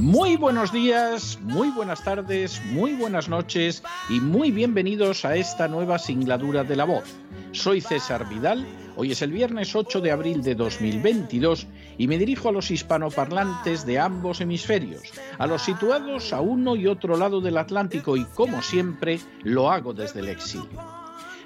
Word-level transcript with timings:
Muy 0.00 0.38
buenos 0.38 0.72
días, 0.72 1.38
muy 1.42 1.68
buenas 1.68 2.02
tardes, 2.02 2.62
muy 2.72 2.94
buenas 2.94 3.28
noches 3.28 3.82
y 4.08 4.18
muy 4.18 4.50
bienvenidos 4.50 5.26
a 5.26 5.36
esta 5.36 5.68
nueva 5.68 5.98
singladura 5.98 6.64
de 6.64 6.74
la 6.74 6.86
voz. 6.86 7.04
Soy 7.52 7.82
César 7.82 8.26
Vidal, 8.26 8.66
hoy 8.96 9.12
es 9.12 9.20
el 9.20 9.30
viernes 9.30 9.76
8 9.76 10.00
de 10.00 10.10
abril 10.10 10.42
de 10.42 10.54
2022 10.54 11.66
y 11.98 12.08
me 12.08 12.16
dirijo 12.16 12.48
a 12.48 12.52
los 12.52 12.70
hispanoparlantes 12.70 13.84
de 13.84 13.98
ambos 13.98 14.40
hemisferios, 14.40 15.02
a 15.36 15.46
los 15.46 15.60
situados 15.60 16.32
a 16.32 16.40
uno 16.40 16.76
y 16.76 16.86
otro 16.86 17.18
lado 17.18 17.42
del 17.42 17.58
Atlántico 17.58 18.16
y 18.16 18.24
como 18.24 18.62
siempre 18.62 19.20
lo 19.42 19.70
hago 19.70 19.92
desde 19.92 20.20
el 20.20 20.30
exilio. 20.30 20.80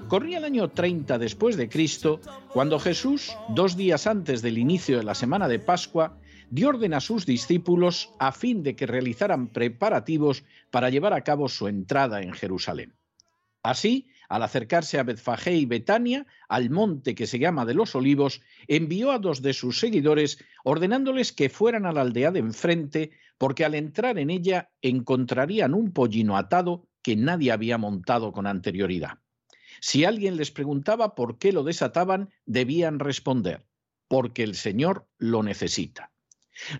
Corría 0.06 0.38
el 0.38 0.44
año 0.44 0.70
30 0.70 1.18
después 1.18 1.56
de 1.56 1.68
Cristo, 1.68 2.20
cuando 2.52 2.78
Jesús, 2.78 3.36
dos 3.48 3.76
días 3.76 4.06
antes 4.06 4.42
del 4.42 4.58
inicio 4.58 4.98
de 4.98 5.02
la 5.02 5.16
semana 5.16 5.48
de 5.48 5.58
Pascua, 5.58 6.18
dio 6.54 6.68
orden 6.68 6.94
a 6.94 7.00
sus 7.00 7.26
discípulos 7.26 8.10
a 8.20 8.30
fin 8.30 8.62
de 8.62 8.76
que 8.76 8.86
realizaran 8.86 9.48
preparativos 9.48 10.44
para 10.70 10.88
llevar 10.88 11.12
a 11.12 11.24
cabo 11.24 11.48
su 11.48 11.66
entrada 11.66 12.22
en 12.22 12.32
Jerusalén. 12.32 12.94
Así, 13.64 14.06
al 14.28 14.44
acercarse 14.44 15.00
a 15.00 15.02
Betfagé 15.02 15.56
y 15.56 15.66
Betania, 15.66 16.28
al 16.48 16.70
monte 16.70 17.16
que 17.16 17.26
se 17.26 17.40
llama 17.40 17.64
de 17.64 17.74
los 17.74 17.96
Olivos, 17.96 18.40
envió 18.68 19.10
a 19.10 19.18
dos 19.18 19.42
de 19.42 19.52
sus 19.52 19.80
seguidores 19.80 20.38
ordenándoles 20.62 21.32
que 21.32 21.48
fueran 21.48 21.86
a 21.86 21.92
la 21.92 22.02
aldea 22.02 22.30
de 22.30 22.38
enfrente, 22.38 23.10
porque 23.36 23.64
al 23.64 23.74
entrar 23.74 24.16
en 24.20 24.30
ella 24.30 24.70
encontrarían 24.80 25.74
un 25.74 25.92
pollino 25.92 26.36
atado 26.36 26.86
que 27.02 27.16
nadie 27.16 27.50
había 27.50 27.78
montado 27.78 28.30
con 28.30 28.46
anterioridad. 28.46 29.18
Si 29.80 30.04
alguien 30.04 30.36
les 30.36 30.52
preguntaba 30.52 31.16
por 31.16 31.36
qué 31.36 31.52
lo 31.52 31.64
desataban, 31.64 32.30
debían 32.46 33.00
responder, 33.00 33.66
porque 34.06 34.44
el 34.44 34.54
Señor 34.54 35.08
lo 35.18 35.42
necesita. 35.42 36.13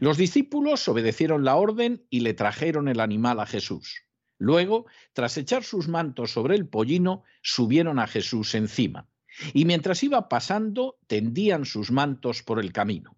Los 0.01 0.17
discípulos 0.17 0.87
obedecieron 0.89 1.45
la 1.45 1.57
orden 1.57 2.07
y 2.11 2.21
le 2.21 2.35
trajeron 2.35 2.89
el 2.89 3.01
animal 3.01 3.41
a 3.41 3.47
Jesús. 3.47 4.03
Luego, 4.39 4.87
tras 5.13 5.37
echar 5.37 5.65
sus 5.65 5.89
mantos 5.89 6.33
sobre 6.33 6.57
el 6.57 6.67
pollino, 6.69 7.23
subieron 7.43 7.99
a 7.99 8.07
Jesús 8.07 8.55
encima. 8.55 9.09
Y 9.53 9.65
mientras 9.65 10.03
iba 10.03 10.29
pasando, 10.29 10.97
tendían 11.07 11.65
sus 11.65 11.91
mantos 11.91 12.43
por 12.43 12.61
el 12.61 12.73
camino. 12.73 13.17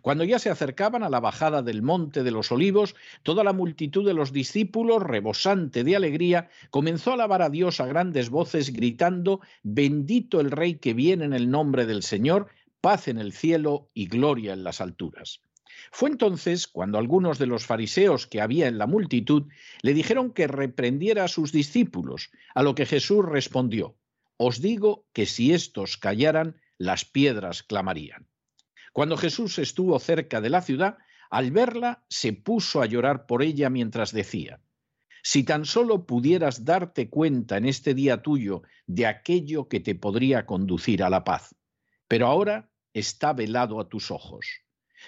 Cuando 0.00 0.24
ya 0.24 0.38
se 0.38 0.48
acercaban 0.48 1.02
a 1.02 1.10
la 1.10 1.20
bajada 1.20 1.62
del 1.62 1.82
monte 1.82 2.22
de 2.22 2.30
los 2.30 2.50
olivos, 2.50 2.94
toda 3.22 3.44
la 3.44 3.52
multitud 3.52 4.06
de 4.06 4.14
los 4.14 4.32
discípulos, 4.32 5.02
rebosante 5.02 5.84
de 5.84 5.96
alegría, 5.96 6.48
comenzó 6.70 7.10
a 7.10 7.14
alabar 7.14 7.42
a 7.42 7.50
Dios 7.50 7.80
a 7.80 7.86
grandes 7.86 8.30
voces, 8.30 8.72
gritando, 8.72 9.40
Bendito 9.62 10.40
el 10.40 10.50
Rey 10.50 10.76
que 10.76 10.94
viene 10.94 11.24
en 11.24 11.34
el 11.34 11.50
nombre 11.50 11.84
del 11.84 12.02
Señor, 12.02 12.48
paz 12.80 13.08
en 13.08 13.18
el 13.18 13.32
cielo 13.32 13.90
y 13.92 14.06
gloria 14.06 14.54
en 14.54 14.64
las 14.64 14.80
alturas. 14.80 15.42
Fue 15.90 16.10
entonces 16.10 16.66
cuando 16.66 16.98
algunos 16.98 17.38
de 17.38 17.46
los 17.46 17.66
fariseos 17.66 18.26
que 18.26 18.40
había 18.40 18.68
en 18.68 18.78
la 18.78 18.86
multitud 18.86 19.48
le 19.82 19.94
dijeron 19.94 20.32
que 20.32 20.46
reprendiera 20.46 21.24
a 21.24 21.28
sus 21.28 21.52
discípulos, 21.52 22.30
a 22.54 22.62
lo 22.62 22.74
que 22.74 22.86
Jesús 22.86 23.24
respondió, 23.24 23.96
Os 24.36 24.60
digo 24.60 25.06
que 25.12 25.26
si 25.26 25.52
éstos 25.52 25.96
callaran, 25.96 26.60
las 26.78 27.04
piedras 27.04 27.62
clamarían. 27.62 28.28
Cuando 28.92 29.16
Jesús 29.16 29.58
estuvo 29.58 29.98
cerca 29.98 30.40
de 30.40 30.50
la 30.50 30.62
ciudad, 30.62 30.98
al 31.30 31.50
verla 31.50 32.04
se 32.08 32.32
puso 32.32 32.82
a 32.82 32.86
llorar 32.86 33.26
por 33.26 33.42
ella 33.42 33.70
mientras 33.70 34.12
decía, 34.12 34.60
Si 35.22 35.44
tan 35.44 35.64
solo 35.64 36.06
pudieras 36.06 36.64
darte 36.64 37.08
cuenta 37.08 37.56
en 37.56 37.66
este 37.66 37.94
día 37.94 38.20
tuyo 38.20 38.62
de 38.86 39.06
aquello 39.06 39.68
que 39.68 39.80
te 39.80 39.94
podría 39.94 40.44
conducir 40.44 41.02
a 41.02 41.08
la 41.08 41.24
paz, 41.24 41.54
pero 42.06 42.26
ahora 42.26 42.70
está 42.92 43.32
velado 43.32 43.80
a 43.80 43.88
tus 43.88 44.10
ojos. 44.10 44.61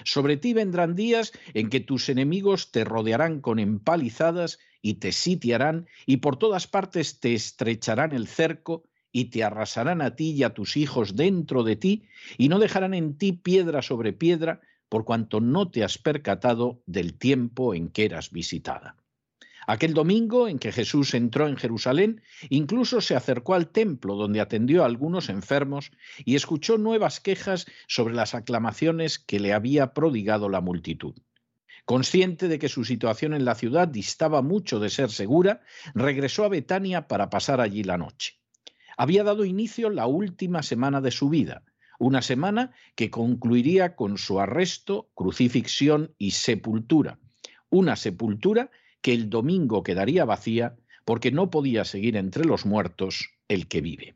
Sobre 0.04 0.36
ti 0.36 0.52
vendrán 0.54 0.94
días 0.94 1.32
en 1.54 1.70
que 1.70 1.80
tus 1.80 2.08
enemigos 2.08 2.72
te 2.72 2.84
rodearán 2.84 3.40
con 3.40 3.58
empalizadas 3.58 4.58
y 4.82 4.94
te 4.94 5.12
sitiarán 5.12 5.86
y 6.06 6.18
por 6.18 6.36
todas 6.36 6.66
partes 6.66 7.20
te 7.20 7.34
estrecharán 7.34 8.12
el 8.12 8.26
cerco 8.26 8.84
y 9.12 9.26
te 9.26 9.44
arrasarán 9.44 10.02
a 10.02 10.16
ti 10.16 10.32
y 10.32 10.42
a 10.42 10.54
tus 10.54 10.76
hijos 10.76 11.14
dentro 11.14 11.62
de 11.62 11.76
ti, 11.76 12.02
y 12.36 12.48
no 12.48 12.58
dejarán 12.58 12.94
en 12.94 13.16
ti 13.16 13.32
piedra 13.32 13.80
sobre 13.80 14.12
piedra, 14.12 14.60
por 14.88 15.04
cuanto 15.04 15.38
no 15.38 15.70
te 15.70 15.84
has 15.84 15.98
percatado 15.98 16.82
del 16.86 17.16
tiempo 17.16 17.74
en 17.74 17.90
que 17.90 18.06
eras 18.06 18.32
visitada. 18.32 18.96
Aquel 19.66 19.94
domingo 19.94 20.48
en 20.48 20.58
que 20.58 20.72
Jesús 20.72 21.14
entró 21.14 21.48
en 21.48 21.56
Jerusalén, 21.56 22.22
incluso 22.50 23.00
se 23.00 23.16
acercó 23.16 23.54
al 23.54 23.68
templo 23.68 24.14
donde 24.14 24.40
atendió 24.40 24.82
a 24.82 24.86
algunos 24.86 25.28
enfermos 25.28 25.90
y 26.24 26.34
escuchó 26.34 26.78
nuevas 26.78 27.20
quejas 27.20 27.66
sobre 27.88 28.14
las 28.14 28.34
aclamaciones 28.34 29.18
que 29.18 29.40
le 29.40 29.52
había 29.52 29.92
prodigado 29.94 30.48
la 30.48 30.60
multitud. 30.60 31.14
Consciente 31.84 32.48
de 32.48 32.58
que 32.58 32.68
su 32.68 32.84
situación 32.84 33.34
en 33.34 33.44
la 33.44 33.54
ciudad 33.54 33.88
distaba 33.88 34.42
mucho 34.42 34.80
de 34.80 34.90
ser 34.90 35.10
segura, 35.10 35.60
regresó 35.94 36.44
a 36.44 36.48
Betania 36.48 37.08
para 37.08 37.30
pasar 37.30 37.60
allí 37.60 37.84
la 37.84 37.98
noche 37.98 38.38
había 38.96 39.24
dado 39.24 39.44
inicio 39.44 39.90
la 39.90 40.06
última 40.06 40.62
semana 40.62 41.00
de 41.00 41.10
su 41.10 41.28
vida, 41.28 41.62
una 41.98 42.22
semana 42.22 42.72
que 42.94 43.10
concluiría 43.10 43.96
con 43.96 44.18
su 44.18 44.40
arresto, 44.40 45.10
crucifixión 45.14 46.14
y 46.18 46.32
sepultura, 46.32 47.18
una 47.70 47.96
sepultura 47.96 48.70
que 49.04 49.12
el 49.12 49.28
domingo 49.28 49.82
quedaría 49.82 50.24
vacía 50.24 50.76
porque 51.04 51.30
no 51.30 51.50
podía 51.50 51.84
seguir 51.84 52.16
entre 52.16 52.46
los 52.46 52.64
muertos 52.64 53.34
el 53.48 53.68
que 53.68 53.82
vive. 53.82 54.14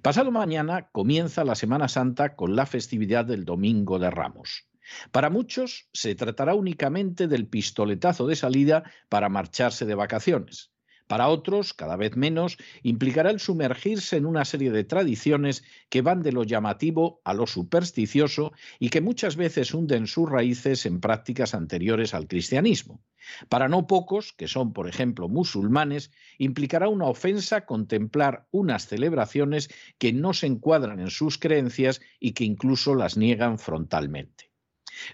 Pasado 0.00 0.30
mañana 0.30 0.90
comienza 0.92 1.42
la 1.44 1.56
Semana 1.56 1.88
Santa 1.88 2.36
con 2.36 2.54
la 2.54 2.66
festividad 2.66 3.24
del 3.24 3.44
Domingo 3.44 3.98
de 3.98 4.10
Ramos. 4.10 4.68
Para 5.10 5.28
muchos 5.28 5.88
se 5.92 6.14
tratará 6.14 6.54
únicamente 6.54 7.26
del 7.26 7.48
pistoletazo 7.48 8.28
de 8.28 8.36
salida 8.36 8.84
para 9.08 9.28
marcharse 9.28 9.86
de 9.86 9.96
vacaciones. 9.96 10.70
Para 11.06 11.28
otros, 11.28 11.72
cada 11.72 11.96
vez 11.96 12.16
menos, 12.16 12.58
implicará 12.82 13.30
el 13.30 13.38
sumergirse 13.38 14.16
en 14.16 14.26
una 14.26 14.44
serie 14.44 14.72
de 14.72 14.82
tradiciones 14.82 15.62
que 15.88 16.02
van 16.02 16.22
de 16.22 16.32
lo 16.32 16.42
llamativo 16.42 17.20
a 17.24 17.32
lo 17.32 17.46
supersticioso 17.46 18.52
y 18.80 18.90
que 18.90 19.00
muchas 19.00 19.36
veces 19.36 19.72
hunden 19.72 20.08
sus 20.08 20.28
raíces 20.28 20.84
en 20.84 21.00
prácticas 21.00 21.54
anteriores 21.54 22.12
al 22.12 22.26
cristianismo. 22.26 23.04
Para 23.48 23.68
no 23.68 23.86
pocos, 23.86 24.32
que 24.32 24.48
son 24.48 24.72
por 24.72 24.88
ejemplo 24.88 25.28
musulmanes, 25.28 26.10
implicará 26.38 26.88
una 26.88 27.06
ofensa 27.06 27.66
contemplar 27.66 28.48
unas 28.50 28.86
celebraciones 28.86 29.70
que 29.98 30.12
no 30.12 30.34
se 30.34 30.46
encuadran 30.46 30.98
en 30.98 31.10
sus 31.10 31.38
creencias 31.38 32.00
y 32.18 32.32
que 32.32 32.44
incluso 32.44 32.94
las 32.94 33.16
niegan 33.16 33.58
frontalmente. 33.58 34.50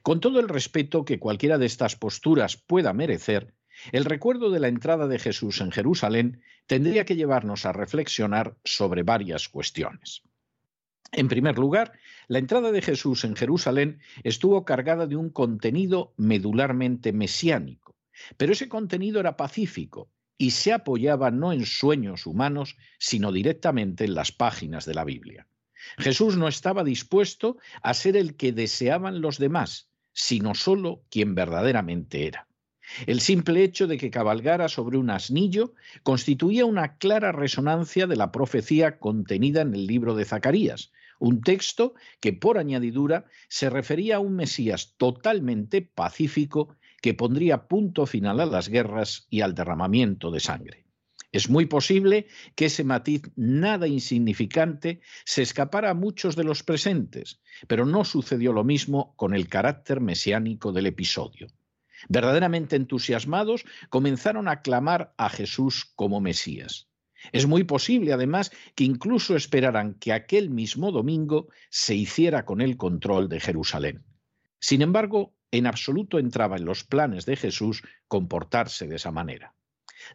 Con 0.02 0.20
todo 0.20 0.40
el 0.40 0.48
respeto 0.48 1.04
que 1.04 1.18
cualquiera 1.18 1.58
de 1.58 1.66
estas 1.66 1.96
posturas 1.96 2.56
pueda 2.56 2.92
merecer, 2.92 3.54
el 3.90 4.04
recuerdo 4.04 4.50
de 4.50 4.60
la 4.60 4.68
entrada 4.68 5.08
de 5.08 5.18
Jesús 5.18 5.60
en 5.60 5.72
Jerusalén 5.72 6.40
tendría 6.66 7.04
que 7.04 7.16
llevarnos 7.16 7.66
a 7.66 7.72
reflexionar 7.72 8.56
sobre 8.64 9.02
varias 9.02 9.48
cuestiones. 9.48 10.22
En 11.10 11.28
primer 11.28 11.58
lugar, 11.58 11.92
la 12.28 12.38
entrada 12.38 12.72
de 12.72 12.80
Jesús 12.80 13.24
en 13.24 13.36
Jerusalén 13.36 14.00
estuvo 14.22 14.64
cargada 14.64 15.06
de 15.06 15.16
un 15.16 15.30
contenido 15.30 16.14
medularmente 16.16 17.12
mesiánico, 17.12 17.96
pero 18.36 18.52
ese 18.52 18.68
contenido 18.68 19.20
era 19.20 19.36
pacífico 19.36 20.08
y 20.38 20.52
se 20.52 20.72
apoyaba 20.72 21.30
no 21.30 21.52
en 21.52 21.66
sueños 21.66 22.26
humanos, 22.26 22.76
sino 22.98 23.30
directamente 23.30 24.04
en 24.04 24.14
las 24.14 24.32
páginas 24.32 24.86
de 24.86 24.94
la 24.94 25.04
Biblia. 25.04 25.46
Jesús 25.98 26.36
no 26.36 26.48
estaba 26.48 26.84
dispuesto 26.84 27.58
a 27.82 27.92
ser 27.92 28.16
el 28.16 28.36
que 28.36 28.52
deseaban 28.52 29.20
los 29.20 29.38
demás, 29.38 29.90
sino 30.12 30.54
solo 30.54 31.04
quien 31.10 31.34
verdaderamente 31.34 32.26
era. 32.26 32.48
El 33.06 33.20
simple 33.20 33.62
hecho 33.62 33.86
de 33.86 33.96
que 33.96 34.10
cabalgara 34.10 34.68
sobre 34.68 34.98
un 34.98 35.10
asnillo 35.10 35.74
constituía 36.02 36.66
una 36.66 36.96
clara 36.98 37.32
resonancia 37.32 38.06
de 38.06 38.16
la 38.16 38.32
profecía 38.32 38.98
contenida 38.98 39.62
en 39.62 39.74
el 39.74 39.86
libro 39.86 40.14
de 40.14 40.24
Zacarías, 40.24 40.92
un 41.18 41.42
texto 41.42 41.94
que 42.20 42.32
por 42.32 42.58
añadidura 42.58 43.26
se 43.48 43.70
refería 43.70 44.16
a 44.16 44.20
un 44.20 44.34
Mesías 44.34 44.94
totalmente 44.96 45.80
pacífico 45.82 46.76
que 47.00 47.14
pondría 47.14 47.68
punto 47.68 48.06
final 48.06 48.40
a 48.40 48.46
las 48.46 48.68
guerras 48.68 49.26
y 49.30 49.40
al 49.40 49.54
derramamiento 49.54 50.30
de 50.30 50.40
sangre. 50.40 50.84
Es 51.32 51.48
muy 51.48 51.66
posible 51.66 52.26
que 52.56 52.66
ese 52.66 52.84
matiz 52.84 53.22
nada 53.36 53.86
insignificante 53.88 55.00
se 55.24 55.42
escapara 55.42 55.90
a 55.90 55.94
muchos 55.94 56.36
de 56.36 56.44
los 56.44 56.62
presentes, 56.62 57.40
pero 57.68 57.86
no 57.86 58.04
sucedió 58.04 58.52
lo 58.52 58.64
mismo 58.64 59.14
con 59.16 59.34
el 59.34 59.48
carácter 59.48 60.00
mesiánico 60.00 60.72
del 60.72 60.86
episodio. 60.86 61.46
Verdaderamente 62.08 62.76
entusiasmados, 62.76 63.64
comenzaron 63.88 64.48
a 64.48 64.62
clamar 64.62 65.14
a 65.16 65.28
Jesús 65.28 65.92
como 65.94 66.20
Mesías. 66.20 66.88
Es 67.30 67.46
muy 67.46 67.64
posible, 67.64 68.12
además, 68.12 68.50
que 68.74 68.84
incluso 68.84 69.36
esperaran 69.36 69.94
que 69.94 70.12
aquel 70.12 70.50
mismo 70.50 70.90
domingo 70.90 71.48
se 71.70 71.94
hiciera 71.94 72.44
con 72.44 72.60
el 72.60 72.76
control 72.76 73.28
de 73.28 73.40
Jerusalén. 73.40 74.04
Sin 74.58 74.82
embargo, 74.82 75.34
en 75.52 75.66
absoluto 75.66 76.18
entraba 76.18 76.56
en 76.56 76.64
los 76.64 76.82
planes 76.82 77.26
de 77.26 77.36
Jesús 77.36 77.82
comportarse 78.08 78.88
de 78.88 78.96
esa 78.96 79.12
manera. 79.12 79.54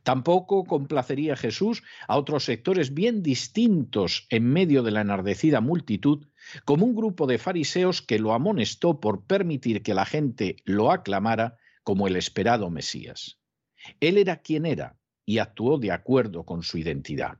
Tampoco 0.03 0.65
complacería 0.65 1.37
Jesús 1.37 1.83
a 2.07 2.17
otros 2.17 2.43
sectores 2.43 2.93
bien 2.93 3.23
distintos 3.23 4.27
en 4.29 4.43
medio 4.43 4.83
de 4.83 4.91
la 4.91 5.01
enardecida 5.01 5.61
multitud, 5.61 6.27
como 6.65 6.85
un 6.85 6.95
grupo 6.95 7.25
de 7.25 7.37
fariseos 7.37 8.01
que 8.01 8.19
lo 8.19 8.33
amonestó 8.33 8.99
por 8.99 9.23
permitir 9.25 9.83
que 9.83 9.93
la 9.93 10.05
gente 10.05 10.57
lo 10.65 10.91
aclamara 10.91 11.57
como 11.87 12.05
el 12.05 12.17
esperado 12.17 12.69
Mesías. 12.69 13.39
Él 14.01 14.17
era 14.17 14.41
quien 14.41 14.65
era 14.65 14.99
y 15.25 15.37
actuó 15.37 15.77
de 15.77 15.93
acuerdo 15.93 16.45
con 16.45 16.61
su 16.61 16.77
identidad. 16.77 17.39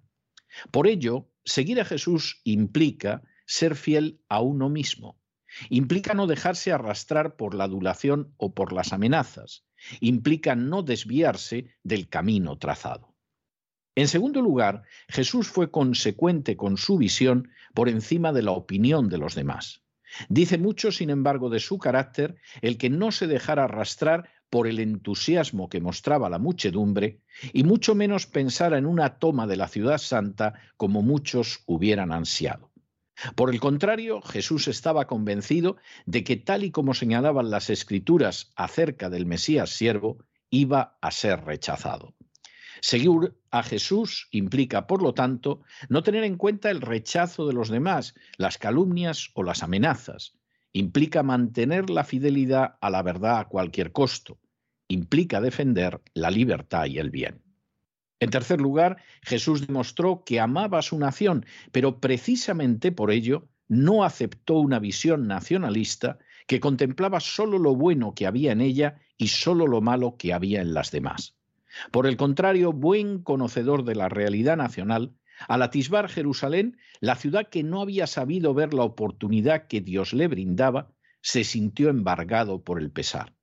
Por 0.72 0.88
ello, 0.88 1.30
seguir 1.44 1.82
a 1.82 1.84
Jesús 1.84 2.40
implica 2.46 3.24
ser 3.46 3.76
fiel 3.76 4.22
a 4.30 4.40
uno 4.40 4.70
mismo, 4.70 5.20
implica 5.70 6.14
no 6.14 6.28
dejarse 6.28 6.72
arrastrar 6.72 7.36
por 7.36 7.56
la 7.56 7.66
adulación 7.66 8.34
o 8.38 8.54
por 8.54 8.72
las 8.72 8.94
amenazas, 8.94 9.66
implica 10.00 10.56
no 10.56 10.82
desviarse 10.82 11.76
del 11.84 12.08
camino 12.08 12.58
trazado. 12.58 13.18
En 13.96 14.08
segundo 14.08 14.42
lugar, 14.42 14.84
Jesús 15.10 15.50
fue 15.50 15.72
consecuente 15.72 16.56
con 16.56 16.78
su 16.78 16.98
visión 16.98 17.50
por 17.74 17.90
encima 17.90 18.32
de 18.32 18.44
la 18.44 18.52
opinión 18.52 19.10
de 19.10 19.18
los 19.18 19.36
demás. 19.36 19.84
Dice 20.30 20.58
mucho, 20.58 20.92
sin 20.94 21.10
embargo, 21.10 21.50
de 21.50 21.60
su 21.60 21.78
carácter 21.80 22.38
el 22.62 22.78
que 22.78 22.90
no 22.90 23.12
se 23.12 23.28
dejara 23.28 23.66
arrastrar 23.66 24.30
por 24.50 24.68
el 24.68 24.80
entusiasmo 24.80 25.70
que 25.70 25.82
mostraba 25.82 26.30
la 26.30 26.40
muchedumbre 26.40 27.22
y 27.54 27.64
mucho 27.64 27.96
menos 27.96 28.26
pensara 28.26 28.78
en 28.78 28.86
una 28.86 29.20
toma 29.20 29.48
de 29.48 29.58
la 29.58 29.68
ciudad 29.68 29.98
santa 29.98 30.54
como 30.78 31.02
muchos 31.02 31.64
hubieran 31.66 32.12
ansiado. 32.12 32.72
Por 33.36 33.50
el 33.50 33.60
contrario, 33.60 34.22
Jesús 34.22 34.68
estaba 34.68 35.08
convencido 35.08 35.78
de 36.06 36.24
que 36.24 36.38
tal 36.38 36.64
y 36.64 36.72
como 36.72 36.94
señalaban 36.94 37.50
las 37.50 37.70
escrituras 37.70 38.52
acerca 38.56 39.10
del 39.10 39.26
Mesías 39.26 39.72
siervo, 39.72 40.24
iba 40.50 40.98
a 41.02 41.12
ser 41.12 41.44
rechazado. 41.44 42.14
Seguir 42.80 43.36
a 43.50 43.64
Jesús 43.64 44.28
implica, 44.32 44.86
por 44.86 45.02
lo 45.02 45.14
tanto, 45.14 45.62
no 45.90 46.04
tener 46.04 46.24
en 46.24 46.38
cuenta 46.38 46.70
el 46.70 46.82
rechazo 46.82 47.48
de 47.48 47.54
los 47.54 47.70
demás, 47.70 48.14
las 48.38 48.60
calumnias 48.60 49.32
o 49.34 49.42
las 49.42 49.64
amenazas, 49.64 50.37
implica 50.78 51.24
mantener 51.24 51.90
la 51.90 52.04
fidelidad 52.04 52.78
a 52.82 52.90
la 52.90 53.02
verdad 53.02 53.40
a 53.40 53.48
cualquier 53.48 53.92
costo, 53.92 54.40
implica 54.88 55.42
defender 55.42 56.02
la 56.14 56.30
libertad 56.30 56.86
y 56.86 57.00
el 57.00 57.10
bien. 57.10 57.42
En 58.20 58.30
tercer 58.30 58.62
lugar, 58.62 58.98
Jesús 59.22 59.66
demostró 59.66 60.24
que 60.24 60.40
amaba 60.40 60.80
a 60.80 60.84
su 60.84 60.98
nación, 60.98 61.46
pero 61.72 62.00
precisamente 62.00 62.92
por 62.92 63.12
ello 63.12 63.48
no 63.68 64.04
aceptó 64.04 64.56
una 64.56 64.80
visión 64.80 65.28
nacionalista 65.28 66.20
que 66.48 66.60
contemplaba 66.60 67.20
solo 67.20 67.60
lo 67.60 67.76
bueno 67.76 68.14
que 68.14 68.26
había 68.26 68.52
en 68.52 68.62
ella 68.62 69.00
y 69.18 69.28
solo 69.28 69.68
lo 69.68 69.82
malo 69.82 70.16
que 70.18 70.34
había 70.34 70.62
en 70.62 70.74
las 70.74 70.92
demás. 70.92 71.36
Por 71.92 72.08
el 72.08 72.18
contrario, 72.18 72.72
buen 72.72 73.22
conocedor 73.22 73.84
de 73.84 73.96
la 73.96 74.10
realidad 74.10 74.58
nacional, 74.58 75.14
al 75.48 75.62
atisbar 75.62 76.10
Jerusalén, 76.10 76.78
la 77.00 77.16
ciudad 77.16 77.50
que 77.50 77.64
no 77.64 77.82
había 77.82 78.08
sabido 78.08 78.54
ver 78.54 78.74
la 78.74 78.84
oportunidad 78.84 79.68
que 79.68 79.82
Dios 79.82 80.14
le 80.14 80.28
brindaba, 80.28 80.92
se 81.22 81.44
sintió 81.44 81.90
embargado 81.90 82.64
por 82.64 82.80
el 82.80 82.92
pesar. 82.92 83.34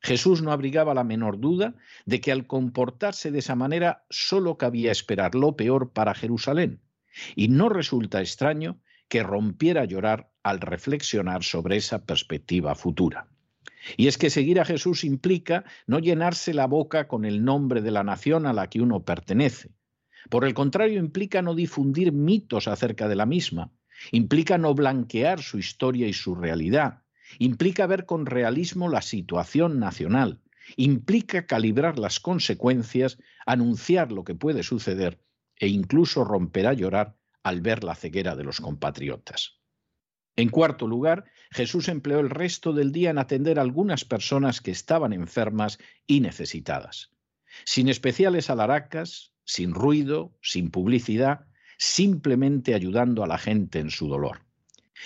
Jesús 0.00 0.42
no 0.42 0.50
abrigaba 0.50 0.94
la 0.94 1.04
menor 1.04 1.38
duda 1.38 1.76
de 2.06 2.20
que 2.20 2.32
al 2.32 2.46
comportarse 2.46 3.30
de 3.30 3.38
esa 3.38 3.54
manera 3.54 4.04
solo 4.10 4.58
cabía 4.58 4.90
esperar 4.90 5.34
lo 5.34 5.56
peor 5.56 5.92
para 5.92 6.14
Jerusalén, 6.14 6.82
y 7.36 7.48
no 7.48 7.68
resulta 7.68 8.20
extraño 8.20 8.80
que 9.08 9.22
rompiera 9.22 9.82
a 9.82 9.84
llorar 9.84 10.32
al 10.42 10.60
reflexionar 10.60 11.44
sobre 11.44 11.76
esa 11.76 12.04
perspectiva 12.04 12.74
futura. 12.74 13.28
Y 13.96 14.06
es 14.06 14.18
que 14.18 14.30
seguir 14.30 14.60
a 14.60 14.64
Jesús 14.64 15.04
implica 15.04 15.64
no 15.86 15.98
llenarse 15.98 16.54
la 16.54 16.66
boca 16.66 17.08
con 17.08 17.24
el 17.24 17.44
nombre 17.44 17.82
de 17.82 17.90
la 17.90 18.04
nación 18.04 18.46
a 18.46 18.52
la 18.52 18.68
que 18.68 18.80
uno 18.80 19.04
pertenece, 19.04 19.70
por 20.30 20.44
el 20.44 20.54
contrario, 20.54 20.98
implica 20.98 21.42
no 21.42 21.54
difundir 21.54 22.12
mitos 22.12 22.68
acerca 22.68 23.08
de 23.08 23.16
la 23.16 23.26
misma, 23.26 23.72
implica 24.10 24.58
no 24.58 24.74
blanquear 24.74 25.42
su 25.42 25.58
historia 25.58 26.08
y 26.08 26.12
su 26.12 26.34
realidad, 26.34 27.02
implica 27.38 27.86
ver 27.86 28.06
con 28.06 28.26
realismo 28.26 28.88
la 28.88 29.02
situación 29.02 29.78
nacional, 29.78 30.40
implica 30.76 31.46
calibrar 31.46 31.98
las 31.98 32.20
consecuencias, 32.20 33.18
anunciar 33.46 34.12
lo 34.12 34.24
que 34.24 34.34
puede 34.34 34.62
suceder 34.62 35.20
e 35.56 35.68
incluso 35.68 36.24
romper 36.24 36.66
a 36.66 36.72
llorar 36.72 37.16
al 37.42 37.60
ver 37.60 37.84
la 37.84 37.94
ceguera 37.94 38.36
de 38.36 38.44
los 38.44 38.60
compatriotas. 38.60 39.58
En 40.36 40.48
cuarto 40.48 40.86
lugar, 40.86 41.24
Jesús 41.50 41.88
empleó 41.88 42.20
el 42.20 42.30
resto 42.30 42.72
del 42.72 42.92
día 42.92 43.10
en 43.10 43.18
atender 43.18 43.58
a 43.58 43.62
algunas 43.62 44.04
personas 44.04 44.60
que 44.60 44.70
estaban 44.70 45.12
enfermas 45.12 45.78
y 46.06 46.20
necesitadas. 46.20 47.10
Sin 47.64 47.88
especiales 47.88 48.48
alaracas, 48.48 49.31
sin 49.52 49.74
ruido, 49.74 50.32
sin 50.40 50.70
publicidad, 50.70 51.46
simplemente 51.76 52.74
ayudando 52.74 53.22
a 53.22 53.26
la 53.26 53.36
gente 53.36 53.80
en 53.80 53.90
su 53.90 54.08
dolor. 54.08 54.46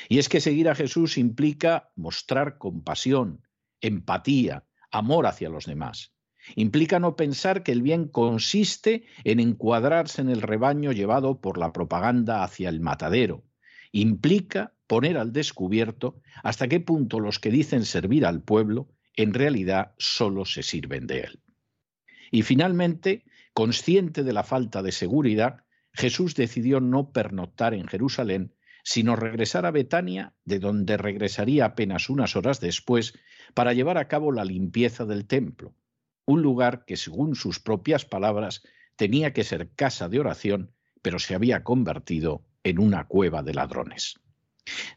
Y 0.08 0.18
es 0.18 0.28
que 0.28 0.40
seguir 0.40 0.68
a 0.68 0.76
Jesús 0.76 1.18
implica 1.18 1.90
mostrar 1.96 2.58
compasión, 2.58 3.42
empatía, 3.80 4.64
amor 4.92 5.26
hacia 5.26 5.48
los 5.48 5.66
demás. 5.66 6.12
Implica 6.54 7.00
no 7.00 7.16
pensar 7.16 7.64
que 7.64 7.72
el 7.72 7.82
bien 7.82 8.06
consiste 8.06 9.06
en 9.24 9.40
encuadrarse 9.40 10.22
en 10.22 10.28
el 10.28 10.42
rebaño 10.42 10.92
llevado 10.92 11.40
por 11.40 11.58
la 11.58 11.72
propaganda 11.72 12.44
hacia 12.44 12.68
el 12.68 12.80
matadero. 12.80 13.42
Implica 13.90 14.74
poner 14.86 15.18
al 15.18 15.32
descubierto 15.32 16.20
hasta 16.44 16.68
qué 16.68 16.78
punto 16.78 17.18
los 17.18 17.40
que 17.40 17.50
dicen 17.50 17.84
servir 17.84 18.24
al 18.24 18.42
pueblo 18.42 18.88
en 19.16 19.34
realidad 19.34 19.92
solo 19.98 20.44
se 20.44 20.62
sirven 20.62 21.08
de 21.08 21.20
él. 21.20 21.40
Y 22.30 22.42
finalmente, 22.42 23.24
Consciente 23.56 24.22
de 24.22 24.34
la 24.34 24.42
falta 24.42 24.82
de 24.82 24.92
seguridad, 24.92 25.64
Jesús 25.94 26.34
decidió 26.34 26.78
no 26.78 27.10
pernoctar 27.10 27.72
en 27.72 27.86
Jerusalén, 27.88 28.52
sino 28.84 29.16
regresar 29.16 29.64
a 29.64 29.70
Betania, 29.70 30.34
de 30.44 30.58
donde 30.58 30.98
regresaría 30.98 31.64
apenas 31.64 32.10
unas 32.10 32.36
horas 32.36 32.60
después, 32.60 33.14
para 33.54 33.72
llevar 33.72 33.96
a 33.96 34.08
cabo 34.08 34.30
la 34.30 34.44
limpieza 34.44 35.06
del 35.06 35.26
templo, 35.26 35.74
un 36.26 36.42
lugar 36.42 36.84
que, 36.84 36.98
según 36.98 37.34
sus 37.34 37.58
propias 37.58 38.04
palabras, 38.04 38.62
tenía 38.94 39.32
que 39.32 39.42
ser 39.42 39.70
casa 39.70 40.10
de 40.10 40.20
oración, 40.20 40.74
pero 41.00 41.18
se 41.18 41.34
había 41.34 41.64
convertido 41.64 42.44
en 42.62 42.78
una 42.78 43.06
cueva 43.06 43.42
de 43.42 43.54
ladrones. 43.54 44.20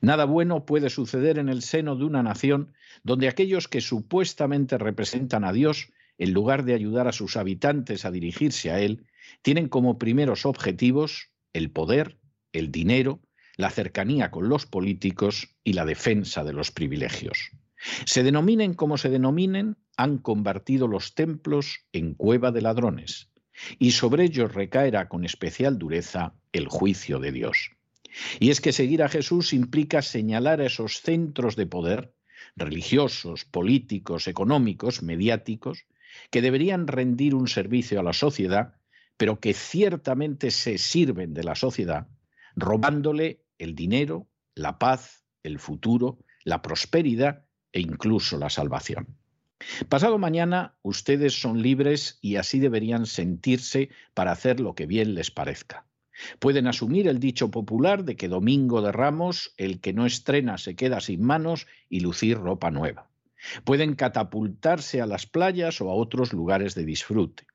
Nada 0.01 0.25
bueno 0.25 0.65
puede 0.65 0.89
suceder 0.89 1.37
en 1.37 1.47
el 1.47 1.61
seno 1.61 1.95
de 1.95 2.03
una 2.03 2.23
nación 2.23 2.73
donde 3.03 3.29
aquellos 3.29 3.69
que 3.69 3.79
supuestamente 3.79 4.77
representan 4.77 5.45
a 5.45 5.53
Dios 5.53 5.93
en 6.19 6.33
lugar 6.33 6.65
de 6.65 6.75
ayudar 6.75 7.07
a 7.07 7.13
sus 7.13 7.37
habitantes 7.37 8.05
a 8.05 8.11
dirigirse 8.11 8.69
a 8.69 8.79
él, 8.79 9.07
tienen 9.41 9.69
como 9.69 9.97
primeros 9.97 10.45
objetivos 10.45 11.31
el 11.53 11.71
poder, 11.71 12.19
el 12.53 12.71
dinero, 12.71 13.21
la 13.55 13.69
cercanía 13.69 14.29
con 14.29 14.49
los 14.49 14.65
políticos 14.65 15.55
y 15.63 15.73
la 15.73 15.85
defensa 15.85 16.43
de 16.43 16.53
los 16.53 16.71
privilegios. 16.71 17.51
Se 18.05 18.23
denominen 18.23 18.73
como 18.73 18.97
se 18.97 19.09
denominen, 19.09 19.77
han 19.97 20.17
convertido 20.17 20.87
los 20.87 21.15
templos 21.15 21.85
en 21.93 22.13
cueva 22.13 22.51
de 22.51 22.61
ladrones, 22.61 23.29
y 23.77 23.91
sobre 23.91 24.25
ellos 24.25 24.53
recaerá 24.53 25.07
con 25.07 25.23
especial 25.23 25.77
dureza 25.77 26.33
el 26.51 26.67
juicio 26.67 27.19
de 27.19 27.31
Dios. 27.31 27.71
Y 28.39 28.49
es 28.49 28.59
que 28.59 28.73
seguir 28.73 29.03
a 29.03 29.09
Jesús 29.09 29.53
implica 29.53 30.01
señalar 30.01 30.61
a 30.61 30.65
esos 30.65 31.01
centros 31.01 31.55
de 31.55 31.65
poder, 31.65 32.13
religiosos, 32.55 33.45
políticos, 33.45 34.27
económicos, 34.27 35.03
mediáticos, 35.03 35.85
que 36.31 36.41
deberían 36.41 36.87
rendir 36.87 37.35
un 37.35 37.47
servicio 37.47 37.99
a 37.99 38.03
la 38.03 38.13
sociedad, 38.13 38.75
pero 39.17 39.39
que 39.39 39.53
ciertamente 39.53 40.51
se 40.51 40.77
sirven 40.77 41.33
de 41.33 41.43
la 41.43 41.55
sociedad, 41.55 42.07
robándole 42.55 43.43
el 43.57 43.75
dinero, 43.75 44.27
la 44.55 44.79
paz, 44.79 45.25
el 45.43 45.59
futuro, 45.59 46.19
la 46.43 46.61
prosperidad 46.61 47.45
e 47.71 47.81
incluso 47.81 48.37
la 48.37 48.49
salvación. 48.49 49.17
Pasado 49.89 50.17
mañana 50.17 50.77
ustedes 50.83 51.39
son 51.39 51.61
libres 51.61 52.17
y 52.21 52.37
así 52.37 52.59
deberían 52.59 53.05
sentirse 53.05 53.89
para 54.13 54.31
hacer 54.31 54.59
lo 54.59 54.73
que 54.73 54.85
bien 54.85 55.15
les 55.15 55.31
parezca. 55.31 55.85
Pueden 56.39 56.67
asumir 56.67 57.07
el 57.07 57.19
dicho 57.19 57.51
popular 57.51 58.03
de 58.03 58.15
que 58.15 58.27
Domingo 58.27 58.81
de 58.81 58.91
Ramos 58.91 59.53
el 59.57 59.79
que 59.79 59.93
no 59.93 60.05
estrena 60.05 60.57
se 60.57 60.75
queda 60.75 60.99
sin 60.99 61.23
manos 61.23 61.67
y 61.89 62.01
lucir 62.01 62.37
ropa 62.37 62.71
nueva. 62.71 63.08
Pueden 63.63 63.95
catapultarse 63.95 65.01
a 65.01 65.05
las 65.05 65.25
playas 65.25 65.81
o 65.81 65.89
a 65.89 65.93
otros 65.93 66.33
lugares 66.33 66.75
de 66.75 66.85
disfrute. 66.85 67.45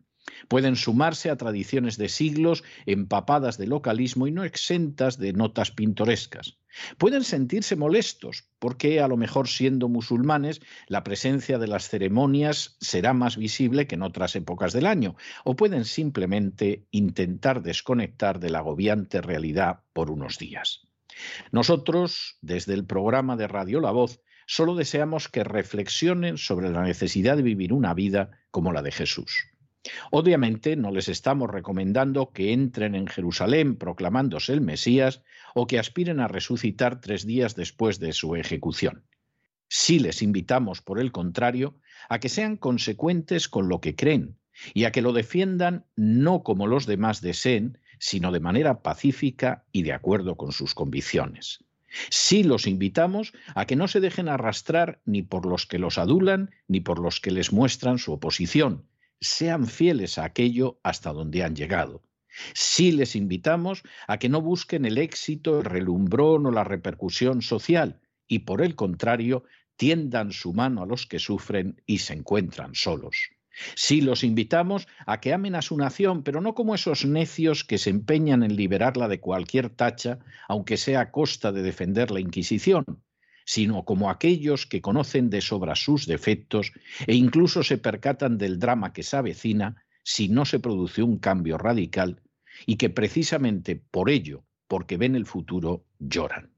Pueden 0.48 0.76
sumarse 0.76 1.30
a 1.30 1.36
tradiciones 1.36 1.98
de 1.98 2.08
siglos 2.08 2.64
empapadas 2.86 3.58
de 3.58 3.66
localismo 3.66 4.26
y 4.26 4.32
no 4.32 4.44
exentas 4.44 5.18
de 5.18 5.32
notas 5.32 5.70
pintorescas. 5.70 6.58
Pueden 6.98 7.24
sentirse 7.24 7.76
molestos 7.76 8.48
porque 8.58 9.00
a 9.00 9.08
lo 9.08 9.16
mejor 9.16 9.48
siendo 9.48 9.88
musulmanes 9.88 10.60
la 10.88 11.04
presencia 11.04 11.58
de 11.58 11.68
las 11.68 11.88
ceremonias 11.88 12.76
será 12.80 13.12
más 13.12 13.36
visible 13.36 13.86
que 13.86 13.94
en 13.94 14.02
otras 14.02 14.34
épocas 14.34 14.72
del 14.72 14.86
año 14.86 15.14
o 15.44 15.56
pueden 15.56 15.84
simplemente 15.84 16.86
intentar 16.90 17.62
desconectar 17.62 18.40
de 18.40 18.50
la 18.50 18.58
agobiante 18.58 19.20
realidad 19.20 19.80
por 19.92 20.10
unos 20.10 20.38
días. 20.38 20.88
Nosotros, 21.52 22.38
desde 22.40 22.74
el 22.74 22.86
programa 22.86 23.36
de 23.36 23.46
Radio 23.46 23.80
La 23.80 23.92
Voz, 23.92 24.20
solo 24.46 24.74
deseamos 24.74 25.28
que 25.28 25.44
reflexionen 25.44 26.38
sobre 26.38 26.70
la 26.70 26.82
necesidad 26.82 27.36
de 27.36 27.42
vivir 27.42 27.72
una 27.72 27.94
vida 27.94 28.30
como 28.50 28.72
la 28.72 28.82
de 28.82 28.92
Jesús. 28.92 29.48
Obviamente 30.10 30.76
no 30.76 30.90
les 30.90 31.08
estamos 31.08 31.50
recomendando 31.50 32.30
que 32.30 32.52
entren 32.52 32.94
en 32.94 33.06
Jerusalén 33.06 33.76
proclamándose 33.76 34.52
el 34.52 34.60
Mesías 34.60 35.22
o 35.54 35.66
que 35.66 35.78
aspiren 35.78 36.20
a 36.20 36.28
resucitar 36.28 37.00
tres 37.00 37.26
días 37.26 37.54
después 37.54 37.98
de 37.98 38.12
su 38.12 38.34
ejecución. 38.34 39.04
Sí 39.68 39.98
les 39.98 40.22
invitamos, 40.22 40.80
por 40.80 41.00
el 41.00 41.12
contrario, 41.12 41.78
a 42.08 42.18
que 42.18 42.28
sean 42.28 42.56
consecuentes 42.56 43.48
con 43.48 43.68
lo 43.68 43.80
que 43.80 43.94
creen 43.94 44.38
y 44.72 44.84
a 44.84 44.92
que 44.92 45.02
lo 45.02 45.12
defiendan 45.12 45.84
no 45.96 46.42
como 46.42 46.66
los 46.66 46.86
demás 46.86 47.20
deseen, 47.20 47.78
sino 47.98 48.32
de 48.32 48.40
manera 48.40 48.82
pacífica 48.82 49.64
y 49.72 49.82
de 49.82 49.92
acuerdo 49.92 50.36
con 50.36 50.52
sus 50.52 50.74
convicciones. 50.74 51.64
Sí 52.10 52.42
los 52.42 52.66
invitamos 52.66 53.32
a 53.54 53.66
que 53.66 53.76
no 53.76 53.88
se 53.88 54.00
dejen 54.00 54.28
arrastrar 54.28 55.00
ni 55.04 55.22
por 55.22 55.46
los 55.46 55.66
que 55.66 55.78
los 55.78 55.98
adulan 55.98 56.50
ni 56.68 56.80
por 56.80 56.98
los 56.98 57.20
que 57.20 57.30
les 57.30 57.52
muestran 57.52 57.98
su 57.98 58.12
oposición, 58.12 58.88
sean 59.20 59.66
fieles 59.66 60.18
a 60.18 60.24
aquello 60.24 60.80
hasta 60.82 61.12
donde 61.12 61.42
han 61.42 61.56
llegado. 61.56 62.02
Sí 62.52 62.92
les 62.92 63.14
invitamos 63.14 63.82
a 64.08 64.18
que 64.18 64.28
no 64.28 64.40
busquen 64.40 64.84
el 64.84 64.98
éxito, 64.98 65.58
el 65.58 65.64
relumbrón 65.64 66.46
o 66.46 66.50
la 66.50 66.64
repercusión 66.64 67.42
social 67.42 68.00
y 68.26 68.40
por 68.40 68.60
el 68.60 68.74
contrario 68.74 69.44
tiendan 69.76 70.32
su 70.32 70.52
mano 70.52 70.82
a 70.82 70.86
los 70.86 71.06
que 71.06 71.18
sufren 71.18 71.80
y 71.86 71.98
se 71.98 72.14
encuentran 72.14 72.74
solos. 72.74 73.33
Sí 73.74 74.00
los 74.00 74.24
invitamos 74.24 74.88
a 75.06 75.20
que 75.20 75.32
amen 75.32 75.54
a 75.54 75.62
su 75.62 75.76
nación, 75.76 76.22
pero 76.22 76.40
no 76.40 76.54
como 76.54 76.74
esos 76.74 77.04
necios 77.04 77.64
que 77.64 77.78
se 77.78 77.90
empeñan 77.90 78.42
en 78.42 78.56
liberarla 78.56 79.08
de 79.08 79.20
cualquier 79.20 79.70
tacha, 79.70 80.18
aunque 80.48 80.76
sea 80.76 81.00
a 81.00 81.10
costa 81.10 81.52
de 81.52 81.62
defender 81.62 82.10
la 82.10 82.20
Inquisición, 82.20 82.84
sino 83.44 83.84
como 83.84 84.10
aquellos 84.10 84.66
que 84.66 84.80
conocen 84.80 85.30
de 85.30 85.40
sobra 85.40 85.74
sus 85.74 86.06
defectos 86.06 86.72
e 87.06 87.14
incluso 87.14 87.62
se 87.62 87.78
percatan 87.78 88.38
del 88.38 88.58
drama 88.58 88.92
que 88.92 89.02
se 89.02 89.16
avecina 89.16 89.84
si 90.02 90.28
no 90.28 90.44
se 90.44 90.60
produce 90.60 91.02
un 91.02 91.18
cambio 91.18 91.58
radical 91.58 92.22
y 92.66 92.76
que 92.76 92.90
precisamente 92.90 93.76
por 93.76 94.10
ello, 94.10 94.44
porque 94.68 94.96
ven 94.96 95.16
el 95.16 95.26
futuro, 95.26 95.84
lloran. 95.98 96.53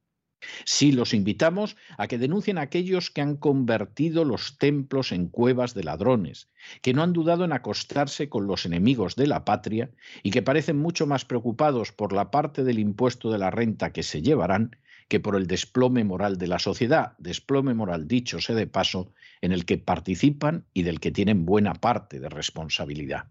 Sí 0.65 0.93
los 0.93 1.15
invitamos 1.15 1.76
a 1.99 2.07
que 2.07 2.19
denuncien 2.19 2.59
a 2.59 2.62
aquellos 2.62 3.11
que 3.11 3.21
han 3.21 3.37
convertido 3.37 4.25
los 4.25 4.59
templos 4.59 5.12
en 5.12 5.29
cuevas 5.29 5.75
de 5.75 5.85
ladrones, 5.85 6.49
que 6.83 6.93
no 6.93 7.03
han 7.03 7.12
dudado 7.12 7.45
en 7.45 7.53
acostarse 7.53 8.29
con 8.29 8.47
los 8.47 8.67
enemigos 8.67 9.17
de 9.17 9.26
la 9.26 9.45
patria 9.45 9.91
y 10.23 10.31
que 10.31 10.43
parecen 10.43 10.79
mucho 10.79 11.07
más 11.07 11.25
preocupados 11.25 11.93
por 11.93 12.12
la 12.12 12.31
parte 12.31 12.65
del 12.65 12.79
impuesto 12.79 13.31
de 13.31 13.38
la 13.38 13.50
renta 13.50 13.93
que 13.93 14.03
se 14.03 14.23
llevarán 14.23 14.76
que 15.09 15.21
por 15.21 15.37
el 15.37 15.47
desplome 15.47 16.05
moral 16.05 16.37
de 16.37 16.49
la 16.49 16.59
sociedad, 16.59 17.12
desplome 17.19 17.75
moral 17.75 18.09
dicho 18.09 18.41
sea 18.41 18.57
de 18.57 18.67
paso, 18.67 19.12
en 19.41 19.53
el 19.53 19.65
que 19.65 19.79
participan 19.79 20.67
y 20.73 20.83
del 20.83 21.00
que 21.00 21.12
tienen 21.12 21.47
buena 21.47 21.75
parte 21.75 22.19
de 22.19 22.29
responsabilidad. 22.29 23.29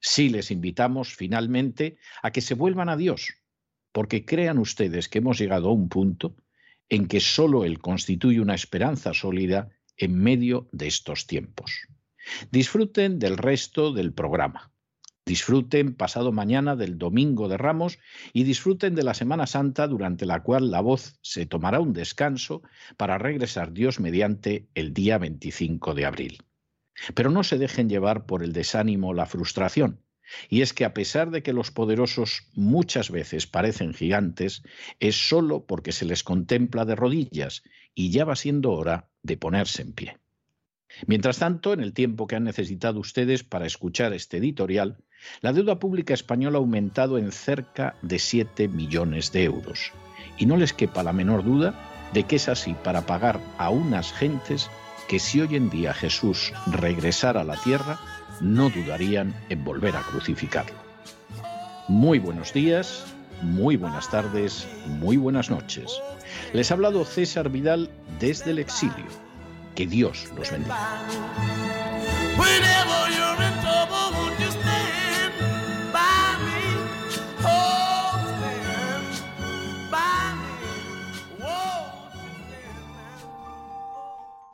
Sí 0.00 0.28
les 0.28 0.50
invitamos 0.50 1.14
finalmente 1.14 1.98
a 2.22 2.30
que 2.30 2.40
se 2.40 2.54
vuelvan 2.54 2.88
a 2.88 2.96
Dios, 2.96 3.34
porque 3.92 4.24
crean 4.24 4.58
ustedes 4.58 5.08
que 5.08 5.18
hemos 5.18 5.38
llegado 5.38 5.68
a 5.68 5.72
un 5.72 5.88
punto 5.88 6.36
en 6.88 7.06
que 7.06 7.20
sólo 7.20 7.64
Él 7.64 7.80
constituye 7.80 8.40
una 8.40 8.54
esperanza 8.54 9.14
sólida 9.14 9.70
en 9.96 10.18
medio 10.18 10.68
de 10.72 10.86
estos 10.86 11.26
tiempos. 11.26 11.88
Disfruten 12.50 13.18
del 13.18 13.36
resto 13.36 13.92
del 13.92 14.12
programa. 14.12 14.72
Disfruten 15.26 15.94
pasado 15.94 16.32
mañana 16.32 16.76
del 16.76 16.98
Domingo 16.98 17.48
de 17.48 17.56
Ramos 17.56 17.98
y 18.34 18.44
disfruten 18.44 18.94
de 18.94 19.04
la 19.04 19.14
Semana 19.14 19.46
Santa 19.46 19.86
durante 19.88 20.26
la 20.26 20.42
cual 20.42 20.70
la 20.70 20.82
voz 20.82 21.18
se 21.22 21.46
tomará 21.46 21.80
un 21.80 21.94
descanso 21.94 22.62
para 22.98 23.16
regresar 23.16 23.72
Dios 23.72 24.00
mediante 24.00 24.68
el 24.74 24.92
día 24.92 25.16
25 25.16 25.94
de 25.94 26.04
abril. 26.04 26.38
Pero 27.14 27.30
no 27.30 27.42
se 27.42 27.56
dejen 27.56 27.88
llevar 27.88 28.26
por 28.26 28.42
el 28.42 28.52
desánimo 28.52 29.08
o 29.08 29.14
la 29.14 29.26
frustración. 29.26 30.00
Y 30.48 30.62
es 30.62 30.72
que 30.72 30.84
a 30.84 30.94
pesar 30.94 31.30
de 31.30 31.42
que 31.42 31.52
los 31.52 31.70
poderosos 31.70 32.48
muchas 32.54 33.10
veces 33.10 33.46
parecen 33.46 33.94
gigantes, 33.94 34.62
es 35.00 35.28
solo 35.28 35.64
porque 35.66 35.92
se 35.92 36.04
les 36.04 36.22
contempla 36.22 36.84
de 36.84 36.94
rodillas 36.94 37.62
y 37.94 38.10
ya 38.10 38.24
va 38.24 38.36
siendo 38.36 38.72
hora 38.72 39.08
de 39.22 39.36
ponerse 39.36 39.82
en 39.82 39.92
pie. 39.92 40.18
Mientras 41.06 41.38
tanto, 41.38 41.72
en 41.72 41.80
el 41.80 41.92
tiempo 41.92 42.26
que 42.26 42.36
han 42.36 42.44
necesitado 42.44 43.00
ustedes 43.00 43.42
para 43.42 43.66
escuchar 43.66 44.12
este 44.12 44.36
editorial, 44.36 44.98
la 45.40 45.52
deuda 45.52 45.78
pública 45.78 46.14
española 46.14 46.58
ha 46.58 46.60
aumentado 46.60 47.18
en 47.18 47.32
cerca 47.32 47.96
de 48.02 48.18
7 48.18 48.68
millones 48.68 49.32
de 49.32 49.44
euros. 49.44 49.92
Y 50.38 50.46
no 50.46 50.56
les 50.56 50.72
quepa 50.72 51.02
la 51.02 51.12
menor 51.12 51.44
duda 51.44 51.74
de 52.12 52.24
que 52.24 52.36
es 52.36 52.48
así 52.48 52.74
para 52.84 53.06
pagar 53.06 53.40
a 53.58 53.70
unas 53.70 54.12
gentes 54.12 54.70
que 55.08 55.18
si 55.18 55.40
hoy 55.40 55.56
en 55.56 55.70
día 55.70 55.92
Jesús 55.92 56.52
regresara 56.66 57.42
a 57.42 57.44
la 57.44 57.56
tierra, 57.56 57.98
no 58.40 58.70
dudarían 58.70 59.34
en 59.48 59.64
volver 59.64 59.96
a 59.96 60.02
crucificarlo. 60.02 60.76
Muy 61.88 62.18
buenos 62.18 62.52
días, 62.52 63.04
muy 63.42 63.76
buenas 63.76 64.10
tardes, 64.10 64.66
muy 64.86 65.16
buenas 65.16 65.50
noches. 65.50 66.00
Les 66.52 66.70
ha 66.70 66.74
hablado 66.74 67.04
César 67.04 67.50
Vidal 67.50 67.90
desde 68.18 68.52
el 68.52 68.58
exilio. 68.58 69.06
Que 69.74 69.86
Dios 69.86 70.28
los 70.36 70.50
bendiga. 70.50 70.78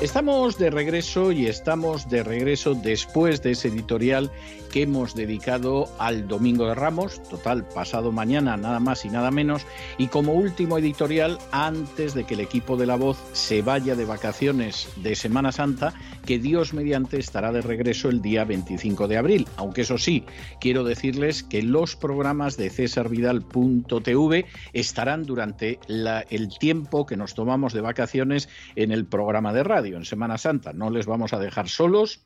Estamos 0.00 0.58
de 0.58 0.70
regreso 0.70 1.32
y 1.32 1.46
estamos 1.46 2.08
de 2.08 2.22
regreso 2.22 2.74
después 2.74 3.42
de 3.42 3.50
ese 3.50 3.66
editorial 3.66 4.30
que 4.70 4.82
hemos 4.82 5.16
dedicado 5.16 5.88
al 5.98 6.28
Domingo 6.28 6.68
de 6.68 6.76
Ramos, 6.76 7.20
total 7.24 7.66
pasado 7.66 8.12
mañana 8.12 8.56
nada 8.56 8.78
más 8.78 9.04
y 9.04 9.08
nada 9.08 9.32
menos, 9.32 9.66
y 9.96 10.06
como 10.06 10.34
último 10.34 10.78
editorial 10.78 11.38
antes 11.50 12.14
de 12.14 12.24
que 12.24 12.34
el 12.34 12.40
equipo 12.40 12.76
de 12.76 12.86
La 12.86 12.94
Voz 12.94 13.18
se 13.32 13.60
vaya 13.62 13.96
de 13.96 14.04
vacaciones 14.04 14.88
de 15.02 15.16
Semana 15.16 15.50
Santa, 15.50 15.94
que 16.24 16.38
Dios 16.38 16.74
mediante 16.74 17.18
estará 17.18 17.50
de 17.50 17.62
regreso 17.62 18.08
el 18.08 18.22
día 18.22 18.44
25 18.44 19.08
de 19.08 19.16
abril, 19.16 19.48
aunque 19.56 19.80
eso 19.80 19.98
sí, 19.98 20.22
quiero 20.60 20.84
decirles 20.84 21.42
que 21.42 21.62
los 21.62 21.96
programas 21.96 22.56
de 22.56 22.70
cesarvidal.tv 22.70 24.46
estarán 24.74 25.24
durante 25.24 25.80
el 25.88 26.56
tiempo 26.58 27.04
que 27.04 27.16
nos 27.16 27.34
tomamos 27.34 27.72
de 27.72 27.80
vacaciones 27.80 28.48
en 28.76 28.92
el 28.92 29.04
programa 29.04 29.52
de 29.52 29.64
radio 29.64 29.87
en 29.96 30.04
Semana 30.04 30.38
Santa. 30.38 30.72
No 30.72 30.90
les 30.90 31.06
vamos 31.06 31.32
a 31.32 31.38
dejar 31.38 31.68
solos. 31.68 32.24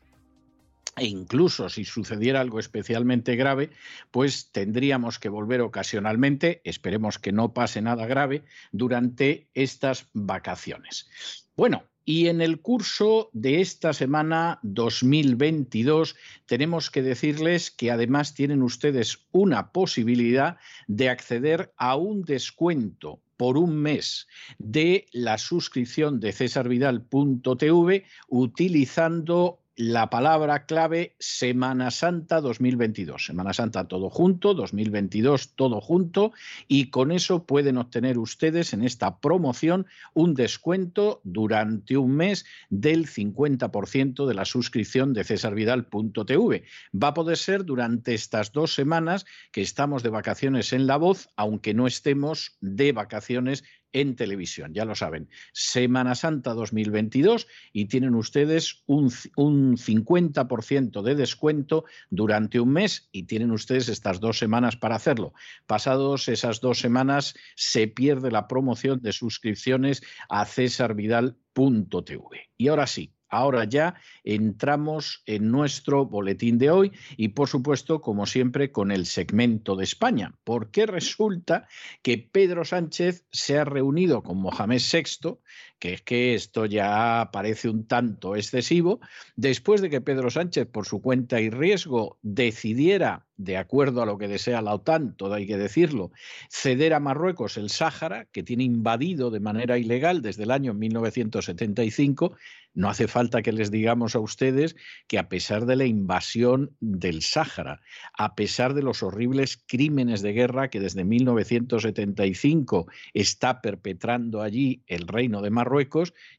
E 0.97 1.07
incluso 1.07 1.71
si 1.71 1.85
sucediera 1.85 2.41
algo 2.41 2.59
especialmente 2.59 3.35
grave, 3.35 3.71
pues 4.11 4.53
tendríamos 4.53 5.19
que 5.19 5.31
volver 5.31 5.63
ocasionalmente, 5.63 6.61
esperemos 6.65 7.19
que 7.19 7.33
no 7.33 7.55
pase 7.55 7.81
nada 7.81 8.05
grave, 8.07 8.45
durante 8.73 9.49
estas 9.55 10.09
vacaciones. 10.13 11.09
Bueno, 11.57 11.85
Y 12.05 12.27
en 12.27 12.41
el 12.41 12.61
curso 12.61 13.31
de 13.33 13.61
esta 13.61 13.93
semana 13.93 14.59
2022 14.63 16.17
tenemos 16.47 16.91
que 16.91 17.01
decirles 17.01 17.71
que 17.71 17.93
además 17.93 18.35
tienen 18.35 18.63
ustedes 18.63 19.27
una 19.31 19.71
posibilidad 19.71 20.57
de 20.89 21.11
acceder 21.11 21.73
a 21.77 21.95
un 21.95 22.23
descuento 22.23 23.21
por 23.43 23.59
un 23.59 23.75
mes 23.75 24.29
de 24.61 25.09
la 25.11 25.37
suscripción 25.37 26.21
de 26.21 26.33
cesarvidal.tv 26.33 28.05
utilizando 28.29 29.62
la 29.77 30.11
palabra 30.11 30.67
clave 30.67 31.17
Semana 31.19 31.91
Santa 31.91 32.41
2022. 32.41 33.27
Semana 33.27 33.55
Santa 33.55 33.89
todo 33.89 34.11
junto, 34.11 34.53
2022 34.53 35.55
todo 35.55 35.81
junto 35.81 36.33
y 36.69 36.91
con 36.91 37.11
eso 37.11 37.47
pueden 37.47 37.79
obtener 37.79 38.19
ustedes 38.19 38.75
en 38.75 38.85
esta 38.85 39.19
promoción 39.21 39.87
un 40.13 40.35
descuento 40.35 41.21
durante 41.25 41.97
un 41.97 42.17
mes 42.17 42.45
del 42.69 43.07
50% 43.07 44.27
de 44.27 44.35
la 44.35 44.45
suscripción 44.45 45.15
de 45.15 45.25
cesarvidal.tv. 45.25 46.65
Va 46.95 47.09
a 47.09 47.15
poder 47.15 47.39
ser 47.39 47.65
durante 47.65 48.15
estas 48.15 48.53
dos 48.53 48.75
semanas 48.75 49.25
que 49.53 49.63
estamos 49.63 50.03
de 50.03 50.11
vacaciones 50.11 50.73
en 50.75 50.87
La 50.87 50.97
Voz, 50.97 51.31
aunque 51.37 51.73
no 51.73 51.87
estemos 51.87 52.59
de 52.61 52.93
vacaciones 52.93 53.65
en 53.93 54.17
televisión, 54.17 54.75
ya 54.75 54.85
lo 54.85 54.95
saben. 54.95 55.29
Semana 55.53 56.15
Santa 56.15 56.55
2022 56.55 57.47
y 57.73 57.87
tienen 57.87 58.15
ustedes 58.15 58.83
un, 58.87 59.13
un 59.37 59.77
50% 59.77 61.03
de 61.03 61.15
descuento 61.15 61.85
durante 62.11 62.61
un 62.61 62.71
mes 62.71 63.09
y 63.13 63.25
tienen 63.25 63.51
ustedes 63.51 63.89
estas 63.89 64.21
dos 64.21 64.39
semanas 64.39 64.77
para 64.77 64.97
hacerlo. 64.97 65.33
Pasados 65.67 66.29
esas 66.29 66.61
dos 66.61 66.79
semanas 66.79 67.35
se 67.57 67.89
pierde 67.89 68.31
la 68.31 68.49
promoción 68.49 69.01
de 69.01 69.13
suscripciones 69.13 70.03
a 70.29 70.45
cesarvidal.tv. 70.45 72.51
Y 72.57 72.69
ahora 72.69 72.87
sí, 72.87 73.13
Ahora 73.33 73.65
ya 73.65 73.95
entramos 74.25 75.23
en 75.25 75.51
nuestro 75.51 76.05
boletín 76.05 76.59
de 76.59 76.71
hoy 76.71 76.93
y 77.17 77.29
por 77.29 77.49
supuesto, 77.49 78.03
como 78.03 78.27
siempre, 78.27 78.71
con 78.71 78.93
el 78.93 79.07
segmento 79.07 79.75
de 79.75 79.85
España, 79.85 80.35
porque 80.45 80.85
resulta 80.85 81.67
que 82.03 82.19
Pedro 82.19 82.67
Sánchez 82.67 83.25
se 83.33 83.59
ha 83.59 83.65
reunido 83.65 84.23
con 84.23 84.37
Mohamed 84.37 84.83
VI, 84.83 85.39
que 85.83 85.95
es 85.95 86.03
que 86.03 86.35
esto 86.35 86.65
ya 86.65 87.31
parece 87.33 87.69
un 87.69 87.89
tanto 87.89 88.37
excesivo, 88.37 89.01
después 89.35 89.81
de 89.81 89.91
que 89.91 90.01
Pedro 90.01 90.31
Sánchez, 90.31 90.69
por 90.69 90.87
su 90.87 91.03
cuenta 91.03 91.41
y 91.41 91.51
riesgo, 91.51 92.21
decidiera 92.23 93.27
de 93.37 93.57
acuerdo 93.57 94.03
a 94.03 94.07
lo 94.07 94.19
que 94.19 94.29
desea 94.29 94.63
la 94.63 94.75
OTAN, 94.75 95.17
todo 95.17 95.35
hay 95.35 95.47
que 95.47 95.57
decirlo, 95.57 96.13
ceder 96.49 96.95
a 96.95 97.01
Marruecos 97.01 97.57
el 97.57 97.71
Sáhara, 97.71 98.27
que 98.27 98.45
tiene 98.45 98.63
invadido 98.63 99.31
de 99.31 99.41
manera 99.41 99.79
ilegal 99.79 100.23
desde 100.23 100.45
el 100.45 100.53
año 100.53 100.75
1975. 100.75 102.37
No 102.75 102.89
hace 102.89 103.09
falta 103.09 103.43
que 103.43 103.53
les 103.53 103.71
digamos 103.71 104.15
a 104.15 104.21
ustedes 104.21 104.77
que 105.09 105.19
a 105.19 105.29
pesar 105.29 105.67
de 105.67 105.77
la 105.77 105.85
invasión 105.85 106.77
del 106.81 107.23
Sáhara, 107.23 107.81
a 108.17 108.35
pesar 108.35 108.75
de 108.75 108.83
los 108.83 109.03
horribles 109.03 109.63
crímenes 109.67 110.23
de 110.23 110.33
guerra 110.33 110.69
que 110.69 110.81
desde 110.81 111.05
1975 111.05 112.87
está 113.13 113.61
perpetrando 113.61 114.41
allí 114.41 114.85
el 114.87 115.09
reino 115.09 115.43
de 115.43 115.51
Marruecos, 115.51 115.72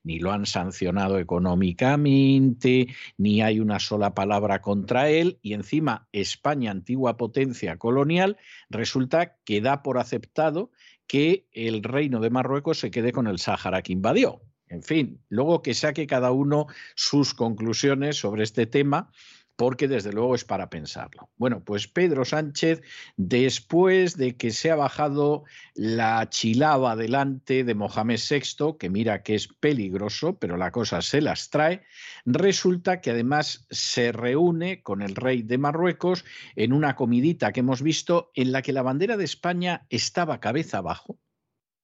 ni 0.03 0.19
lo 0.19 0.31
han 0.31 0.45
sancionado 0.45 1.19
económicamente, 1.19 2.87
ni 3.17 3.41
hay 3.41 3.59
una 3.59 3.79
sola 3.79 4.13
palabra 4.13 4.61
contra 4.61 5.09
él, 5.09 5.39
y 5.41 5.53
encima 5.53 6.07
España 6.11 6.71
antigua 6.71 7.17
potencia 7.17 7.77
colonial, 7.77 8.37
resulta 8.69 9.37
que 9.45 9.61
da 9.61 9.83
por 9.83 9.97
aceptado 9.97 10.71
que 11.07 11.47
el 11.51 11.83
reino 11.83 12.19
de 12.19 12.29
Marruecos 12.29 12.79
se 12.79 12.91
quede 12.91 13.11
con 13.11 13.27
el 13.27 13.39
Sáhara 13.39 13.81
que 13.81 13.93
invadió. 13.93 14.41
En 14.67 14.81
fin, 14.81 15.21
luego 15.29 15.61
que 15.61 15.75
saque 15.75 16.07
cada 16.07 16.31
uno 16.31 16.65
sus 16.95 17.33
conclusiones 17.33 18.17
sobre 18.17 18.43
este 18.43 18.65
tema, 18.65 19.11
porque 19.55 19.87
desde 19.87 20.11
luego 20.11 20.35
es 20.35 20.45
para 20.45 20.69
pensarlo. 20.69 21.29
Bueno, 21.37 21.63
pues 21.63 21.87
Pedro 21.87 22.25
Sánchez, 22.25 22.81
después 23.17 24.17
de 24.17 24.35
que 24.35 24.51
se 24.51 24.71
ha 24.71 24.75
bajado 24.75 25.43
la 25.75 26.27
chilaba 26.29 26.95
delante 26.95 27.63
de 27.63 27.75
Mohamed 27.75 28.19
VI, 28.29 28.77
que 28.79 28.89
mira 28.89 29.21
que 29.21 29.35
es 29.35 29.47
peligroso, 29.47 30.37
pero 30.39 30.57
la 30.57 30.71
cosa 30.71 31.01
se 31.01 31.21
las 31.21 31.49
trae, 31.49 31.83
resulta 32.25 33.01
que 33.01 33.11
además 33.11 33.67
se 33.69 34.11
reúne 34.11 34.81
con 34.81 35.01
el 35.01 35.15
rey 35.15 35.43
de 35.43 35.57
Marruecos 35.57 36.25
en 36.55 36.73
una 36.73 36.95
comidita 36.95 37.51
que 37.51 37.59
hemos 37.59 37.81
visto 37.81 38.31
en 38.35 38.51
la 38.51 38.61
que 38.61 38.73
la 38.73 38.81
bandera 38.81 39.17
de 39.17 39.25
España 39.25 39.85
estaba 39.89 40.39
cabeza 40.39 40.79
abajo. 40.79 41.19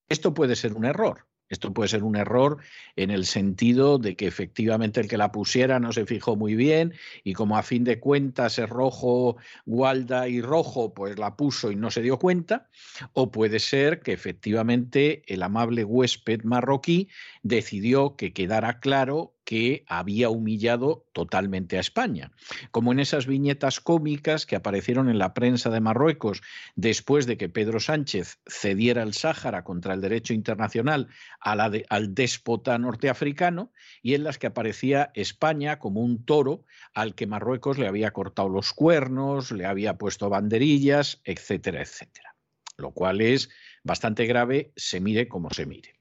Esto 0.08 0.34
puede 0.34 0.56
ser 0.56 0.74
un 0.74 0.86
error 0.86 1.30
esto 1.50 1.74
puede 1.74 1.90
ser 1.90 2.04
un 2.04 2.16
error 2.16 2.58
en 2.96 3.10
el 3.10 3.26
sentido 3.26 3.98
de 3.98 4.16
que 4.16 4.28
efectivamente 4.28 5.02
el 5.02 5.08
que 5.08 5.18
la 5.18 5.32
pusiera 5.32 5.80
no 5.80 5.92
se 5.92 6.06
fijó 6.06 6.36
muy 6.36 6.56
bien 6.56 6.94
y 7.24 7.34
como 7.34 7.58
a 7.58 7.64
fin 7.64 7.84
de 7.84 8.00
cuentas 8.00 8.60
es 8.60 8.70
rojo, 8.70 9.38
gualda 9.66 10.28
y 10.28 10.42
rojo, 10.42 10.94
pues 10.94 11.18
la 11.18 11.36
puso 11.36 11.72
y 11.72 11.76
no 11.76 11.90
se 11.90 12.02
dio 12.02 12.20
cuenta. 12.20 12.70
O 13.14 13.32
puede 13.32 13.60
ser 13.60 14.02
que 14.02 14.14
efectivamente 14.14 15.24
el 15.26 15.42
amable 15.42 15.84
huésped 15.84 16.44
marroquí 16.44 17.10
decidió 17.42 18.16
que 18.16 18.32
quedara 18.32 18.80
claro 18.80 19.36
que 19.50 19.84
había 19.88 20.30
humillado 20.30 21.08
totalmente 21.12 21.78
a 21.78 21.80
España. 21.80 22.32
Como 22.70 22.92
en 22.92 23.00
esas 23.00 23.26
viñetas 23.26 23.80
cómicas 23.80 24.46
que 24.46 24.56
aparecieron 24.56 25.10
en 25.10 25.18
la 25.18 25.34
prensa 25.34 25.72
de 25.72 25.80
Marruecos 25.80 26.44
después 26.76 27.26
de 27.26 27.36
que 27.36 27.50
Pedro 27.50 27.80
Sánchez 27.80 28.38
cediera 28.46 29.02
el 29.02 29.16
Sáhara 29.16 29.64
contra 29.64 29.96
el 29.96 30.02
derecho 30.02 30.36
internacional 30.36 31.08
al 31.40 32.14
déspota 32.14 32.78
norteafricano 32.78 33.74
y 34.04 34.14
en 34.14 34.24
las 34.24 34.38
que 34.38 34.46
aparecía 34.46 35.10
España 35.16 35.80
como 35.80 36.02
un 36.02 36.24
toro 36.26 36.64
al 36.94 37.16
que 37.16 37.26
Marruecos 37.26 37.80
le 37.80 37.88
había 37.88 38.12
cortado 38.12 38.50
los 38.50 38.72
cuernos, 38.72 39.52
le 39.52 39.66
había 39.66 39.98
puesto 39.98 40.30
banderillas, 40.30 41.22
etcétera, 41.24 41.82
etcétera. 41.82 42.36
Lo 42.78 42.92
cual 42.92 43.20
es 43.20 43.50
bastante 43.84 44.28
grave, 44.28 44.74
se 44.76 45.00
mire 45.00 45.28
como 45.28 45.50
se 45.50 45.66
mire. 45.66 45.96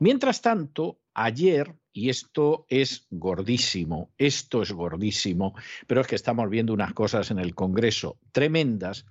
Mientras 0.00 0.42
tanto, 0.42 1.00
ayer, 1.14 1.76
y 1.98 2.10
esto 2.10 2.64
es 2.68 3.08
gordísimo, 3.10 4.12
esto 4.18 4.62
es 4.62 4.70
gordísimo, 4.70 5.54
pero 5.88 6.00
es 6.00 6.06
que 6.06 6.14
estamos 6.14 6.48
viendo 6.48 6.72
unas 6.72 6.94
cosas 6.94 7.32
en 7.32 7.40
el 7.40 7.56
Congreso 7.56 8.20
tremendas, 8.30 9.04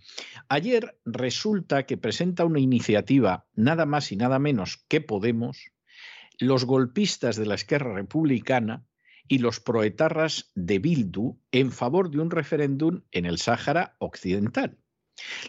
ayer 0.48 0.98
resulta 1.04 1.86
que 1.86 1.98
presenta 1.98 2.46
una 2.46 2.62
iniciativa 2.62 3.46
nada 3.56 3.86
más 3.86 4.14
y 4.14 4.16
nada 4.16 4.40
menos 4.40 4.86
que 4.88 5.02
Podemos, 5.02 5.74
los 6.40 6.64
golpistas 6.64 7.36
de 7.36 7.46
la 7.46 7.56
izquierda 7.56 7.94
republicana 7.94 8.86
y 9.28 9.40
los 9.40 9.60
proetarras 9.60 10.52
de 10.56 10.80
Bildu 10.80 11.42
en 11.52 11.74
favor 11.74 12.10
de 12.10 12.22
un 12.22 12.32
referéndum 12.32 13.02
en 13.12 13.26
el 13.26 13.38
Sáhara 13.38 13.98
Occidental. 14.00 14.78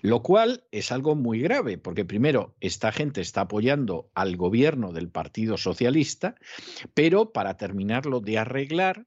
Lo 0.02 0.22
cual 0.22 0.64
es 0.70 0.92
algo 0.92 1.14
muy 1.14 1.40
grave, 1.40 1.78
porque 1.78 2.04
primero, 2.04 2.56
esta 2.60 2.92
gente 2.92 3.20
está 3.20 3.42
apoyando 3.42 4.10
al 4.14 4.36
gobierno 4.36 4.92
del 4.92 5.10
Partido 5.10 5.56
Socialista, 5.56 6.36
pero 6.94 7.32
para 7.32 7.56
terminarlo 7.56 8.20
de 8.20 8.38
arreglar, 8.38 9.06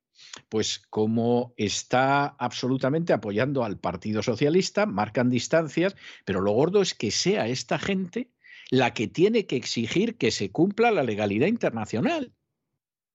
pues 0.49 0.79
como 0.89 1.53
está 1.57 2.25
absolutamente 2.25 3.13
apoyando 3.13 3.63
al 3.63 3.79
Partido 3.79 4.21
Socialista, 4.21 4.85
marcan 4.85 5.29
distancias, 5.29 5.95
pero 6.25 6.41
lo 6.41 6.51
gordo 6.51 6.81
es 6.81 6.93
que 6.93 7.11
sea 7.11 7.47
esta 7.47 7.79
gente 7.79 8.29
la 8.69 8.93
que 8.93 9.07
tiene 9.07 9.45
que 9.45 9.57
exigir 9.57 10.17
que 10.17 10.31
se 10.31 10.51
cumpla 10.51 10.91
la 10.91 11.03
legalidad 11.03 11.47
internacional. 11.47 12.33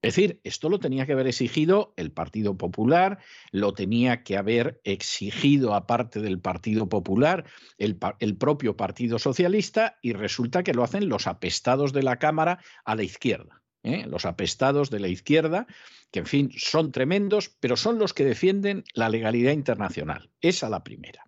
Es 0.06 0.14
decir, 0.14 0.40
esto 0.44 0.68
lo 0.68 0.78
tenía 0.78 1.04
que 1.04 1.14
haber 1.14 1.26
exigido 1.26 1.92
el 1.96 2.12
Partido 2.12 2.56
Popular, 2.56 3.18
lo 3.50 3.72
tenía 3.72 4.22
que 4.22 4.36
haber 4.36 4.80
exigido 4.84 5.74
aparte 5.74 6.20
del 6.20 6.38
Partido 6.38 6.88
Popular 6.88 7.44
el, 7.76 7.96
propio 8.38 8.76
Partido 8.76 9.18
Socialista 9.18 9.98
y 10.02 10.12
resulta 10.12 10.62
que 10.62 10.74
lo 10.74 10.84
hacen 10.84 11.08
los 11.08 11.26
apestados 11.26 11.92
de 11.92 12.04
la 12.04 12.20
Cámara 12.20 12.60
a 12.84 12.94
la 12.94 13.02
izquierda. 13.02 13.64
¿eh? 13.82 14.06
Los 14.06 14.26
apestados 14.26 14.90
de 14.90 15.00
la 15.00 15.08
izquierda, 15.08 15.66
que 16.12 16.20
en 16.20 16.26
fin 16.26 16.50
son 16.56 16.92
tremendos, 16.92 17.56
pero 17.58 17.76
son 17.76 17.98
los 17.98 18.14
que 18.14 18.24
defienden 18.24 18.84
la 18.94 19.08
legalidad 19.08 19.54
internacional. 19.54 20.30
Esa 20.40 20.68
la 20.68 20.84
primera. 20.84 21.24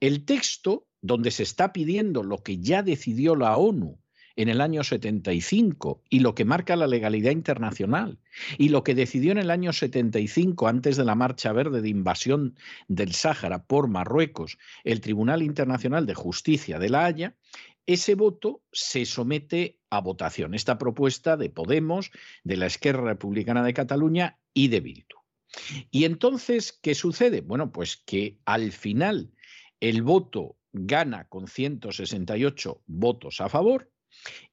El 0.00 0.24
texto 0.24 0.88
donde 1.00 1.30
se 1.30 1.44
está 1.44 1.72
pidiendo 1.72 2.24
lo 2.24 2.38
que 2.38 2.58
ya 2.58 2.82
decidió 2.82 3.36
la 3.36 3.56
ONU 3.56 3.99
en 4.40 4.48
el 4.48 4.62
año 4.62 4.82
75 4.82 6.02
y 6.08 6.20
lo 6.20 6.34
que 6.34 6.46
marca 6.46 6.74
la 6.74 6.86
legalidad 6.86 7.30
internacional 7.30 8.18
y 8.56 8.70
lo 8.70 8.82
que 8.82 8.94
decidió 8.94 9.32
en 9.32 9.38
el 9.38 9.50
año 9.50 9.74
75 9.74 10.66
antes 10.66 10.96
de 10.96 11.04
la 11.04 11.14
marcha 11.14 11.52
verde 11.52 11.82
de 11.82 11.90
invasión 11.90 12.56
del 12.88 13.12
Sáhara 13.12 13.64
por 13.66 13.88
Marruecos 13.88 14.56
el 14.82 15.02
Tribunal 15.02 15.42
Internacional 15.42 16.06
de 16.06 16.14
Justicia 16.14 16.78
de 16.78 16.88
La 16.88 17.04
Haya, 17.04 17.36
ese 17.84 18.14
voto 18.14 18.62
se 18.72 19.04
somete 19.04 19.78
a 19.90 20.00
votación, 20.00 20.54
esta 20.54 20.78
propuesta 20.78 21.36
de 21.36 21.50
Podemos, 21.50 22.10
de 22.42 22.56
la 22.56 22.66
Esquerra 22.66 23.02
Republicana 23.02 23.62
de 23.62 23.74
Cataluña 23.74 24.38
y 24.54 24.68
de 24.68 24.80
Bildu. 24.80 25.16
Y 25.90 26.04
entonces, 26.04 26.72
¿qué 26.72 26.94
sucede? 26.94 27.42
Bueno, 27.42 27.72
pues 27.72 27.98
que 28.06 28.38
al 28.46 28.72
final 28.72 29.32
el 29.80 30.02
voto 30.02 30.56
gana 30.72 31.28
con 31.28 31.46
168 31.46 32.82
votos 32.86 33.42
a 33.42 33.50
favor 33.50 33.90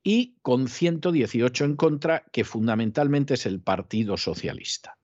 y 0.04 0.38
con 0.42 0.68
118 0.68 1.66
en 1.66 1.76
contra, 1.76 2.26
que 2.32 2.44
fundamentalmente 2.44 3.34
es 3.36 3.46
el 3.46 3.62
Partido 3.62 4.18
Socialista. 4.18 4.98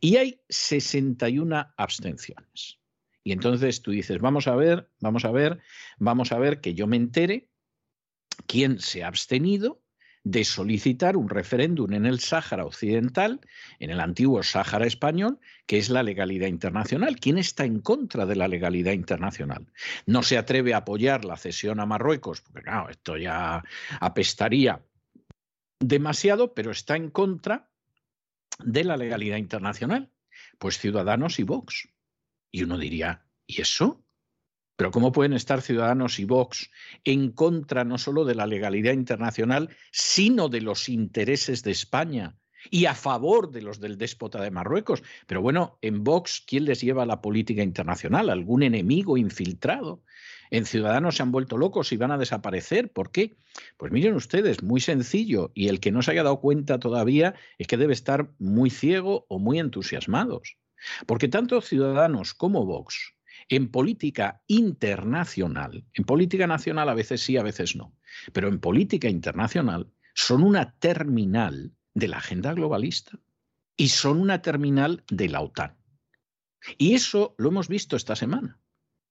Y 0.00 0.16
hay 0.16 0.40
61 0.48 1.74
abstenciones. 1.76 2.78
Y 3.22 3.32
entonces 3.32 3.82
tú 3.82 3.90
dices, 3.90 4.20
vamos 4.20 4.46
a 4.46 4.54
ver, 4.54 4.88
vamos 5.00 5.24
a 5.24 5.32
ver, 5.32 5.60
vamos 5.98 6.32
a 6.32 6.38
ver 6.38 6.60
que 6.60 6.74
yo 6.74 6.86
me 6.86 6.96
entere 6.96 7.50
quién 8.46 8.78
se 8.78 9.02
ha 9.02 9.08
abstenido 9.08 9.82
de 10.26 10.44
solicitar 10.44 11.16
un 11.16 11.28
referéndum 11.28 11.92
en 11.92 12.04
el 12.04 12.18
Sáhara 12.18 12.64
Occidental, 12.64 13.40
en 13.78 13.90
el 13.90 14.00
antiguo 14.00 14.42
Sáhara 14.42 14.84
español, 14.84 15.38
que 15.66 15.78
es 15.78 15.88
la 15.88 16.02
legalidad 16.02 16.48
internacional. 16.48 17.20
¿Quién 17.20 17.38
está 17.38 17.64
en 17.64 17.78
contra 17.78 18.26
de 18.26 18.34
la 18.34 18.48
legalidad 18.48 18.90
internacional? 18.90 19.72
No 20.04 20.24
se 20.24 20.36
atreve 20.36 20.74
a 20.74 20.78
apoyar 20.78 21.24
la 21.24 21.36
cesión 21.36 21.78
a 21.78 21.86
Marruecos, 21.86 22.40
porque 22.40 22.62
claro, 22.62 22.90
esto 22.90 23.16
ya 23.16 23.62
apestaría 24.00 24.84
demasiado, 25.78 26.54
pero 26.54 26.72
está 26.72 26.96
en 26.96 27.10
contra 27.10 27.70
de 28.58 28.82
la 28.82 28.96
legalidad 28.96 29.36
internacional. 29.36 30.10
Pues 30.58 30.80
Ciudadanos 30.80 31.38
y 31.38 31.44
Vox. 31.44 31.88
Y 32.50 32.64
uno 32.64 32.78
diría, 32.78 33.28
¿y 33.46 33.60
eso? 33.62 34.04
Pero 34.76 34.90
¿cómo 34.90 35.10
pueden 35.10 35.32
estar 35.32 35.62
Ciudadanos 35.62 36.18
y 36.18 36.26
Vox 36.26 36.70
en 37.04 37.32
contra 37.32 37.84
no 37.84 37.96
solo 37.96 38.26
de 38.26 38.34
la 38.34 38.46
legalidad 38.46 38.92
internacional, 38.92 39.70
sino 39.90 40.48
de 40.48 40.60
los 40.60 40.90
intereses 40.90 41.62
de 41.62 41.70
España 41.70 42.36
y 42.70 42.84
a 42.84 42.94
favor 42.94 43.50
de 43.50 43.62
los 43.62 43.80
del 43.80 43.96
déspota 43.96 44.42
de 44.42 44.50
Marruecos? 44.50 45.02
Pero 45.26 45.40
bueno, 45.40 45.78
en 45.80 46.04
Vox, 46.04 46.44
¿quién 46.46 46.66
les 46.66 46.82
lleva 46.82 47.06
la 47.06 47.22
política 47.22 47.62
internacional? 47.62 48.28
¿Algún 48.28 48.62
enemigo 48.62 49.16
infiltrado? 49.16 50.02
En 50.50 50.66
Ciudadanos 50.66 51.16
se 51.16 51.22
han 51.22 51.32
vuelto 51.32 51.56
locos 51.56 51.90
y 51.92 51.96
van 51.96 52.10
a 52.10 52.18
desaparecer. 52.18 52.92
¿Por 52.92 53.10
qué? 53.10 53.38
Pues 53.78 53.90
miren 53.92 54.14
ustedes, 54.14 54.62
muy 54.62 54.80
sencillo. 54.80 55.52
Y 55.54 55.68
el 55.68 55.80
que 55.80 55.90
no 55.90 56.02
se 56.02 56.10
haya 56.10 56.22
dado 56.22 56.40
cuenta 56.40 56.78
todavía 56.78 57.34
es 57.56 57.66
que 57.66 57.78
debe 57.78 57.94
estar 57.94 58.30
muy 58.38 58.68
ciego 58.68 59.24
o 59.28 59.38
muy 59.38 59.58
entusiasmados. 59.58 60.58
Porque 61.06 61.28
tanto 61.28 61.62
Ciudadanos 61.62 62.34
como 62.34 62.66
Vox 62.66 63.15
en 63.48 63.68
política 63.68 64.42
internacional, 64.46 65.84
en 65.94 66.04
política 66.04 66.46
nacional 66.46 66.88
a 66.88 66.94
veces 66.94 67.22
sí, 67.22 67.36
a 67.36 67.42
veces 67.42 67.76
no, 67.76 67.94
pero 68.32 68.48
en 68.48 68.58
política 68.58 69.08
internacional 69.08 69.92
son 70.14 70.42
una 70.42 70.72
terminal 70.78 71.72
de 71.94 72.08
la 72.08 72.18
agenda 72.18 72.52
globalista 72.52 73.18
y 73.76 73.88
son 73.88 74.20
una 74.20 74.42
terminal 74.42 75.04
de 75.08 75.28
la 75.28 75.40
OTAN. 75.40 75.76
Y 76.78 76.94
eso 76.94 77.34
lo 77.38 77.50
hemos 77.50 77.68
visto 77.68 77.96
esta 77.96 78.16
semana. 78.16 78.58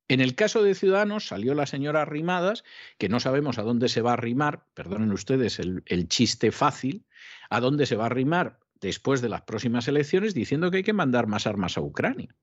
En 0.08 0.21
el 0.21 0.36
caso 0.36 0.62
de 0.62 0.76
Ciudadanos 0.76 1.28
salió 1.28 1.56
la 1.56 1.65
señora 1.65 2.02
Arrimadas, 2.02 2.63
que 2.98 3.10
no 3.10 3.19
sabemos 3.19 3.58
a 3.58 3.63
dónde 3.63 3.89
se 3.89 4.02
va 4.02 4.12
a 4.12 4.13
arrimar, 4.13 4.67
perdonen 4.74 5.12
ustedes 5.12 5.60
el, 5.60 5.84
el, 5.88 6.08
chiste 6.08 6.52
fácil, 6.52 7.06
a 7.50 7.60
dónde 7.60 7.88
se 7.88 7.95
va 7.95 8.04
a 8.04 8.08
arrimar 8.08 8.60
después 8.82 9.21
de 9.21 9.30
las 9.30 9.41
próximas 9.41 9.88
elecciones, 9.88 10.36
diciendo 10.36 10.69
que 10.69 10.78
hay 10.78 10.84
que 10.84 10.93
mandar 10.93 11.26
más 11.26 11.48
armas 11.48 11.78
a 11.78 11.82
Ucrania. 11.82 12.36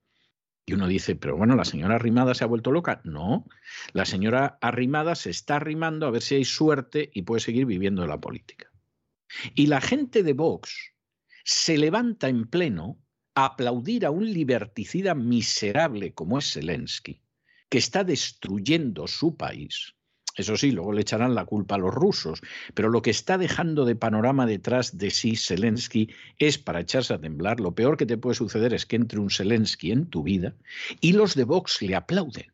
Y 0.64 0.74
uno 0.74 0.86
dice, 0.86 1.16
pero 1.16 1.36
bueno, 1.36 1.56
la 1.56 1.64
señora 1.64 1.96
Arrimada 1.96 2.34
se 2.34 2.44
ha 2.44 2.46
vuelto 2.46 2.70
loca. 2.70 3.00
No, 3.04 3.46
la 3.92 4.04
señora 4.04 4.58
Arrimada 4.60 5.14
se 5.14 5.30
está 5.30 5.56
arrimando 5.56 6.06
a 6.06 6.10
ver 6.10 6.22
si 6.22 6.36
hay 6.36 6.44
suerte 6.44 7.10
y 7.12 7.22
puede 7.22 7.40
seguir 7.40 7.66
viviendo 7.66 8.06
la 8.06 8.20
política. 8.20 8.70
Y 9.54 9.66
la 9.66 9.80
gente 9.80 10.22
de 10.22 10.34
Vox 10.34 10.94
se 11.44 11.78
levanta 11.78 12.28
en 12.28 12.46
pleno 12.46 12.98
a 13.34 13.46
aplaudir 13.46 14.06
a 14.06 14.10
un 14.10 14.32
liberticida 14.32 15.14
miserable 15.14 16.14
como 16.14 16.38
es 16.38 16.52
Zelensky, 16.52 17.22
que 17.68 17.78
está 17.78 18.04
destruyendo 18.04 19.08
su 19.08 19.36
país, 19.36 19.94
eso 20.34 20.56
sí, 20.56 20.70
luego 20.70 20.92
le 20.92 21.02
echarán 21.02 21.34
la 21.34 21.44
culpa 21.44 21.74
a 21.74 21.78
los 21.78 21.92
rusos, 21.92 22.40
pero 22.74 22.88
lo 22.88 23.02
que 23.02 23.10
está 23.10 23.36
dejando 23.36 23.84
de 23.84 23.96
panorama 23.96 24.46
detrás 24.46 24.96
de 24.96 25.10
sí 25.10 25.36
Zelensky 25.36 26.10
es 26.38 26.58
para 26.58 26.80
echarse 26.80 27.12
a 27.14 27.20
temblar. 27.20 27.60
Lo 27.60 27.74
peor 27.74 27.96
que 27.96 28.06
te 28.06 28.16
puede 28.16 28.34
suceder 28.34 28.72
es 28.72 28.86
que 28.86 28.96
entre 28.96 29.18
un 29.18 29.30
Zelensky 29.30 29.92
en 29.92 30.06
tu 30.06 30.22
vida 30.22 30.54
y 31.00 31.12
los 31.12 31.34
de 31.34 31.44
Vox 31.44 31.82
le 31.82 31.94
aplauden. 31.94 32.52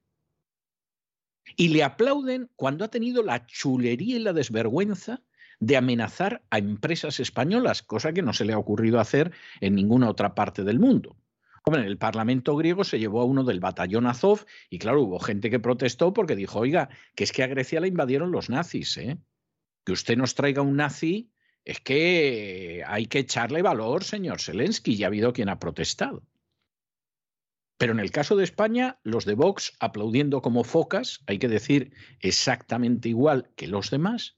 Y 1.56 1.68
le 1.68 1.82
aplauden 1.84 2.50
cuando 2.56 2.84
ha 2.84 2.88
tenido 2.88 3.22
la 3.22 3.46
chulería 3.46 4.16
y 4.16 4.20
la 4.20 4.32
desvergüenza 4.32 5.22
de 5.60 5.76
amenazar 5.76 6.44
a 6.50 6.58
empresas 6.58 7.20
españolas, 7.20 7.82
cosa 7.82 8.12
que 8.12 8.22
no 8.22 8.32
se 8.32 8.44
le 8.44 8.52
ha 8.52 8.58
ocurrido 8.58 9.00
hacer 9.00 9.32
en 9.60 9.74
ninguna 9.74 10.08
otra 10.08 10.34
parte 10.34 10.62
del 10.62 10.78
mundo. 10.78 11.16
El 11.74 11.98
Parlamento 11.98 12.56
griego 12.56 12.84
se 12.84 12.98
llevó 12.98 13.20
a 13.20 13.24
uno 13.24 13.44
del 13.44 13.60
batallón 13.60 14.06
Azov 14.06 14.46
y 14.70 14.78
claro, 14.78 15.02
hubo 15.02 15.18
gente 15.18 15.50
que 15.50 15.58
protestó 15.58 16.12
porque 16.12 16.36
dijo, 16.36 16.60
oiga, 16.60 16.88
que 17.14 17.24
es 17.24 17.32
que 17.32 17.42
a 17.42 17.46
Grecia 17.46 17.80
la 17.80 17.86
invadieron 17.86 18.32
los 18.32 18.48
nazis, 18.48 18.96
¿eh? 18.96 19.18
Que 19.84 19.92
usted 19.92 20.16
nos 20.16 20.34
traiga 20.34 20.62
un 20.62 20.76
nazi, 20.76 21.30
es 21.64 21.80
que 21.80 22.82
hay 22.86 23.06
que 23.06 23.20
echarle 23.20 23.62
valor, 23.62 24.04
señor 24.04 24.40
Zelensky, 24.40 24.94
y 24.94 25.04
ha 25.04 25.08
habido 25.08 25.32
quien 25.32 25.48
ha 25.48 25.58
protestado. 25.58 26.22
Pero 27.76 27.92
en 27.92 28.00
el 28.00 28.10
caso 28.10 28.36
de 28.36 28.44
España, 28.44 28.98
los 29.02 29.24
de 29.24 29.34
Vox 29.34 29.76
aplaudiendo 29.78 30.42
como 30.42 30.64
focas, 30.64 31.20
hay 31.26 31.38
que 31.38 31.48
decir 31.48 31.92
exactamente 32.20 33.08
igual 33.08 33.52
que 33.54 33.68
los 33.68 33.90
demás, 33.90 34.37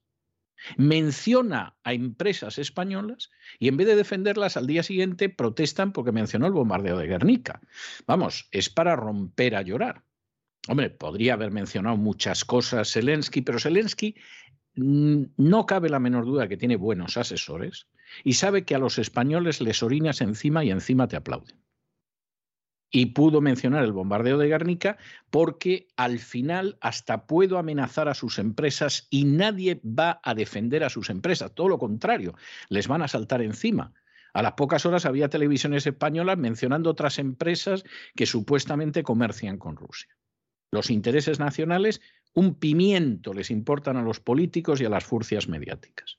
menciona 0.77 1.77
a 1.85 1.93
empresas 1.93 2.59
españolas 2.59 3.31
y 3.59 3.69
en 3.69 3.77
vez 3.77 3.87
de 3.87 3.97
defenderlas 3.97 4.57
al 4.57 4.67
día 4.67 4.83
siguiente 4.83 5.29
protestan 5.29 5.93
porque 5.93 6.13
mencionó 6.13 6.47
el 6.47 6.53
bombardeo 6.53 6.99
de 6.99 7.07
Guernica. 7.07 7.61
Vamos, 8.07 8.49
es 8.51 8.71
para 8.71 8.97
romper 8.97 9.57
a 9.57 9.63
llorar. 9.63 10.05
Hombre, 10.69 10.91
podría 10.91 11.35
haber 11.35 11.51
mencionado 11.51 11.97
muchas 11.97 12.45
cosas 12.45 12.93
Zelensky, 12.93 13.41
pero 13.43 13.59
Zelensky 13.59 14.15
mm, 14.75 15.23
no 15.37 15.67
cabe 15.67 15.89
la 15.89 16.01
menor 16.01 16.27
duda 16.27 16.49
que 16.49 16.57
tiene 16.57 16.77
buenos 16.77 17.17
asesores 17.17 17.87
y 18.25 18.35
sabe 18.35 18.65
que 18.65 18.75
a 18.75 18.79
los 18.79 18.99
españoles 18.99 19.61
les 19.61 19.83
orinas 19.83 20.21
encima 20.21 20.65
y 20.65 20.71
encima 20.71 21.09
te 21.09 21.17
aplauden 21.17 21.60
y 22.91 23.07
pudo 23.07 23.41
mencionar 23.41 23.85
el 23.85 23.93
bombardeo 23.93 24.39
de 24.39 24.49
Guernica 24.49 24.99
porque 25.31 25.89
al 25.97 26.19
final 26.19 26.77
hasta 26.81 27.27
puedo 27.27 27.59
amenazar 27.59 28.09
a 28.09 28.15
sus 28.15 28.39
empresas 28.39 29.07
y 29.11 29.25
nadie 29.25 29.81
va 29.85 30.21
a 30.23 30.35
defender 30.35 30.83
a 30.85 30.91
sus 30.91 31.11
empresas, 31.11 31.55
todo 31.55 31.69
lo 31.69 31.79
contrario, 31.79 32.35
les 32.69 32.89
van 32.89 33.03
a 33.03 33.09
saltar 33.09 33.43
encima. 33.43 33.93
A 34.33 34.43
las 34.43 34.53
pocas 34.53 34.87
horas 34.87 35.07
había 35.07 35.29
televisiones 35.29 35.87
españolas 35.87 36.39
mencionando 36.39 36.91
otras 36.91 37.19
empresas 37.19 37.85
que 38.15 38.27
supuestamente 38.27 39.03
comercian 39.03 39.59
con 39.59 39.77
Rusia. 39.77 40.17
Los 40.71 40.91
intereses 40.91 41.41
nacionales, 41.41 42.01
un 42.33 42.55
pimiento 42.55 43.35
les 43.35 43.51
importan 43.51 43.97
a 43.97 44.03
los 44.03 44.21
políticos 44.21 44.81
y 44.81 44.85
a 44.85 44.89
las 44.89 45.05
furcias 45.05 45.49
mediáticas. 45.49 46.19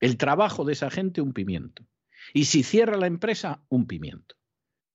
El 0.00 0.16
trabajo 0.16 0.64
de 0.64 0.72
esa 0.72 0.90
gente, 0.90 1.20
un 1.20 1.32
pimiento. 1.32 1.86
Y 2.32 2.46
si 2.46 2.64
cierra 2.64 2.96
la 2.96 3.06
empresa, 3.06 3.62
un 3.68 3.86
pimiento. 3.86 4.34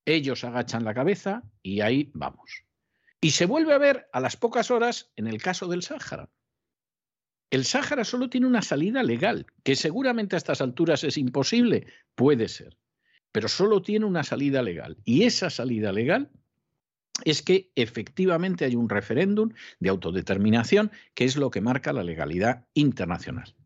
Ellos 0.10 0.44
agachan 0.44 0.84
la 0.84 0.96
cabeza 0.96 1.44
y 1.62 1.82
ahí 1.82 2.10
vamos. 2.16 2.64
Y 3.22 3.32
se 3.32 3.46
vuelve 3.46 3.74
a 3.74 3.78
ver 3.78 4.10
a 4.12 4.20
las 4.20 4.38
pocas 4.38 4.72
horas 4.72 5.12
en 5.16 5.28
el 5.28 5.40
caso 5.40 5.68
del 5.68 5.84
Sáhara. 5.84 6.32
El 7.52 7.64
Sáhara 7.64 8.04
solo 8.04 8.28
tiene 8.28 8.48
una 8.48 8.64
salida 8.64 9.04
legal, 9.04 9.46
que 9.64 9.76
seguramente 9.76 10.36
a 10.36 10.38
estas 10.38 10.62
alturas 10.62 11.04
es 11.04 11.16
imposible, 11.18 11.86
puede 12.16 12.48
ser, 12.48 12.76
pero 13.32 13.48
solo 13.48 13.84
tiene 13.84 14.06
una 14.06 14.24
salida 14.24 14.64
legal. 14.64 14.98
Y 15.06 15.26
esa 15.26 15.52
salida 15.52 15.92
legal 15.92 16.32
es 17.24 17.44
que 17.44 17.72
efectivamente 17.76 18.66
hay 18.66 18.76
un 18.76 18.90
referéndum 18.90 19.52
de 19.80 19.90
autodeterminación, 19.90 20.92
que 21.14 21.26
es 21.26 21.38
lo 21.38 21.52
que 21.52 21.62
marca 21.62 21.94
la 21.94 22.04
legalidad 22.04 22.66
internacional 22.74 23.59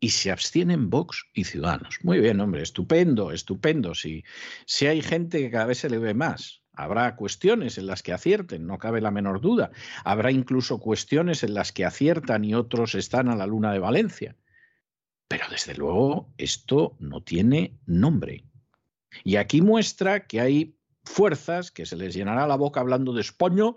y 0.00 0.10
se 0.10 0.30
abstienen 0.30 0.88
Vox 0.88 1.26
y 1.34 1.44
Ciudadanos. 1.44 1.98
Muy 2.02 2.20
bien, 2.20 2.40
hombre, 2.40 2.62
estupendo, 2.62 3.32
estupendo. 3.32 3.94
Si, 3.94 4.24
si 4.64 4.86
hay 4.86 5.02
gente 5.02 5.38
que 5.38 5.50
cada 5.50 5.66
vez 5.66 5.78
se 5.78 5.90
le 5.90 5.98
ve 5.98 6.14
más, 6.14 6.62
habrá 6.72 7.14
cuestiones 7.16 7.76
en 7.76 7.86
las 7.86 8.02
que 8.02 8.14
acierten, 8.14 8.66
no 8.66 8.78
cabe 8.78 9.02
la 9.02 9.10
menor 9.10 9.42
duda. 9.42 9.70
Habrá 10.02 10.32
incluso 10.32 10.78
cuestiones 10.78 11.44
en 11.44 11.52
las 11.52 11.70
que 11.70 11.84
aciertan 11.84 12.44
y 12.46 12.54
otros 12.54 12.94
están 12.94 13.28
a 13.28 13.36
la 13.36 13.46
luna 13.46 13.72
de 13.72 13.78
Valencia. 13.78 14.36
Pero 15.28 15.44
desde 15.50 15.74
luego 15.74 16.32
esto 16.38 16.96
no 16.98 17.22
tiene 17.22 17.78
nombre. 17.84 18.46
Y 19.22 19.36
aquí 19.36 19.60
muestra 19.60 20.26
que 20.26 20.40
hay 20.40 20.76
fuerzas 21.04 21.70
que 21.70 21.84
se 21.84 21.96
les 21.96 22.14
llenará 22.14 22.46
la 22.46 22.56
boca 22.56 22.80
hablando 22.80 23.12
de 23.12 23.20
España 23.20 23.72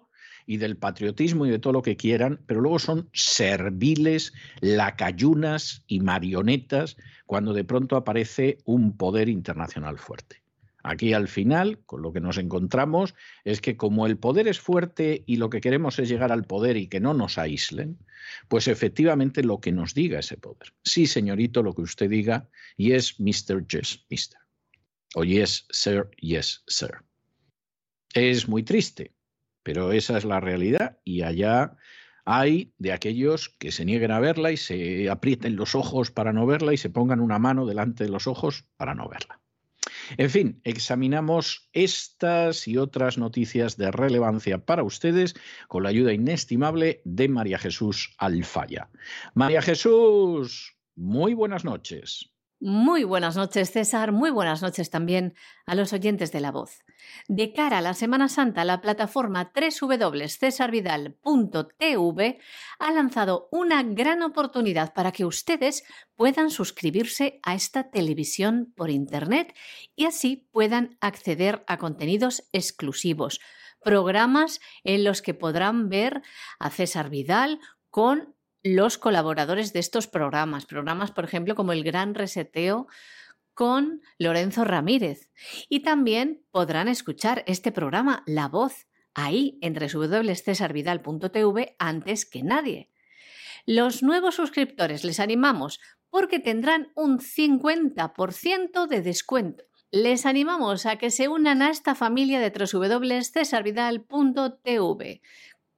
y 0.45 0.57
del 0.57 0.77
patriotismo 0.77 1.45
y 1.45 1.49
de 1.49 1.59
todo 1.59 1.73
lo 1.73 1.81
que 1.81 1.97
quieran, 1.97 2.41
pero 2.45 2.61
luego 2.61 2.79
son 2.79 3.09
serviles, 3.13 4.33
lacayunas 4.61 5.83
y 5.87 5.99
marionetas 5.99 6.97
cuando 7.25 7.53
de 7.53 7.63
pronto 7.63 7.95
aparece 7.95 8.57
un 8.65 8.97
poder 8.97 9.29
internacional 9.29 9.97
fuerte. 9.97 10.43
Aquí 10.83 11.13
al 11.13 11.29
final, 11.29 11.79
con 11.85 12.01
lo 12.01 12.11
que 12.11 12.19
nos 12.19 12.37
encontramos, 12.37 13.15
es 13.45 13.61
que 13.61 13.77
como 13.77 14.05
el 14.05 14.17
poder 14.17 14.49
es 14.49 14.59
fuerte 14.59 15.23
y 15.25 15.37
lo 15.37 15.49
que 15.49 15.61
queremos 15.61 15.97
es 15.97 16.09
llegar 16.09 16.33
al 16.33 16.43
poder 16.43 16.75
y 16.75 16.87
que 16.87 16.99
no 16.99 17.13
nos 17.13 17.37
aíslen, 17.37 17.97
pues 18.49 18.67
efectivamente 18.67 19.43
lo 19.43 19.61
que 19.61 19.71
nos 19.71 19.93
diga 19.93 20.19
ese 20.19 20.35
poder. 20.35 20.73
Sí, 20.83 21.07
señorito, 21.07 21.63
lo 21.63 21.73
que 21.73 21.83
usted 21.83 22.09
diga, 22.09 22.49
y 22.75 22.91
es 22.91 23.17
Mr. 23.19 23.65
Yes, 23.65 24.05
Mr. 24.09 24.43
O 25.15 25.23
yes, 25.23 25.67
sir, 25.69 26.09
yes, 26.19 26.63
sir. 26.67 27.03
Es 28.13 28.49
muy 28.49 28.63
triste, 28.63 29.13
pero 29.63 29.91
esa 29.91 30.17
es 30.17 30.25
la 30.25 30.39
realidad 30.39 30.99
y 31.03 31.23
allá, 31.23 31.77
Hay 32.25 32.73
de 32.77 32.93
aquellos 32.93 33.49
que 33.59 33.73
se 33.73 33.83
nieguen 33.83 34.11
a 34.11 34.19
verla 34.21 34.51
y 34.51 34.57
se 34.57 35.09
aprieten 35.09 35.57
los 35.57 35.75
ojos 35.75 36.09
para 36.09 36.31
no 36.31 36.45
verla 36.45 36.73
y 36.73 36.77
se 36.77 36.89
pongan 36.89 37.19
una 37.19 37.37
mano 37.37 37.65
delante 37.65 38.05
de 38.05 38.09
los 38.09 38.27
ojos 38.27 38.65
para 38.77 38.95
no 38.95 39.09
verla. 39.09 39.41
En 40.17 40.29
fin, 40.29 40.61
examinamos 40.63 41.69
estas 41.73 42.67
y 42.67 42.77
otras 42.77 43.17
noticias 43.17 43.77
de 43.77 43.91
relevancia 43.91 44.65
para 44.65 44.83
ustedes 44.83 45.35
con 45.67 45.83
la 45.83 45.89
ayuda 45.89 46.13
inestimable 46.13 47.01
de 47.05 47.27
María 47.27 47.57
Jesús 47.57 48.15
Alfaya. 48.17 48.89
María 49.33 49.61
Jesús, 49.61 50.77
muy 50.95 51.33
buenas 51.33 51.65
noches. 51.65 52.33
Muy 52.59 53.03
buenas 53.03 53.35
noches, 53.35 53.71
César. 53.71 54.13
Muy 54.13 54.29
buenas 54.31 54.61
noches 54.61 54.89
también 54.89 55.33
a 55.65 55.75
los 55.75 55.91
oyentes 55.91 56.31
de 56.31 56.39
La 56.39 56.51
Voz. 56.51 56.83
De 57.27 57.53
cara 57.53 57.77
a 57.77 57.81
la 57.81 57.93
Semana 57.93 58.29
Santa, 58.29 58.65
la 58.65 58.81
plataforma 58.81 59.51
www.cesarvidal.tv 59.53 62.39
ha 62.79 62.91
lanzado 62.91 63.47
una 63.51 63.83
gran 63.83 64.21
oportunidad 64.21 64.93
para 64.93 65.11
que 65.11 65.25
ustedes 65.25 65.83
puedan 66.15 66.49
suscribirse 66.49 67.39
a 67.43 67.55
esta 67.55 67.89
televisión 67.89 68.73
por 68.75 68.89
Internet 68.89 69.53
y 69.95 70.05
así 70.05 70.47
puedan 70.51 70.97
acceder 71.01 71.63
a 71.67 71.77
contenidos 71.77 72.43
exclusivos, 72.51 73.39
programas 73.83 74.59
en 74.83 75.03
los 75.03 75.21
que 75.21 75.33
podrán 75.33 75.89
ver 75.89 76.21
a 76.59 76.69
César 76.69 77.09
Vidal 77.09 77.59
con 77.89 78.35
los 78.63 78.97
colaboradores 78.97 79.73
de 79.73 79.79
estos 79.79 80.07
programas, 80.07 80.65
programas 80.65 81.11
por 81.11 81.25
ejemplo 81.25 81.55
como 81.55 81.73
el 81.73 81.83
Gran 81.83 82.15
Reseteo 82.15 82.87
con 83.53 84.01
Lorenzo 84.17 84.63
Ramírez. 84.63 85.29
Y 85.69 85.81
también 85.81 86.43
podrán 86.51 86.87
escuchar 86.87 87.43
este 87.47 87.71
programa, 87.71 88.23
La 88.25 88.47
Voz, 88.47 88.87
ahí 89.13 89.59
en 89.61 89.73
www.cesarvidal.tv 89.73 91.75
antes 91.79 92.25
que 92.25 92.43
nadie. 92.43 92.89
Los 93.65 94.03
nuevos 94.03 94.35
suscriptores 94.35 95.03
les 95.03 95.19
animamos 95.19 95.81
porque 96.09 96.39
tendrán 96.39 96.93
un 96.95 97.19
50% 97.19 98.87
de 98.87 99.01
descuento. 99.01 99.65
Les 99.91 100.25
animamos 100.25 100.85
a 100.85 100.95
que 100.97 101.11
se 101.11 101.27
unan 101.27 101.61
a 101.61 101.69
esta 101.69 101.95
familia 101.95 102.39
de 102.39 102.49
www.cesarvidal.tv 102.49 105.21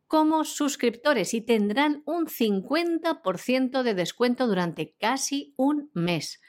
como 0.08 0.46
suscriptores 0.46 1.34
y 1.34 1.42
tendrán 1.42 2.04
un 2.06 2.28
50% 2.28 3.84
de 3.84 3.94
descuento 3.94 4.48
durante 4.48 4.96
casi 4.96 5.54
un 5.58 5.90
mes. 5.94 6.40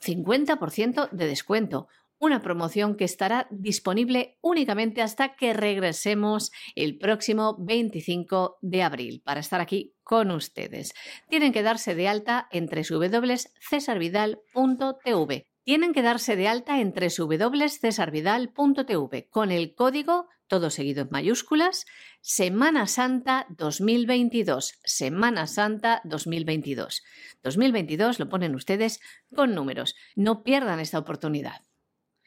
50% 0.00 1.10
de 1.10 1.26
descuento. 1.26 1.88
Una 2.20 2.42
promoción 2.42 2.96
que 2.96 3.04
estará 3.04 3.46
disponible 3.50 4.38
únicamente 4.40 5.02
hasta 5.02 5.36
que 5.36 5.52
regresemos 5.52 6.50
el 6.74 6.98
próximo 6.98 7.54
25 7.60 8.58
de 8.60 8.82
abril 8.82 9.22
para 9.24 9.38
estar 9.38 9.60
aquí 9.60 9.94
con 10.02 10.32
ustedes. 10.32 10.94
Tienen 11.28 11.52
que 11.52 11.62
darse 11.62 11.94
de 11.94 12.08
alta 12.08 12.48
entre 12.50 12.82
www.cesarvidal.tv. 12.82 15.46
Tienen 15.68 15.92
que 15.92 16.00
darse 16.00 16.34
de 16.34 16.48
alta 16.48 16.80
entre 16.80 17.08
www.cesarvidal.tv 17.14 19.28
con 19.28 19.50
el 19.50 19.74
código 19.74 20.30
todo 20.46 20.70
seguido 20.70 21.02
en 21.02 21.08
mayúsculas, 21.10 21.84
Semana 22.22 22.86
Santa 22.86 23.44
2022. 23.50 24.78
Semana 24.82 25.46
Santa 25.46 26.00
2022. 26.04 27.04
2022 27.42 28.18
lo 28.18 28.30
ponen 28.30 28.54
ustedes 28.54 29.00
con 29.34 29.54
números. 29.54 29.94
No 30.16 30.42
pierdan 30.42 30.80
esta 30.80 30.98
oportunidad. 30.98 31.60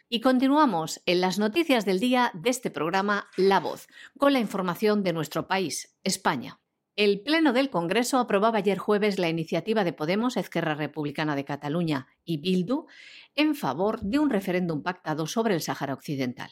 Y 0.07 0.21
continuamos 0.21 1.01
en 1.07 1.19
las 1.19 1.39
noticias 1.39 1.83
del 1.83 1.99
día 1.99 2.29
de 2.35 2.51
este 2.51 2.69
programa 2.69 3.27
La 3.37 3.59
Voz, 3.59 3.87
con 4.19 4.33
la 4.33 4.39
información 4.39 5.01
de 5.01 5.13
nuestro 5.13 5.47
país, 5.47 5.97
España. 6.03 6.60
El 6.97 7.21
Pleno 7.21 7.53
del 7.53 7.69
Congreso 7.69 8.19
aprobaba 8.19 8.57
ayer 8.57 8.77
jueves 8.77 9.17
la 9.17 9.29
iniciativa 9.29 9.85
de 9.85 9.93
Podemos, 9.93 10.35
Esquerra 10.35 10.75
Republicana 10.75 11.37
de 11.37 11.45
Cataluña 11.45 12.07
y 12.25 12.37
Bildu 12.37 12.85
en 13.35 13.55
favor 13.55 14.01
de 14.01 14.19
un 14.19 14.29
referéndum 14.29 14.83
pactado 14.83 15.25
sobre 15.25 15.55
el 15.55 15.61
Sáhara 15.61 15.93
Occidental. 15.93 16.51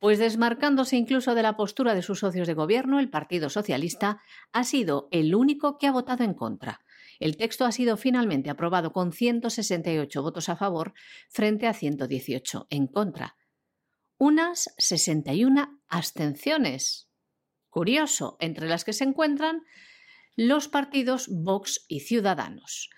Pues 0.00 0.18
desmarcándose 0.18 0.96
incluso 0.96 1.36
de 1.36 1.42
la 1.42 1.56
postura 1.56 1.94
de 1.94 2.02
sus 2.02 2.18
socios 2.18 2.48
de 2.48 2.54
gobierno, 2.54 2.98
el 2.98 3.10
Partido 3.10 3.48
Socialista 3.48 4.20
ha 4.52 4.64
sido 4.64 5.08
el 5.12 5.34
único 5.34 5.78
que 5.78 5.86
ha 5.86 5.92
votado 5.92 6.24
en 6.24 6.34
contra. 6.34 6.80
El 7.20 7.36
texto 7.36 7.64
ha 7.64 7.72
sido 7.72 7.96
finalmente 7.96 8.50
aprobado 8.50 8.92
con 8.92 9.12
168 9.12 10.22
votos 10.22 10.48
a 10.48 10.56
favor 10.56 10.94
frente 11.28 11.68
a 11.68 11.74
118 11.74 12.66
en 12.70 12.88
contra. 12.88 13.36
Unas 14.18 14.74
61 14.78 15.80
abstenciones. 15.88 17.07
Curioso, 17.78 18.36
entre 18.40 18.66
las 18.66 18.84
que 18.84 18.92
se 18.92 19.04
encuentran 19.04 19.62
los 20.34 20.66
partidos 20.66 21.28
Vox 21.30 21.84
y 21.86 22.00
Ciudadanos. 22.00 22.90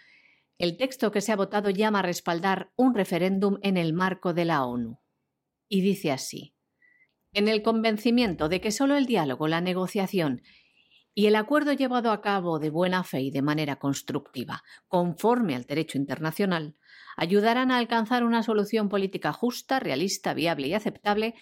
El 0.56 0.78
texto 0.78 1.10
que 1.10 1.20
se 1.20 1.32
ha 1.32 1.36
votado 1.36 1.68
llama 1.68 1.98
a 1.98 2.02
respaldar 2.02 2.72
un 2.76 2.94
referéndum 2.94 3.58
en 3.60 3.76
el 3.76 3.92
marco 3.92 4.32
de 4.32 4.46
la 4.46 4.64
ONU. 4.64 4.98
Y 5.68 5.82
dice 5.82 6.12
así 6.12 6.54
en 7.34 7.46
el 7.46 7.62
convencimiento 7.62 8.48
de 8.48 8.62
que 8.62 8.72
solo 8.72 8.96
el 8.96 9.04
diálogo, 9.04 9.48
la 9.48 9.60
negociación 9.60 10.40
y 11.12 11.26
el 11.26 11.36
acuerdo 11.36 11.74
llevado 11.74 12.10
a 12.10 12.22
cabo 12.22 12.58
de 12.58 12.70
buena 12.70 13.04
fe 13.04 13.20
y 13.20 13.30
de 13.30 13.42
manera 13.42 13.76
constructiva, 13.76 14.62
conforme 14.88 15.56
al 15.56 15.64
derecho 15.64 15.98
internacional, 15.98 16.74
ayudarán 17.18 17.70
a 17.70 17.76
alcanzar 17.76 18.24
una 18.24 18.42
solución 18.42 18.88
política 18.88 19.34
justa, 19.34 19.78
realista, 19.78 20.32
viable 20.32 20.68
y 20.68 20.72
aceptable, 20.72 21.34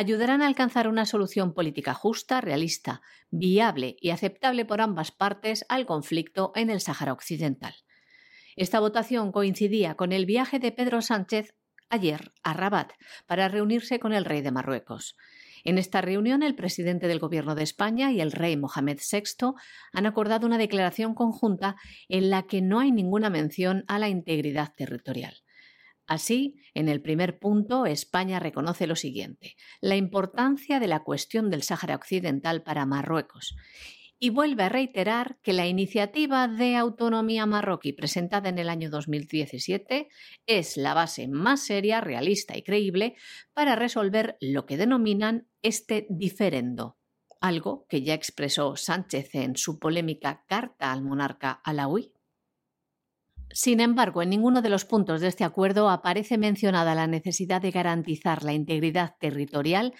ayudarán 0.00 0.40
a 0.40 0.46
alcanzar 0.46 0.88
una 0.88 1.04
solución 1.04 1.52
política 1.52 1.92
justa, 1.92 2.40
realista, 2.40 3.02
viable 3.30 3.96
y 4.00 4.08
aceptable 4.10 4.64
por 4.64 4.80
ambas 4.80 5.10
partes 5.10 5.66
al 5.68 5.84
conflicto 5.84 6.52
en 6.54 6.70
el 6.70 6.80
Sáhara 6.80 7.12
Occidental. 7.12 7.74
Esta 8.56 8.80
votación 8.80 9.30
coincidía 9.30 9.96
con 9.96 10.12
el 10.12 10.24
viaje 10.24 10.58
de 10.58 10.72
Pedro 10.72 11.02
Sánchez 11.02 11.54
ayer 11.90 12.32
a 12.42 12.54
Rabat 12.54 12.92
para 13.26 13.48
reunirse 13.48 14.00
con 14.00 14.14
el 14.14 14.24
rey 14.24 14.40
de 14.40 14.50
Marruecos. 14.50 15.18
En 15.64 15.76
esta 15.76 16.00
reunión, 16.00 16.42
el 16.42 16.54
presidente 16.54 17.06
del 17.06 17.18
Gobierno 17.18 17.54
de 17.54 17.64
España 17.64 18.10
y 18.10 18.22
el 18.22 18.32
rey 18.32 18.56
Mohamed 18.56 19.00
VI 19.00 19.52
han 19.92 20.06
acordado 20.06 20.46
una 20.46 20.56
declaración 20.56 21.14
conjunta 21.14 21.76
en 22.08 22.30
la 22.30 22.44
que 22.44 22.62
no 22.62 22.80
hay 22.80 22.90
ninguna 22.90 23.28
mención 23.28 23.84
a 23.86 23.98
la 23.98 24.08
integridad 24.08 24.72
territorial. 24.74 25.42
Así, 26.10 26.56
en 26.74 26.88
el 26.88 27.00
primer 27.00 27.38
punto, 27.38 27.86
España 27.86 28.40
reconoce 28.40 28.88
lo 28.88 28.96
siguiente, 28.96 29.54
la 29.80 29.94
importancia 29.94 30.80
de 30.80 30.88
la 30.88 31.04
cuestión 31.04 31.50
del 31.50 31.62
Sáhara 31.62 31.94
Occidental 31.94 32.64
para 32.64 32.84
Marruecos 32.84 33.54
y 34.18 34.30
vuelve 34.30 34.64
a 34.64 34.68
reiterar 34.68 35.38
que 35.40 35.52
la 35.52 35.68
iniciativa 35.68 36.48
de 36.48 36.74
autonomía 36.74 37.46
marroquí 37.46 37.92
presentada 37.92 38.48
en 38.48 38.58
el 38.58 38.70
año 38.70 38.90
2017 38.90 40.08
es 40.46 40.76
la 40.76 40.94
base 40.94 41.28
más 41.28 41.64
seria, 41.64 42.00
realista 42.00 42.56
y 42.56 42.64
creíble 42.64 43.14
para 43.54 43.76
resolver 43.76 44.36
lo 44.40 44.66
que 44.66 44.76
denominan 44.76 45.46
este 45.62 46.08
diferendo, 46.10 46.98
algo 47.40 47.86
que 47.88 48.02
ya 48.02 48.14
expresó 48.14 48.74
Sánchez 48.74 49.36
en 49.36 49.56
su 49.56 49.78
polémica 49.78 50.44
carta 50.48 50.90
al 50.90 51.04
monarca 51.04 51.52
alawi. 51.52 52.12
Sin 53.52 53.80
embargo, 53.80 54.22
en 54.22 54.30
ninguno 54.30 54.62
de 54.62 54.68
los 54.70 54.84
puntos 54.84 55.20
de 55.20 55.28
este 55.28 55.44
acuerdo 55.44 55.90
aparece 55.90 56.38
mencionada 56.38 56.94
la 56.94 57.06
necesidad 57.06 57.60
de 57.60 57.72
garantizar 57.72 58.44
la 58.44 58.52
integridad 58.52 59.16
territorial 59.18 59.94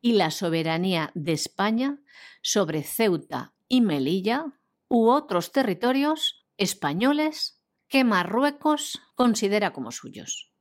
y 0.00 0.12
la 0.12 0.30
soberanía 0.30 1.12
de 1.14 1.32
España 1.32 2.00
sobre 2.42 2.82
Ceuta 2.82 3.54
y 3.68 3.80
Melilla 3.80 4.44
u 4.88 5.08
otros 5.08 5.52
territorios 5.52 6.46
españoles 6.56 7.62
que 7.88 8.04
Marruecos 8.04 9.00
considera 9.14 9.72
como 9.72 9.92
suyos. 9.92 10.52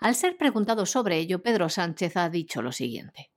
Al 0.00 0.14
ser 0.14 0.36
preguntado 0.36 0.86
sobre 0.86 1.18
ello, 1.18 1.42
Pedro 1.42 1.68
Sánchez 1.68 2.16
ha 2.16 2.28
dicho 2.28 2.62
lo 2.62 2.72
siguiente. 2.72 3.30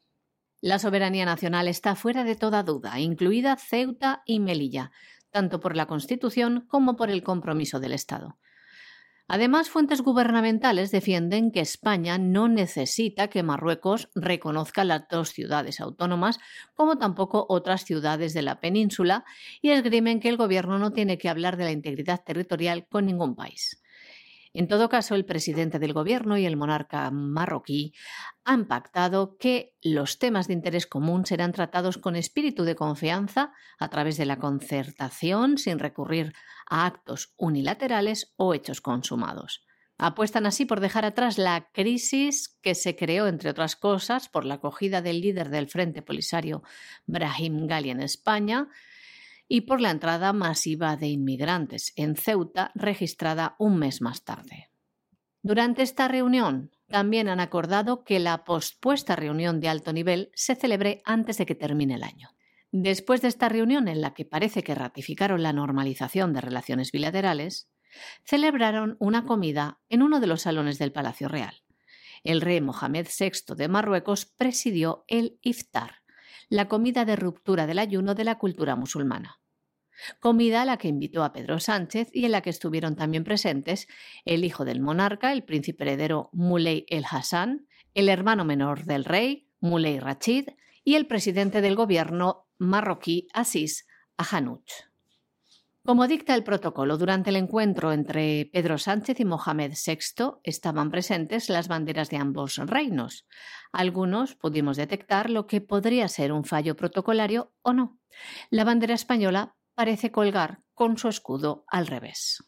La 0.60 0.80
soberanía 0.80 1.26
nacional 1.26 1.68
está 1.68 1.96
fuera 1.96 2.24
de 2.24 2.36
toda 2.36 2.64
duda, 2.64 3.00
incluida 3.00 3.58
Ceuta 3.58 4.24
y 4.26 4.40
Melilla, 4.40 4.92
tanto 5.32 5.60
por 5.60 5.76
la 5.76 5.86
Constitución 5.86 6.66
como 6.68 6.96
por 6.96 7.10
el 7.10 7.24
compromiso 7.24 7.80
del 7.80 7.94
Estado. 7.94 8.38
Además, 9.30 9.70
fuentes 9.70 10.02
gubernamentales 10.02 10.90
defienden 10.90 11.52
que 11.52 11.60
España 11.60 12.18
no 12.18 12.48
necesita 12.48 13.28
que 13.28 13.44
Marruecos 13.44 14.10
reconozca 14.16 14.86
las 14.86 15.10
dos 15.10 15.30
ciudades 15.30 15.82
autónomas, 15.82 16.40
como 16.76 16.98
tampoco 16.98 17.46
otras 17.50 17.84
ciudades 17.84 18.34
de 18.34 18.42
la 18.42 18.62
península, 18.62 19.26
y 19.62 19.72
esgrimen 19.72 20.22
que 20.22 20.30
el 20.30 20.38
Gobierno 20.38 20.80
no 20.80 20.94
tiene 20.94 21.18
que 21.18 21.28
hablar 21.28 21.58
de 21.58 21.66
la 21.66 21.72
integridad 21.72 22.24
territorial 22.24 22.88
con 22.88 23.06
ningún 23.06 23.36
país. 23.36 23.82
En 24.54 24.68
todo 24.68 24.90
caso, 24.90 25.16
el 25.16 25.26
presidente 25.26 25.80
del 25.80 25.94
gobierno 25.94 26.38
y 26.38 26.46
el 26.46 26.58
monarca 26.58 27.10
marroquí 27.12 27.94
han 28.44 28.68
pactado 28.68 29.38
que 29.38 29.76
los 29.82 30.20
temas 30.20 30.48
de 30.48 30.54
interés 30.54 30.88
común 30.88 31.26
serán 31.26 31.52
tratados 31.52 31.98
con 31.98 32.16
espíritu 32.16 32.64
de 32.64 32.76
confianza 32.76 33.52
a 33.80 33.90
través 33.90 34.18
de 34.18 34.26
la 34.26 34.40
concertación 34.40 35.58
sin 35.58 35.80
recurrir 35.80 36.34
a 36.70 36.86
actos 36.86 37.34
unilaterales 37.38 38.34
o 38.38 38.54
hechos 38.54 38.82
consumados. 38.82 39.66
Apuestan 40.00 40.46
así 40.46 40.66
por 40.66 40.80
dejar 40.80 41.06
atrás 41.06 41.40
la 41.40 41.70
crisis 41.72 42.60
que 42.62 42.76
se 42.76 42.96
creó, 42.96 43.28
entre 43.28 43.50
otras 43.50 43.76
cosas, 43.76 44.30
por 44.30 44.46
la 44.46 44.56
acogida 44.56 45.02
del 45.02 45.22
líder 45.22 45.50
del 45.50 45.68
Frente 45.68 46.04
Polisario, 46.04 46.62
Brahim 47.08 47.66
Gali, 47.66 47.90
en 47.90 48.02
España, 48.02 48.68
y 49.48 49.62
por 49.62 49.82
la 49.82 49.92
entrada 49.92 50.34
masiva 50.34 50.98
de 50.98 51.08
inmigrantes 51.08 51.94
en 51.96 52.16
Ceuta, 52.16 52.72
registrada 52.76 53.56
un 53.60 53.78
mes 53.78 54.02
más 54.02 54.24
tarde. 54.24 54.70
Durante 55.42 55.82
esta 55.82 56.08
reunión, 56.08 56.72
también 56.88 57.30
han 57.30 57.40
acordado 57.40 58.04
que 58.04 58.20
la 58.20 58.44
pospuesta 58.44 59.16
reunión 59.16 59.60
de 59.60 59.70
alto 59.70 59.94
nivel 59.94 60.32
se 60.34 60.56
celebre 60.56 61.02
antes 61.06 61.38
de 61.38 61.46
que 61.46 61.56
termine 61.56 61.96
el 61.96 62.04
año. 62.04 62.30
Después 62.72 63.22
de 63.22 63.30
esta 63.30 63.48
reunión 63.48 63.88
en 63.88 64.02
la 64.02 64.14
que 64.14 64.26
parece 64.26 64.64
que 64.64 64.76
ratificaron 64.76 65.42
la 65.42 65.54
normalización 65.54 66.34
de 66.34 66.42
relaciones 66.42 66.92
bilaterales, 66.92 67.70
celebraron 68.24 68.98
una 69.00 69.26
comida 69.26 69.80
en 69.90 70.04
uno 70.04 70.20
de 70.20 70.28
los 70.28 70.42
salones 70.42 70.78
del 70.78 70.92
Palacio 70.92 71.30
Real. 71.30 71.64
El 72.24 72.42
rey 72.42 72.60
Mohamed 72.60 73.08
VI 73.08 73.56
de 73.56 73.68
Marruecos 73.68 74.26
presidió 74.26 75.06
el 75.08 75.40
iftar, 75.42 76.02
la 76.50 76.68
comida 76.68 77.06
de 77.06 77.16
ruptura 77.16 77.68
del 77.68 77.80
ayuno 77.80 78.16
de 78.16 78.24
la 78.24 78.38
cultura 78.38 78.76
musulmana. 78.76 79.40
Comida 80.20 80.62
a 80.62 80.66
la 80.66 80.78
que 80.78 80.88
invitó 80.88 81.24
a 81.24 81.34
Pedro 81.34 81.60
Sánchez 81.60 82.10
y 82.14 82.26
en 82.26 82.32
la 82.32 82.42
que 82.42 82.50
estuvieron 82.50 82.96
también 82.96 83.24
presentes 83.24 83.88
el 84.26 84.44
hijo 84.44 84.64
del 84.64 84.80
monarca, 84.80 85.34
el 85.34 85.44
príncipe 85.44 85.84
heredero 85.84 86.30
Muley 86.34 86.86
el 86.90 87.06
Hassan, 87.10 87.68
el 87.94 88.10
hermano 88.10 88.46
menor 88.46 88.86
del 88.86 89.06
rey, 89.06 89.50
Muley 89.60 90.00
Rachid, 90.00 90.50
y 90.84 90.96
el 90.96 91.08
presidente 91.08 91.62
del 91.62 91.76
gobierno 91.76 92.48
marroquí 92.60 93.28
Asís 93.34 93.88
Ahanuch. 94.18 94.87
Como 95.88 96.06
dicta 96.06 96.36
el 96.36 96.44
protocolo, 96.44 96.98
durante 96.98 97.30
el 97.30 97.38
encuentro 97.38 97.94
entre 97.94 98.50
Pedro 98.52 98.78
Sánchez 98.78 99.22
y 99.22 99.24
Mohamed 99.24 99.72
VI 99.72 100.42
estaban 100.44 100.92
presentes 100.92 101.48
las 101.48 101.70
banderas 101.70 102.10
de 102.10 102.18
ambos 102.18 102.58
reinos. 102.58 103.26
Algunos 103.72 104.36
pudimos 104.36 104.76
detectar 104.76 105.30
lo 105.30 105.48
que 105.48 105.62
podría 105.62 106.10
ser 106.10 106.34
un 106.34 106.44
fallo 106.44 106.76
protocolario 106.76 107.54
o 107.62 107.72
no. 107.72 108.02
La 108.50 108.66
bandera 108.66 108.96
española 108.96 109.56
parece 109.76 110.12
colgar 110.12 110.60
con 110.74 110.98
su 110.98 111.08
escudo 111.08 111.64
al 111.70 111.88
revés. 111.88 112.44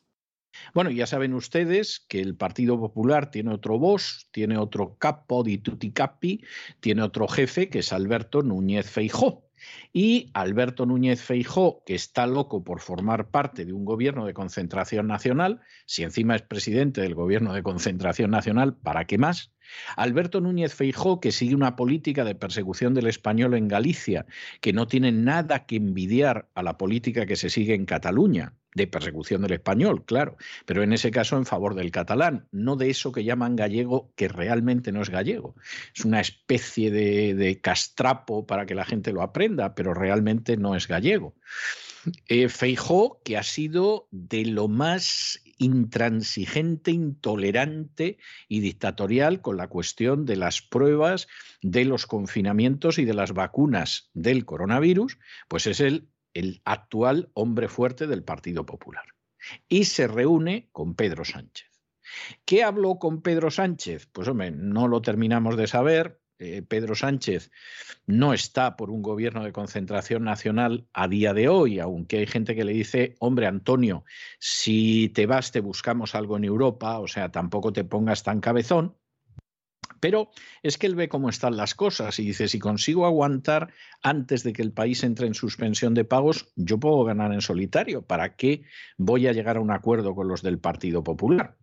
Bueno, 0.74 0.92
ya 0.92 1.08
saben 1.08 1.34
ustedes 1.34 2.06
que 2.10 2.20
el 2.20 2.36
Partido 2.36 2.78
Popular 2.78 3.32
tiene 3.32 3.54
otro 3.54 3.80
boss, 3.80 4.28
tiene 4.32 4.58
otro 4.58 4.98
capo 4.98 5.44
di 5.44 5.60
tutti 5.60 5.94
capi, 5.94 6.44
tiene 6.82 7.04
otro 7.04 7.26
jefe 7.30 7.70
que 7.70 7.80
es 7.80 7.94
Alberto 7.94 8.42
Núñez 8.42 8.92
Feijó. 8.92 9.49
Y 9.94 10.30
Alberto 10.34 10.86
Núñez 10.86 11.22
Feijó, 11.22 11.84
que 11.86 11.96
está 11.96 12.28
loco 12.28 12.64
por 12.64 12.80
formar 12.80 13.30
parte 13.30 13.66
de 13.66 13.74
un 13.74 13.86
gobierno 13.86 14.26
de 14.26 14.34
concentración 14.34 15.08
nacional, 15.08 15.62
si 15.86 16.04
encima 16.04 16.36
es 16.36 16.42
presidente 16.42 17.02
del 17.02 17.16
gobierno 17.16 17.54
de 17.54 17.64
concentración 17.64 18.32
nacional, 18.32 18.76
¿para 18.76 19.06
qué 19.06 19.18
más? 19.18 19.52
Alberto 19.96 20.42
Núñez 20.42 20.74
Feijó, 20.74 21.20
que 21.20 21.32
sigue 21.32 21.56
una 21.56 21.76
política 21.76 22.24
de 22.24 22.36
persecución 22.36 22.94
del 22.94 23.08
español 23.08 23.54
en 23.54 23.68
Galicia, 23.68 24.26
que 24.62 24.74
no 24.74 24.88
tiene 24.88 25.12
nada 25.12 25.66
que 25.66 25.76
envidiar 25.76 26.50
a 26.56 26.64
la 26.64 26.78
política 26.78 27.26
que 27.26 27.36
se 27.36 27.50
sigue 27.50 27.76
en 27.76 27.86
Cataluña, 27.86 28.54
de 28.80 28.88
persecución 28.88 29.42
del 29.42 29.54
español, 29.54 30.06
claro, 30.06 30.38
pero 30.66 30.84
en 30.84 30.94
ese 30.94 31.12
caso 31.12 31.38
en 31.38 31.46
favor 31.46 31.76
del 31.76 31.92
catalán, 31.92 32.48
no 32.52 32.78
de 32.78 32.90
eso 32.90 33.12
que 33.12 33.26
llaman 33.26 33.58
gallego, 33.58 34.14
que 34.16 34.30
realmente 34.30 34.92
no 34.92 35.02
es 35.02 35.10
gallego. 35.10 35.56
Es 35.94 36.06
una 36.06 36.22
especie 36.22 36.90
de, 36.90 37.60
castrapo 37.62 38.48
para 38.48 38.66
que 38.66 38.76
la 38.76 38.86
gente 38.86 39.12
lo 39.12 39.22
aprenda, 39.22 39.76
pero 39.76 39.94
realmente 39.94 40.56
no 40.56 40.76
es 40.76 40.88
gallego. 40.88 41.36
Eh, 42.28 42.48
Feijó, 42.48 43.22
que 43.26 43.38
ha 43.38 43.44
sido 43.44 44.08
de 44.12 44.46
lo 44.46 44.70
más 44.70 45.42
intransigente, 45.58 46.92
intolerante 46.92 48.18
y 48.48 48.62
dictatorial 48.62 49.42
con 49.42 49.58
la 49.58 49.68
cuestión 49.68 50.26
de 50.26 50.38
las 50.38 50.62
pruebas, 50.62 51.28
de 51.62 51.84
los 51.84 52.06
confinamientos 52.06 52.98
y 52.98 53.04
de 53.04 53.14
las 53.14 53.34
vacunas 53.34 54.10
del 54.14 54.46
coronavirus, 54.46 55.18
pues 55.50 55.68
es 55.68 55.82
el, 55.82 56.08
el 56.34 56.62
actual 56.66 57.30
hombre 57.34 57.68
fuerte 57.68 58.08
del 58.08 58.24
Partido 58.24 58.66
Popular. 58.66 59.06
Y 59.68 59.86
se 59.86 60.08
reúne 60.08 60.70
con 60.72 60.96
Pedro 60.96 61.26
Sánchez. 61.26 61.70
¿Qué 62.46 62.64
habló 62.64 62.98
con 62.98 63.22
Pedro 63.22 63.52
Sánchez? 63.52 64.08
Pues 64.12 64.28
hombre, 64.28 64.52
no 64.52 64.88
lo 64.88 65.02
terminamos 65.02 65.58
de 65.58 65.68
saber, 65.68 66.20
eh, 66.40 66.62
Pedro 66.62 66.96
Sánchez 66.96 67.52
no 68.06 68.34
está 68.34 68.78
por 68.78 68.92
un 68.92 69.02
gobierno 69.02 69.44
de 69.44 69.52
concentración 69.52 70.24
nacional 70.24 70.88
a 70.94 71.10
día 71.10 71.34
de 71.34 71.50
hoy, 71.50 71.80
aunque 71.80 72.20
hay 72.20 72.28
gente 72.28 72.56
que 72.56 72.64
le 72.64 72.72
dice, 72.72 73.16
hombre 73.20 73.46
Antonio, 73.46 74.06
si 74.40 75.10
te 75.10 75.26
vas 75.26 75.52
te 75.52 75.60
buscamos 75.60 76.16
algo 76.16 76.38
en 76.38 76.46
Europa, 76.46 77.00
o 77.00 77.08
sea, 77.10 77.30
tampoco 77.30 77.74
te 77.74 77.84
pongas 77.84 78.24
tan 78.24 78.40
cabezón. 78.40 78.96
Pero 80.00 80.30
es 80.64 80.78
que 80.78 80.88
él 80.88 80.96
ve 80.96 81.10
cómo 81.10 81.30
están 81.30 81.58
las 81.58 81.76
cosas 81.76 82.20
y 82.20 82.26
dice, 82.26 82.48
si 82.48 82.60
consigo 82.60 83.06
aguantar 83.06 83.74
antes 84.02 84.44
de 84.44 84.54
que 84.54 84.62
el 84.62 84.72
país 84.72 85.04
entre 85.04 85.28
en 85.28 85.34
suspensión 85.34 85.94
de 85.94 86.06
pagos, 86.06 86.52
yo 86.56 86.80
puedo 86.80 87.04
ganar 87.04 87.34
en 87.34 87.42
solitario. 87.42 88.02
¿Para 88.02 88.36
qué 88.36 88.64
voy 88.98 89.28
a 89.28 89.34
llegar 89.34 89.58
a 89.58 89.62
un 89.62 89.72
acuerdo 89.72 90.16
con 90.16 90.28
los 90.28 90.42
del 90.42 90.60
Partido 90.60 91.04
Popular? 91.04 91.58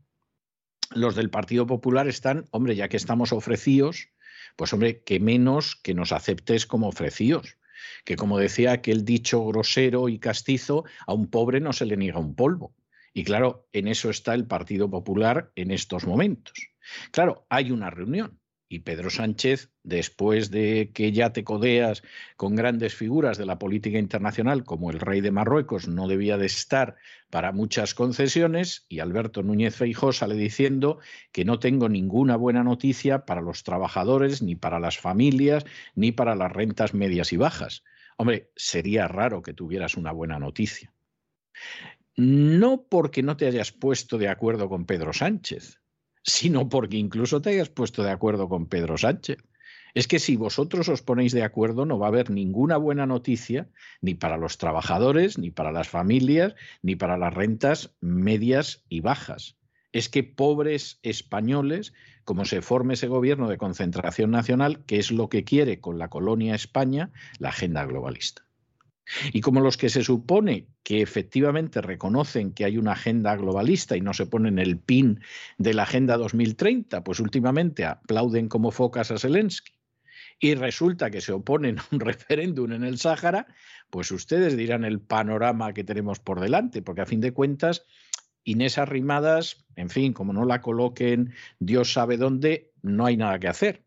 Los 0.94 1.14
del 1.16 1.30
Partido 1.30 1.66
Popular 1.66 2.08
están, 2.08 2.46
hombre, 2.50 2.76
ya 2.76 2.88
que 2.88 2.96
estamos 2.96 3.32
ofrecidos, 3.32 4.08
pues 4.56 4.72
hombre, 4.72 5.02
que 5.02 5.20
menos 5.20 5.76
que 5.76 5.94
nos 5.94 6.12
aceptes 6.12 6.66
como 6.66 6.88
ofrecidos. 6.88 7.56
Que 8.04 8.16
como 8.16 8.38
decía 8.38 8.72
aquel 8.72 9.04
dicho 9.04 9.44
grosero 9.44 10.08
y 10.08 10.18
castizo, 10.18 10.84
a 11.06 11.12
un 11.12 11.28
pobre 11.28 11.60
no 11.60 11.72
se 11.72 11.86
le 11.86 11.96
niega 11.96 12.18
un 12.18 12.34
polvo. 12.34 12.74
Y 13.16 13.24
claro, 13.24 13.66
en 13.72 13.88
eso 13.88 14.11
está 14.11 14.35
el 14.35 14.46
Partido 14.46 14.90
Popular 14.90 15.50
en 15.55 15.70
estos 15.70 16.07
momentos. 16.07 16.68
Claro, 17.12 17.46
hay 17.48 17.70
una 17.70 17.88
reunión 17.88 18.38
y 18.68 18.81
Pedro 18.81 19.09
Sánchez, 19.09 19.72
después 19.83 20.50
de 20.50 20.90
que 20.92 21.12
ya 21.12 21.33
te 21.33 21.42
codeas 21.42 22.02
con 22.37 22.55
grandes 22.57 22.94
figuras 22.94 23.38
de 23.38 23.46
la 23.46 23.59
política 23.59 23.98
internacional, 23.98 24.64
como 24.64 24.90
el 24.90 25.00
rey 25.00 25.22
de 25.22 25.31
Marruecos, 25.31 25.88
no 25.88 26.09
debía 26.09 26.37
de 26.37 26.44
estar 26.44 26.96
para 27.31 27.52
muchas 27.52 27.94
concesiones, 27.94 28.85
y 28.87 28.98
Alberto 28.98 29.42
Núñez 29.42 29.76
Feijó 29.76 30.12
sale 30.12 30.35
diciendo 30.35 30.98
que 31.33 31.46
no 31.46 31.59
tengo 31.59 31.88
ninguna 31.88 32.37
buena 32.37 32.64
noticia 32.64 33.24
para 33.24 33.40
los 33.40 33.62
trabajadores, 33.62 34.42
ni 34.42 34.57
para 34.57 34.79
las 34.79 34.98
familias, 34.98 35.64
ni 35.94 36.12
para 36.12 36.35
las 36.35 36.52
rentas 36.52 36.92
medias 36.92 37.33
y 37.33 37.38
bajas. 37.38 37.83
Hombre, 38.18 38.50
sería 38.57 39.09
raro 39.09 39.40
que 39.40 39.55
tuvieras 39.55 39.96
una 39.96 40.12
buena 40.12 40.38
noticia. 40.38 40.92
No 42.16 42.87
porque 42.88 43.22
no 43.22 43.37
te 43.37 43.46
hayas 43.46 43.72
puesto 43.72 44.16
de 44.16 44.29
acuerdo 44.29 44.70
con 44.70 44.87
Pedro 44.87 45.12
Sánchez, 45.12 45.83
sino 46.22 46.70
porque 46.70 46.96
incluso 46.96 47.42
te 47.42 47.50
hayas 47.50 47.68
puesto 47.68 48.02
de 48.02 48.11
acuerdo 48.11 48.48
con 48.48 48.66
Pedro 48.66 48.96
Sánchez. 48.96 49.38
Es 49.92 50.09
que 50.09 50.18
si 50.18 50.37
vosotros 50.37 50.88
os 50.88 51.02
ponéis 51.02 51.33
de 51.33 51.42
acuerdo 51.42 51.85
no 51.85 51.98
va 51.98 52.07
a 52.07 52.09
haber 52.09 52.31
ninguna 52.31 52.79
buena 52.79 53.05
noticia 53.05 53.68
ni 54.00 54.14
para 54.14 54.38
los 54.38 54.57
trabajadores, 54.57 55.37
ni 55.37 55.50
para 55.50 55.72
las 55.72 55.88
familias, 55.88 56.55
ni 56.81 56.96
para 56.96 57.18
las 57.18 57.35
rentas 57.35 57.94
medias 58.00 58.83
y 58.88 59.00
bajas. 59.00 59.59
Es 59.92 60.09
que 60.09 60.24
pobres 60.24 61.00
españoles, 61.02 61.92
como 62.24 62.46
se 62.46 62.62
forme 62.62 62.94
ese 62.94 63.09
gobierno 63.09 63.48
de 63.48 63.59
concentración 63.59 64.31
nacional, 64.31 64.87
que 64.87 64.98
es 64.98 65.11
lo 65.11 65.29
que 65.29 65.44
quiere 65.44 65.81
con 65.81 65.98
la 65.98 66.09
colonia 66.09 66.55
España, 66.55 67.12
la 67.38 67.50
agenda 67.50 67.85
globalista. 67.85 68.45
Y 69.32 69.40
como 69.40 69.60
los 69.60 69.76
que 69.76 69.88
se 69.88 70.02
supone 70.02 70.66
que 70.82 71.00
efectivamente 71.00 71.80
reconocen 71.80 72.52
que 72.52 72.64
hay 72.64 72.76
una 72.76 72.92
agenda 72.92 73.36
globalista 73.36 73.96
y 73.96 74.00
no 74.00 74.12
se 74.12 74.26
ponen 74.26 74.58
el 74.58 74.78
pin 74.78 75.20
de 75.58 75.74
la 75.74 75.84
Agenda 75.84 76.16
2030, 76.16 77.04
pues 77.04 77.20
últimamente 77.20 77.84
aplauden 77.84 78.48
como 78.48 78.70
focas 78.70 79.10
a 79.10 79.18
Zelensky 79.18 79.76
y 80.38 80.54
resulta 80.54 81.10
que 81.10 81.20
se 81.20 81.32
oponen 81.32 81.78
a 81.78 81.84
un 81.90 82.00
referéndum 82.00 82.72
en 82.72 82.84
el 82.84 82.98
Sáhara, 82.98 83.46
pues 83.90 84.10
ustedes 84.10 84.56
dirán 84.56 84.84
el 84.84 85.00
panorama 85.00 85.72
que 85.72 85.84
tenemos 85.84 86.20
por 86.20 86.40
delante, 86.40 86.82
porque 86.82 87.02
a 87.02 87.06
fin 87.06 87.20
de 87.20 87.32
cuentas, 87.32 87.84
Inés 88.44 88.78
Arrimadas, 88.78 89.64
en 89.74 89.90
fin, 89.90 90.12
como 90.12 90.32
no 90.32 90.44
la 90.44 90.60
coloquen 90.60 91.32
Dios 91.58 91.92
sabe 91.92 92.16
dónde, 92.16 92.72
no 92.82 93.06
hay 93.06 93.16
nada 93.16 93.38
que 93.38 93.48
hacer. 93.48 93.86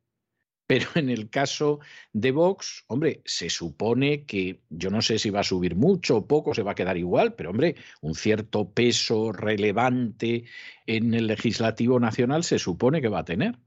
Pero 0.70 0.86
en 0.94 1.10
el 1.10 1.32
caso 1.32 1.80
de 2.14 2.30
Vox, 2.30 2.84
hombre, 2.86 3.24
se 3.26 3.50
supone 3.50 4.26
que 4.26 4.62
yo 4.70 4.92
no 4.92 5.02
sé 5.02 5.18
si 5.18 5.32
va 5.32 5.40
a 5.40 5.44
subir 5.44 5.76
mucho 5.76 6.18
o 6.18 6.28
poco, 6.28 6.54
se 6.54 6.62
va 6.62 6.74
a 6.74 6.76
quedar 6.76 6.96
igual, 6.96 7.34
pero 7.34 7.50
hombre, 7.50 7.76
un 8.02 8.14
cierto 8.14 8.70
peso 8.70 9.32
relevante 9.32 10.44
en 10.86 11.16
el 11.16 11.26
legislativo 11.26 12.00
nacional 12.00 12.44
se 12.44 12.60
supone 12.60 13.02
que 13.02 13.08
va 13.08 13.22
a 13.22 13.26
tener. 13.26 13.58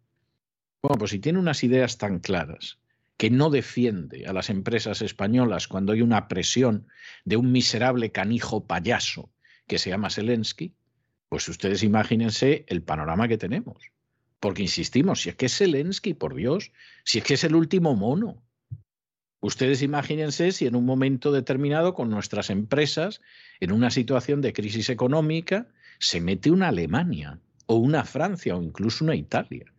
Bueno, 0.80 0.96
pues 0.96 1.10
si 1.10 1.18
tiene 1.18 1.40
unas 1.40 1.64
ideas 1.64 1.98
tan 1.98 2.20
claras 2.20 2.78
que 3.16 3.30
no 3.30 3.50
defiende 3.50 4.26
a 4.26 4.32
las 4.32 4.48
empresas 4.48 5.02
españolas 5.02 5.66
cuando 5.66 5.94
hay 5.94 6.03
una 6.03 6.28
presión 6.28 6.86
de 7.24 7.36
un 7.36 7.50
miserable 7.50 8.12
canijo 8.12 8.68
payaso 8.68 9.28
que 9.66 9.78
se 9.78 9.90
llama 9.90 10.09
Zelensky, 10.09 10.76
pues 11.28 11.48
ustedes 11.48 11.82
imagínense 11.82 12.64
el 12.68 12.84
panorama 12.84 13.26
que 13.26 13.38
tenemos. 13.38 13.91
Porque 14.43 14.62
insistimos, 14.62 15.20
si 15.20 15.28
es 15.28 15.36
que 15.36 15.47
es 15.47 15.57
Zelensky, 15.57 16.14
por 16.14 16.34
Dios, 16.34 16.72
si 17.05 17.18
es 17.18 17.24
que 17.24 17.34
es 17.34 17.45
el 17.45 17.55
último 17.55 17.95
mono. 17.95 18.43
Ustedes 19.40 19.82
imagínense 19.82 20.51
si 20.51 20.66
en 20.66 20.74
un 20.74 20.84
momento 20.84 21.30
determinado 21.30 21.95
con 21.95 22.11
nuestras 22.11 22.51
empresas, 22.51 23.20
en 23.61 23.70
una 23.70 23.93
situación 23.93 24.40
de 24.40 24.53
crisis 24.53 24.88
económica, 24.88 25.68
se 26.01 26.20
mete 26.20 26.51
una 26.51 26.68
Alemania 26.68 27.38
o 27.66 27.76
una 27.76 28.05
Francia 28.05 28.57
o 28.57 28.62
incluso 28.64 29.05
una 29.05 29.14
Italia. 29.14 29.72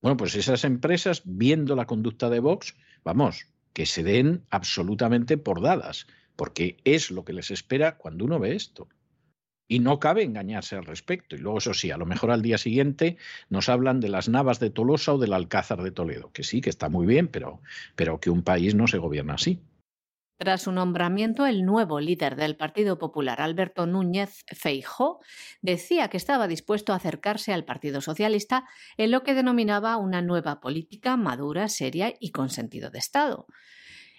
Bueno, 0.00 0.16
pues 0.16 0.36
esas 0.36 0.62
empresas, 0.62 1.22
viendo 1.24 1.74
la 1.74 1.86
conducta 1.86 2.30
de 2.30 2.38
Vox, 2.38 2.76
vamos, 3.02 3.48
que 3.72 3.86
se 3.86 4.04
den 4.04 4.44
absolutamente 4.50 5.36
por 5.36 5.60
dadas, 5.60 6.06
porque 6.36 6.76
es 6.84 7.10
lo 7.10 7.24
que 7.24 7.32
les 7.32 7.50
espera 7.50 7.98
cuando 7.98 8.24
uno 8.24 8.38
ve 8.38 8.54
esto. 8.54 8.86
Y 9.66 9.78
no 9.78 9.98
cabe 9.98 10.22
engañarse 10.22 10.76
al 10.76 10.84
respecto. 10.84 11.36
Y 11.36 11.38
luego, 11.38 11.58
eso 11.58 11.74
sí, 11.74 11.90
a 11.90 11.96
lo 11.96 12.06
mejor 12.06 12.30
al 12.30 12.42
día 12.42 12.58
siguiente 12.58 13.16
nos 13.48 13.68
hablan 13.68 14.00
de 14.00 14.08
las 14.08 14.28
Navas 14.28 14.60
de 14.60 14.70
Tolosa 14.70 15.14
o 15.14 15.18
del 15.18 15.32
Alcázar 15.32 15.82
de 15.82 15.90
Toledo, 15.90 16.30
que 16.32 16.44
sí, 16.44 16.60
que 16.60 16.70
está 16.70 16.88
muy 16.88 17.06
bien, 17.06 17.28
pero, 17.28 17.60
pero 17.96 18.20
que 18.20 18.30
un 18.30 18.42
país 18.42 18.74
no 18.74 18.86
se 18.86 18.98
gobierna 18.98 19.34
así. 19.34 19.60
Tras 20.36 20.62
su 20.62 20.72
nombramiento, 20.72 21.46
el 21.46 21.64
nuevo 21.64 22.00
líder 22.00 22.34
del 22.34 22.56
Partido 22.56 22.98
Popular, 22.98 23.40
Alberto 23.40 23.86
Núñez 23.86 24.44
Feijó, 24.48 25.20
decía 25.62 26.08
que 26.08 26.16
estaba 26.16 26.48
dispuesto 26.48 26.92
a 26.92 26.96
acercarse 26.96 27.52
al 27.52 27.64
Partido 27.64 28.00
Socialista 28.00 28.64
en 28.96 29.12
lo 29.12 29.22
que 29.22 29.34
denominaba 29.34 29.96
una 29.96 30.22
nueva 30.22 30.60
política 30.60 31.16
madura, 31.16 31.68
seria 31.68 32.12
y 32.18 32.32
con 32.32 32.50
sentido 32.50 32.90
de 32.90 32.98
Estado. 32.98 33.46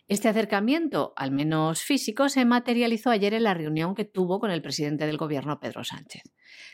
Este 0.08 0.30
acercamiento, 0.30 1.14
al 1.16 1.32
menos 1.32 1.82
físico, 1.82 2.30
se 2.30 2.46
materializó 2.46 3.10
ayer 3.10 3.34
en 3.34 3.42
la 3.42 3.56
reunión 3.56 3.96
que 3.96 4.06
tuvo 4.06 4.40
con 4.40 4.52
el 4.52 4.62
presidente 4.62 5.08
del 5.08 5.18
Gobierno, 5.18 5.60
Pedro 5.60 5.84
Sánchez. 5.84 6.22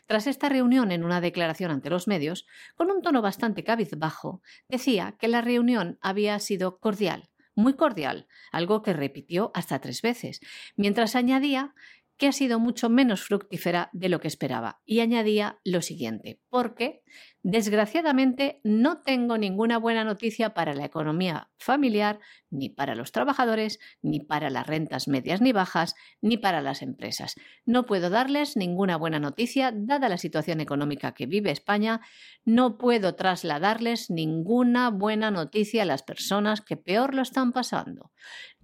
Tras 0.05 0.27
esta 0.27 0.49
reunión, 0.49 0.91
en 0.91 1.05
una 1.05 1.21
declaración 1.21 1.71
ante 1.71 1.89
los 1.89 2.09
medios, 2.09 2.45
con 2.75 2.91
un 2.91 3.01
tono 3.01 3.21
bastante 3.21 3.63
cabizbajo, 3.63 4.41
decía 4.67 5.15
que 5.17 5.29
la 5.29 5.39
reunión 5.39 5.97
había 6.01 6.38
sido 6.39 6.79
cordial, 6.79 7.29
muy 7.55 7.75
cordial, 7.75 8.27
algo 8.51 8.82
que 8.82 8.91
repitió 8.91 9.51
hasta 9.53 9.79
tres 9.79 10.01
veces, 10.01 10.41
mientras 10.75 11.15
añadía 11.15 11.73
que 12.22 12.28
ha 12.28 12.32
sido 12.32 12.59
mucho 12.59 12.88
menos 12.88 13.24
fructífera 13.24 13.89
de 13.93 14.07
lo 14.07 14.19
que 14.19 14.28
esperaba. 14.28 14.80
Y 14.86 14.99
añadía 14.99 15.59
lo 15.63 15.82
siguiente, 15.82 16.39
porque 16.49 17.01
desgraciadamente 17.41 18.61
no 18.63 19.01
tengo 19.01 19.39
ninguna 19.39 19.80
buena 19.80 20.03
noticia 20.03 20.53
para 20.53 20.76
la 20.76 20.86
economía 20.86 21.49
familiar, 21.57 22.19
ni 22.51 22.69
para 22.69 22.93
los 22.93 23.11
trabajadores, 23.11 23.80
ni 24.03 24.19
para 24.19 24.51
las 24.51 24.67
rentas 24.67 25.07
medias 25.07 25.41
ni 25.41 25.51
bajas, 25.51 25.95
ni 26.22 26.38
para 26.38 26.61
las 26.61 26.84
empresas. 26.84 27.34
No 27.65 27.88
puedo 27.88 28.11
darles 28.11 28.55
ninguna 28.55 28.97
buena 28.97 29.17
noticia 29.17 29.74
dada 29.74 30.07
la 30.07 30.19
situación 30.19 30.61
económica 30.61 31.15
que 31.15 31.26
vive 31.26 31.49
España. 31.49 32.01
No 32.45 32.78
puedo 32.78 33.15
trasladarles 33.15 34.11
ninguna 34.11 34.91
buena 34.91 35.32
noticia 35.32 35.82
a 35.82 35.86
las 35.86 36.03
personas 36.03 36.61
que 36.61 36.78
peor 36.78 37.15
lo 37.15 37.24
están 37.24 37.51
pasando 37.51 38.11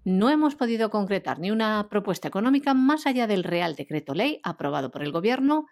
no 0.08 0.30
hemos 0.30 0.56
podido 0.56 0.90
concretar 0.90 1.38
ni 1.38 1.52
una 1.52 1.90
propuesta 1.90 2.30
económica 2.30 2.74
más 2.74 3.06
allá 3.06 3.28
del 3.28 3.44
Real 3.44 3.76
Decreto 3.76 4.14
Ley 4.14 4.40
aprobado 4.42 4.90
por 4.90 5.04
el 5.04 5.12
Gobierno, 5.12 5.68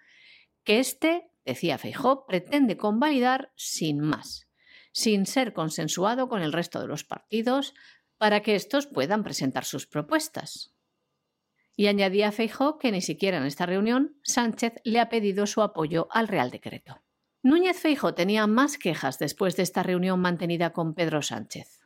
que 0.66 0.80
este, 0.80 1.32
decía 1.46 1.78
Feijó, 1.78 2.26
pretende 2.26 2.76
convalidar 2.76 3.54
sin 3.56 4.02
más, 4.02 4.50
sin 4.92 5.26
ser 5.26 5.54
consensuado 5.54 6.28
con 6.28 6.42
el 6.42 6.52
resto 6.52 6.82
de 6.82 6.88
los 6.88 7.06
partidos 7.06 7.74
para 8.18 8.42
que 8.42 8.56
estos 8.56 8.88
puedan 8.88 9.24
presentar 9.24 9.64
sus 9.64 9.88
propuestas. 9.88 10.74
Y 11.78 11.88
añadía 11.88 12.34
Feijó 12.34 12.78
que 12.78 12.92
ni 12.92 13.00
siquiera 13.00 13.38
en 13.38 13.46
esta 13.46 13.66
reunión 13.66 14.20
Sánchez 14.22 14.74
le 14.84 15.00
ha 15.00 15.08
pedido 15.08 15.48
su 15.48 15.62
apoyo 15.62 16.10
al 16.12 16.28
Real 16.28 16.52
Decreto. 16.52 17.02
Núñez 17.42 17.80
Feijó 17.80 18.14
tenía 18.16 18.48
más 18.48 18.78
quejas 18.78 19.18
después 19.18 19.56
de 19.56 19.64
esta 19.64 19.82
reunión 19.82 20.20
mantenida 20.20 20.74
con 20.74 20.94
Pedro 20.94 21.22
Sánchez. 21.22 21.85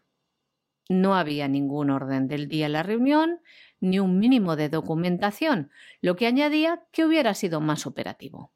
No 0.89 1.15
había 1.15 1.47
ningún 1.47 1.91
orden 1.91 2.27
del 2.27 2.47
día 2.47 2.65
en 2.65 2.73
la 2.73 2.81
reunión, 2.81 3.41
ni 3.79 3.99
un 3.99 4.17
mínimo 4.17 4.55
de 4.55 4.69
documentación, 4.69 5.69
lo 6.01 6.15
que 6.15 6.25
añadía 6.25 6.83
que 6.91 7.05
hubiera 7.05 7.35
sido 7.35 7.61
más 7.61 7.85
operativo. 7.85 8.51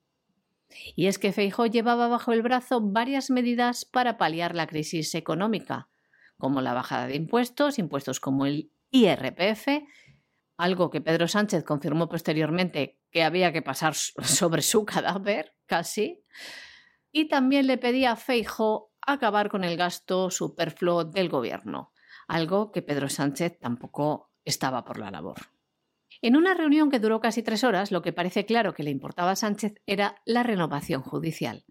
Y 0.96 1.06
es 1.06 1.20
que 1.20 1.32
Feijó 1.32 1.68
llevaba 1.68 2.08
bajo 2.08 2.34
el 2.34 2.42
brazo 2.42 2.82
varias 2.82 3.30
medidas 3.30 3.86
para 3.86 4.18
paliar 4.18 4.56
la 4.56 4.66
crisis 4.66 5.14
económica, 5.14 5.90
como 6.40 6.62
la 6.62 6.74
bajada 6.74 7.06
de 7.06 7.16
impuestos, 7.16 7.78
impuestos 7.78 8.20
como 8.20 8.48
el 8.48 8.72
IRPF, 8.90 9.68
algo 10.58 10.90
que 10.90 11.02
Pedro 11.02 11.28
Sánchez 11.28 11.64
confirmó 11.64 12.10
posteriormente 12.10 12.98
que 13.12 13.24
había 13.24 13.54
que 13.54 13.62
pasar 13.62 13.94
sobre 14.24 14.64
su 14.64 14.86
cadáver, 14.86 15.54
casi, 15.68 16.24
y 17.12 17.28
también 17.28 17.68
le 17.68 17.78
pedía 17.78 18.14
a 18.14 18.16
Feijo 18.16 18.92
acabar 19.02 19.50
con 19.50 19.64
el 19.64 19.78
gasto 19.78 20.32
superfluo 20.32 21.04
del 21.04 21.30
gobierno 21.30 21.93
algo 22.34 22.72
que 22.72 22.82
Pedro 22.82 23.10
Sánchez 23.10 23.60
tampoco 23.60 24.32
estaba 24.44 24.84
por 24.84 24.98
la 24.98 25.12
labor. 25.12 25.38
En 26.22 26.36
una 26.36 26.54
reunión 26.54 26.90
que 26.90 27.00
duró 27.00 27.20
casi 27.20 27.44
tres 27.44 27.64
horas, 27.64 27.92
lo 27.92 28.02
que 28.02 28.14
parece 28.14 28.46
claro 28.46 28.74
que 28.74 28.84
le 28.84 28.90
importaba 28.90 29.32
a 29.32 29.36
Sánchez 29.36 29.76
era 29.86 30.22
la 30.26 30.42
renovación 30.42 31.02
judicial. 31.02 31.64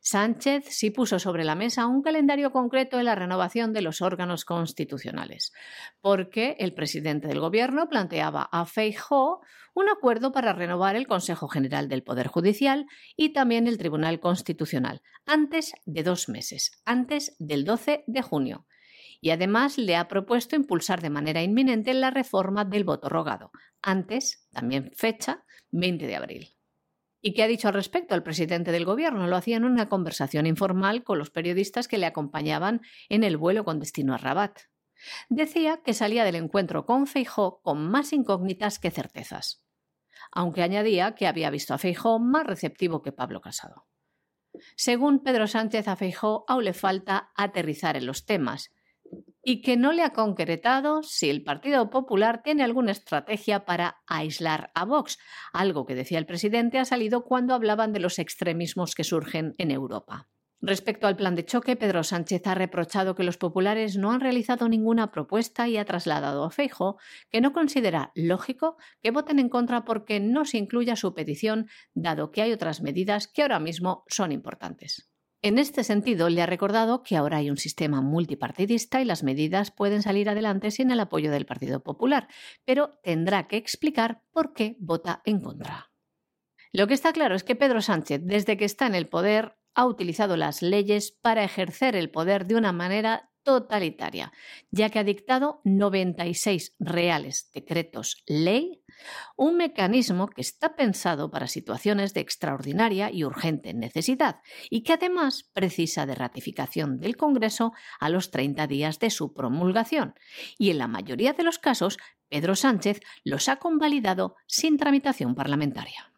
Sánchez 0.00 0.64
sí 0.68 0.90
puso 0.90 1.18
sobre 1.18 1.44
la 1.44 1.54
mesa 1.54 1.86
un 1.86 2.02
calendario 2.02 2.50
concreto 2.50 2.96
de 2.98 3.04
la 3.04 3.14
renovación 3.14 3.72
de 3.72 3.82
los 3.82 4.02
órganos 4.02 4.44
constitucionales, 4.44 5.52
porque 6.00 6.56
el 6.58 6.74
presidente 6.74 7.28
del 7.28 7.40
Gobierno 7.40 7.88
planteaba 7.88 8.42
a 8.50 8.66
Feijóo 8.66 9.40
un 9.74 9.88
acuerdo 9.88 10.32
para 10.32 10.52
renovar 10.52 10.96
el 10.96 11.06
Consejo 11.06 11.48
General 11.48 11.88
del 11.88 12.02
Poder 12.02 12.26
Judicial 12.26 12.86
y 13.16 13.32
también 13.32 13.66
el 13.66 13.78
Tribunal 13.78 14.20
Constitucional, 14.20 15.00
antes 15.24 15.72
de 15.86 16.02
dos 16.02 16.28
meses, 16.28 16.82
antes 16.84 17.36
del 17.38 17.64
12 17.64 18.04
de 18.06 18.22
junio 18.22 18.66
y 19.22 19.30
además 19.30 19.78
le 19.78 19.94
ha 19.94 20.08
propuesto 20.08 20.56
impulsar 20.56 21.00
de 21.00 21.08
manera 21.08 21.42
inminente 21.42 21.94
la 21.94 22.10
reforma 22.10 22.64
del 22.64 22.82
voto 22.82 23.08
rogado, 23.08 23.52
antes, 23.80 24.48
también 24.50 24.90
fecha, 24.96 25.44
20 25.70 26.08
de 26.08 26.16
abril. 26.16 26.56
¿Y 27.20 27.32
qué 27.32 27.44
ha 27.44 27.46
dicho 27.46 27.68
al 27.68 27.74
respecto 27.74 28.16
el 28.16 28.24
presidente 28.24 28.72
del 28.72 28.84
gobierno? 28.84 29.28
Lo 29.28 29.36
hacía 29.36 29.56
en 29.56 29.64
una 29.64 29.88
conversación 29.88 30.44
informal 30.46 31.04
con 31.04 31.20
los 31.20 31.30
periodistas 31.30 31.86
que 31.86 31.98
le 31.98 32.06
acompañaban 32.06 32.80
en 33.08 33.22
el 33.22 33.36
vuelo 33.36 33.64
con 33.64 33.78
destino 33.78 34.12
a 34.12 34.18
Rabat. 34.18 34.58
Decía 35.28 35.82
que 35.84 35.94
salía 35.94 36.24
del 36.24 36.34
encuentro 36.34 36.84
con 36.84 37.06
Feijó 37.06 37.62
con 37.62 37.88
más 37.88 38.12
incógnitas 38.12 38.80
que 38.80 38.90
certezas, 38.90 39.64
aunque 40.32 40.64
añadía 40.64 41.14
que 41.14 41.28
había 41.28 41.50
visto 41.50 41.74
a 41.74 41.78
Feijó 41.78 42.18
más 42.18 42.44
receptivo 42.44 43.02
que 43.02 43.12
Pablo 43.12 43.40
Casado. 43.40 43.86
Según 44.74 45.22
Pedro 45.22 45.46
Sánchez 45.46 45.86
a 45.86 45.94
Feijó, 45.94 46.44
aún 46.48 46.64
le 46.64 46.72
falta 46.72 47.30
aterrizar 47.36 47.96
en 47.96 48.06
los 48.06 48.26
temas 48.26 48.72
y 49.42 49.60
que 49.60 49.76
no 49.76 49.92
le 49.92 50.02
ha 50.02 50.12
concretado 50.12 51.02
si 51.02 51.28
el 51.30 51.42
Partido 51.42 51.90
Popular 51.90 52.42
tiene 52.42 52.62
alguna 52.62 52.92
estrategia 52.92 53.64
para 53.64 54.02
aislar 54.06 54.70
a 54.74 54.84
Vox, 54.84 55.18
algo 55.52 55.84
que 55.84 55.94
decía 55.94 56.18
el 56.18 56.26
presidente 56.26 56.78
ha 56.78 56.84
salido 56.84 57.24
cuando 57.24 57.54
hablaban 57.54 57.92
de 57.92 58.00
los 58.00 58.18
extremismos 58.18 58.94
que 58.94 59.04
surgen 59.04 59.54
en 59.58 59.70
Europa. 59.70 60.28
Respecto 60.64 61.08
al 61.08 61.16
plan 61.16 61.34
de 61.34 61.44
choque, 61.44 61.74
Pedro 61.74 62.04
Sánchez 62.04 62.46
ha 62.46 62.54
reprochado 62.54 63.16
que 63.16 63.24
los 63.24 63.36
populares 63.36 63.96
no 63.96 64.12
han 64.12 64.20
realizado 64.20 64.68
ninguna 64.68 65.10
propuesta 65.10 65.66
y 65.66 65.76
ha 65.76 65.84
trasladado 65.84 66.44
a 66.44 66.50
Feijo 66.50 66.98
que 67.30 67.40
no 67.40 67.52
considera 67.52 68.12
lógico 68.14 68.76
que 69.02 69.10
voten 69.10 69.40
en 69.40 69.48
contra 69.48 69.84
porque 69.84 70.20
no 70.20 70.44
se 70.44 70.58
incluya 70.58 70.94
su 70.94 71.14
petición, 71.14 71.66
dado 71.94 72.30
que 72.30 72.42
hay 72.42 72.52
otras 72.52 72.80
medidas 72.80 73.26
que 73.26 73.42
ahora 73.42 73.58
mismo 73.58 74.04
son 74.06 74.30
importantes. 74.30 75.11
En 75.44 75.58
este 75.58 75.82
sentido, 75.82 76.28
le 76.28 76.40
ha 76.40 76.46
recordado 76.46 77.02
que 77.02 77.16
ahora 77.16 77.38
hay 77.38 77.50
un 77.50 77.56
sistema 77.56 78.00
multipartidista 78.00 79.00
y 79.00 79.04
las 79.04 79.24
medidas 79.24 79.72
pueden 79.72 80.00
salir 80.00 80.28
adelante 80.28 80.70
sin 80.70 80.92
el 80.92 81.00
apoyo 81.00 81.32
del 81.32 81.46
Partido 81.46 81.82
Popular, 81.82 82.28
pero 82.64 83.00
tendrá 83.02 83.48
que 83.48 83.56
explicar 83.56 84.22
por 84.30 84.52
qué 84.52 84.76
vota 84.78 85.20
en 85.24 85.40
contra. 85.40 85.90
Lo 86.70 86.86
que 86.86 86.94
está 86.94 87.12
claro 87.12 87.34
es 87.34 87.42
que 87.42 87.56
Pedro 87.56 87.82
Sánchez, 87.82 88.20
desde 88.22 88.56
que 88.56 88.64
está 88.64 88.86
en 88.86 88.94
el 88.94 89.08
poder, 89.08 89.58
ha 89.74 89.84
utilizado 89.84 90.36
las 90.36 90.62
leyes 90.62 91.10
para 91.10 91.42
ejercer 91.42 91.96
el 91.96 92.08
poder 92.08 92.46
de 92.46 92.54
una 92.54 92.72
manera 92.72 93.31
totalitaria, 93.42 94.32
ya 94.70 94.90
que 94.90 94.98
ha 94.98 95.04
dictado 95.04 95.60
96 95.64 96.74
reales 96.78 97.50
decretos 97.52 98.22
ley, 98.26 98.82
un 99.36 99.56
mecanismo 99.56 100.28
que 100.28 100.40
está 100.40 100.76
pensado 100.76 101.30
para 101.30 101.46
situaciones 101.46 102.14
de 102.14 102.20
extraordinaria 102.20 103.10
y 103.10 103.24
urgente 103.24 103.74
necesidad 103.74 104.40
y 104.70 104.82
que 104.82 104.94
además 104.94 105.50
precisa 105.52 106.06
de 106.06 106.14
ratificación 106.14 106.98
del 106.98 107.16
Congreso 107.16 107.72
a 108.00 108.08
los 108.08 108.30
30 108.30 108.66
días 108.66 108.98
de 108.98 109.10
su 109.10 109.32
promulgación. 109.32 110.14
Y 110.58 110.70
en 110.70 110.78
la 110.78 110.88
mayoría 110.88 111.32
de 111.32 111.42
los 111.42 111.58
casos, 111.58 111.98
Pedro 112.28 112.54
Sánchez 112.54 113.00
los 113.24 113.48
ha 113.48 113.56
convalidado 113.56 114.36
sin 114.46 114.78
tramitación 114.78 115.34
parlamentaria. 115.34 116.12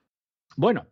Bueno, 0.56 0.86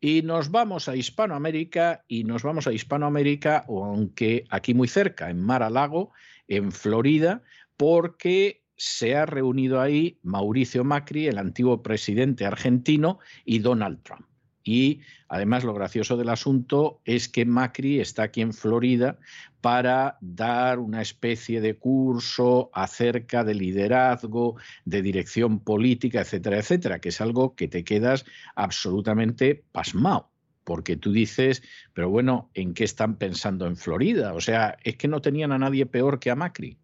y 0.00 0.22
nos 0.22 0.50
vamos 0.50 0.88
a 0.88 0.96
Hispanoamérica 0.96 2.04
y 2.08 2.24
nos 2.24 2.42
vamos 2.42 2.66
a 2.66 2.72
Hispanoamérica, 2.72 3.64
aunque 3.68 4.44
aquí 4.48 4.72
muy 4.74 4.88
cerca, 4.88 5.30
en 5.30 5.42
Mar 5.42 5.62
a 5.62 5.70
Lago, 5.70 6.12
en 6.48 6.72
Florida, 6.72 7.42
porque 7.76 8.62
se 8.76 9.14
ha 9.14 9.26
reunido 9.26 9.80
ahí 9.80 10.18
Mauricio 10.22 10.84
Macri, 10.84 11.26
el 11.26 11.36
antiguo 11.36 11.82
presidente 11.82 12.46
argentino, 12.46 13.18
y 13.44 13.58
Donald 13.58 14.02
Trump. 14.02 14.29
Y 14.62 15.00
además 15.28 15.64
lo 15.64 15.74
gracioso 15.74 16.16
del 16.16 16.28
asunto 16.28 17.00
es 17.04 17.28
que 17.28 17.44
Macri 17.44 18.00
está 18.00 18.24
aquí 18.24 18.42
en 18.42 18.52
Florida 18.52 19.18
para 19.60 20.18
dar 20.20 20.78
una 20.78 21.02
especie 21.02 21.60
de 21.60 21.76
curso 21.76 22.70
acerca 22.72 23.44
de 23.44 23.54
liderazgo, 23.54 24.56
de 24.84 25.02
dirección 25.02 25.60
política, 25.60 26.20
etcétera, 26.20 26.58
etcétera, 26.58 26.98
que 26.98 27.10
es 27.10 27.20
algo 27.20 27.54
que 27.54 27.68
te 27.68 27.84
quedas 27.84 28.24
absolutamente 28.54 29.64
pasmado 29.72 30.30
porque 30.62 30.96
tú 30.96 31.10
dices, 31.10 31.64
pero 31.94 32.10
bueno, 32.10 32.48
¿en 32.54 32.74
qué 32.74 32.84
están 32.84 33.16
pensando 33.16 33.66
en 33.66 33.76
Florida? 33.76 34.34
O 34.34 34.40
sea, 34.40 34.76
es 34.84 34.94
que 34.94 35.08
no 35.08 35.20
tenían 35.20 35.50
a 35.50 35.58
nadie 35.58 35.84
peor 35.84 36.20
que 36.20 36.30
a 36.30 36.36
Macri. 36.36 36.78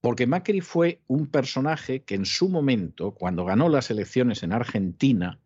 Porque 0.00 0.26
Macri 0.26 0.62
fue 0.62 1.02
un 1.08 1.26
personaje 1.26 2.04
que 2.04 2.14
en 2.14 2.24
su 2.24 2.48
momento, 2.48 3.12
cuando 3.12 3.44
ganó 3.44 3.68
las 3.68 3.90
elecciones 3.90 4.42
en 4.42 4.54
Argentina, 4.54 5.38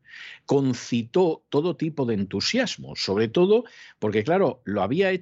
concitó 0.45 1.45
todo 1.49 1.77
tipo 1.77 2.07
de 2.07 2.15
entusiasmo, 2.15 2.97
sobre 2.97 3.29
todo 3.29 3.65
porque, 3.99 4.25
claro, 4.25 4.63
lo 4.65 4.83
habían 4.83 5.13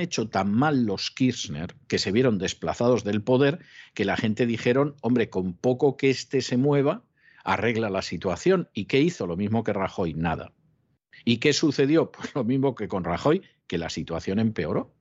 hecho 0.00 0.28
tan 0.28 0.52
mal 0.52 0.84
los 0.84 1.10
Kirchner 1.10 1.74
que 1.88 1.98
se 1.98 2.12
vieron 2.12 2.38
desplazados 2.38 3.04
del 3.04 3.22
poder 3.22 3.58
que 3.94 4.04
la 4.04 4.16
gente 4.16 4.46
dijeron, 4.46 4.94
hombre, 5.02 5.30
con 5.30 5.54
poco 5.54 5.96
que 5.96 6.10
éste 6.10 6.40
se 6.40 6.56
mueva, 6.56 7.04
arregla 7.44 7.90
la 7.90 8.02
situación. 8.02 8.68
¿Y 8.72 8.84
qué 8.84 9.00
hizo? 9.00 9.26
Lo 9.26 9.36
mismo 9.36 9.64
que 9.64 9.72
Rajoy, 9.72 10.14
nada. 10.14 10.52
¿Y 11.24 11.38
qué 11.38 11.52
sucedió? 11.52 12.10
Pues 12.12 12.34
lo 12.34 12.44
mismo 12.44 12.74
que 12.74 12.88
con 12.88 13.04
Rajoy, 13.04 13.42
que 13.66 13.78
la 13.78 13.90
situación 13.90 14.38
empeoró. 14.38 14.94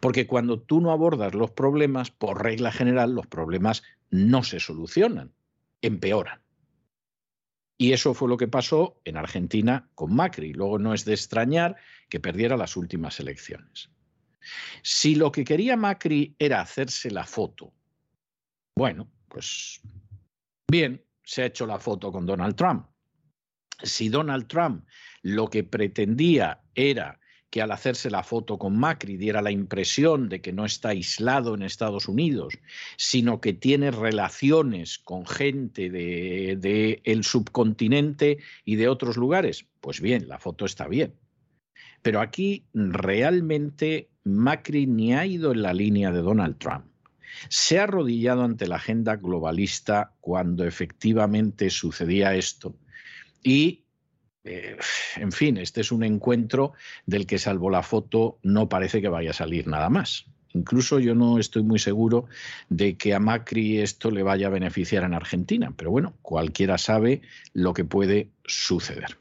Porque 0.00 0.26
cuando 0.26 0.60
tú 0.60 0.80
no 0.80 0.90
abordas 0.90 1.34
los 1.34 1.50
problemas, 1.50 2.10
por 2.10 2.42
regla 2.42 2.72
general, 2.72 3.14
los 3.14 3.26
problemas 3.26 3.82
no 4.10 4.42
se 4.42 4.60
solucionan, 4.60 5.32
empeoran. 5.82 6.40
Y 7.80 7.92
eso 7.92 8.12
fue 8.12 8.28
lo 8.28 8.36
que 8.36 8.48
pasó 8.48 9.00
en 9.04 9.16
Argentina 9.16 9.88
con 9.94 10.14
Macri. 10.14 10.52
Luego 10.52 10.80
no 10.80 10.92
es 10.92 11.04
de 11.04 11.14
extrañar 11.14 11.76
que 12.08 12.18
perdiera 12.18 12.56
las 12.56 12.76
últimas 12.76 13.20
elecciones. 13.20 13.88
Si 14.82 15.14
lo 15.14 15.30
que 15.30 15.44
quería 15.44 15.76
Macri 15.76 16.34
era 16.38 16.60
hacerse 16.60 17.10
la 17.10 17.24
foto, 17.24 17.72
bueno, 18.74 19.08
pues 19.28 19.80
bien, 20.68 21.04
se 21.22 21.42
ha 21.42 21.46
hecho 21.46 21.66
la 21.66 21.78
foto 21.78 22.10
con 22.10 22.26
Donald 22.26 22.56
Trump. 22.56 22.86
Si 23.82 24.08
Donald 24.08 24.48
Trump 24.48 24.84
lo 25.22 25.48
que 25.48 25.62
pretendía 25.62 26.60
era 26.74 27.20
que 27.50 27.62
al 27.62 27.72
hacerse 27.72 28.10
la 28.10 28.22
foto 28.22 28.58
con 28.58 28.78
Macri 28.78 29.16
diera 29.16 29.40
la 29.40 29.50
impresión 29.50 30.28
de 30.28 30.40
que 30.40 30.52
no 30.52 30.64
está 30.64 30.90
aislado 30.90 31.54
en 31.54 31.62
Estados 31.62 32.08
Unidos, 32.08 32.58
sino 32.96 33.40
que 33.40 33.54
tiene 33.54 33.90
relaciones 33.90 34.98
con 34.98 35.26
gente 35.26 35.90
del 35.90 36.60
de, 36.60 37.00
el 37.04 37.24
subcontinente 37.24 38.38
y 38.64 38.76
de 38.76 38.88
otros 38.88 39.16
lugares, 39.16 39.66
pues 39.80 40.00
bien, 40.00 40.28
la 40.28 40.38
foto 40.38 40.66
está 40.66 40.88
bien. 40.88 41.14
Pero 42.02 42.20
aquí 42.20 42.66
realmente 42.74 44.10
Macri 44.24 44.86
ni 44.86 45.14
ha 45.14 45.24
ido 45.24 45.52
en 45.52 45.62
la 45.62 45.72
línea 45.72 46.12
de 46.12 46.20
Donald 46.20 46.58
Trump. 46.58 46.86
Se 47.48 47.78
ha 47.78 47.84
arrodillado 47.84 48.42
ante 48.42 48.66
la 48.66 48.76
agenda 48.76 49.16
globalista 49.16 50.14
cuando 50.20 50.64
efectivamente 50.64 51.70
sucedía 51.70 52.34
esto 52.34 52.76
y 53.42 53.84
eh, 54.44 54.76
en 55.16 55.32
fin, 55.32 55.56
este 55.56 55.80
es 55.80 55.92
un 55.92 56.04
encuentro 56.04 56.72
del 57.06 57.26
que 57.26 57.38
salvo 57.38 57.70
la 57.70 57.82
foto 57.82 58.38
no 58.42 58.68
parece 58.68 59.00
que 59.00 59.08
vaya 59.08 59.30
a 59.30 59.34
salir 59.34 59.66
nada 59.66 59.90
más. 59.90 60.26
Incluso 60.54 60.98
yo 60.98 61.14
no 61.14 61.38
estoy 61.38 61.62
muy 61.62 61.78
seguro 61.78 62.26
de 62.68 62.96
que 62.96 63.14
a 63.14 63.20
Macri 63.20 63.78
esto 63.78 64.10
le 64.10 64.22
vaya 64.22 64.46
a 64.46 64.50
beneficiar 64.50 65.04
en 65.04 65.14
Argentina, 65.14 65.74
pero 65.76 65.90
bueno, 65.90 66.14
cualquiera 66.22 66.78
sabe 66.78 67.20
lo 67.52 67.74
que 67.74 67.84
puede 67.84 68.30
suceder. 68.44 69.18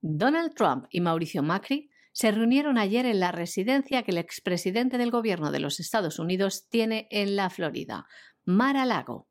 Donald 0.00 0.54
Trump 0.54 0.86
y 0.90 1.00
Mauricio 1.00 1.42
Macri 1.42 1.90
se 2.12 2.30
reunieron 2.30 2.78
ayer 2.78 3.06
en 3.06 3.20
la 3.20 3.32
residencia 3.32 4.02
que 4.02 4.12
el 4.12 4.18
expresidente 4.18 4.98
del 4.98 5.10
gobierno 5.10 5.50
de 5.50 5.60
los 5.60 5.80
Estados 5.80 6.18
Unidos 6.18 6.68
tiene 6.68 7.08
en 7.10 7.36
la 7.36 7.50
Florida, 7.50 8.06
Mar-a-Lago. 8.44 9.28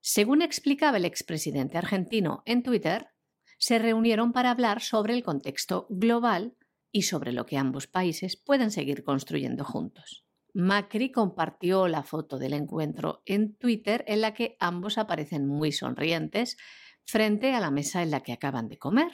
Según 0.00 0.42
explicaba 0.42 0.96
el 0.96 1.04
expresidente 1.04 1.78
argentino 1.78 2.42
en 2.46 2.62
Twitter, 2.62 3.08
se 3.58 3.78
reunieron 3.78 4.32
para 4.32 4.50
hablar 4.50 4.80
sobre 4.82 5.14
el 5.14 5.22
contexto 5.22 5.86
global 5.90 6.54
y 6.92 7.02
sobre 7.02 7.32
lo 7.32 7.46
que 7.46 7.58
ambos 7.58 7.86
países 7.86 8.36
pueden 8.36 8.70
seguir 8.70 9.04
construyendo 9.04 9.64
juntos. 9.64 10.24
Macri 10.54 11.12
compartió 11.12 11.86
la 11.86 12.02
foto 12.02 12.38
del 12.38 12.54
encuentro 12.54 13.22
en 13.26 13.56
Twitter 13.56 14.04
en 14.08 14.22
la 14.22 14.32
que 14.32 14.56
ambos 14.58 14.96
aparecen 14.96 15.46
muy 15.46 15.70
sonrientes 15.72 16.56
frente 17.04 17.52
a 17.52 17.60
la 17.60 17.70
mesa 17.70 18.02
en 18.02 18.10
la 18.10 18.20
que 18.20 18.32
acaban 18.32 18.68
de 18.68 18.78
comer. 18.78 19.12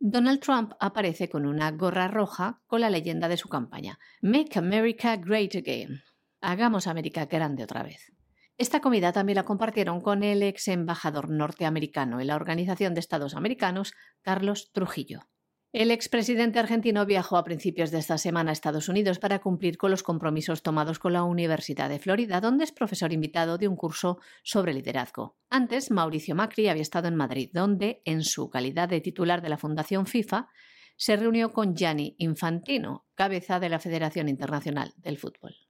Donald 0.00 0.40
Trump 0.40 0.72
aparece 0.80 1.28
con 1.28 1.44
una 1.44 1.70
gorra 1.72 2.08
roja 2.08 2.62
con 2.66 2.80
la 2.80 2.88
leyenda 2.88 3.28
de 3.28 3.36
su 3.36 3.48
campaña, 3.48 3.98
Make 4.22 4.58
America 4.58 5.16
Great 5.16 5.56
Again. 5.56 6.02
Hagamos 6.40 6.86
América 6.86 7.26
grande 7.26 7.64
otra 7.64 7.82
vez. 7.82 8.12
Esta 8.58 8.80
comida 8.80 9.12
también 9.12 9.36
la 9.36 9.44
compartieron 9.44 10.00
con 10.00 10.24
el 10.24 10.42
ex 10.42 10.66
embajador 10.66 11.30
norteamericano 11.30 12.20
en 12.20 12.26
la 12.26 12.34
Organización 12.34 12.92
de 12.92 12.98
Estados 12.98 13.36
Americanos, 13.36 13.92
Carlos 14.20 14.72
Trujillo. 14.72 15.28
El 15.72 15.92
expresidente 15.92 16.58
argentino 16.58 17.06
viajó 17.06 17.36
a 17.36 17.44
principios 17.44 17.92
de 17.92 17.98
esta 17.98 18.18
semana 18.18 18.50
a 18.50 18.52
Estados 18.54 18.88
Unidos 18.88 19.20
para 19.20 19.38
cumplir 19.38 19.78
con 19.78 19.92
los 19.92 20.02
compromisos 20.02 20.64
tomados 20.64 20.98
con 20.98 21.12
la 21.12 21.22
Universidad 21.22 21.88
de 21.88 22.00
Florida, 22.00 22.40
donde 22.40 22.64
es 22.64 22.72
profesor 22.72 23.12
invitado 23.12 23.58
de 23.58 23.68
un 23.68 23.76
curso 23.76 24.18
sobre 24.42 24.74
liderazgo. 24.74 25.36
Antes, 25.50 25.92
Mauricio 25.92 26.34
Macri 26.34 26.68
había 26.68 26.82
estado 26.82 27.06
en 27.06 27.14
Madrid, 27.14 27.50
donde, 27.52 28.02
en 28.04 28.24
su 28.24 28.50
calidad 28.50 28.88
de 28.88 29.00
titular 29.00 29.40
de 29.40 29.50
la 29.50 29.58
Fundación 29.58 30.06
FIFA, 30.06 30.48
se 30.96 31.14
reunió 31.14 31.52
con 31.52 31.76
Gianni 31.76 32.16
Infantino, 32.18 33.06
cabeza 33.14 33.60
de 33.60 33.68
la 33.68 33.78
Federación 33.78 34.28
Internacional 34.28 34.94
del 34.96 35.16
Fútbol. 35.16 35.67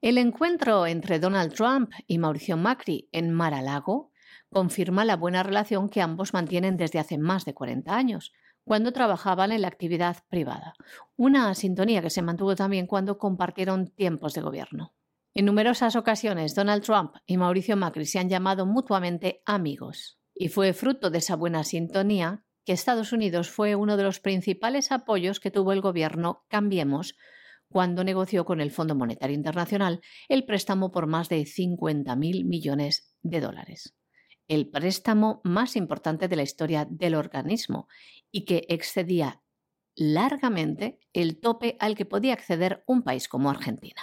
El 0.00 0.16
encuentro 0.16 0.86
entre 0.86 1.18
Donald 1.18 1.52
Trump 1.54 1.90
y 2.06 2.18
Mauricio 2.18 2.56
Macri 2.56 3.08
en 3.10 3.32
Mar-a-Lago 3.32 4.12
confirma 4.48 5.04
la 5.04 5.16
buena 5.16 5.42
relación 5.42 5.88
que 5.88 6.00
ambos 6.00 6.32
mantienen 6.32 6.76
desde 6.76 7.00
hace 7.00 7.18
más 7.18 7.44
de 7.44 7.52
40 7.52 7.96
años, 7.96 8.32
cuando 8.62 8.92
trabajaban 8.92 9.50
en 9.50 9.62
la 9.62 9.68
actividad 9.68 10.18
privada. 10.28 10.74
Una 11.16 11.52
sintonía 11.56 12.00
que 12.00 12.10
se 12.10 12.22
mantuvo 12.22 12.54
también 12.54 12.86
cuando 12.86 13.18
compartieron 13.18 13.88
tiempos 13.88 14.34
de 14.34 14.42
gobierno. 14.42 14.94
En 15.34 15.46
numerosas 15.46 15.96
ocasiones, 15.96 16.54
Donald 16.54 16.84
Trump 16.84 17.16
y 17.26 17.36
Mauricio 17.36 17.76
Macri 17.76 18.06
se 18.06 18.20
han 18.20 18.28
llamado 18.28 18.66
mutuamente 18.66 19.42
amigos, 19.46 20.20
y 20.32 20.48
fue 20.48 20.74
fruto 20.74 21.10
de 21.10 21.18
esa 21.18 21.34
buena 21.34 21.64
sintonía 21.64 22.44
que 22.64 22.72
Estados 22.72 23.12
Unidos 23.12 23.50
fue 23.50 23.74
uno 23.74 23.96
de 23.96 24.04
los 24.04 24.20
principales 24.20 24.92
apoyos 24.92 25.40
que 25.40 25.50
tuvo 25.50 25.72
el 25.72 25.80
gobierno 25.80 26.44
Cambiemos 26.48 27.16
cuando 27.68 28.04
negoció 28.04 28.44
con 28.44 28.60
el 28.60 28.70
Fondo 28.70 28.94
Monetario 28.94 29.36
Internacional 29.36 30.00
el 30.28 30.44
préstamo 30.44 30.90
por 30.90 31.06
más 31.06 31.28
de 31.28 31.42
50.000 31.42 32.44
millones 32.44 33.14
de 33.22 33.40
dólares. 33.40 33.94
El 34.46 34.70
préstamo 34.70 35.40
más 35.44 35.76
importante 35.76 36.28
de 36.28 36.36
la 36.36 36.42
historia 36.42 36.86
del 36.88 37.14
organismo 37.14 37.86
y 38.30 38.44
que 38.44 38.64
excedía 38.68 39.42
largamente 39.94 40.98
el 41.12 41.40
tope 41.40 41.76
al 41.80 41.96
que 41.96 42.06
podía 42.06 42.32
acceder 42.32 42.82
un 42.86 43.02
país 43.02 43.28
como 43.28 43.50
Argentina. 43.50 44.02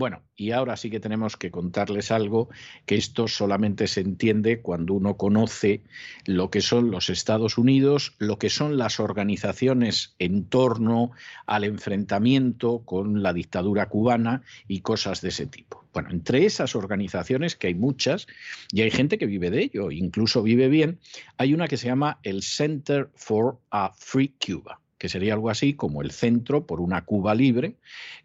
Bueno, 0.00 0.22
y 0.34 0.52
ahora 0.52 0.78
sí 0.78 0.88
que 0.88 0.98
tenemos 0.98 1.36
que 1.36 1.50
contarles 1.50 2.10
algo 2.10 2.48
que 2.86 2.94
esto 2.94 3.28
solamente 3.28 3.86
se 3.86 4.00
entiende 4.00 4.62
cuando 4.62 4.94
uno 4.94 5.18
conoce 5.18 5.82
lo 6.24 6.50
que 6.50 6.62
son 6.62 6.90
los 6.90 7.10
Estados 7.10 7.58
Unidos, 7.58 8.14
lo 8.16 8.38
que 8.38 8.48
son 8.48 8.78
las 8.78 8.98
organizaciones 8.98 10.14
en 10.18 10.46
torno 10.46 11.10
al 11.44 11.64
enfrentamiento 11.64 12.78
con 12.86 13.22
la 13.22 13.34
dictadura 13.34 13.90
cubana 13.90 14.40
y 14.66 14.80
cosas 14.80 15.20
de 15.20 15.28
ese 15.28 15.44
tipo. 15.44 15.84
Bueno, 15.92 16.08
entre 16.12 16.46
esas 16.46 16.74
organizaciones, 16.74 17.54
que 17.54 17.66
hay 17.66 17.74
muchas, 17.74 18.26
y 18.72 18.80
hay 18.80 18.90
gente 18.90 19.18
que 19.18 19.26
vive 19.26 19.50
de 19.50 19.64
ello, 19.64 19.90
incluso 19.90 20.42
vive 20.42 20.68
bien, 20.68 20.98
hay 21.36 21.52
una 21.52 21.68
que 21.68 21.76
se 21.76 21.88
llama 21.88 22.20
el 22.22 22.42
Center 22.42 23.10
for 23.16 23.58
a 23.70 23.92
Free 23.98 24.34
Cuba, 24.42 24.80
que 24.96 25.10
sería 25.10 25.34
algo 25.34 25.50
así 25.50 25.74
como 25.74 26.00
el 26.00 26.10
Centro 26.10 26.64
por 26.64 26.80
una 26.80 27.04
Cuba 27.04 27.34
Libre, 27.34 27.76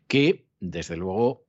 que 0.07 0.45
desde 0.61 0.97
luego 0.97 1.44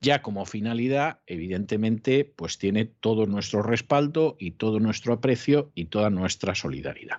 ya 0.00 0.22
como 0.22 0.46
finalidad, 0.46 1.18
evidentemente, 1.26 2.24
pues 2.24 2.58
tiene 2.58 2.86
todo 2.86 3.26
nuestro 3.26 3.62
respaldo 3.62 4.36
y 4.38 4.52
todo 4.52 4.80
nuestro 4.80 5.12
aprecio 5.12 5.70
y 5.74 5.86
toda 5.86 6.08
nuestra 6.08 6.54
solidaridad. 6.54 7.18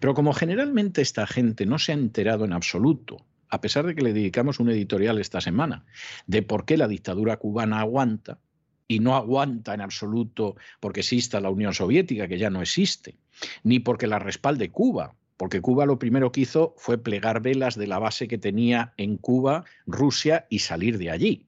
Pero 0.00 0.14
como 0.14 0.34
generalmente 0.34 1.00
esta 1.00 1.26
gente 1.26 1.64
no 1.64 1.78
se 1.78 1.92
ha 1.92 1.94
enterado 1.94 2.44
en 2.44 2.52
absoluto, 2.52 3.24
a 3.48 3.60
pesar 3.60 3.86
de 3.86 3.94
que 3.94 4.02
le 4.02 4.12
dedicamos 4.12 4.60
un 4.60 4.70
editorial 4.70 5.18
esta 5.18 5.40
semana, 5.40 5.86
de 6.26 6.42
por 6.42 6.66
qué 6.66 6.76
la 6.76 6.88
dictadura 6.88 7.38
cubana 7.38 7.80
aguanta, 7.80 8.38
y 8.86 8.98
no 8.98 9.14
aguanta 9.14 9.72
en 9.72 9.82
absoluto 9.82 10.56
porque 10.80 11.00
exista 11.00 11.40
la 11.40 11.48
Unión 11.48 11.72
Soviética, 11.72 12.26
que 12.26 12.38
ya 12.38 12.50
no 12.50 12.60
existe, 12.60 13.16
ni 13.62 13.78
porque 13.78 14.08
la 14.08 14.18
respalde 14.18 14.70
Cuba, 14.70 15.14
porque 15.36 15.60
Cuba 15.60 15.86
lo 15.86 16.00
primero 16.00 16.32
que 16.32 16.40
hizo 16.40 16.74
fue 16.76 16.98
plegar 16.98 17.40
velas 17.40 17.76
de 17.76 17.86
la 17.86 18.00
base 18.00 18.26
que 18.26 18.36
tenía 18.36 18.92
en 18.96 19.16
Cuba 19.16 19.64
Rusia 19.86 20.46
y 20.50 20.58
salir 20.58 20.98
de 20.98 21.10
allí. 21.10 21.46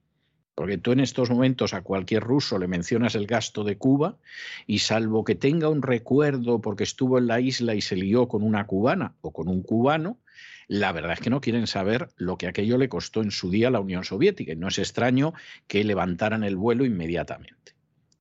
Porque 0.55 0.77
tú 0.77 0.91
en 0.91 0.99
estos 0.99 1.29
momentos 1.29 1.73
a 1.73 1.81
cualquier 1.81 2.23
ruso 2.23 2.59
le 2.59 2.67
mencionas 2.67 3.15
el 3.15 3.25
gasto 3.25 3.63
de 3.63 3.77
Cuba 3.77 4.17
y 4.67 4.79
salvo 4.79 5.23
que 5.23 5.35
tenga 5.35 5.69
un 5.69 5.81
recuerdo 5.81 6.61
porque 6.61 6.83
estuvo 6.83 7.17
en 7.17 7.27
la 7.27 7.39
isla 7.39 7.73
y 7.73 7.81
se 7.81 7.95
lió 7.95 8.27
con 8.27 8.43
una 8.43 8.67
cubana 8.67 9.15
o 9.21 9.31
con 9.31 9.47
un 9.47 9.63
cubano, 9.63 10.19
la 10.67 10.91
verdad 10.91 11.13
es 11.13 11.19
que 11.19 11.29
no 11.29 11.41
quieren 11.41 11.67
saber 11.67 12.09
lo 12.17 12.37
que 12.37 12.47
aquello 12.47 12.77
le 12.77 12.89
costó 12.89 13.21
en 13.21 13.31
su 13.31 13.49
día 13.49 13.67
a 13.67 13.71
la 13.71 13.79
Unión 13.79 14.03
Soviética. 14.03 14.53
Y 14.53 14.55
no 14.55 14.67
es 14.67 14.79
extraño 14.79 15.33
que 15.67 15.83
levantaran 15.83 16.43
el 16.43 16.55
vuelo 16.55 16.85
inmediatamente. 16.85 17.73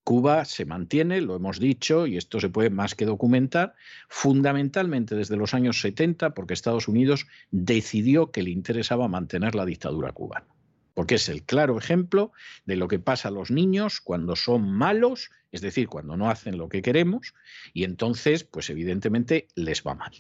Cuba 0.04 0.44
se 0.44 0.64
mantiene, 0.64 1.20
lo 1.20 1.36
hemos 1.36 1.60
dicho, 1.60 2.08
y 2.08 2.16
esto 2.16 2.40
se 2.40 2.48
puede 2.48 2.70
más 2.70 2.96
que 2.96 3.04
documentar, 3.04 3.74
fundamentalmente 4.08 5.14
desde 5.14 5.36
los 5.36 5.54
años 5.54 5.80
70, 5.80 6.34
porque 6.34 6.54
Estados 6.54 6.88
Unidos 6.88 7.26
decidió 7.52 8.32
que 8.32 8.42
le 8.42 8.50
interesaba 8.50 9.06
mantener 9.06 9.54
la 9.54 9.64
dictadura 9.64 10.10
cubana. 10.10 10.46
Porque 10.94 11.16
es 11.16 11.28
el 11.28 11.42
claro 11.44 11.78
ejemplo 11.78 12.32
de 12.64 12.76
lo 12.76 12.88
que 12.88 12.98
pasa 12.98 13.28
a 13.28 13.32
los 13.32 13.50
niños 13.50 14.00
cuando 14.00 14.36
son 14.36 14.70
malos, 14.70 15.30
es 15.50 15.60
decir, 15.60 15.88
cuando 15.88 16.16
no 16.16 16.30
hacen 16.30 16.58
lo 16.58 16.68
que 16.68 16.82
queremos, 16.82 17.34
y 17.72 17.84
entonces, 17.84 18.44
pues 18.44 18.70
evidentemente 18.70 19.48
les 19.54 19.82
va 19.82 19.94
mal. 19.94 20.12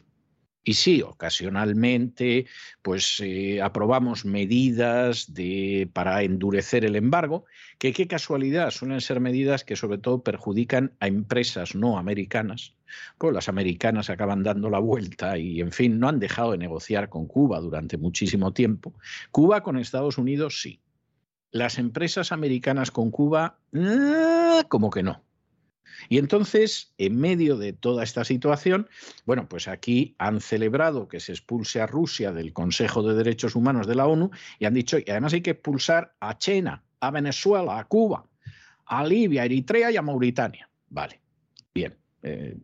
Y 0.64 0.74
sí, 0.74 1.02
ocasionalmente, 1.02 2.46
pues 2.82 3.18
eh, 3.20 3.60
aprobamos 3.60 4.24
medidas 4.24 5.34
de, 5.34 5.90
para 5.92 6.22
endurecer 6.22 6.84
el 6.84 6.94
embargo, 6.94 7.46
que 7.78 7.92
qué 7.92 8.06
casualidad, 8.06 8.70
suelen 8.70 9.00
ser 9.00 9.18
medidas 9.18 9.64
que 9.64 9.74
sobre 9.74 9.98
todo 9.98 10.22
perjudican 10.22 10.92
a 11.00 11.08
empresas 11.08 11.74
no 11.74 11.98
americanas, 11.98 12.76
pues 13.18 13.34
las 13.34 13.48
americanas 13.48 14.08
acaban 14.08 14.44
dando 14.44 14.70
la 14.70 14.78
vuelta 14.78 15.36
y, 15.36 15.60
en 15.60 15.72
fin, 15.72 15.98
no 15.98 16.08
han 16.08 16.20
dejado 16.20 16.52
de 16.52 16.58
negociar 16.58 17.08
con 17.08 17.26
Cuba 17.26 17.58
durante 17.58 17.98
muchísimo 17.98 18.52
tiempo. 18.52 18.94
Cuba 19.32 19.64
con 19.64 19.78
Estados 19.78 20.16
Unidos 20.16 20.60
sí. 20.60 20.80
Las 21.50 21.78
empresas 21.78 22.30
americanas 22.30 22.92
con 22.92 23.10
Cuba, 23.10 23.58
¡ah! 23.74 24.62
como 24.68 24.90
que 24.90 25.02
no. 25.02 25.24
Y 26.08 26.18
entonces, 26.18 26.92
en 26.98 27.16
medio 27.16 27.56
de 27.56 27.72
toda 27.72 28.04
esta 28.04 28.24
situación, 28.24 28.88
bueno, 29.24 29.48
pues 29.48 29.68
aquí 29.68 30.14
han 30.18 30.40
celebrado 30.40 31.08
que 31.08 31.20
se 31.20 31.32
expulse 31.32 31.80
a 31.80 31.86
Rusia 31.86 32.32
del 32.32 32.52
Consejo 32.52 33.02
de 33.02 33.14
Derechos 33.14 33.56
Humanos 33.56 33.86
de 33.86 33.94
la 33.94 34.06
ONU 34.06 34.30
y 34.58 34.64
han 34.64 34.74
dicho, 34.74 34.98
además 35.08 35.32
hay 35.32 35.42
que 35.42 35.50
expulsar 35.50 36.14
a 36.20 36.38
China, 36.38 36.82
a 37.00 37.10
Venezuela, 37.10 37.78
a 37.78 37.84
Cuba, 37.84 38.26
a 38.86 39.04
Libia, 39.04 39.42
a 39.42 39.44
Eritrea 39.44 39.90
y 39.90 39.96
a 39.96 40.02
Mauritania. 40.02 40.68
Vale, 40.88 41.20
bien. 41.74 41.96
Eh, 42.22 42.56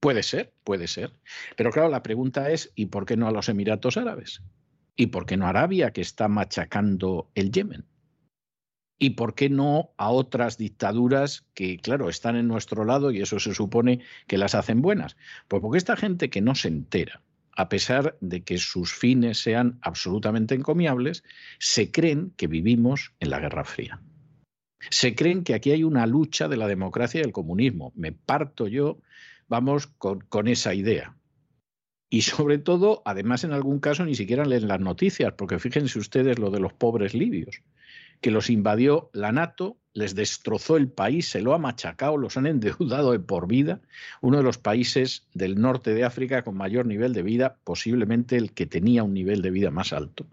puede 0.00 0.22
ser, 0.22 0.52
puede 0.64 0.86
ser. 0.86 1.12
Pero 1.56 1.70
claro, 1.70 1.88
la 1.88 2.02
pregunta 2.02 2.50
es, 2.50 2.72
¿y 2.74 2.86
por 2.86 3.06
qué 3.06 3.16
no 3.16 3.28
a 3.28 3.32
los 3.32 3.48
Emiratos 3.48 3.96
Árabes? 3.96 4.42
¿Y 4.96 5.06
por 5.06 5.26
qué 5.26 5.36
no 5.36 5.46
a 5.46 5.50
Arabia, 5.50 5.92
que 5.92 6.00
está 6.00 6.28
machacando 6.28 7.30
el 7.34 7.50
Yemen? 7.50 7.84
Y 9.02 9.10
por 9.10 9.34
qué 9.34 9.50
no 9.50 9.90
a 9.96 10.10
otras 10.10 10.58
dictaduras 10.58 11.44
que, 11.54 11.78
claro, 11.78 12.08
están 12.08 12.36
en 12.36 12.46
nuestro 12.46 12.84
lado 12.84 13.10
y 13.10 13.20
eso 13.20 13.40
se 13.40 13.52
supone 13.52 13.98
que 14.28 14.38
las 14.38 14.54
hacen 14.54 14.80
buenas. 14.80 15.16
Pues 15.48 15.60
porque 15.60 15.78
esta 15.78 15.96
gente 15.96 16.30
que 16.30 16.40
no 16.40 16.54
se 16.54 16.68
entera, 16.68 17.20
a 17.56 17.68
pesar 17.68 18.16
de 18.20 18.44
que 18.44 18.58
sus 18.58 18.94
fines 18.94 19.38
sean 19.38 19.76
absolutamente 19.82 20.54
encomiables, 20.54 21.24
se 21.58 21.90
creen 21.90 22.32
que 22.36 22.46
vivimos 22.46 23.12
en 23.18 23.30
la 23.30 23.40
Guerra 23.40 23.64
Fría. 23.64 24.00
Se 24.88 25.16
creen 25.16 25.42
que 25.42 25.54
aquí 25.54 25.72
hay 25.72 25.82
una 25.82 26.06
lucha 26.06 26.46
de 26.46 26.58
la 26.58 26.68
democracia 26.68 27.22
y 27.22 27.24
el 27.24 27.32
comunismo. 27.32 27.92
Me 27.96 28.12
parto 28.12 28.68
yo, 28.68 29.00
vamos, 29.48 29.88
con, 29.88 30.20
con 30.20 30.46
esa 30.46 30.74
idea. 30.74 31.16
Y 32.08 32.22
sobre 32.22 32.58
todo, 32.58 33.02
además 33.04 33.42
en 33.42 33.52
algún 33.52 33.80
caso 33.80 34.04
ni 34.04 34.14
siquiera 34.14 34.44
leen 34.44 34.68
las 34.68 34.78
noticias, 34.78 35.32
porque 35.36 35.58
fíjense 35.58 35.98
ustedes 35.98 36.38
lo 36.38 36.52
de 36.52 36.60
los 36.60 36.72
pobres 36.72 37.14
libios 37.14 37.62
que 38.22 38.30
los 38.30 38.48
invadió 38.48 39.10
la 39.12 39.32
NATO, 39.32 39.76
les 39.92 40.14
destrozó 40.14 40.78
el 40.78 40.88
país, 40.88 41.28
se 41.28 41.42
lo 41.42 41.52
ha 41.52 41.58
machacado, 41.58 42.16
los 42.16 42.36
han 42.38 42.46
endeudado 42.46 43.12
de 43.12 43.18
por 43.18 43.46
vida, 43.46 43.80
uno 44.22 44.38
de 44.38 44.42
los 44.42 44.56
países 44.56 45.26
del 45.34 45.60
norte 45.60 45.92
de 45.92 46.04
África 46.04 46.42
con 46.42 46.56
mayor 46.56 46.86
nivel 46.86 47.12
de 47.12 47.22
vida, 47.22 47.58
posiblemente 47.64 48.36
el 48.36 48.52
que 48.52 48.64
tenía 48.64 49.02
un 49.02 49.12
nivel 49.12 49.42
de 49.42 49.50
vida 49.50 49.70
más 49.70 49.92
alto. 49.92 50.24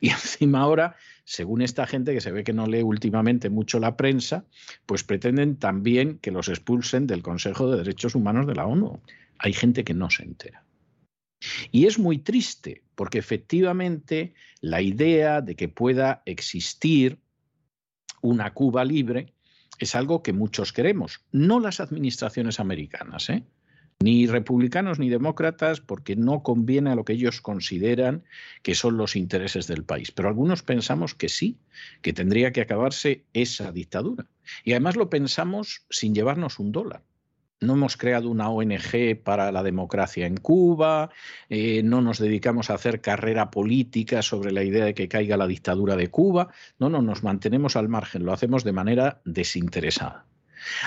Y 0.00 0.08
encima 0.10 0.60
ahora, 0.60 0.96
según 1.24 1.62
esta 1.62 1.86
gente 1.86 2.14
que 2.14 2.22
se 2.22 2.32
ve 2.32 2.42
que 2.42 2.54
no 2.54 2.66
lee 2.66 2.82
últimamente 2.82 3.50
mucho 3.50 3.78
la 3.78 3.96
prensa, 3.96 4.44
pues 4.86 5.04
pretenden 5.04 5.56
también 5.56 6.18
que 6.18 6.32
los 6.32 6.48
expulsen 6.48 7.06
del 7.06 7.22
Consejo 7.22 7.70
de 7.70 7.78
Derechos 7.78 8.14
Humanos 8.14 8.46
de 8.46 8.54
la 8.54 8.66
ONU. 8.66 8.98
Hay 9.38 9.52
gente 9.52 9.84
que 9.84 9.94
no 9.94 10.10
se 10.10 10.24
entera. 10.24 10.64
Y 11.70 11.86
es 11.86 11.98
muy 11.98 12.18
triste, 12.18 12.82
porque 13.00 13.18
efectivamente 13.18 14.34
la 14.60 14.82
idea 14.82 15.40
de 15.40 15.56
que 15.56 15.68
pueda 15.68 16.20
existir 16.26 17.18
una 18.20 18.52
Cuba 18.52 18.84
libre 18.84 19.32
es 19.78 19.94
algo 19.94 20.22
que 20.22 20.34
muchos 20.34 20.74
queremos, 20.74 21.24
no 21.32 21.60
las 21.60 21.80
administraciones 21.80 22.60
americanas, 22.60 23.30
¿eh? 23.30 23.42
ni 24.00 24.26
republicanos 24.26 24.98
ni 24.98 25.08
demócratas, 25.08 25.80
porque 25.80 26.14
no 26.14 26.42
conviene 26.42 26.90
a 26.90 26.94
lo 26.94 27.06
que 27.06 27.14
ellos 27.14 27.40
consideran 27.40 28.22
que 28.62 28.74
son 28.74 28.98
los 28.98 29.16
intereses 29.16 29.66
del 29.66 29.82
país. 29.82 30.12
Pero 30.12 30.28
algunos 30.28 30.62
pensamos 30.62 31.14
que 31.14 31.30
sí, 31.30 31.56
que 32.02 32.12
tendría 32.12 32.52
que 32.52 32.60
acabarse 32.60 33.24
esa 33.32 33.72
dictadura. 33.72 34.26
Y 34.62 34.72
además 34.72 34.96
lo 34.96 35.08
pensamos 35.08 35.86
sin 35.88 36.14
llevarnos 36.14 36.58
un 36.58 36.70
dólar 36.70 37.02
no 37.60 37.74
hemos 37.74 37.96
creado 37.96 38.30
una 38.30 38.48
ONG 38.48 39.22
para 39.22 39.52
la 39.52 39.62
democracia 39.62 40.26
en 40.26 40.36
Cuba, 40.36 41.10
eh, 41.48 41.82
no 41.82 42.00
nos 42.00 42.18
dedicamos 42.18 42.70
a 42.70 42.74
hacer 42.74 43.00
carrera 43.00 43.50
política 43.50 44.22
sobre 44.22 44.50
la 44.50 44.64
idea 44.64 44.86
de 44.86 44.94
que 44.94 45.08
caiga 45.08 45.36
la 45.36 45.46
dictadura 45.46 45.96
de 45.96 46.08
Cuba, 46.08 46.48
no, 46.78 46.88
no, 46.88 47.02
nos 47.02 47.22
mantenemos 47.22 47.76
al 47.76 47.88
margen, 47.88 48.24
lo 48.24 48.32
hacemos 48.32 48.64
de 48.64 48.72
manera 48.72 49.20
desinteresada. 49.24 50.26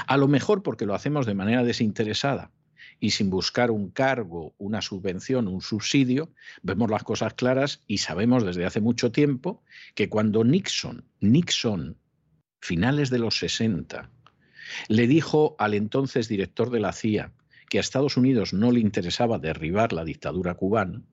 A 0.08 0.18
lo 0.18 0.28
mejor 0.28 0.64
porque 0.64 0.86
lo 0.86 0.96
hacemos 0.96 1.26
de 1.26 1.36
manera 1.36 1.64
desinteresada 1.64 2.52
y 3.00 3.12
sin 3.12 3.30
buscar 3.30 3.72
un 3.72 3.90
cargo, 3.90 4.54
una 4.58 4.82
subvención, 4.82 5.48
un 5.48 5.62
subsidio, 5.62 6.32
vemos 6.62 6.90
las 6.90 7.04
cosas 7.04 7.34
claras 7.34 7.82
y 7.88 8.00
sabemos 8.00 8.46
desde 8.46 8.66
hace 8.66 8.82
mucho 8.82 9.12
tiempo 9.12 9.64
que 9.96 10.10
cuando 10.10 10.44
Nixon, 10.44 11.06
Nixon, 11.20 11.98
finales 12.62 13.10
de 13.10 13.20
los 13.20 13.38
60, 13.38 14.10
le 14.88 15.08
dijo 15.08 15.56
al 15.60 15.74
entonces 15.74 16.28
director 16.28 16.70
de 16.70 16.80
la 16.80 16.94
CIA 16.94 17.32
que 17.70 17.78
a 17.78 17.82
Estados 17.82 18.18
Unidos 18.18 18.54
no 18.54 18.72
le 18.72 18.80
interesaba 18.80 19.40
derribar 19.40 19.94
la 19.94 20.04
dictadura 20.04 20.56
cubana, 20.56 21.04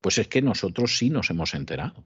pues 0.00 0.18
es 0.18 0.28
que 0.28 0.42
nosotros 0.42 0.98
sí 0.98 1.10
nos 1.10 1.30
hemos 1.30 1.54
enterado. 1.54 2.04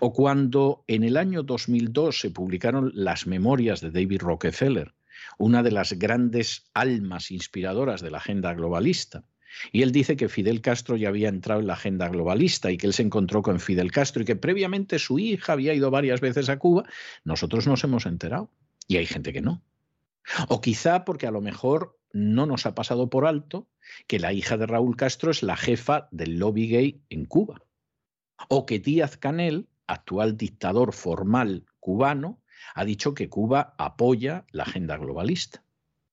O 0.00 0.12
cuando 0.12 0.84
en 0.86 1.04
el 1.04 1.16
año 1.16 1.42
2002 1.42 2.20
se 2.20 2.30
publicaron 2.30 2.92
las 2.94 3.26
memorias 3.26 3.80
de 3.80 3.90
David 3.90 4.20
Rockefeller, 4.20 4.94
una 5.38 5.62
de 5.62 5.70
las 5.70 5.94
grandes 5.94 6.70
almas 6.74 7.30
inspiradoras 7.30 8.02
de 8.02 8.10
la 8.10 8.18
agenda 8.18 8.52
globalista, 8.52 9.24
y 9.72 9.82
él 9.82 9.92
dice 9.92 10.16
que 10.16 10.28
Fidel 10.28 10.60
Castro 10.60 10.96
ya 10.96 11.08
había 11.08 11.28
entrado 11.28 11.60
en 11.60 11.66
la 11.66 11.74
agenda 11.74 12.08
globalista 12.08 12.70
y 12.70 12.76
que 12.76 12.86
él 12.86 12.92
se 12.92 13.02
encontró 13.02 13.42
con 13.42 13.60
Fidel 13.60 13.90
Castro 13.90 14.22
y 14.22 14.24
que 14.24 14.36
previamente 14.36 14.98
su 14.98 15.18
hija 15.18 15.52
había 15.52 15.74
ido 15.74 15.90
varias 15.90 16.20
veces 16.20 16.48
a 16.48 16.58
Cuba, 16.58 16.84
nosotros 17.24 17.66
nos 17.66 17.82
hemos 17.84 18.06
enterado. 18.06 18.50
Y 18.86 18.96
hay 18.96 19.06
gente 19.06 19.32
que 19.32 19.40
no. 19.40 19.62
O 20.48 20.60
quizá 20.60 21.04
porque 21.04 21.26
a 21.26 21.30
lo 21.30 21.40
mejor 21.40 21.98
no 22.12 22.46
nos 22.46 22.66
ha 22.66 22.74
pasado 22.74 23.08
por 23.08 23.26
alto 23.26 23.68
que 24.06 24.18
la 24.18 24.32
hija 24.32 24.56
de 24.56 24.66
Raúl 24.66 24.96
Castro 24.96 25.30
es 25.30 25.42
la 25.42 25.56
jefa 25.56 26.08
del 26.10 26.38
lobby 26.38 26.68
gay 26.68 27.02
en 27.08 27.24
Cuba. 27.24 27.62
O 28.48 28.66
que 28.66 28.78
Díaz 28.78 29.16
Canel, 29.16 29.68
actual 29.86 30.36
dictador 30.36 30.92
formal 30.92 31.66
cubano, 31.78 32.40
ha 32.74 32.84
dicho 32.84 33.14
que 33.14 33.28
Cuba 33.28 33.74
apoya 33.78 34.44
la 34.50 34.64
agenda 34.64 34.96
globalista, 34.96 35.64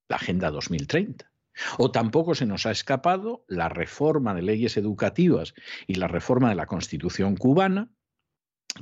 la 0.08 0.16
Agenda 0.18 0.52
2030. 0.52 1.32
O 1.78 1.92
tampoco 1.92 2.36
se 2.36 2.46
nos 2.46 2.66
ha 2.66 2.72
escapado 2.72 3.44
la 3.48 3.70
reforma 3.70 4.34
de 4.36 4.44
leyes 4.44 4.78
educativas 4.78 5.54
y 5.88 5.96
la 5.96 6.08
reforma 6.08 6.50
de 6.50 6.56
la 6.56 6.68
Constitución 6.68 7.36
cubana, 7.36 7.90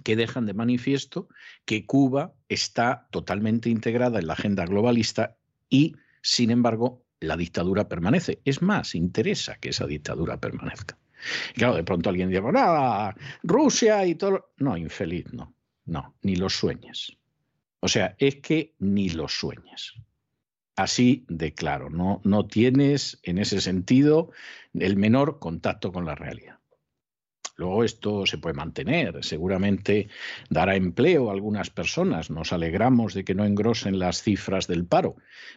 que 0.03 0.15
dejan 0.15 0.45
de 0.45 0.53
manifiesto 0.53 1.27
que 1.65 1.85
Cuba 1.85 2.33
está 2.49 3.07
totalmente 3.11 3.69
integrada 3.69 4.19
en 4.19 4.27
la 4.27 4.33
agenda 4.33 4.65
globalista 4.65 5.37
y, 5.69 5.95
sin 6.21 6.51
embargo, 6.51 7.03
la 7.19 7.37
dictadura 7.37 7.87
permanece. 7.87 8.41
Es 8.45 8.61
más, 8.61 8.95
interesa 8.95 9.55
que 9.55 9.69
esa 9.69 9.85
dictadura 9.87 10.39
permanezca. 10.39 10.97
Claro, 11.55 11.75
de 11.75 11.83
pronto 11.83 12.09
alguien 12.09 12.29
dice, 12.29 12.41
nada, 12.41 13.15
Rusia 13.43 14.05
y 14.05 14.15
todo. 14.15 14.51
No, 14.57 14.77
infeliz, 14.77 15.31
no. 15.33 15.53
No, 15.85 16.15
ni 16.21 16.35
los 16.35 16.53
sueñes. 16.53 17.15
O 17.79 17.87
sea, 17.87 18.15
es 18.17 18.37
que 18.37 18.73
ni 18.79 19.09
los 19.09 19.33
sueñes. 19.33 19.93
Así 20.75 21.25
de 21.29 21.53
claro, 21.53 21.89
no, 21.89 22.21
no 22.23 22.47
tienes 22.47 23.19
en 23.23 23.37
ese 23.37 23.61
sentido 23.61 24.31
el 24.73 24.97
menor 24.97 25.39
contacto 25.39 25.91
con 25.91 26.05
la 26.05 26.15
realidad. 26.15 26.59
Luego 27.57 27.83
esto 27.83 28.25
se 28.25 28.37
puede 28.37 28.53
mantener, 28.53 29.23
seguramente 29.23 30.09
dará 30.49 30.75
empleo 30.75 31.29
a 31.29 31.33
algunas 31.33 31.69
personas, 31.69 32.29
nos 32.29 32.51
alegramos 32.51 33.13
de 33.13 33.23
que 33.23 33.33
no 33.33 33.45
engrosen 33.45 33.97
las 33.97 34.21
cifras 34.21 34.67
del 34.67 34.85
paro, 34.85 35.15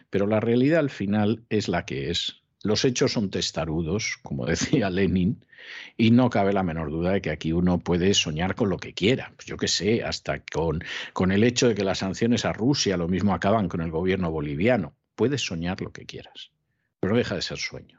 pero 0.09 0.25
la 0.25 0.39
realidad 0.39 0.79
al 0.79 0.89
final 0.89 1.43
es 1.49 1.67
la 1.67 1.85
que 1.85 2.09
es. 2.09 2.41
Los 2.63 2.85
hechos 2.85 3.13
son 3.13 3.29
testarudos, 3.29 4.17
como 4.23 4.45
decía 4.45 4.89
Lenin, 4.89 5.45
y 5.97 6.11
no 6.11 6.29
cabe 6.29 6.53
la 6.53 6.63
menor 6.63 6.89
duda 6.89 7.11
de 7.11 7.21
que 7.21 7.31
aquí 7.31 7.51
uno 7.51 7.79
puede 7.79 8.13
soñar 8.13 8.55
con 8.55 8.69
lo 8.69 8.77
que 8.77 8.93
quiera. 8.93 9.33
Pues 9.35 9.45
yo 9.47 9.57
qué 9.57 9.67
sé, 9.67 10.03
hasta 10.03 10.39
con, 10.39 10.81
con 11.11 11.31
el 11.31 11.43
hecho 11.43 11.67
de 11.67 11.75
que 11.75 11.83
las 11.83 11.99
sanciones 11.99 12.45
a 12.45 12.53
Rusia 12.53 12.95
lo 12.95 13.09
mismo 13.09 13.33
acaban 13.33 13.67
con 13.67 13.81
el 13.81 13.91
gobierno 13.91 14.31
boliviano. 14.31 14.95
Puedes 15.15 15.41
soñar 15.41 15.81
lo 15.81 15.91
que 15.91 16.05
quieras, 16.05 16.51
pero 17.01 17.17
deja 17.17 17.35
de 17.35 17.41
ser 17.41 17.57
sueños. 17.57 17.98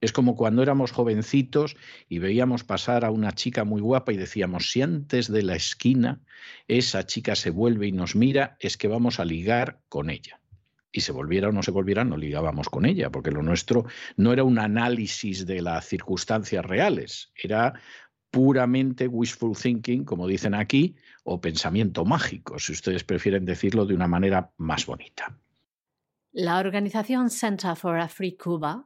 Es 0.00 0.12
como 0.12 0.34
cuando 0.34 0.62
éramos 0.62 0.92
jovencitos 0.92 1.76
y 2.08 2.18
veíamos 2.18 2.64
pasar 2.64 3.04
a 3.04 3.10
una 3.10 3.32
chica 3.32 3.64
muy 3.64 3.82
guapa 3.82 4.12
y 4.12 4.16
decíamos, 4.16 4.70
si 4.70 4.80
antes 4.80 5.30
de 5.30 5.42
la 5.42 5.56
esquina 5.56 6.20
esa 6.68 7.04
chica 7.04 7.34
se 7.34 7.50
vuelve 7.50 7.88
y 7.88 7.92
nos 7.92 8.16
mira, 8.16 8.56
es 8.60 8.76
que 8.76 8.88
vamos 8.88 9.20
a 9.20 9.24
ligar 9.24 9.80
con 9.88 10.08
ella. 10.08 10.40
Y 10.92 11.02
se 11.02 11.12
volviera 11.12 11.48
o 11.48 11.52
no 11.52 11.62
se 11.62 11.70
volviera, 11.70 12.04
no 12.04 12.16
ligábamos 12.16 12.68
con 12.68 12.84
ella, 12.86 13.10
porque 13.10 13.30
lo 13.30 13.42
nuestro 13.42 13.84
no 14.16 14.32
era 14.32 14.42
un 14.42 14.58
análisis 14.58 15.46
de 15.46 15.62
las 15.62 15.86
circunstancias 15.86 16.64
reales, 16.64 17.30
era 17.36 17.74
puramente 18.30 19.06
wishful 19.06 19.56
thinking, 19.56 20.04
como 20.04 20.26
dicen 20.26 20.54
aquí, 20.54 20.96
o 21.24 21.40
pensamiento 21.40 22.04
mágico, 22.04 22.58
si 22.58 22.72
ustedes 22.72 23.04
prefieren 23.04 23.44
decirlo 23.44 23.86
de 23.86 23.94
una 23.94 24.08
manera 24.08 24.50
más 24.56 24.86
bonita. 24.86 25.36
La 26.32 26.58
organización 26.58 27.28
Center 27.28 27.76
for 27.76 27.98
a 27.98 28.08
Free 28.08 28.36
Cuba, 28.36 28.84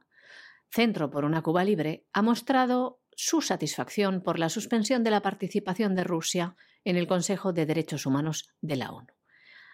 Centro 0.75 1.09
por 1.09 1.23
una 1.23 1.41
Cuba 1.41 1.63
Libre, 1.63 2.05
ha 2.11 2.21
mostrado 2.21 2.99
su 3.15 3.39
satisfacción 3.39 4.21
por 4.21 4.39
la 4.39 4.49
suspensión 4.49 5.05
de 5.05 5.09
la 5.09 5.21
participación 5.21 5.95
de 5.95 6.03
Rusia 6.03 6.57
en 6.83 6.97
el 6.97 7.07
Consejo 7.07 7.53
de 7.53 7.65
Derechos 7.65 8.05
Humanos 8.05 8.49
de 8.59 8.75
la 8.75 8.91
ONU. 8.91 9.07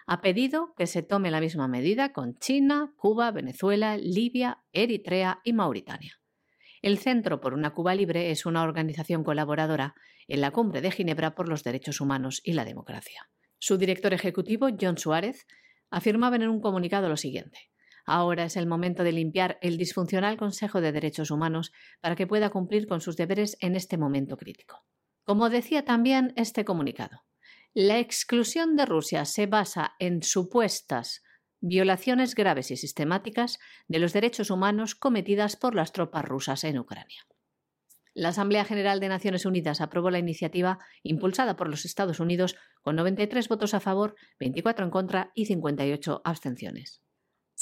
Ha 0.06 0.20
pedido 0.20 0.74
que 0.76 0.86
se 0.86 1.02
tome 1.02 1.32
la 1.32 1.40
misma 1.40 1.66
medida 1.66 2.12
con 2.12 2.38
China, 2.38 2.92
Cuba, 2.96 3.32
Venezuela, 3.32 3.96
Libia, 3.96 4.62
Eritrea 4.72 5.40
y 5.42 5.52
Mauritania. 5.54 6.20
El 6.82 6.98
Centro 6.98 7.40
por 7.40 7.54
una 7.54 7.74
Cuba 7.74 7.96
Libre 7.96 8.30
es 8.30 8.46
una 8.46 8.62
organización 8.62 9.24
colaboradora 9.24 9.96
en 10.28 10.40
la 10.40 10.52
Cumbre 10.52 10.82
de 10.82 10.92
Ginebra 10.92 11.34
por 11.34 11.48
los 11.48 11.64
Derechos 11.64 12.00
Humanos 12.00 12.40
y 12.44 12.52
la 12.52 12.64
Democracia. 12.64 13.28
Su 13.58 13.76
director 13.76 14.14
ejecutivo, 14.14 14.68
John 14.80 14.98
Suárez, 14.98 15.48
afirmaba 15.90 16.36
en 16.36 16.48
un 16.48 16.60
comunicado 16.60 17.08
lo 17.08 17.16
siguiente. 17.16 17.71
Ahora 18.04 18.44
es 18.44 18.56
el 18.56 18.66
momento 18.66 19.04
de 19.04 19.12
limpiar 19.12 19.58
el 19.62 19.76
disfuncional 19.76 20.36
Consejo 20.36 20.80
de 20.80 20.92
Derechos 20.92 21.30
Humanos 21.30 21.72
para 22.00 22.16
que 22.16 22.26
pueda 22.26 22.50
cumplir 22.50 22.86
con 22.86 23.00
sus 23.00 23.16
deberes 23.16 23.56
en 23.60 23.76
este 23.76 23.96
momento 23.96 24.36
crítico. 24.36 24.84
Como 25.24 25.50
decía 25.50 25.84
también 25.84 26.32
este 26.36 26.64
comunicado, 26.64 27.22
la 27.74 27.98
exclusión 27.98 28.76
de 28.76 28.86
Rusia 28.86 29.24
se 29.24 29.46
basa 29.46 29.94
en 29.98 30.22
supuestas 30.22 31.22
violaciones 31.60 32.34
graves 32.34 32.70
y 32.72 32.76
sistemáticas 32.76 33.58
de 33.86 34.00
los 34.00 34.12
derechos 34.12 34.50
humanos 34.50 34.94
cometidas 34.96 35.56
por 35.56 35.74
las 35.74 35.92
tropas 35.92 36.24
rusas 36.24 36.64
en 36.64 36.78
Ucrania. 36.78 37.22
La 38.14 38.28
Asamblea 38.28 38.64
General 38.64 39.00
de 39.00 39.08
Naciones 39.08 39.46
Unidas 39.46 39.80
aprobó 39.80 40.10
la 40.10 40.18
iniciativa 40.18 40.78
impulsada 41.02 41.56
por 41.56 41.70
los 41.70 41.86
Estados 41.86 42.20
Unidos 42.20 42.56
con 42.82 42.96
93 42.96 43.48
votos 43.48 43.72
a 43.72 43.80
favor, 43.80 44.16
24 44.38 44.84
en 44.84 44.90
contra 44.90 45.32
y 45.34 45.46
58 45.46 46.20
abstenciones. 46.24 47.01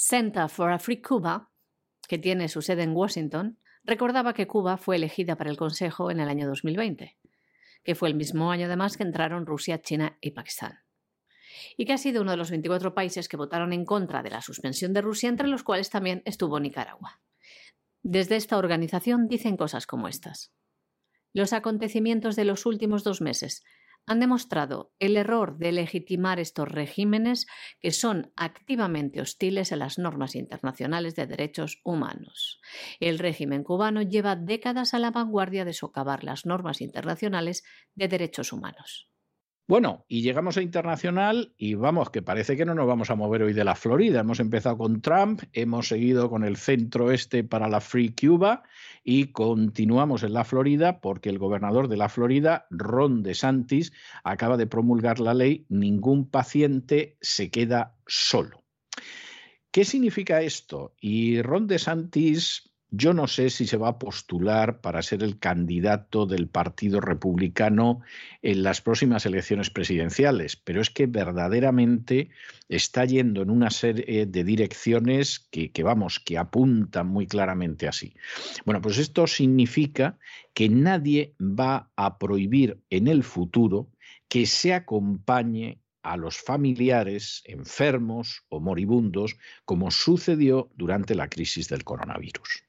Center 0.03 0.49
for 0.49 0.71
a 0.71 0.79
Free 0.79 0.99
Cuba, 0.99 1.51
que 2.07 2.17
tiene 2.17 2.47
su 2.47 2.63
sede 2.63 2.81
en 2.81 2.95
Washington, 2.95 3.59
recordaba 3.83 4.33
que 4.33 4.47
Cuba 4.47 4.77
fue 4.77 4.95
elegida 4.95 5.35
para 5.35 5.51
el 5.51 5.57
Consejo 5.57 6.09
en 6.09 6.19
el 6.19 6.27
año 6.27 6.47
2020, 6.47 7.19
que 7.83 7.95
fue 7.95 8.09
el 8.09 8.15
mismo 8.15 8.49
año 8.49 8.65
además 8.65 8.97
que 8.97 9.03
entraron 9.03 9.45
Rusia, 9.45 9.79
China 9.79 10.17
y 10.19 10.31
Pakistán 10.31 10.79
y 11.77 11.85
que 11.85 11.93
ha 11.93 11.99
sido 11.99 12.23
uno 12.23 12.31
de 12.31 12.37
los 12.37 12.49
24 12.49 12.95
países 12.95 13.29
que 13.29 13.37
votaron 13.37 13.73
en 13.73 13.85
contra 13.85 14.23
de 14.23 14.31
la 14.31 14.41
suspensión 14.41 14.91
de 14.93 15.01
Rusia, 15.01 15.29
entre 15.29 15.47
los 15.47 15.61
cuales 15.61 15.91
también 15.91 16.23
estuvo 16.25 16.59
Nicaragua. 16.59 17.21
Desde 18.01 18.37
esta 18.37 18.57
organización 18.57 19.27
dicen 19.27 19.55
cosas 19.55 19.85
como 19.85 20.07
estas. 20.07 20.51
Los 21.33 21.53
acontecimientos 21.53 22.35
de 22.35 22.45
los 22.45 22.65
últimos 22.65 23.03
dos 23.03 23.21
meses 23.21 23.63
han 24.05 24.19
demostrado 24.19 24.91
el 24.99 25.17
error 25.17 25.57
de 25.57 25.71
legitimar 25.71 26.39
estos 26.39 26.67
regímenes 26.67 27.47
que 27.79 27.91
son 27.91 28.31
activamente 28.35 29.21
hostiles 29.21 29.71
a 29.71 29.75
las 29.75 29.97
normas 29.97 30.35
internacionales 30.35 31.15
de 31.15 31.27
derechos 31.27 31.79
humanos. 31.83 32.59
El 32.99 33.19
régimen 33.19 33.63
cubano 33.63 34.01
lleva 34.01 34.35
décadas 34.35 34.93
a 34.93 34.99
la 34.99 35.11
vanguardia 35.11 35.65
de 35.65 35.73
socavar 35.73 36.23
las 36.23 36.45
normas 36.45 36.81
internacionales 36.81 37.63
de 37.95 38.07
derechos 38.07 38.51
humanos. 38.53 39.10
Bueno, 39.67 40.05
y 40.09 40.21
llegamos 40.21 40.57
a 40.57 40.61
internacional 40.61 41.53
y 41.57 41.75
vamos, 41.75 42.09
que 42.09 42.21
parece 42.21 42.57
que 42.57 42.65
no 42.65 42.75
nos 42.75 42.87
vamos 42.87 43.09
a 43.09 43.15
mover 43.15 43.43
hoy 43.43 43.53
de 43.53 43.63
la 43.63 43.75
Florida. 43.75 44.19
Hemos 44.19 44.39
empezado 44.39 44.77
con 44.77 45.01
Trump, 45.01 45.43
hemos 45.53 45.87
seguido 45.87 46.29
con 46.29 46.43
el 46.43 46.57
centro 46.57 47.11
este 47.11 47.43
para 47.43 47.69
la 47.69 47.79
Free 47.79 48.13
Cuba 48.13 48.63
y 49.03 49.31
continuamos 49.31 50.23
en 50.23 50.33
la 50.33 50.43
Florida 50.43 50.99
porque 50.99 51.29
el 51.29 51.39
gobernador 51.39 51.87
de 51.87 51.97
la 51.97 52.09
Florida, 52.09 52.65
Ron 52.69 53.23
DeSantis, 53.23 53.93
acaba 54.23 54.57
de 54.57 54.67
promulgar 54.67 55.19
la 55.19 55.33
ley 55.33 55.65
Ningún 55.69 56.29
paciente 56.29 57.17
se 57.21 57.49
queda 57.49 57.95
solo. 58.07 58.63
¿Qué 59.71 59.85
significa 59.85 60.41
esto? 60.41 60.95
Y 60.99 61.41
Ron 61.41 61.67
DeSantis 61.67 62.70
yo 62.93 63.13
no 63.13 63.27
sé 63.27 63.49
si 63.49 63.67
se 63.67 63.77
va 63.77 63.87
a 63.87 63.99
postular 63.99 64.81
para 64.81 65.01
ser 65.01 65.23
el 65.23 65.39
candidato 65.39 66.25
del 66.25 66.49
Partido 66.49 66.99
Republicano 66.99 68.01
en 68.41 68.63
las 68.63 68.81
próximas 68.81 69.25
elecciones 69.25 69.69
presidenciales, 69.69 70.57
pero 70.57 70.81
es 70.81 70.89
que 70.89 71.07
verdaderamente 71.07 72.31
está 72.67 73.05
yendo 73.05 73.43
en 73.43 73.49
una 73.49 73.69
serie 73.69 74.25
de 74.25 74.43
direcciones 74.43 75.39
que, 75.39 75.71
vamos, 75.83 76.19
que 76.19 76.37
apuntan 76.37 77.07
muy 77.07 77.27
claramente 77.27 77.87
así. 77.87 78.13
Bueno, 78.65 78.81
pues 78.81 78.97
esto 78.97 79.25
significa 79.25 80.19
que 80.53 80.67
nadie 80.67 81.33
va 81.39 81.89
a 81.95 82.17
prohibir 82.17 82.81
en 82.89 83.07
el 83.07 83.23
futuro 83.23 83.87
que 84.27 84.45
se 84.45 84.73
acompañe 84.73 85.79
a 86.03 86.17
los 86.17 86.37
familiares 86.37 87.41
enfermos 87.45 88.43
o 88.49 88.59
moribundos, 88.59 89.37
como 89.63 89.91
sucedió 89.91 90.69
durante 90.75 91.15
la 91.15 91.29
crisis 91.29 91.69
del 91.69 91.85
coronavirus. 91.85 92.65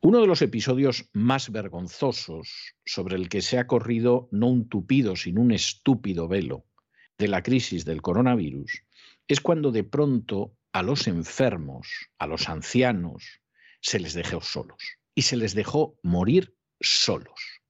Uno 0.00 0.20
de 0.20 0.26
los 0.26 0.42
episodios 0.42 1.08
más 1.14 1.50
vergonzosos 1.50 2.74
sobre 2.84 3.16
el 3.16 3.30
que 3.30 3.40
se 3.40 3.58
ha 3.58 3.66
corrido 3.66 4.28
no 4.30 4.48
un 4.48 4.68
tupido, 4.68 5.16
sino 5.16 5.40
un 5.40 5.50
estúpido 5.50 6.28
velo 6.28 6.66
de 7.16 7.28
la 7.28 7.42
crisis 7.42 7.86
del 7.86 8.02
coronavirus 8.02 8.82
es 9.28 9.40
cuando 9.40 9.72
de 9.72 9.84
pronto 9.84 10.54
a 10.72 10.82
los 10.82 11.06
enfermos, 11.06 12.10
a 12.18 12.26
los 12.26 12.48
ancianos, 12.48 13.40
se 13.80 13.98
les 13.98 14.12
dejó 14.12 14.40
solos 14.40 14.98
y 15.14 15.22
se 15.22 15.36
les 15.36 15.54
dejó 15.54 15.96
morir 16.02 16.54
solos. 16.80 17.62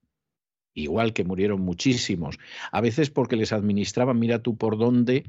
Igual 0.75 1.13
que 1.13 1.23
murieron 1.23 1.61
muchísimos, 1.61 2.39
a 2.73 2.81
veces 2.81 3.11
porque 3.11 3.37
les 3.37 3.53
administraban, 3.53 4.19
mira 4.19 4.43
tú 4.43 4.57
por 4.57 4.77
dónde, 4.77 5.25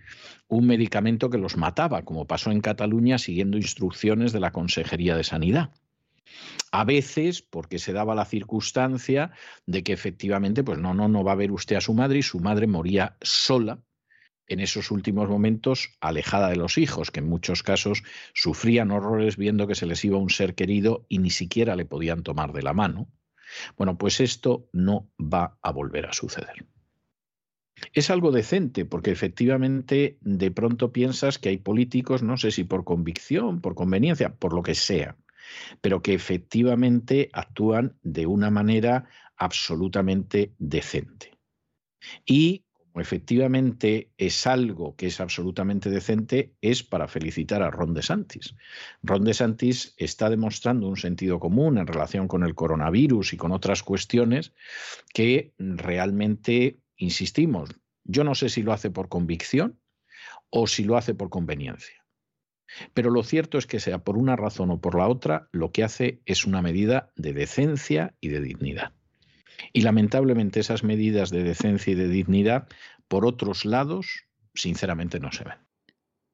un 0.48 0.66
medicamento 0.66 1.30
que 1.30 1.38
los 1.38 1.56
mataba, 1.56 2.04
como 2.04 2.26
pasó 2.26 2.52
en 2.52 2.62
Cataluña 2.62 3.20
siguiendo 3.20 3.58
instrucciones 3.58 4.34
de 4.34 4.39
la 4.39 4.52
Consejería 4.52 5.16
de 5.16 5.24
Sanidad. 5.24 5.72
A 6.71 6.84
veces, 6.84 7.41
porque 7.41 7.80
se 7.80 7.93
daba 7.93 8.15
la 8.15 8.26
circunstancia 8.26 9.32
de 9.65 9.84
que 9.84 9.93
efectivamente, 9.93 10.63
pues 10.63 10.80
no, 10.80 10.93
no, 10.93 11.07
no 11.07 11.23
va 11.23 11.34
a 11.34 11.36
ver 11.36 11.51
usted 11.51 11.76
a 11.76 11.82
su 11.82 11.93
madre 11.93 12.19
y 12.19 12.23
su 12.23 12.39
madre 12.39 12.67
moría 12.67 13.17
sola 13.21 13.82
en 14.47 14.59
esos 14.59 14.91
últimos 14.91 15.30
momentos, 15.30 15.97
alejada 16.01 16.49
de 16.49 16.55
los 16.55 16.78
hijos, 16.78 17.11
que 17.11 17.19
en 17.19 17.30
muchos 17.30 17.63
casos 17.63 18.03
sufrían 18.34 18.91
horrores 18.91 19.38
viendo 19.38 19.67
que 19.67 19.76
se 19.76 19.86
les 19.86 20.03
iba 20.05 20.17
un 20.17 20.30
ser 20.30 20.55
querido 20.55 21.05
y 21.09 21.19
ni 21.19 21.30
siquiera 21.30 21.76
le 21.76 21.86
podían 21.86 22.23
tomar 22.23 22.53
de 22.53 22.61
la 22.61 22.73
mano. 22.73 23.07
Bueno, 23.78 23.97
pues 23.97 24.19
esto 24.19 24.69
no 24.71 25.09
va 25.19 25.57
a 25.61 25.71
volver 25.71 26.05
a 26.05 26.13
suceder. 26.13 26.65
Es 27.93 28.09
algo 28.09 28.32
decente, 28.32 28.86
porque 28.86 29.11
efectivamente 29.11 30.17
de 30.21 30.51
pronto 30.51 30.91
piensas 30.91 31.39
que 31.39 31.49
hay 31.49 31.57
políticos, 31.57 32.23
no 32.23 32.38
sé 32.38 32.51
si 32.51 32.63
por 32.63 32.86
convicción, 32.86 33.61
por 33.61 33.76
conveniencia, 33.76 34.34
por 34.36 34.53
lo 34.53 34.63
que 34.63 34.76
sea, 34.76 35.17
pero 35.82 36.02
que 36.02 36.14
efectivamente 36.14 37.30
actúan 37.34 37.98
de 38.02 38.26
una 38.26 38.50
manera 38.50 39.06
absolutamente 39.38 40.54
decente. 40.58 41.32
Y 42.26 42.66
como 42.96 43.02
efectivamente 43.02 44.14
es 44.18 44.48
algo 44.48 44.96
que 44.96 45.08
es 45.08 45.20
absolutamente 45.20 45.89
decente, 45.89 46.54
es 46.62 46.82
para 46.82 47.10
felicitar 47.10 47.62
a 47.62 47.70
Ron 47.70 47.93
DeSantis. 47.93 48.56
Ron 49.04 49.26
DeSantis 49.26 49.93
está 49.98 50.30
demostrando 50.30 50.88
un 50.88 50.96
sentido 50.96 51.38
común 51.38 51.78
en 51.78 51.88
relación 51.88 52.30
con 52.30 52.43
el 52.43 52.56
coronavirus 52.56 53.34
y 53.34 53.38
con 53.38 53.52
otras 53.52 53.84
cuestiones 53.84 54.54
que 55.14 55.54
realmente, 55.58 56.80
insistimos, 56.96 57.70
yo 58.06 58.24
no 58.24 58.34
sé 58.34 58.48
si 58.48 58.64
lo 58.64 58.72
hace 58.72 58.89
por 58.89 59.10
convicción 59.10 59.78
o 60.50 60.66
si 60.66 60.86
lo 60.86 60.96
hace 60.96 61.14
por 61.14 61.30
conveniencia. 61.30 62.05
Pero 62.93 63.09
lo 63.09 63.24
cierto 63.24 63.57
es 63.57 63.68
que 63.68 63.80
sea 63.80 63.99
por 63.99 64.18
una 64.18 64.36
razón 64.36 64.72
o 64.72 64.82
por 64.82 64.95
la 64.97 65.07
otra, 65.07 65.47
lo 65.51 65.72
que 65.72 65.84
hace 65.84 66.22
es 66.26 66.45
una 66.45 66.61
medida 66.61 67.11
de 67.16 67.34
decencia 67.34 68.13
y 68.20 68.30
de 68.30 68.41
dignidad. 68.41 68.93
Y 69.74 69.82
lamentablemente 69.82 70.59
esas 70.59 70.84
medidas 70.84 71.30
de 71.30 71.43
decencia 71.43 71.93
y 71.93 71.95
de 71.95 72.07
dignidad, 72.07 72.68
por 73.07 73.26
otros 73.26 73.66
lados, 73.66 74.26
sinceramente 74.53 75.20
no 75.20 75.32
se 75.32 75.43
ven. 75.43 75.57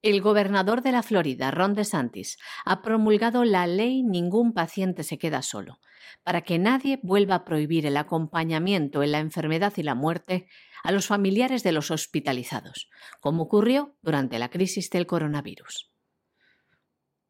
El 0.01 0.21
gobernador 0.21 0.82
de 0.82 0.91
la 0.91 1.03
Florida, 1.03 1.51
Ron 1.51 1.75
DeSantis, 1.75 2.39
ha 2.65 2.82
promulgado 2.82 3.43
la 3.43 3.67
ley 3.67 4.01
Ningún 4.01 4.53
paciente 4.53 5.03
se 5.03 5.19
queda 5.19 5.43
solo, 5.43 5.79
para 6.23 6.41
que 6.41 6.57
nadie 6.57 6.99
vuelva 7.03 7.36
a 7.36 7.45
prohibir 7.45 7.86
el 7.86 7.97
acompañamiento 7.97 9.03
en 9.03 9.11
la 9.11 9.19
enfermedad 9.19 9.73
y 9.77 9.84
la 9.84 9.93
muerte 9.93 10.47
a 10.84 10.91
los 10.91 11.05
familiares 11.05 11.61
de 11.61 11.71
los 11.71 11.91
hospitalizados, 11.91 12.89
como 13.19 13.43
ocurrió 13.43 13.95
durante 14.01 14.39
la 14.39 14.49
crisis 14.49 14.89
del 14.89 15.05
coronavirus. 15.05 15.90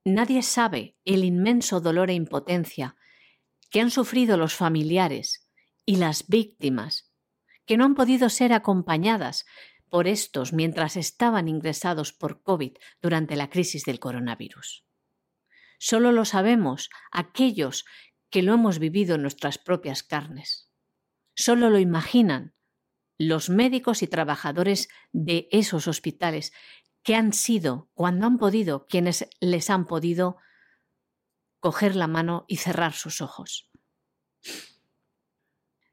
Nadie 0.04 0.42
sabe 0.42 0.98
el 1.06 1.24
inmenso 1.24 1.80
dolor 1.80 2.10
e 2.10 2.14
impotencia 2.14 2.96
que 3.70 3.82
han 3.82 3.92
sufrido 3.92 4.36
los 4.36 4.56
familiares 4.56 5.48
y 5.86 5.98
las 5.98 6.28
víctimas, 6.28 7.12
que 7.66 7.78
no 7.78 7.86
han 7.86 7.96
podido 7.96 8.30
ser 8.30 8.52
acompañadas 8.52 9.46
por 9.90 10.08
estos 10.08 10.54
mientras 10.54 10.96
estaban 10.96 11.48
ingresados 11.48 12.14
por 12.14 12.42
COVID 12.42 12.78
durante 13.02 13.36
la 13.36 13.50
crisis 13.50 13.84
del 13.84 14.00
coronavirus. 14.00 14.86
Solo 15.78 16.12
lo 16.12 16.26
sabemos 16.26 16.90
aquellos 17.12 17.86
que 18.30 18.42
lo 18.42 18.54
hemos 18.54 18.80
vivido 18.80 19.16
en 19.16 19.22
nuestras 19.22 19.58
propias 19.58 20.04
carnes. 20.04 20.70
solo 21.36 21.70
lo 21.70 21.80
imaginan 21.80 22.54
los 23.18 23.50
médicos 23.50 24.02
y 24.02 24.08
trabajadores 24.08 24.90
de 25.12 25.48
esos 25.52 25.88
hospitales 25.88 26.54
que 27.04 27.16
han 27.16 27.34
sido, 27.34 27.90
cuando 27.94 28.28
han 28.28 28.38
podido, 28.38 28.86
quienes 28.86 29.28
les 29.40 29.70
han 29.70 29.86
podido 29.86 30.38
coger 31.60 31.96
la 31.96 32.08
mano 32.08 32.46
y 32.48 32.58
cerrar 32.58 32.94
sus 32.94 33.22
ojos. 33.22 33.70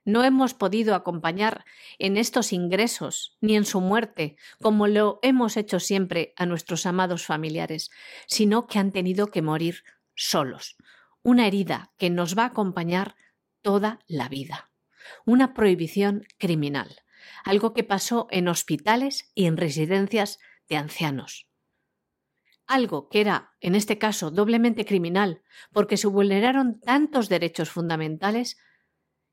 No 0.05 0.25
hemos 0.25 0.55
podido 0.55 0.95
acompañar 0.95 1.67
en 1.99 2.17
estos 2.17 2.55
ingresos 2.55 3.37
ni 3.43 3.57
en 3.57 3.67
su 3.67 3.83
muerte, 3.83 4.39
como 4.63 4.87
lo 4.87 5.19
hemos 5.21 5.59
hecho 5.59 5.81
siempre 5.81 6.33
a 6.37 6.47
nuestros 6.47 6.87
amados 6.87 7.27
familiares, 7.27 7.91
sino 8.27 8.67
que 8.67 8.79
han 8.79 8.91
tenido 8.91 9.27
que 9.27 9.43
morir 9.43 9.85
solos. 10.15 10.79
Una 11.23 11.47
herida 11.47 11.93
que 11.99 12.09
nos 12.09 12.39
va 12.39 12.45
a 12.45 12.47
acompañar 12.47 13.17
toda 13.61 13.99
la 14.07 14.31
vida. 14.31 14.71
Una 15.27 15.53
prohibición 15.53 16.27
criminal. 16.39 17.03
Algo 17.45 17.75
que 17.75 17.85
pasó 17.85 18.29
en 18.31 18.49
hospitales 18.49 19.31
y 19.35 19.45
en 19.45 19.59
residencias 19.59 20.39
de 20.69 20.77
ancianos. 20.77 21.47
Algo 22.67 23.09
que 23.09 23.21
era, 23.21 23.55
en 23.61 23.75
este 23.75 23.99
caso, 23.99 24.31
doblemente 24.31 24.85
criminal, 24.85 25.43
porque 25.73 25.97
se 25.97 26.07
vulneraron 26.07 26.81
tantos 26.81 27.29
derechos 27.29 27.71
fundamentales 27.71 28.59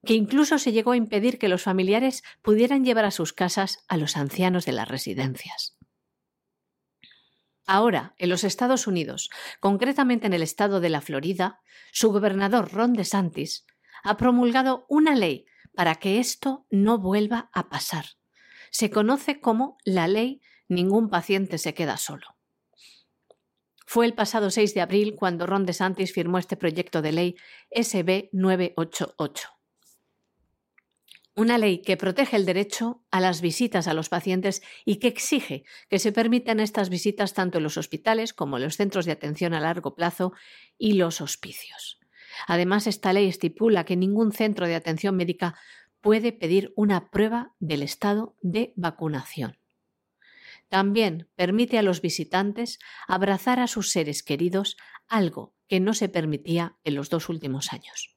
que 0.06 0.14
incluso 0.14 0.58
se 0.60 0.72
llegó 0.72 0.92
a 0.92 0.98
impedir 0.98 1.38
que 1.38 1.50
los 1.50 1.64
familiares 1.64 2.24
pudieran 2.42 2.86
llevar 2.86 3.06
a 3.06 3.12
sus 3.12 3.34
casas 3.34 3.84
a 3.88 3.98
los 3.98 4.16
ancianos 4.16 4.66
de 4.66 4.72
las 4.72 4.88
residencias. 4.88 5.78
Ahora, 7.68 8.14
en 8.18 8.30
los 8.30 8.44
Estados 8.44 8.86
Unidos, 8.86 9.32
concretamente 9.60 10.28
en 10.28 10.34
el 10.34 10.44
estado 10.44 10.80
de 10.80 10.90
la 10.90 11.02
Florida, 11.02 11.60
su 11.92 12.12
gobernador 12.12 12.72
Ron 12.72 12.94
DeSantis 12.94 13.66
ha 14.04 14.18
promulgado 14.18 14.86
una 14.88 15.16
ley 15.16 15.48
para 15.74 15.96
que 15.96 16.20
esto 16.20 16.68
no 16.70 17.00
vuelva 17.00 17.50
a 17.54 17.70
pasar. 17.70 18.06
Se 18.70 18.92
conoce 18.92 19.42
como 19.42 19.78
la 19.84 20.08
ley 20.08 20.42
Ningún 20.68 21.10
paciente 21.10 21.58
se 21.58 21.74
queda 21.74 21.98
solo. 21.98 22.28
Fue 23.86 24.06
el 24.06 24.14
pasado 24.14 24.50
6 24.50 24.74
de 24.74 24.82
abril 24.82 25.16
cuando 25.16 25.46
Ron 25.46 25.66
DeSantis 25.66 26.12
firmó 26.14 26.38
este 26.38 26.58
proyecto 26.58 27.02
de 27.02 27.12
ley 27.12 27.36
SB 27.72 28.30
988 28.32 29.56
una 31.36 31.58
ley 31.58 31.82
que 31.82 31.98
protege 31.98 32.38
el 32.38 32.46
derecho 32.46 33.04
a 33.12 33.20
las 33.20 33.42
visitas 33.42 33.88
a 33.88 33.94
los 33.94 34.10
pacientes 34.10 34.64
y 34.86 34.98
que 34.98 35.10
exige 35.10 35.66
que 35.90 36.00
se 36.00 36.14
permitan 36.14 36.62
estas 36.62 36.90
visitas 36.90 37.34
tanto 37.34 37.58
en 37.58 37.64
los 37.66 37.78
hospitales 37.78 38.34
como 38.34 38.58
en 38.58 38.64
los 38.64 38.78
centros 38.78 39.06
de 39.06 39.12
atención 39.12 39.54
a 39.54 39.60
largo 39.60 39.96
plazo 39.96 40.32
y 40.78 40.94
los 40.94 41.20
hospicios. 41.20 42.00
Además, 42.48 42.88
esta 42.88 43.12
ley 43.12 43.28
estipula 43.28 43.86
que 43.86 43.98
ningún 43.98 44.32
centro 44.32 44.66
de 44.66 44.76
atención 44.76 45.16
médica 45.16 45.56
puede 46.00 46.32
pedir 46.32 46.72
una 46.76 47.10
prueba 47.10 47.54
del 47.60 47.84
estado 47.84 48.36
de 48.42 48.74
vacunación. 48.76 49.58
También 50.76 51.30
permite 51.36 51.78
a 51.78 51.84
los 51.84 52.02
visitantes 52.02 52.80
abrazar 53.08 53.60
a 53.60 53.68
sus 53.68 53.92
seres 53.92 54.24
queridos, 54.24 54.76
algo 55.08 55.56
que 55.68 55.80
no 55.80 55.94
se 55.94 56.10
permitía 56.10 56.78
en 56.84 56.96
los 56.96 57.10
dos 57.10 57.30
últimos 57.30 57.72
años 57.72 58.16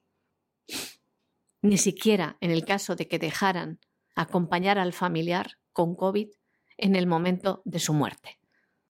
ni 1.61 1.77
siquiera 1.77 2.37
en 2.41 2.51
el 2.51 2.65
caso 2.65 2.95
de 2.95 3.07
que 3.07 3.19
dejaran 3.19 3.79
acompañar 4.15 4.79
al 4.79 4.93
familiar 4.93 5.57
con 5.73 5.95
COVID 5.95 6.29
en 6.77 6.95
el 6.95 7.07
momento 7.07 7.61
de 7.65 7.79
su 7.79 7.93
muerte. 7.93 8.39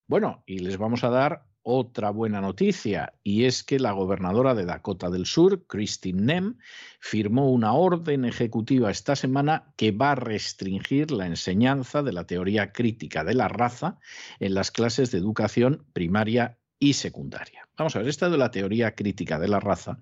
Bueno, 0.07 0.43
y 0.45 0.59
les 0.59 0.77
vamos 0.77 1.03
a 1.03 1.09
dar 1.09 1.45
otra 1.63 2.09
buena 2.11 2.41
noticia, 2.41 3.13
y 3.23 3.45
es 3.45 3.63
que 3.63 3.79
la 3.79 3.91
gobernadora 3.91 4.55
de 4.55 4.65
Dakota 4.65 5.09
del 5.09 5.25
Sur, 5.25 5.65
Christine 5.67 6.21
Nem, 6.21 6.57
firmó 6.99 7.51
una 7.51 7.73
orden 7.73 8.25
ejecutiva 8.25 8.91
esta 8.91 9.15
semana 9.15 9.73
que 9.75 9.91
va 9.91 10.11
a 10.11 10.15
restringir 10.15 11.11
la 11.11 11.25
enseñanza 11.25 12.03
de 12.03 12.13
la 12.13 12.25
teoría 12.25 12.71
crítica 12.71 13.23
de 13.23 13.33
la 13.33 13.47
raza 13.47 13.99
en 14.39 14.53
las 14.53 14.71
clases 14.71 15.11
de 15.11 15.17
educación 15.17 15.85
primaria 15.93 16.58
y 16.79 16.93
secundaria. 16.93 17.67
Vamos 17.77 17.95
a 17.95 17.99
ver, 17.99 18.07
esta 18.07 18.29
de 18.29 18.37
la 18.37 18.51
teoría 18.51 18.95
crítica 18.95 19.37
de 19.37 19.49
la 19.49 19.59
raza 19.59 19.99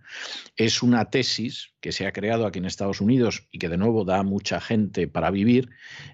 es 0.55 0.83
una 0.83 1.09
tesis 1.09 1.71
que 1.79 1.91
se 1.91 2.05
ha 2.05 2.11
creado 2.11 2.45
aquí 2.45 2.59
en 2.59 2.65
Estados 2.65 3.01
Unidos 3.01 3.47
y 3.51 3.57
que 3.57 3.69
de 3.69 3.77
nuevo 3.77 4.05
da 4.05 4.19
a 4.19 4.23
mucha 4.23 4.61
gente 4.61 5.07
para 5.07 5.31
vivir, 5.31 5.69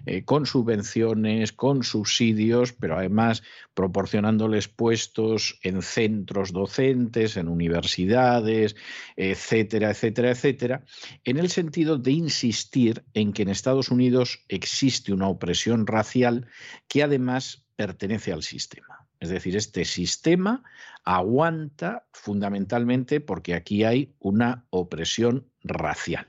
eh, 0.06 0.24
con 0.24 0.46
subvenciones, 0.46 1.52
con 1.52 1.84
subsidios, 1.84 2.72
pero 2.72 2.96
además 2.96 3.42
proporcionándoles 3.74 4.68
puestos 4.68 5.58
en 5.62 5.82
centros 5.82 6.52
docentes, 6.52 7.36
en 7.36 7.48
universidades, 7.48 8.76
etcétera, 9.16 9.90
etcétera, 9.90 10.30
etcétera, 10.30 10.84
en 11.24 11.38
el 11.38 11.50
sentido 11.50 11.98
de 11.98 12.12
insistir 12.12 13.04
en 13.12 13.32
que 13.32 13.42
en 13.42 13.48
Estados 13.50 13.90
Unidos 13.90 14.44
existe 14.48 15.12
una 15.12 15.28
opresión 15.28 15.86
racial 15.86 16.46
que 16.88 17.02
además 17.02 17.66
pertenece 17.76 18.32
al 18.32 18.42
sistema. 18.42 19.03
Es 19.20 19.28
decir, 19.30 19.56
este 19.56 19.84
sistema 19.84 20.64
aguanta 21.04 22.06
fundamentalmente 22.12 23.20
porque 23.20 23.54
aquí 23.54 23.84
hay 23.84 24.14
una 24.18 24.66
opresión 24.70 25.50
racial. 25.62 26.28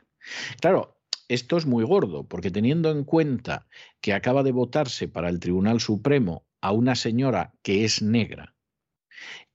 Claro, 0.59 0.95
esto 1.27 1.57
es 1.57 1.65
muy 1.65 1.83
gordo, 1.83 2.27
porque 2.27 2.51
teniendo 2.51 2.91
en 2.91 3.03
cuenta 3.03 3.67
que 4.01 4.13
acaba 4.13 4.43
de 4.43 4.51
votarse 4.51 5.07
para 5.07 5.29
el 5.29 5.39
Tribunal 5.39 5.79
Supremo 5.79 6.45
a 6.61 6.71
una 6.71 6.95
señora 6.95 7.53
que 7.61 7.83
es 7.83 8.01
negra, 8.01 8.55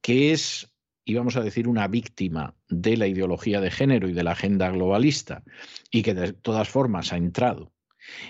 que 0.00 0.32
es, 0.32 0.74
íbamos 1.04 1.36
a 1.36 1.42
decir, 1.42 1.68
una 1.68 1.86
víctima 1.88 2.56
de 2.68 2.96
la 2.96 3.06
ideología 3.06 3.60
de 3.60 3.70
género 3.70 4.08
y 4.08 4.12
de 4.12 4.24
la 4.24 4.32
agenda 4.32 4.70
globalista, 4.70 5.44
y 5.90 6.02
que 6.02 6.14
de 6.14 6.32
todas 6.32 6.68
formas 6.68 7.12
ha 7.12 7.16
entrado, 7.16 7.72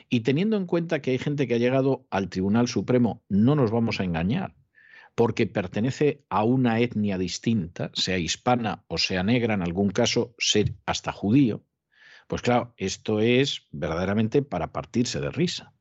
y 0.08 0.20
teniendo 0.20 0.56
en 0.56 0.66
cuenta 0.66 1.00
que 1.00 1.12
hay 1.12 1.18
gente 1.18 1.46
que 1.46 1.54
ha 1.54 1.58
llegado 1.58 2.06
al 2.10 2.28
Tribunal 2.28 2.68
Supremo, 2.68 3.22
no 3.28 3.54
nos 3.54 3.70
vamos 3.70 4.00
a 4.00 4.04
engañar, 4.04 4.54
porque 5.20 5.46
pertenece 5.46 6.24
a 6.30 6.44
una 6.44 6.80
etnia 6.80 7.18
distinta, 7.18 7.90
sea 7.92 8.16
hispana 8.16 8.86
o 8.88 8.96
sea 8.96 9.22
negra, 9.22 9.52
en 9.52 9.60
algún 9.60 9.90
caso 9.90 10.34
ser 10.38 10.76
hasta 10.86 11.12
judío, 11.12 11.62
pues 12.26 12.40
claro, 12.40 12.72
esto 12.78 13.20
es 13.20 13.66
verdaderamente 13.70 14.40
para 14.40 14.72
partirse 14.72 15.20
de 15.20 15.28
risa. 15.30 15.74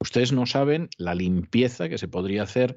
Ustedes 0.00 0.32
no 0.32 0.46
saben 0.46 0.88
la 0.98 1.14
limpieza 1.14 1.88
que 1.88 1.96
se 1.96 2.08
podría 2.08 2.42
hacer 2.42 2.74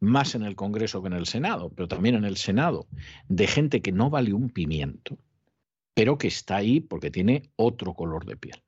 más 0.00 0.34
en 0.34 0.44
el 0.44 0.56
Congreso 0.56 1.02
que 1.02 1.08
en 1.08 1.12
el 1.12 1.26
Senado, 1.26 1.74
pero 1.76 1.88
también 1.88 2.14
en 2.14 2.24
el 2.24 2.38
Senado, 2.38 2.88
de 3.28 3.46
gente 3.48 3.82
que 3.82 3.92
no 3.92 4.08
vale 4.08 4.32
un 4.32 4.48
pimiento, 4.48 5.18
pero 5.92 6.16
que 6.16 6.28
está 6.28 6.56
ahí 6.56 6.80
porque 6.80 7.10
tiene 7.10 7.50
otro 7.54 7.92
color 7.92 8.24
de 8.24 8.38
piel 8.38 8.62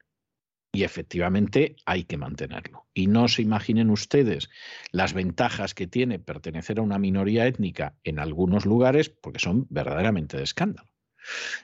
y 0.73 0.85
efectivamente 0.85 1.77
hay 1.85 2.05
que 2.05 2.17
mantenerlo. 2.17 2.87
Y 2.95 3.07
no 3.07 3.29
se 3.29 3.43
imaginen 3.43 3.91
ustedes 3.91 4.49
las 4.93 5.15
ventajas 5.15 5.75
que 5.75 5.87
tiene 5.87 6.19
pertenecer 6.19 6.79
a 6.79 6.83
una 6.83 6.99
minoría 6.99 7.47
étnica 7.47 7.97
en 8.05 8.19
algunos 8.19 8.67
lugares, 8.67 9.09
porque 9.11 9.41
son 9.41 9.67
verdaderamente 9.71 10.37
de 10.37 10.45
escándalo. 10.45 10.89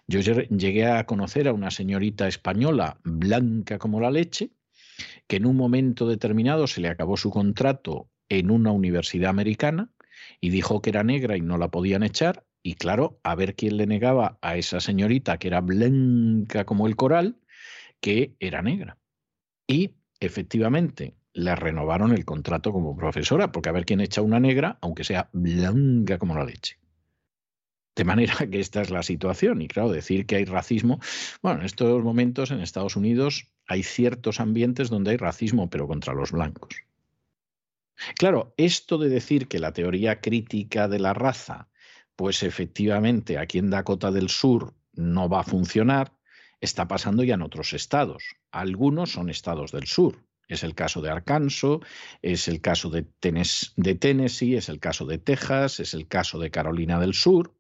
Yo 0.07 0.21
llegué 0.21 0.87
a 0.87 1.07
conocer 1.07 1.49
a 1.49 1.53
una 1.53 1.71
señorita 1.71 2.29
española 2.29 2.99
blanca 3.05 3.79
como 3.79 4.01
la 4.01 4.11
leche, 4.11 4.51
que 5.27 5.37
en 5.37 5.47
un 5.47 5.57
momento 5.57 6.09
determinado 6.09 6.67
se 6.67 6.81
le 6.81 6.89
acabó 6.89 7.17
su 7.17 7.31
contrato 7.31 8.11
en 8.29 8.51
una 8.51 8.73
universidad 8.73 9.31
americana 9.31 9.91
y 10.41 10.51
dijo 10.51 10.83
que 10.83 10.91
era 10.91 11.05
negra 11.05 11.37
y 11.37 11.41
no 11.41 11.59
la 11.59 11.71
podían 11.71 12.03
echar. 12.03 12.45
Y 12.63 12.75
claro, 12.75 13.21
a 13.23 13.37
ver 13.37 13.55
quién 13.55 13.77
le 13.77 13.87
negaba 13.87 14.39
a 14.43 14.57
esa 14.57 14.81
señorita 14.81 15.39
que 15.39 15.49
era 15.49 15.61
blanca 15.61 16.65
como 16.65 16.89
el 16.89 16.97
coral, 16.97 17.39
que 18.01 18.37
era 18.41 18.63
negra. 18.63 18.99
Y 19.67 19.95
efectivamente 20.21 21.17
le 21.33 21.55
renovaron 21.55 22.13
el 22.13 22.25
contrato 22.25 22.73
como 22.73 22.97
profesora, 22.97 23.53
porque 23.53 23.69
a 23.69 23.73
ver 23.73 23.85
quién 23.85 24.01
echa 24.01 24.23
una 24.23 24.41
negra, 24.41 24.79
aunque 24.81 25.05
sea 25.05 25.29
blanca 25.33 26.19
como 26.19 26.35
la 26.35 26.45
leche. 26.45 26.79
De 27.95 28.05
manera 28.05 28.35
que 28.51 28.61
esta 28.61 28.81
es 28.83 28.91
la 28.91 29.03
situación. 29.03 29.61
Y 29.61 29.69
claro, 29.69 29.91
decir 29.91 30.27
que 30.27 30.37
hay 30.37 30.45
racismo, 30.45 30.99
bueno, 31.43 31.61
en 31.61 31.67
estos 31.67 32.03
momentos 32.03 32.51
en 32.51 32.61
Estados 32.61 32.97
Unidos 32.97 33.49
hay 33.67 33.83
ciertos 33.83 34.41
ambientes 34.41 34.89
donde 34.89 35.11
hay 35.11 35.17
racismo, 35.17 35.69
pero 35.69 35.87
contra 35.87 36.15
los 36.15 36.33
blancos. 36.33 36.75
Claro, 38.19 38.55
esto 38.57 38.99
de 38.99 39.09
decir 39.09 39.49
que 39.49 39.59
la 39.59 39.73
teoría 39.73 40.21
crítica 40.21 40.89
de 40.89 40.99
la 40.99 41.15
raza, 41.15 41.69
pues 42.15 42.43
efectivamente 42.43 43.39
aquí 43.39 43.59
en 43.59 43.71
Dakota 43.71 44.11
del 44.11 44.29
Sur 44.29 44.75
no 44.93 45.29
va 45.29 45.41
a 45.41 45.45
funcionar, 45.45 46.16
está 46.61 46.89
pasando 46.89 47.25
ya 47.25 47.35
en 47.35 47.43
otros 47.43 47.73
estados. 47.73 48.37
Algunos 48.51 49.13
son 49.13 49.31
estados 49.31 49.73
del 49.73 49.87
sur. 49.87 50.25
Es 50.49 50.63
el 50.63 50.75
caso 50.75 51.01
de 51.01 51.11
Arkansas, 51.11 51.81
es 52.23 52.47
el 52.47 52.61
caso 52.61 52.89
de, 52.89 53.03
Tennessee, 53.03 54.57
es 54.57 54.69
el 54.69 54.79
caso 54.79 55.05
de 55.05 55.19
Texas, 55.19 55.81
es 55.81 55.93
el 55.93 56.07
caso 56.07 56.39
de 56.39 56.51
Carolina 56.51 57.01
del 57.01 57.15
Sur. 57.15 57.56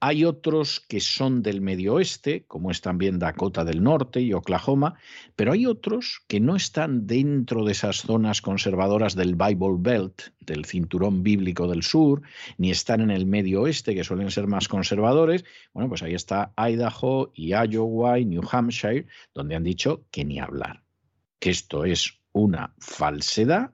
Hay 0.00 0.24
otros 0.24 0.78
que 0.78 1.00
son 1.00 1.42
del 1.42 1.60
medio 1.60 1.94
oeste, 1.94 2.44
como 2.46 2.70
es 2.70 2.80
también 2.80 3.18
Dakota 3.18 3.64
del 3.64 3.82
Norte 3.82 4.20
y 4.20 4.32
Oklahoma, 4.32 4.94
pero 5.34 5.52
hay 5.52 5.66
otros 5.66 6.22
que 6.28 6.38
no 6.38 6.54
están 6.54 7.08
dentro 7.08 7.64
de 7.64 7.72
esas 7.72 8.02
zonas 8.02 8.40
conservadoras 8.40 9.16
del 9.16 9.34
Bible 9.34 9.76
Belt, 9.78 10.22
del 10.38 10.66
cinturón 10.66 11.24
bíblico 11.24 11.66
del 11.66 11.82
sur, 11.82 12.22
ni 12.58 12.70
están 12.70 13.00
en 13.00 13.10
el 13.10 13.26
medio 13.26 13.62
oeste, 13.62 13.96
que 13.96 14.04
suelen 14.04 14.30
ser 14.30 14.46
más 14.46 14.68
conservadores. 14.68 15.44
Bueno, 15.74 15.88
pues 15.88 16.04
ahí 16.04 16.14
está 16.14 16.52
Idaho 16.56 17.32
y 17.34 17.48
Iowa 17.48 18.20
y 18.20 18.24
New 18.24 18.42
Hampshire, 18.48 19.06
donde 19.34 19.56
han 19.56 19.64
dicho 19.64 20.04
que 20.12 20.24
ni 20.24 20.38
hablar, 20.38 20.84
que 21.40 21.50
esto 21.50 21.84
es 21.84 22.20
una 22.32 22.72
falsedad 22.78 23.72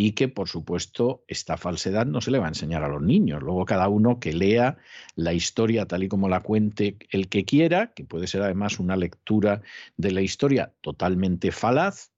y 0.00 0.12
que, 0.12 0.28
por 0.28 0.48
supuesto, 0.48 1.24
esta 1.28 1.58
falsedad 1.58 2.06
no 2.06 2.22
se 2.22 2.30
le 2.30 2.38
va 2.38 2.46
a 2.46 2.48
enseñar 2.48 2.82
a 2.82 2.88
los 2.88 3.02
niños. 3.02 3.42
Luego 3.42 3.66
cada 3.66 3.86
uno 3.88 4.18
que 4.18 4.32
lea 4.32 4.78
la 5.14 5.34
historia 5.34 5.84
tal 5.84 6.04
y 6.04 6.08
como 6.08 6.26
la 6.30 6.40
cuente 6.40 6.96
el 7.10 7.28
que 7.28 7.44
quiera, 7.44 7.92
que 7.92 8.04
puede 8.04 8.26
ser 8.26 8.40
además 8.40 8.78
una 8.78 8.96
lectura 8.96 9.60
de 9.98 10.12
la 10.12 10.22
historia 10.22 10.72
totalmente 10.80 11.52
falaz, 11.52 12.12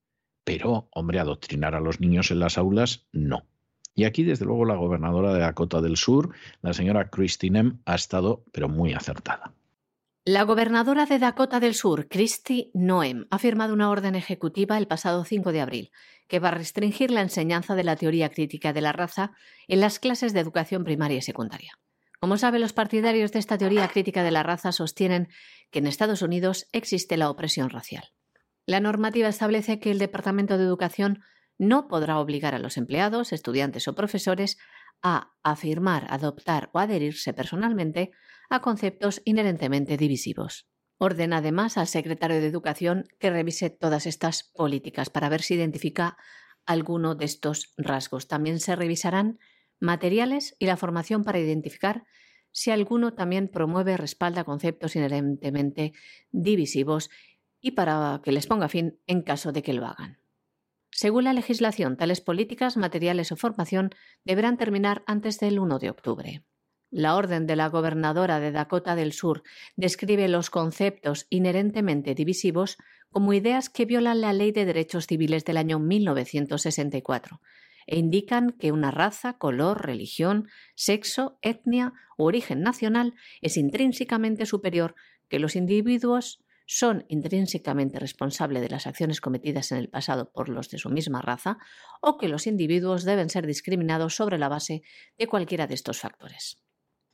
pero, 0.45 0.87
hombre, 0.91 1.19
adoctrinar 1.19 1.75
a 1.75 1.81
los 1.81 1.99
niños 1.99 2.31
en 2.31 2.39
las 2.39 2.57
aulas, 2.57 3.05
no. 3.11 3.45
Y 3.95 4.05
aquí, 4.05 4.23
desde 4.23 4.45
luego, 4.45 4.63
la 4.63 4.75
gobernadora 4.75 5.33
de 5.33 5.41
Dakota 5.41 5.81
del 5.81 5.97
Sur, 5.97 6.33
la 6.61 6.71
señora 6.71 7.09
Christine 7.09 7.73
ha 7.83 7.95
estado, 7.95 8.45
pero 8.53 8.69
muy 8.69 8.93
acertada. 8.93 9.51
La 10.25 10.43
gobernadora 10.43 11.05
de 11.05 11.19
Dakota 11.19 11.59
del 11.59 11.75
Sur, 11.75 12.07
Christy 12.07 12.71
Noem, 12.73 13.25
ha 13.29 13.39
firmado 13.39 13.73
una 13.73 13.89
orden 13.89 14.15
ejecutiva 14.15 14.77
el 14.77 14.87
pasado 14.87 15.25
5 15.25 15.51
de 15.51 15.59
abril 15.59 15.91
que 16.29 16.39
va 16.39 16.47
a 16.47 16.51
restringir 16.51 17.11
la 17.11 17.19
enseñanza 17.19 17.75
de 17.75 17.83
la 17.83 17.97
teoría 17.97 18.29
crítica 18.29 18.71
de 18.71 18.79
la 18.79 18.93
raza 18.93 19.33
en 19.67 19.81
las 19.81 19.99
clases 19.99 20.31
de 20.31 20.39
educación 20.39 20.85
primaria 20.85 21.17
y 21.17 21.21
secundaria. 21.21 21.73
Como 22.21 22.37
sabe, 22.37 22.59
los 22.59 22.71
partidarios 22.71 23.33
de 23.33 23.39
esta 23.39 23.57
teoría 23.57 23.89
crítica 23.89 24.23
de 24.23 24.31
la 24.31 24.43
raza 24.43 24.71
sostienen 24.71 25.27
que 25.71 25.79
en 25.79 25.87
Estados 25.87 26.21
Unidos 26.21 26.69
existe 26.71 27.17
la 27.17 27.29
opresión 27.29 27.69
racial. 27.69 28.13
La 28.65 28.79
normativa 28.79 29.27
establece 29.27 29.81
que 29.81 29.91
el 29.91 29.99
Departamento 29.99 30.57
de 30.57 30.63
Educación 30.63 31.21
no 31.57 31.89
podrá 31.89 32.17
obligar 32.19 32.55
a 32.55 32.59
los 32.59 32.77
empleados, 32.77 33.33
estudiantes 33.33 33.89
o 33.89 33.93
profesores 33.93 34.57
a 35.03 35.35
afirmar, 35.43 36.07
adoptar 36.09 36.69
o 36.73 36.79
adherirse 36.79 37.33
personalmente 37.33 38.11
a 38.49 38.61
conceptos 38.61 39.21
inherentemente 39.25 39.97
divisivos. 39.97 40.67
Ordena 40.97 41.37
además 41.37 41.77
al 41.77 41.87
secretario 41.87 42.39
de 42.39 42.47
Educación 42.47 43.07
que 43.19 43.29
revise 43.29 43.69
todas 43.69 44.05
estas 44.07 44.43
políticas 44.43 45.09
para 45.09 45.29
ver 45.29 45.41
si 45.41 45.55
identifica 45.55 46.17
alguno 46.65 47.15
de 47.15 47.25
estos 47.25 47.73
rasgos. 47.77 48.27
También 48.27 48.59
se 48.59 48.75
revisarán 48.75 49.37
materiales 49.79 50.55
y 50.59 50.65
la 50.65 50.77
formación 50.77 51.23
para 51.23 51.39
identificar 51.39 52.05
si 52.51 52.71
alguno 52.71 53.13
también 53.13 53.49
promueve, 53.49 53.97
respalda 53.97 54.43
conceptos 54.43 54.95
inherentemente 54.95 55.91
divisivos 56.31 57.09
y 57.59 57.71
para 57.71 58.21
que 58.23 58.31
les 58.31 58.47
ponga 58.47 58.69
fin 58.69 58.99
en 59.07 59.23
caso 59.23 59.51
de 59.51 59.63
que 59.63 59.73
lo 59.73 59.85
hagan. 59.85 60.22
Según 60.93 61.23
la 61.23 61.33
legislación, 61.33 61.97
tales 61.97 62.21
políticas, 62.21 62.77
materiales 62.77 63.31
o 63.31 63.35
formación 63.35 63.89
deberán 64.23 64.57
terminar 64.57 65.03
antes 65.07 65.39
del 65.39 65.59
1 65.59 65.79
de 65.79 65.89
octubre. 65.89 66.43
La 66.91 67.15
orden 67.15 67.47
de 67.47 67.55
la 67.55 67.69
gobernadora 67.69 68.39
de 68.39 68.51
Dakota 68.51 68.95
del 68.95 69.13
Sur 69.13 69.41
describe 69.75 70.27
los 70.27 70.51
conceptos 70.51 71.25
inherentemente 71.31 72.13
divisivos 72.13 72.77
como 73.09 73.33
ideas 73.33 73.71
que 73.71 73.85
violan 73.85 74.21
la 74.21 74.33
Ley 74.33 74.51
de 74.51 74.65
Derechos 74.65 75.07
Civiles 75.07 75.45
del 75.45 75.57
año 75.57 75.79
1964 75.79 77.41
e 77.87 77.97
indican 77.97 78.51
que 78.51 78.71
una 78.71 78.91
raza, 78.91 79.37
color, 79.39 79.85
religión, 79.85 80.47
sexo, 80.75 81.39
etnia 81.41 81.93
u 82.17 82.25
origen 82.25 82.61
nacional 82.61 83.15
es 83.41 83.57
intrínsecamente 83.57 84.45
superior, 84.45 84.95
que 85.27 85.39
los 85.39 85.55
individuos 85.55 86.42
son 86.65 87.05
intrínsecamente 87.09 87.99
responsables 87.99 88.61
de 88.61 88.69
las 88.69 88.87
acciones 88.87 89.21
cometidas 89.21 89.71
en 89.71 89.77
el 89.77 89.89
pasado 89.89 90.31
por 90.31 90.49
los 90.49 90.69
de 90.69 90.77
su 90.77 90.89
misma 90.89 91.21
raza 91.21 91.57
o 92.01 92.17
que 92.17 92.29
los 92.29 92.47
individuos 92.47 93.03
deben 93.03 93.29
ser 93.29 93.45
discriminados 93.45 94.15
sobre 94.15 94.37
la 94.37 94.49
base 94.49 94.83
de 95.17 95.27
cualquiera 95.27 95.67
de 95.67 95.75
estos 95.75 95.99
factores. 95.99 96.62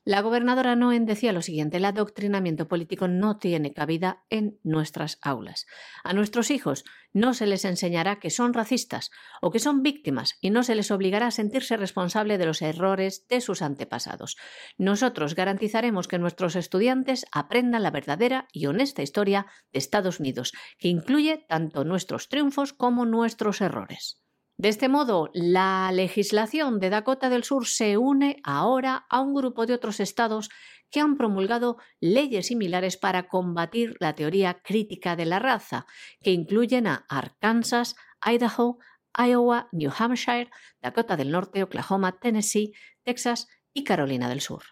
La 0.10 0.24
gobernadora 0.24 0.76
Noen 0.76 1.06
decía 1.06 1.34
lo 1.34 1.44
siguiente, 1.44 1.78
el 1.78 1.86
adoctrinamiento 1.86 2.68
político 2.68 3.08
no 3.08 3.38
tiene 3.38 3.74
cabida 3.74 4.24
en 4.32 4.58
nuestras 4.64 5.20
aulas. 5.22 5.68
A 6.04 6.14
nuestros 6.14 6.50
hijos 6.50 6.84
no 7.14 7.36
se 7.36 7.46
les 7.46 7.64
enseñará 7.64 8.18
que 8.20 8.32
son 8.32 8.56
racistas 8.56 9.12
o 9.40 9.52
que 9.52 9.60
son 9.60 9.84
víctimas 9.84 10.40
y 10.42 10.50
no 10.50 10.64
se 10.64 10.74
les 10.74 10.90
obligará 10.90 11.28
a 11.28 11.32
sentirse 11.32 11.78
responsable 11.78 12.40
de 12.40 12.48
los 12.48 12.64
errores 12.64 13.28
de 13.28 13.40
sus 13.40 13.62
antepasados. 13.62 14.36
Nosotros 14.80 15.36
garantizaremos 15.36 16.08
que 16.08 16.18
nuestros 16.18 16.56
estudiantes 16.56 17.28
aprendan 17.32 17.84
la 17.84 17.92
verdadera 17.92 18.48
y 18.52 18.66
honesta 18.66 19.04
historia 19.04 19.46
de 19.72 19.78
Estados 19.78 20.20
Unidos, 20.20 20.54
que 20.80 20.88
incluye 20.88 21.46
tanto 21.48 21.84
nuestros 21.84 22.30
triunfos 22.30 22.74
como 22.74 23.06
nuestros 23.06 23.62
errores. 23.62 24.24
De 24.60 24.68
este 24.68 24.90
modo, 24.90 25.30
la 25.34 25.90
legislación 25.94 26.82
de 26.82 26.90
Dakota 26.90 27.30
del 27.30 27.46
Sur 27.46 27.66
se 27.66 27.98
une 27.98 28.42
ahora 28.44 29.06
a 29.10 29.22
un 29.22 29.34
grupo 29.34 29.66
de 29.66 29.74
otros 29.74 30.02
estados 30.02 30.50
que 30.92 31.00
han 31.00 31.16
promulgado 31.16 31.78
leyes 32.02 32.48
similares 32.48 32.98
para 32.98 33.30
combatir 33.30 33.96
la 34.02 34.16
teoría 34.16 34.56
crítica 34.62 35.16
de 35.16 35.26
la 35.26 35.40
raza, 35.40 35.86
que 36.22 36.32
incluyen 36.32 36.88
a 36.88 37.06
Arkansas, 37.08 37.96
Idaho, 38.22 38.80
Iowa, 39.18 39.70
New 39.72 39.94
Hampshire, 39.98 40.50
Dakota 40.82 41.16
del 41.16 41.32
Norte, 41.32 41.64
Oklahoma, 41.64 42.20
Tennessee, 42.20 42.74
Texas 43.06 43.48
y 43.74 43.86
Carolina 43.86 44.28
del 44.28 44.42
Sur. 44.42 44.64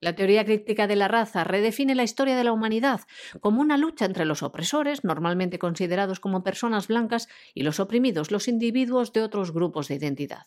La 0.00 0.14
teoría 0.14 0.44
crítica 0.44 0.86
de 0.86 0.94
la 0.94 1.08
raza 1.08 1.42
redefine 1.42 1.96
la 1.96 2.04
historia 2.04 2.36
de 2.36 2.44
la 2.44 2.52
humanidad 2.52 3.00
como 3.40 3.60
una 3.60 3.76
lucha 3.76 4.04
entre 4.04 4.26
los 4.26 4.44
opresores, 4.44 5.02
normalmente 5.02 5.58
considerados 5.58 6.20
como 6.20 6.44
personas 6.44 6.86
blancas, 6.86 7.28
y 7.52 7.64
los 7.64 7.80
oprimidos, 7.80 8.30
los 8.30 8.46
individuos 8.46 9.12
de 9.12 9.22
otros 9.22 9.52
grupos 9.52 9.88
de 9.88 9.96
identidad. 9.96 10.44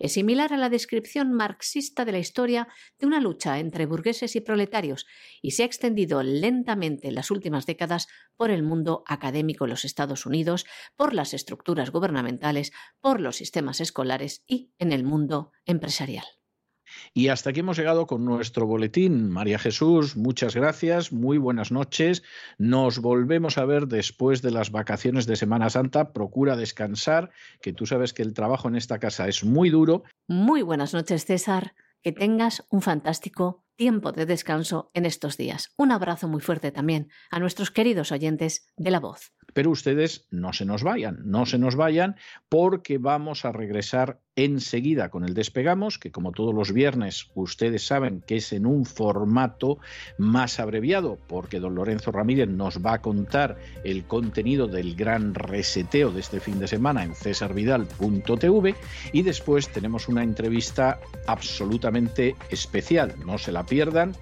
Es 0.00 0.14
similar 0.14 0.52
a 0.52 0.56
la 0.56 0.70
descripción 0.70 1.32
marxista 1.32 2.04
de 2.04 2.12
la 2.12 2.18
historia 2.18 2.66
de 2.98 3.06
una 3.06 3.20
lucha 3.20 3.60
entre 3.60 3.86
burgueses 3.86 4.34
y 4.34 4.40
proletarios 4.40 5.06
y 5.42 5.52
se 5.52 5.62
ha 5.62 5.66
extendido 5.66 6.22
lentamente 6.22 7.08
en 7.08 7.14
las 7.14 7.30
últimas 7.30 7.66
décadas 7.66 8.08
por 8.34 8.50
el 8.50 8.62
mundo 8.62 9.04
académico 9.06 9.66
en 9.66 9.70
los 9.70 9.84
Estados 9.84 10.24
Unidos, 10.24 10.64
por 10.96 11.12
las 11.12 11.34
estructuras 11.34 11.90
gubernamentales, 11.90 12.72
por 13.00 13.20
los 13.20 13.36
sistemas 13.36 13.80
escolares 13.80 14.42
y 14.46 14.72
en 14.78 14.92
el 14.92 15.04
mundo 15.04 15.52
empresarial. 15.66 16.24
Y 17.14 17.28
hasta 17.28 17.50
aquí 17.50 17.60
hemos 17.60 17.76
llegado 17.76 18.06
con 18.06 18.24
nuestro 18.24 18.66
boletín. 18.66 19.30
María 19.30 19.58
Jesús, 19.58 20.16
muchas 20.16 20.54
gracias, 20.54 21.12
muy 21.12 21.38
buenas 21.38 21.72
noches. 21.72 22.22
Nos 22.58 22.98
volvemos 22.98 23.58
a 23.58 23.64
ver 23.64 23.86
después 23.86 24.42
de 24.42 24.50
las 24.50 24.70
vacaciones 24.70 25.26
de 25.26 25.36
Semana 25.36 25.70
Santa. 25.70 26.12
Procura 26.12 26.56
descansar, 26.56 27.30
que 27.60 27.72
tú 27.72 27.86
sabes 27.86 28.12
que 28.12 28.22
el 28.22 28.34
trabajo 28.34 28.68
en 28.68 28.76
esta 28.76 28.98
casa 28.98 29.28
es 29.28 29.44
muy 29.44 29.70
duro. 29.70 30.04
Muy 30.28 30.62
buenas 30.62 30.94
noches, 30.94 31.24
César. 31.24 31.74
Que 32.02 32.12
tengas 32.12 32.64
un 32.70 32.80
fantástico 32.80 33.64
tiempo 33.76 34.12
de 34.12 34.26
descanso 34.26 34.90
en 34.92 35.06
estos 35.06 35.38
días. 35.38 35.72
Un 35.78 35.90
abrazo 35.90 36.28
muy 36.28 36.42
fuerte 36.42 36.70
también 36.70 37.08
a 37.30 37.38
nuestros 37.38 37.70
queridos 37.70 38.12
oyentes 38.12 38.66
de 38.76 38.90
La 38.90 39.00
Voz. 39.00 39.32
Pero 39.54 39.70
ustedes 39.70 40.26
no 40.30 40.52
se 40.52 40.64
nos 40.64 40.82
vayan, 40.82 41.18
no 41.24 41.46
se 41.46 41.58
nos 41.58 41.76
vayan 41.76 42.16
porque 42.48 42.98
vamos 42.98 43.44
a 43.44 43.52
regresar 43.52 44.20
enseguida 44.36 45.10
con 45.10 45.24
el 45.24 45.34
despegamos, 45.34 45.98
que 45.98 46.12
como 46.12 46.32
todos 46.32 46.54
los 46.54 46.72
viernes 46.72 47.30
ustedes 47.34 47.86
saben 47.86 48.22
que 48.26 48.36
es 48.36 48.52
en 48.52 48.64
un 48.64 48.86
formato 48.86 49.78
más 50.18 50.60
abreviado, 50.60 51.18
porque 51.26 51.60
don 51.60 51.74
Lorenzo 51.74 52.12
Ramírez 52.12 52.48
nos 52.48 52.84
va 52.84 52.94
a 52.94 53.02
contar 53.02 53.58
el 53.84 54.04
contenido 54.04 54.66
del 54.66 54.94
gran 54.94 55.34
reseteo 55.34 56.10
de 56.10 56.20
este 56.20 56.40
fin 56.40 56.58
de 56.58 56.68
semana 56.68 57.04
en 57.04 57.14
cesarvidal.tv 57.14 58.74
y 59.12 59.22
después 59.22 59.68
tenemos 59.68 60.08
una 60.08 60.22
entrevista 60.22 60.98
absolutamente 61.26 62.36
especial, 62.50 63.14
no 63.26 63.38
se 63.38 63.52
la 63.52 63.66
pierdan 63.66 64.14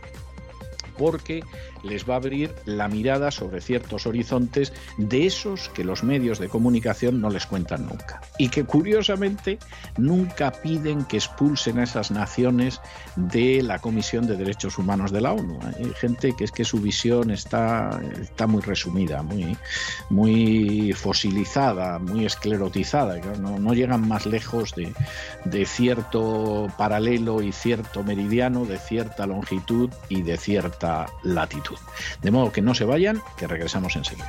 porque 0.98 1.44
les 1.82 2.08
va 2.08 2.14
a 2.14 2.16
abrir 2.18 2.54
la 2.64 2.88
mirada 2.88 3.30
sobre 3.30 3.60
ciertos 3.60 4.06
horizontes 4.06 4.72
de 4.96 5.26
esos 5.26 5.68
que 5.70 5.84
los 5.84 6.02
medios 6.02 6.38
de 6.38 6.48
comunicación 6.48 7.20
no 7.20 7.30
les 7.30 7.46
cuentan 7.46 7.86
nunca. 7.86 8.20
Y 8.38 8.48
que 8.48 8.64
curiosamente 8.64 9.58
nunca 9.96 10.52
piden 10.52 11.04
que 11.04 11.16
expulsen 11.16 11.78
a 11.78 11.84
esas 11.84 12.10
naciones 12.10 12.80
de 13.16 13.62
la 13.62 13.78
Comisión 13.78 14.26
de 14.26 14.36
Derechos 14.36 14.78
Humanos 14.78 15.12
de 15.12 15.20
la 15.20 15.32
ONU. 15.32 15.58
Hay 15.62 15.92
gente 15.94 16.34
que 16.36 16.44
es 16.44 16.52
que 16.52 16.64
su 16.64 16.78
visión 16.80 17.30
está, 17.30 18.00
está 18.20 18.46
muy 18.46 18.62
resumida, 18.62 19.22
muy, 19.22 19.56
muy 20.10 20.92
fosilizada, 20.92 21.98
muy 21.98 22.24
esclerotizada. 22.24 23.18
No, 23.38 23.74
llegan 23.74 24.06
más 24.06 24.26
lejos 24.26 24.74
de 24.74 25.66
cierto 25.66 26.66
paralelo 26.76 27.42
y 27.42 27.52
cierto 27.52 28.02
meridiano, 28.02 28.64
de 28.64 28.78
cierta 28.78 29.26
longitud 29.26 29.90
y 30.08 30.22
de 30.22 30.36
cierta 30.36 31.06
latitud. 31.22 31.67
De 32.22 32.30
modo 32.30 32.52
que 32.52 32.62
no 32.62 32.74
se 32.74 32.84
vayan, 32.84 33.22
que 33.36 33.46
regresamos 33.46 33.96
enseguida. 33.96 34.28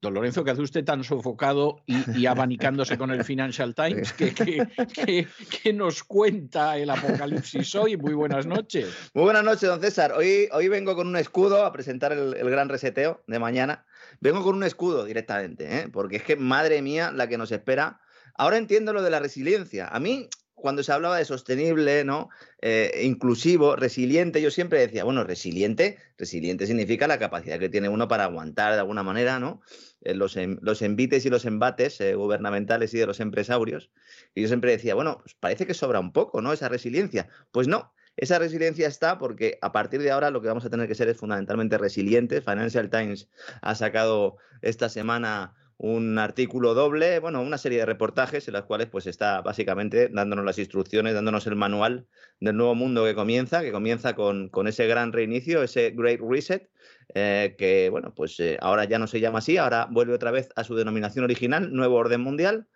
Don 0.00 0.14
Lorenzo, 0.14 0.44
que 0.44 0.52
hace 0.52 0.62
usted 0.62 0.84
tan 0.84 1.02
sofocado 1.02 1.82
y, 1.86 2.26
abanicándose 2.26 2.96
con 2.96 3.10
el 3.10 3.24
Financial 3.24 3.74
Times? 3.74 4.12
¿Qué, 4.12 4.32
qué, 4.32 4.68
qué, 4.94 5.26
qué 5.62 5.72
nos 5.72 6.04
cuenta 6.04 6.76
el 6.76 6.88
apocalipsis 6.90 7.74
hoy? 7.74 7.96
Muy 7.96 8.14
buenas 8.14 8.46
noches. 8.46 8.94
Muy 9.12 9.24
buenas 9.24 9.42
noches, 9.42 9.68
don 9.68 9.80
César. 9.80 10.12
Hoy, 10.12 10.48
hoy 10.52 10.68
vengo 10.68 10.94
con 10.94 11.08
un 11.08 11.16
escudo 11.16 11.64
a 11.64 11.72
presentar 11.72 12.12
el, 12.12 12.34
el 12.34 12.48
gran 12.48 12.68
reseteo 12.68 13.24
de 13.26 13.38
mañana. 13.40 13.86
Vengo 14.20 14.44
con 14.44 14.54
un 14.54 14.62
escudo 14.62 15.04
directamente, 15.04 15.78
¿eh? 15.78 15.88
porque 15.92 16.16
es 16.16 16.22
que, 16.22 16.36
madre 16.36 16.80
mía, 16.80 17.10
la 17.10 17.26
que 17.26 17.36
nos 17.36 17.50
espera. 17.50 18.00
Ahora 18.34 18.56
entiendo 18.56 18.92
lo 18.92 19.02
de 19.02 19.10
la 19.10 19.18
resiliencia. 19.18 19.88
A 19.88 19.98
mí, 19.98 20.28
cuando 20.60 20.82
se 20.82 20.92
hablaba 20.92 21.16
de 21.18 21.24
sostenible, 21.24 22.04
¿no? 22.04 22.28
Eh, 22.60 23.02
inclusivo, 23.04 23.76
resiliente, 23.76 24.42
yo 24.42 24.50
siempre 24.50 24.80
decía, 24.80 25.04
bueno, 25.04 25.24
resiliente, 25.24 25.98
resiliente 26.16 26.66
significa 26.66 27.06
la 27.06 27.18
capacidad 27.18 27.58
que 27.58 27.68
tiene 27.68 27.88
uno 27.88 28.08
para 28.08 28.24
aguantar 28.24 28.72
de 28.74 28.80
alguna 28.80 29.02
manera, 29.02 29.38
¿no? 29.38 29.62
Eh, 30.02 30.14
los, 30.14 30.36
en, 30.36 30.58
los, 30.62 30.82
envites 30.82 31.24
y 31.26 31.30
los 31.30 31.44
embates 31.44 32.00
eh, 32.00 32.14
gubernamentales 32.14 32.92
y 32.94 32.98
de 32.98 33.06
los 33.06 33.20
empresarios. 33.20 33.90
Y 34.34 34.42
yo 34.42 34.48
siempre 34.48 34.72
decía, 34.72 34.94
bueno, 34.94 35.18
pues 35.20 35.34
parece 35.34 35.66
que 35.66 35.74
sobra 35.74 36.00
un 36.00 36.12
poco, 36.12 36.42
¿no? 36.42 36.52
Esa 36.52 36.68
resiliencia. 36.68 37.28
Pues 37.50 37.68
no, 37.68 37.92
esa 38.16 38.38
resiliencia 38.38 38.88
está 38.88 39.18
porque 39.18 39.58
a 39.62 39.70
partir 39.70 40.02
de 40.02 40.10
ahora 40.10 40.30
lo 40.30 40.42
que 40.42 40.48
vamos 40.48 40.64
a 40.64 40.70
tener 40.70 40.88
que 40.88 40.94
ser 40.94 41.08
es 41.08 41.16
fundamentalmente 41.16 41.78
resilientes. 41.78 42.44
Financial 42.44 42.90
Times 42.90 43.28
ha 43.62 43.74
sacado 43.74 44.38
esta 44.60 44.88
semana 44.88 45.54
un 45.78 46.18
artículo 46.18 46.74
doble, 46.74 47.20
bueno, 47.20 47.40
una 47.40 47.56
serie 47.56 47.78
de 47.78 47.86
reportajes 47.86 48.48
en 48.48 48.54
las 48.54 48.64
cuales 48.64 48.88
pues 48.88 49.06
está 49.06 49.42
básicamente 49.42 50.08
dándonos 50.08 50.44
las 50.44 50.58
instrucciones, 50.58 51.14
dándonos 51.14 51.46
el 51.46 51.54
manual 51.54 52.08
del 52.40 52.56
nuevo 52.56 52.74
mundo 52.74 53.04
que 53.04 53.14
comienza, 53.14 53.62
que 53.62 53.70
comienza 53.70 54.16
con, 54.16 54.48
con 54.48 54.66
ese 54.66 54.88
gran 54.88 55.12
reinicio, 55.12 55.62
ese 55.62 55.92
Great 55.92 56.20
Reset, 56.20 56.68
eh, 57.14 57.54
que 57.56 57.90
bueno, 57.90 58.12
pues 58.12 58.38
eh, 58.40 58.58
ahora 58.60 58.84
ya 58.84 58.98
no 58.98 59.06
se 59.06 59.20
llama 59.20 59.38
así, 59.38 59.56
ahora 59.56 59.86
vuelve 59.88 60.14
otra 60.14 60.32
vez 60.32 60.48
a 60.56 60.64
su 60.64 60.74
denominación 60.74 61.24
original, 61.24 61.72
Nuevo 61.72 61.94
Orden 61.94 62.22
Mundial. 62.22 62.66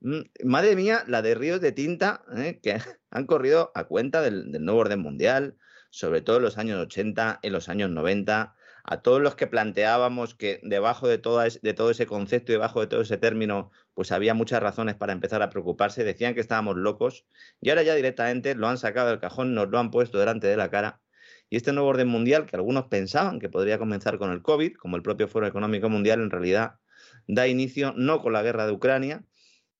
Mm, 0.00 0.22
madre 0.44 0.74
mía, 0.74 1.04
la 1.06 1.22
de 1.22 1.36
ríos 1.36 1.60
de 1.60 1.70
tinta 1.70 2.24
eh, 2.36 2.58
que 2.60 2.76
han 3.10 3.26
corrido 3.26 3.70
a 3.76 3.84
cuenta 3.84 4.20
del, 4.20 4.50
del 4.50 4.64
nuevo 4.64 4.80
orden 4.80 4.98
mundial, 4.98 5.56
sobre 5.90 6.22
todo 6.22 6.38
en 6.38 6.42
los 6.42 6.58
años 6.58 6.80
80, 6.80 7.38
en 7.40 7.52
los 7.52 7.68
años 7.68 7.88
90, 7.90 8.56
a 8.90 9.02
todos 9.02 9.20
los 9.20 9.34
que 9.34 9.46
planteábamos 9.46 10.34
que 10.34 10.60
debajo 10.62 11.08
de, 11.08 11.18
todo 11.18 11.42
ese 11.42 12.06
concepto 12.06 12.52
y 12.52 12.54
debajo 12.54 12.80
de 12.80 12.86
todo 12.86 13.02
ese 13.02 13.18
término, 13.18 13.70
pues 13.92 14.12
había 14.12 14.32
muchas 14.32 14.62
razones 14.62 14.94
para 14.94 15.12
empezar 15.12 15.42
a 15.42 15.50
preocuparse, 15.50 16.04
decían 16.04 16.32
que 16.34 16.40
estábamos 16.40 16.74
locos 16.76 17.26
y 17.60 17.68
ahora 17.68 17.82
ya 17.82 17.94
directamente 17.94 18.54
lo 18.54 18.66
han 18.66 18.78
sacado 18.78 19.10
del 19.10 19.20
cajón, 19.20 19.54
nos 19.54 19.68
lo 19.68 19.78
han 19.78 19.90
puesto 19.90 20.18
delante 20.18 20.46
de 20.46 20.56
la 20.56 20.70
cara. 20.70 21.02
Y 21.50 21.56
este 21.58 21.72
nuevo 21.74 21.90
orden 21.90 22.08
mundial, 22.08 22.46
que 22.46 22.56
algunos 22.56 22.86
pensaban 22.86 23.40
que 23.40 23.50
podría 23.50 23.78
comenzar 23.78 24.16
con 24.16 24.32
el 24.32 24.40
COVID, 24.40 24.76
como 24.76 24.96
el 24.96 25.02
propio 25.02 25.28
Foro 25.28 25.46
Económico 25.46 25.90
Mundial, 25.90 26.22
en 26.22 26.30
realidad 26.30 26.78
da 27.26 27.46
inicio 27.46 27.92
no 27.94 28.22
con 28.22 28.32
la 28.32 28.42
guerra 28.42 28.66
de 28.66 28.72
Ucrania, 28.72 29.22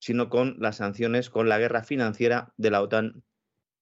sino 0.01 0.29
con 0.29 0.57
las 0.59 0.77
sanciones, 0.77 1.31
con 1.31 1.49
la 1.49 1.59
guerra 1.59 1.83
financiera 1.83 2.53
de 2.59 2.71
la 2.71 2.83
OTAN 2.83 3.23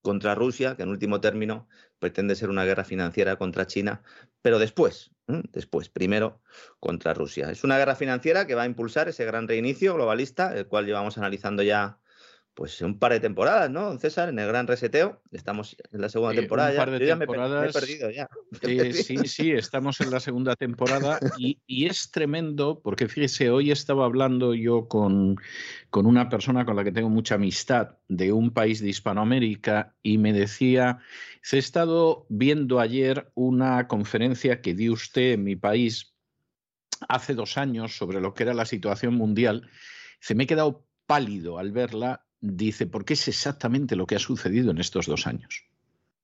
contra 0.02 0.36
Rusia, 0.36 0.76
que 0.76 0.84
en 0.84 0.90
último 0.90 1.20
término 1.20 1.68
pretende 1.98 2.36
ser 2.36 2.48
una 2.48 2.64
guerra 2.64 2.84
financiera 2.84 3.34
contra 3.36 3.66
China, 3.66 4.02
pero 4.40 4.60
después, 4.60 5.15
después, 5.26 5.88
primero 5.88 6.40
contra 6.80 7.14
Rusia. 7.14 7.50
Es 7.50 7.64
una 7.64 7.78
guerra 7.78 7.96
financiera 7.96 8.46
que 8.46 8.54
va 8.54 8.62
a 8.62 8.66
impulsar 8.66 9.08
ese 9.08 9.24
gran 9.24 9.48
reinicio 9.48 9.94
globalista, 9.94 10.56
el 10.56 10.66
cual 10.66 10.86
llevamos 10.86 11.18
analizando 11.18 11.62
ya 11.62 11.98
pues 12.56 12.80
un 12.80 12.98
par 12.98 13.12
de 13.12 13.20
temporadas, 13.20 13.70
¿no, 13.70 13.98
César? 13.98 14.30
En 14.30 14.38
el 14.38 14.48
gran 14.48 14.66
reseteo. 14.66 15.20
Estamos 15.30 15.76
en 15.92 16.00
la 16.00 16.08
segunda 16.08 16.32
Eh, 16.32 16.36
temporada. 16.38 16.70
un 16.70 16.76
par 16.78 16.90
de 16.90 17.06
ya 17.06 17.12
he 17.14 17.18
temporadas. 17.18 17.62
me 17.62 17.68
he 17.68 17.72
perdido 17.72 18.10
ya. 18.10 18.30
He 18.62 18.88
Eh, 18.88 18.92
sí, 18.94 19.18
sí, 19.28 19.50
estamos 19.52 20.00
en 20.00 20.10
la 20.10 20.20
segunda 20.20 20.56
temporada 20.56 21.20
y, 21.36 21.60
y 21.66 21.84
es 21.84 22.10
tremendo 22.10 22.80
porque 22.82 23.08
fíjese, 23.08 23.50
hoy 23.50 23.70
estaba 23.70 24.06
hablando 24.06 24.54
yo 24.54 24.88
con, 24.88 25.36
con 25.90 26.06
una 26.06 26.30
persona 26.30 26.64
con 26.64 26.76
la 26.76 26.82
que 26.84 26.92
tengo 26.92 27.10
mucha 27.10 27.34
amistad 27.34 27.98
de 28.08 28.32
un 28.32 28.50
país 28.50 28.80
de 28.80 28.88
Hispanoamérica 28.88 29.94
y 30.02 30.16
me 30.16 30.32
decía, 30.32 31.00
ha 31.52 31.56
estado 31.56 32.24
viendo 32.30 32.80
ayer 32.80 33.30
una 33.34 33.86
conferencia 33.86 34.62
que 34.62 34.72
dio 34.72 34.94
usted 34.94 35.32
en 35.32 35.44
mi 35.44 35.56
país 35.56 36.14
hace 37.06 37.34
dos 37.34 37.58
años 37.58 37.94
sobre 37.98 38.22
lo 38.22 38.32
que 38.32 38.44
era 38.44 38.54
la 38.54 38.64
situación 38.64 39.12
mundial. 39.14 39.68
Se 40.20 40.34
me 40.34 40.44
he 40.44 40.46
quedado 40.46 40.86
pálido 41.04 41.58
al 41.58 41.70
verla, 41.70 42.25
dice, 42.40 42.86
porque 42.86 43.14
es 43.14 43.28
exactamente 43.28 43.96
lo 43.96 44.06
que 44.06 44.16
ha 44.16 44.20
sucedido 44.20 44.70
en 44.70 44.78
estos 44.78 45.06
dos 45.06 45.26
años. 45.26 45.66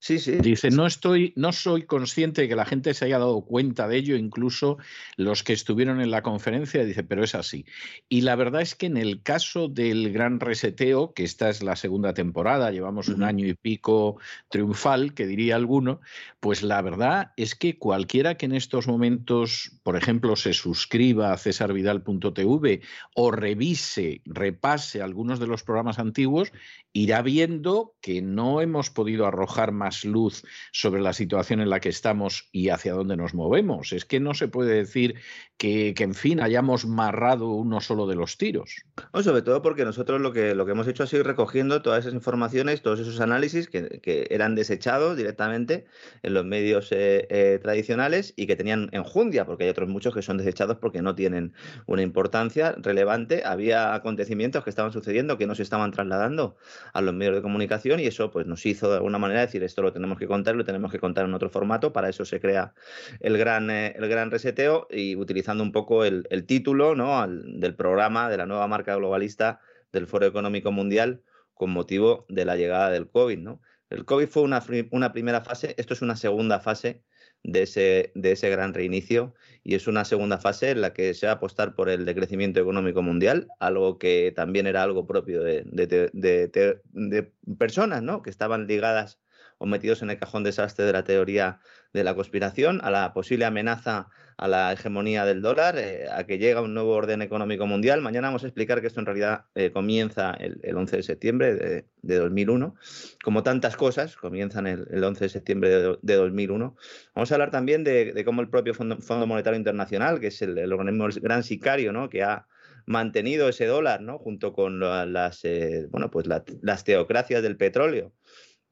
Sí, 0.02 0.18
sí. 0.18 0.32
Dice, 0.32 0.72
no 0.72 0.84
estoy, 0.84 1.32
no 1.36 1.52
soy 1.52 1.84
consciente 1.84 2.42
de 2.42 2.48
que 2.48 2.56
la 2.56 2.64
gente 2.64 2.92
se 2.92 3.04
haya 3.04 3.20
dado 3.20 3.42
cuenta 3.42 3.86
de 3.86 3.98
ello, 3.98 4.16
incluso 4.16 4.78
los 5.16 5.44
que 5.44 5.52
estuvieron 5.52 6.00
en 6.00 6.10
la 6.10 6.22
conferencia, 6.22 6.84
dice, 6.84 7.04
pero 7.04 7.22
es 7.22 7.36
así. 7.36 7.66
Y 8.08 8.22
la 8.22 8.34
verdad 8.34 8.62
es 8.62 8.74
que 8.74 8.86
en 8.86 8.96
el 8.96 9.22
caso 9.22 9.68
del 9.68 10.12
gran 10.12 10.40
reseteo, 10.40 11.14
que 11.14 11.22
esta 11.22 11.50
es 11.50 11.62
la 11.62 11.76
segunda 11.76 12.14
temporada, 12.14 12.72
llevamos 12.72 13.06
un 13.06 13.22
año 13.22 13.46
y 13.46 13.54
pico 13.54 14.16
triunfal, 14.48 15.14
que 15.14 15.28
diría 15.28 15.54
alguno, 15.54 16.00
pues 16.40 16.64
la 16.64 16.82
verdad 16.82 17.30
es 17.36 17.54
que 17.54 17.78
cualquiera 17.78 18.36
que 18.36 18.46
en 18.46 18.56
estos 18.56 18.88
momentos, 18.88 19.70
por 19.84 19.94
ejemplo, 19.94 20.34
se 20.34 20.52
suscriba 20.52 21.32
a 21.32 21.38
cesarvidal.tv 21.38 22.80
o 23.14 23.30
revise, 23.30 24.20
repase 24.24 25.00
algunos 25.00 25.38
de 25.38 25.46
los 25.46 25.62
programas 25.62 26.00
antiguos, 26.00 26.50
irá 26.92 27.22
viendo 27.22 27.94
que 28.00 28.20
no 28.20 28.60
hemos 28.60 28.90
podido 28.90 29.26
arrojar 29.26 29.70
más 29.70 29.91
luz 30.04 30.42
sobre 30.72 31.00
la 31.00 31.12
situación 31.12 31.60
en 31.60 31.70
la 31.70 31.80
que 31.80 31.88
estamos 31.88 32.48
y 32.52 32.68
hacia 32.70 32.94
dónde 32.94 33.16
nos 33.16 33.34
movemos. 33.34 33.92
Es 33.92 34.04
que 34.04 34.20
no 34.20 34.34
se 34.34 34.48
puede 34.48 34.74
decir 34.74 35.16
que, 35.56 35.94
que 35.94 36.04
en 36.04 36.14
fin, 36.14 36.40
hayamos 36.40 36.86
marrado 36.86 37.50
uno 37.50 37.80
solo 37.80 38.06
de 38.06 38.16
los 38.16 38.36
tiros. 38.38 38.84
Sobre 39.22 39.42
todo 39.42 39.62
porque 39.62 39.84
nosotros 39.84 40.20
lo 40.20 40.32
que, 40.32 40.54
lo 40.54 40.66
que 40.66 40.72
hemos 40.72 40.88
hecho 40.88 41.04
ha 41.04 41.06
sido 41.06 41.20
ir 41.20 41.26
recogiendo 41.26 41.82
todas 41.82 42.00
esas 42.00 42.14
informaciones, 42.14 42.82
todos 42.82 43.00
esos 43.00 43.20
análisis 43.20 43.68
que, 43.68 44.00
que 44.00 44.26
eran 44.30 44.54
desechados 44.54 45.16
directamente 45.16 45.86
en 46.22 46.34
los 46.34 46.44
medios 46.44 46.90
eh, 46.92 47.26
eh, 47.30 47.58
tradicionales 47.62 48.34
y 48.36 48.46
que 48.46 48.56
tenían 48.56 48.88
enjundia, 48.92 49.44
porque 49.44 49.64
hay 49.64 49.70
otros 49.70 49.88
muchos 49.88 50.14
que 50.14 50.22
son 50.22 50.36
desechados 50.36 50.78
porque 50.78 51.02
no 51.02 51.14
tienen 51.14 51.54
una 51.86 52.02
importancia 52.02 52.74
relevante. 52.78 53.42
Había 53.44 53.94
acontecimientos 53.94 54.64
que 54.64 54.70
estaban 54.70 54.92
sucediendo 54.92 55.38
que 55.38 55.46
no 55.46 55.54
se 55.54 55.62
estaban 55.62 55.90
trasladando 55.90 56.56
a 56.92 57.00
los 57.00 57.14
medios 57.14 57.36
de 57.36 57.42
comunicación 57.42 58.00
y 58.00 58.06
eso 58.06 58.30
pues 58.30 58.46
nos 58.46 58.64
hizo 58.66 58.90
de 58.90 58.96
alguna 58.96 59.18
manera 59.18 59.40
decir 59.40 59.62
esto 59.62 59.81
lo 59.82 59.92
tenemos 59.92 60.18
que 60.18 60.26
contar, 60.26 60.54
lo 60.56 60.64
tenemos 60.64 60.90
que 60.90 60.98
contar 60.98 61.24
en 61.24 61.34
otro 61.34 61.50
formato, 61.50 61.92
para 61.92 62.08
eso 62.08 62.24
se 62.24 62.40
crea 62.40 62.74
el 63.20 63.36
gran, 63.38 63.70
eh, 63.70 63.94
el 63.96 64.08
gran 64.08 64.30
reseteo 64.30 64.86
y 64.90 65.16
utilizando 65.16 65.62
un 65.62 65.72
poco 65.72 66.04
el, 66.04 66.26
título 66.46 66.94
¿no? 66.94 67.26
Del 67.28 67.74
programa 67.74 68.28
de 68.28 68.36
la 68.36 68.46
nueva 68.46 68.66
marca 68.68 68.96
globalista 68.96 69.60
del 69.92 70.06
Foro 70.06 70.26
Económico 70.26 70.72
Mundial 70.72 71.22
con 71.54 71.70
motivo 71.70 72.26
de 72.28 72.44
la 72.44 72.56
llegada 72.56 72.90
del 72.90 73.08
COVID. 73.08 73.38
¿no? 73.38 73.60
El 73.90 74.04
COVID 74.04 74.26
fue 74.26 74.42
una, 74.42 74.62
una 74.90 75.12
primera 75.12 75.42
fase, 75.42 75.74
esto 75.78 75.94
es 75.94 76.02
una 76.02 76.16
segunda 76.16 76.60
fase 76.60 77.02
de 77.44 77.62
ese, 77.62 78.12
de 78.14 78.32
ese 78.32 78.50
gran 78.50 78.72
reinicio 78.72 79.34
y 79.64 79.74
es 79.74 79.86
una 79.86 80.04
segunda 80.04 80.38
fase 80.38 80.70
en 80.70 80.80
la 80.80 80.92
que 80.92 81.12
se 81.14 81.26
va 81.26 81.32
a 81.32 81.36
apostar 81.36 81.74
por 81.74 81.88
el 81.88 82.04
decrecimiento 82.04 82.60
económico 82.60 83.02
mundial, 83.02 83.48
algo 83.58 83.98
que 83.98 84.32
también 84.34 84.66
era 84.66 84.82
algo 84.82 85.06
propio 85.06 85.42
de, 85.42 85.62
de, 85.66 86.10
de, 86.12 86.80
de 86.92 87.32
personas 87.58 88.02
¿no? 88.02 88.22
que 88.22 88.30
estaban 88.30 88.66
ligadas 88.66 89.20
o 89.62 89.66
metidos 89.66 90.02
en 90.02 90.10
el 90.10 90.18
cajón 90.18 90.42
desastre 90.42 90.84
de 90.84 90.92
la 90.92 91.04
teoría 91.04 91.60
de 91.92 92.02
la 92.02 92.16
conspiración, 92.16 92.80
a 92.82 92.90
la 92.90 93.12
posible 93.12 93.44
amenaza 93.44 94.08
a 94.36 94.48
la 94.48 94.72
hegemonía 94.72 95.24
del 95.24 95.40
dólar, 95.40 95.78
eh, 95.78 96.06
a 96.10 96.24
que 96.24 96.38
llega 96.38 96.62
un 96.62 96.74
nuevo 96.74 96.90
orden 96.90 97.22
económico 97.22 97.64
mundial. 97.66 98.00
Mañana 98.00 98.26
vamos 98.26 98.42
a 98.42 98.48
explicar 98.48 98.80
que 98.80 98.88
esto 98.88 98.98
en 98.98 99.06
realidad 99.06 99.44
eh, 99.54 99.70
comienza 99.70 100.32
el, 100.32 100.74
11 100.74 100.96
de 100.96 101.02
septiembre 101.04 101.54
de, 101.54 102.18
2001, 102.18 102.74
como 103.22 103.44
tantas 103.44 103.76
cosas 103.76 104.16
comienzan 104.16 104.66
el, 104.66 105.04
11 105.04 105.26
de 105.26 105.28
septiembre 105.28 105.96
de, 106.00 106.14
2001. 106.16 106.74
Vamos 107.14 107.30
a 107.30 107.34
hablar 107.36 107.52
también 107.52 107.84
de, 107.84 108.20
cómo 108.24 108.42
el 108.42 108.48
propio 108.48 108.74
Fondo, 108.74 109.26
Monetario 109.28 109.58
Internacional, 109.58 110.18
que 110.18 110.28
es 110.28 110.42
el, 110.42 110.72
organismo 110.72 111.06
gran 111.20 111.44
sicario, 111.44 111.92
¿no? 111.92 112.08
que 112.08 112.24
ha 112.24 112.48
mantenido 112.84 113.48
ese 113.48 113.66
dólar, 113.66 114.00
¿no? 114.00 114.18
junto 114.18 114.52
con 114.52 114.80
las, 114.80 115.44
eh, 115.44 115.86
bueno, 115.92 116.10
pues 116.10 116.26
las 116.26 116.82
teocracias 116.82 117.44
del 117.44 117.56
petróleo, 117.56 118.12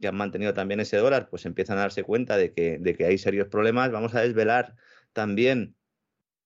que 0.00 0.08
han 0.08 0.16
mantenido 0.16 0.54
también 0.54 0.80
ese 0.80 0.96
dólar, 0.96 1.28
pues 1.28 1.46
empiezan 1.46 1.78
a 1.78 1.82
darse 1.82 2.02
cuenta 2.02 2.36
de 2.36 2.52
que, 2.52 2.78
de 2.78 2.94
que 2.96 3.04
hay 3.06 3.18
serios 3.18 3.48
problemas. 3.48 3.90
Vamos 3.92 4.14
a 4.14 4.20
desvelar 4.20 4.76
también 5.12 5.76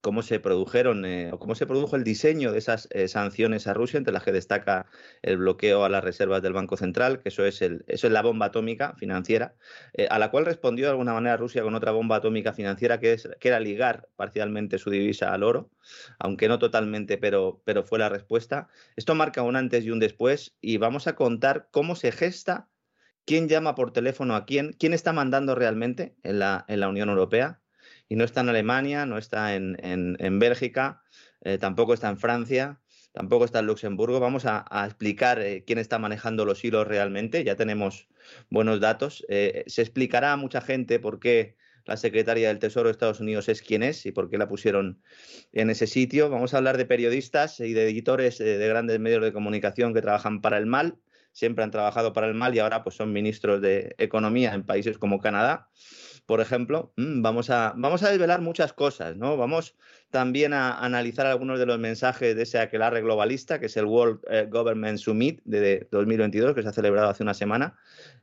cómo 0.05 0.21
se 0.21 0.39
produjeron 0.39 1.07
eh, 1.07 1.31
o 1.33 1.39
cómo 1.39 1.55
se 1.55 1.67
produjo 1.67 1.97
el 1.97 2.05
diseño 2.05 2.53
de 2.53 2.59
esas 2.59 2.89
eh, 2.91 3.09
sanciones 3.09 3.67
a 3.67 3.73
Rusia, 3.73 3.97
entre 3.97 4.13
las 4.13 4.23
que 4.23 4.33
destaca 4.33 4.85
el 5.23 5.39
bloqueo 5.39 5.83
a 5.83 5.89
las 5.89 6.05
reservas 6.05 6.43
del 6.43 6.53
Banco 6.53 6.77
Central, 6.77 7.23
que 7.23 7.31
eso 7.31 7.47
es, 7.47 7.63
el, 7.63 7.87
eso 7.89 8.07
es 8.07 8.13
la 8.13 8.21
bomba 8.21 8.47
atómica 8.47 8.95
financiera, 8.99 9.55
eh, 9.95 10.07
a 10.11 10.19
la 10.19 10.31
cual 10.31 10.45
respondió 10.45 10.85
de 10.85 10.91
alguna 10.91 11.15
manera 11.15 11.39
Rusia 11.39 11.63
con 11.63 11.75
otra 11.75 11.91
bomba 11.91 12.17
atómica 12.17 12.53
financiera, 12.53 13.01
que, 13.01 13.15
es, 13.15 13.31
que 13.41 13.49
era 13.49 13.61
ligar 13.61 14.07
parcialmente 14.15 14.77
su 14.77 14.91
divisa 14.91 15.33
al 15.33 15.43
oro, 15.43 15.71
aunque 16.19 16.49
no 16.49 16.59
totalmente, 16.59 17.17
pero, 17.17 17.63
pero 17.65 17.83
fue 17.83 17.99
la 17.99 18.11
respuesta. 18.11 18.69
Esto 18.97 19.15
marca 19.15 19.41
un 19.41 19.57
antes 19.57 19.87
y 19.87 19.91
un 19.91 20.01
después 20.01 20.55
y 20.61 20.77
vamos 20.77 21.07
a 21.07 21.17
contar 21.17 21.69
cómo 21.71 21.97
se 21.97 22.13
gesta, 22.13 22.69
quién 23.25 23.49
llama 23.49 23.75
por 23.75 23.93
teléfono 23.93 24.35
a 24.37 24.45
quién, 24.45 24.75
quién 24.79 24.93
está 24.93 25.13
mandando 25.13 25.55
realmente 25.55 26.15
en 26.23 26.39
la, 26.39 26.65
Unión 26.89 27.09
Europea 27.09 27.61
y 28.09 28.17
no 28.17 28.25
está 28.25 28.43
en 28.43 28.51
Alemania, 28.51 29.07
no 29.07 29.19
está 29.19 29.55
en, 29.55 29.77
en, 29.83 30.39
Bélgica, 30.39 31.03
eh, 31.43 31.59
tampoco 31.59 31.95
está 31.95 32.11
en 32.11 32.19
Francia, 32.19 32.81
tampoco 33.13 33.45
está 33.45 33.61
en 33.61 33.67
Luxemburgo. 33.67 34.21
Vamos 34.21 34.45
a, 34.47 34.65
explicar 34.87 35.41
eh, 35.41 35.65
quién 35.67 35.79
está 35.79 35.99
manejando 35.99 36.45
los 36.45 36.65
hilos 36.65 36.87
realmente, 36.87 37.45
ya 37.45 37.57
tenemos 37.57 38.09
buenos 38.51 38.81
datos. 38.81 39.25
Eh, 39.29 39.65
se 39.67 39.83
explicará 39.83 40.33
a 40.33 40.37
mucha 40.37 40.61
gente 40.61 40.99
por 40.99 41.19
qué 41.19 41.57
la 41.87 41.97
secretaria 41.97 42.49
del 42.49 42.59
Tesoro 42.59 42.89
de 42.89 42.93
Estados 42.93 43.21
Unidos 43.21 43.49
es 43.49 43.61
quien 43.61 43.83
es 43.83 44.07
y 44.07 44.13
por 44.13 44.31
qué 44.31 44.39
la 44.39 44.49
pusieron 44.49 45.03
en 45.53 45.71
ese 45.71 45.87
sitio. 45.87 46.31
Vamos 46.31 46.55
a 46.55 46.59
hablar 46.59 46.79
de 46.79 46.87
periodistas 46.87 47.61
y 47.61 47.73
de 47.75 47.85
editores 47.85 48.39
de 48.39 48.69
grandes 48.69 49.01
medios 49.01 49.23
de 49.23 49.35
comunicación 49.35 49.93
que 49.93 50.01
trabajan 50.01 50.41
para 50.41 50.57
el 50.57 50.65
mal, 50.65 50.97
siempre 51.35 51.65
han 51.65 51.71
trabajado 51.71 52.15
para 52.15 52.29
el 52.29 52.35
mal 52.35 52.55
y 52.55 52.61
ahora 52.61 52.83
pues 52.83 52.97
son 52.97 53.13
ministros 53.13 53.61
de 53.61 53.95
Economía 53.99 54.55
en 54.55 54.65
países 54.65 54.97
como 54.97 55.21
Canadá 55.21 55.69
por 56.27 56.41
ejemplo, 56.41 56.93
mm, 56.97 57.23
vamos 57.23 57.51
a, 57.51 57.75
vamos 57.77 58.03
a 58.03 58.11
desvelar 58.11 58.41
muchas 58.41 58.73
cosas, 58.73 59.17
¿no? 59.17 59.37
Vamos 59.37 59.75
también 60.11 60.53
a 60.53 60.79
analizar 60.79 61.27
algunos 61.27 61.59
de 61.59 61.67
los 61.67 61.79
mensajes 61.79 62.37
de 62.37 62.43
ese 62.43 62.59
aquelarre 62.59 63.03
globalista, 63.03 63.59
que 63.59 63.67
es 63.67 63.77
el 63.77 63.85
World 63.85 64.21
eh, 64.31 64.47
Government 64.49 64.99
Summit 64.99 65.41
de 65.45 65.87
2022, 65.91 66.55
que 66.55 66.63
se 66.63 66.69
ha 66.69 66.73
celebrado 66.73 67.09
hace 67.09 67.25
una 67.25 67.35
semana. 67.35 67.77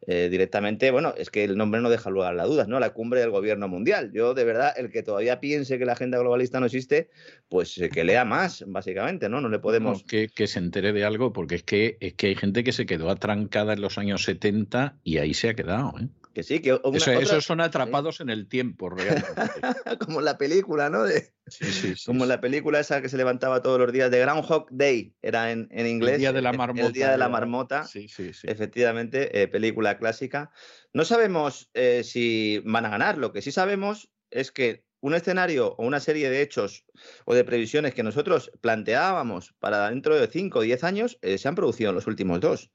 Eh, 0.08 0.30
directamente, 0.32 0.90
bueno, 0.90 1.14
es 1.18 1.30
que 1.30 1.44
el 1.44 1.58
nombre 1.58 1.82
no 1.82 1.90
deja 1.90 2.10
lugar 2.10 2.32
a 2.32 2.36
las 2.36 2.48
dudas, 2.48 2.68
¿no? 2.68 2.80
La 2.80 2.92
cumbre 2.92 3.20
del 3.20 3.30
gobierno 3.30 3.68
mundial. 3.68 4.12
Yo, 4.14 4.34
de 4.34 4.46
verdad, 4.46 4.74
el 4.78 4.90
que 4.90 5.04
todavía 5.04 5.40
piense 5.40 5.78
que 5.78 5.86
la 5.86 5.94
agenda 5.94 6.18
globalista 6.18 6.60
no 6.60 6.66
existe, 6.66 7.10
pues 7.50 7.78
eh, 7.78 7.90
que 7.90 8.04
lea 8.04 8.26
más, 8.26 8.64
básicamente, 8.68 9.30
¿no? 9.30 9.42
No 9.42 9.50
le 9.50 9.60
podemos... 9.60 10.04
que, 10.04 10.30
que, 10.30 10.48
se 10.48 10.60
entere 10.60 10.94
de 10.94 11.04
algo, 11.04 11.34
porque 11.34 11.56
es 11.56 11.64
que, 11.64 11.98
es 12.00 12.14
que 12.14 12.28
hay 12.28 12.36
gente 12.36 12.64
que 12.64 12.72
se 12.72 12.86
quedó 12.86 13.10
atrancada 13.10 13.74
en 13.74 13.82
los 13.82 13.98
años 13.98 14.24
70 14.24 14.98
y 15.04 15.18
ahí 15.18 15.34
se 15.34 15.50
ha 15.50 15.54
quedado, 15.54 15.94
¿eh? 16.00 16.08
Que 16.34 16.44
sí, 16.44 16.62
que 16.62 16.80
esos 17.20 17.44
son 17.44 17.60
atrapados 17.60 18.22
en 18.22 18.30
el 18.30 18.48
tiempo, 18.48 18.90
realmente. 18.90 19.28
Como 20.00 20.20
en 20.20 20.26
la 20.26 20.38
película, 20.38 20.90
¿no? 20.90 21.06
Sí, 21.08 21.72
sí, 21.72 21.96
sí, 21.96 22.06
Como 22.06 22.24
en 22.24 22.30
la 22.30 22.40
película 22.40 22.80
esa 22.80 23.02
que 23.02 23.10
se 23.10 23.18
levantaba 23.18 23.62
todos 23.62 23.80
los 23.80 23.92
días 23.92 24.10
de 24.12 24.20
Groundhog 24.20 24.68
Day, 24.72 25.14
era 25.22 25.52
en, 25.52 25.68
en 25.72 25.88
inglés. 25.88 26.16
El 26.16 26.20
día 26.20 26.34
de 26.34 26.42
la 26.42 26.54
marmota. 26.54 26.88
El 26.88 26.94
día 26.94 27.12
de 27.12 27.18
la 27.18 27.28
marmota. 27.28 27.84
Sí, 27.84 28.08
sí, 28.08 28.34
sí. 28.34 28.48
Efectivamente, 28.48 29.42
eh, 29.42 29.48
película 29.50 29.98
clásica. 29.98 30.52
No 30.94 31.04
sabemos 31.04 31.70
eh, 31.74 32.04
si 32.06 32.60
van 32.66 32.86
a 32.86 32.90
ganar. 32.90 33.18
Lo 33.18 33.34
que 33.34 33.42
sí 33.42 33.52
sabemos 33.52 34.10
es 34.30 34.52
que 34.52 34.86
un 35.02 35.16
escenario 35.16 35.76
o 35.78 35.86
una 35.86 36.00
serie 36.00 36.30
de 36.30 36.42
hechos 36.42 36.86
o 37.26 37.34
de 37.34 37.44
previsiones 37.44 37.94
que 37.94 38.04
nosotros 38.04 38.52
planteábamos 38.62 39.54
para 39.60 39.90
dentro 39.90 40.16
de 40.16 40.28
5 40.28 40.60
o 40.60 40.62
10 40.62 40.84
años 40.84 41.18
eh, 41.22 41.38
se 41.38 41.48
han 41.48 41.56
producido 41.56 41.90
en 41.90 41.96
los 41.96 42.08
últimos 42.08 42.40
dos. 42.40 42.72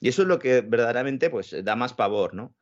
Y 0.00 0.08
eso 0.08 0.22
es 0.22 0.28
lo 0.28 0.38
que 0.38 0.60
verdaderamente 0.60 1.30
pues, 1.30 1.54
da 1.64 1.76
más 1.76 1.94
pavor, 1.94 2.34
¿no? 2.34 2.54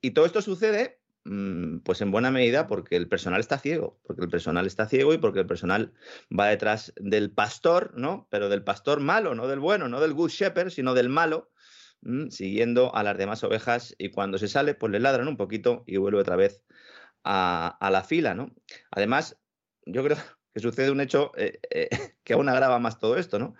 Y 0.00 0.12
todo 0.12 0.26
esto 0.26 0.42
sucede, 0.42 1.00
mm, 1.24 1.78
pues 1.78 2.00
en 2.00 2.10
buena 2.10 2.30
medida, 2.30 2.66
porque 2.66 2.96
el 2.96 3.08
personal 3.08 3.40
está 3.40 3.58
ciego, 3.58 3.98
porque 4.04 4.22
el 4.22 4.28
personal 4.28 4.66
está 4.66 4.86
ciego 4.88 5.14
y 5.14 5.18
porque 5.18 5.40
el 5.40 5.46
personal 5.46 5.92
va 6.36 6.48
detrás 6.48 6.92
del 6.96 7.30
pastor, 7.30 7.92
¿no? 7.96 8.28
Pero 8.30 8.48
del 8.48 8.64
pastor 8.64 9.00
malo, 9.00 9.34
no 9.34 9.48
del 9.48 9.60
bueno, 9.60 9.88
no 9.88 10.00
del 10.00 10.14
good 10.14 10.30
shepherd, 10.30 10.70
sino 10.70 10.94
del 10.94 11.08
malo, 11.08 11.50
mm, 12.02 12.28
siguiendo 12.28 12.94
a 12.94 13.02
las 13.02 13.18
demás 13.18 13.42
ovejas 13.44 13.94
y 13.98 14.10
cuando 14.10 14.38
se 14.38 14.48
sale, 14.48 14.74
pues 14.74 14.92
le 14.92 15.00
ladran 15.00 15.28
un 15.28 15.36
poquito 15.36 15.84
y 15.86 15.96
vuelve 15.96 16.20
otra 16.20 16.36
vez 16.36 16.62
a, 17.24 17.88
la 17.90 18.04
fila, 18.04 18.34
¿no? 18.34 18.54
Además, 18.90 19.38
yo 19.84 20.04
creo 20.04 20.16
que 20.54 20.60
sucede 20.60 20.90
un 20.90 21.00
hecho 21.00 21.32
eh, 21.36 21.58
eh, 21.70 21.88
que 22.24 22.34
aún 22.34 22.48
agrava 22.48 22.78
más 22.78 22.98
todo 22.98 23.16
esto, 23.16 23.38
¿no? 23.38 23.54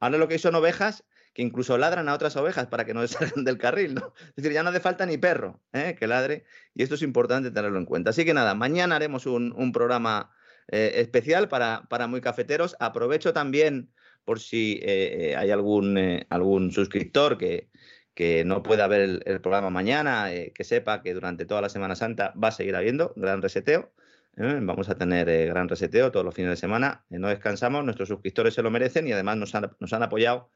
Ahora 0.00 0.18
lo 0.18 0.28
que 0.28 0.38
son 0.38 0.54
ovejas 0.54 1.04
que 1.38 1.44
incluso 1.44 1.78
ladran 1.78 2.08
a 2.08 2.14
otras 2.14 2.34
ovejas 2.34 2.66
para 2.66 2.84
que 2.84 2.94
no 2.94 3.06
salgan 3.06 3.44
del 3.44 3.58
carril, 3.58 3.94
¿no? 3.94 4.12
Es 4.30 4.34
decir, 4.34 4.50
ya 4.50 4.64
no 4.64 4.70
hace 4.70 4.80
falta 4.80 5.06
ni 5.06 5.18
perro 5.18 5.62
¿eh? 5.72 5.94
que 5.96 6.08
ladre 6.08 6.44
y 6.74 6.82
esto 6.82 6.96
es 6.96 7.02
importante 7.02 7.52
tenerlo 7.52 7.78
en 7.78 7.84
cuenta. 7.84 8.10
Así 8.10 8.24
que 8.24 8.34
nada, 8.34 8.56
mañana 8.56 8.96
haremos 8.96 9.24
un, 9.24 9.70
programa 9.72 10.32
eh, 10.66 10.94
especial 10.96 11.48
para, 11.48 11.84
para, 11.88 12.08
muy 12.08 12.20
cafeteros. 12.20 12.74
Aprovecho 12.80 13.32
también 13.32 13.92
por 14.24 14.40
si 14.40 14.80
eh, 14.82 15.36
hay 15.38 15.52
algún, 15.52 16.26
algún 16.28 16.72
suscriptor 16.72 17.38
que, 17.38 17.70
que 18.14 18.44
no 18.44 18.64
pueda 18.64 18.88
ver 18.88 19.22
el, 19.24 19.40
programa 19.40 19.70
mañana, 19.70 20.30
que 20.52 20.64
sepa 20.64 21.02
que 21.02 21.14
durante 21.14 21.46
toda 21.46 21.60
la 21.60 21.68
Semana 21.68 21.94
Santa 21.94 22.34
va 22.34 22.48
a 22.48 22.52
seguir 22.52 22.74
habiendo 22.74 23.12
gran 23.14 23.42
reseteo. 23.42 23.92
Vamos 24.36 24.88
a 24.88 24.96
tener 24.96 25.26
gran 25.46 25.68
reseteo 25.68 26.10
todos 26.10 26.26
los 26.26 26.34
fines 26.34 26.50
de 26.50 26.56
semana. 26.56 27.04
no 27.10 27.28
descansamos, 27.28 27.84
nuestros 27.84 28.08
suscriptores 28.08 28.54
se 28.54 28.62
lo 28.62 28.72
merecen 28.72 29.06
y 29.06 29.12
además 29.12 29.36
nos 29.36 29.54
han, 29.54 29.70
nos 29.78 29.92
han 29.92 30.02
apoyado 30.02 30.50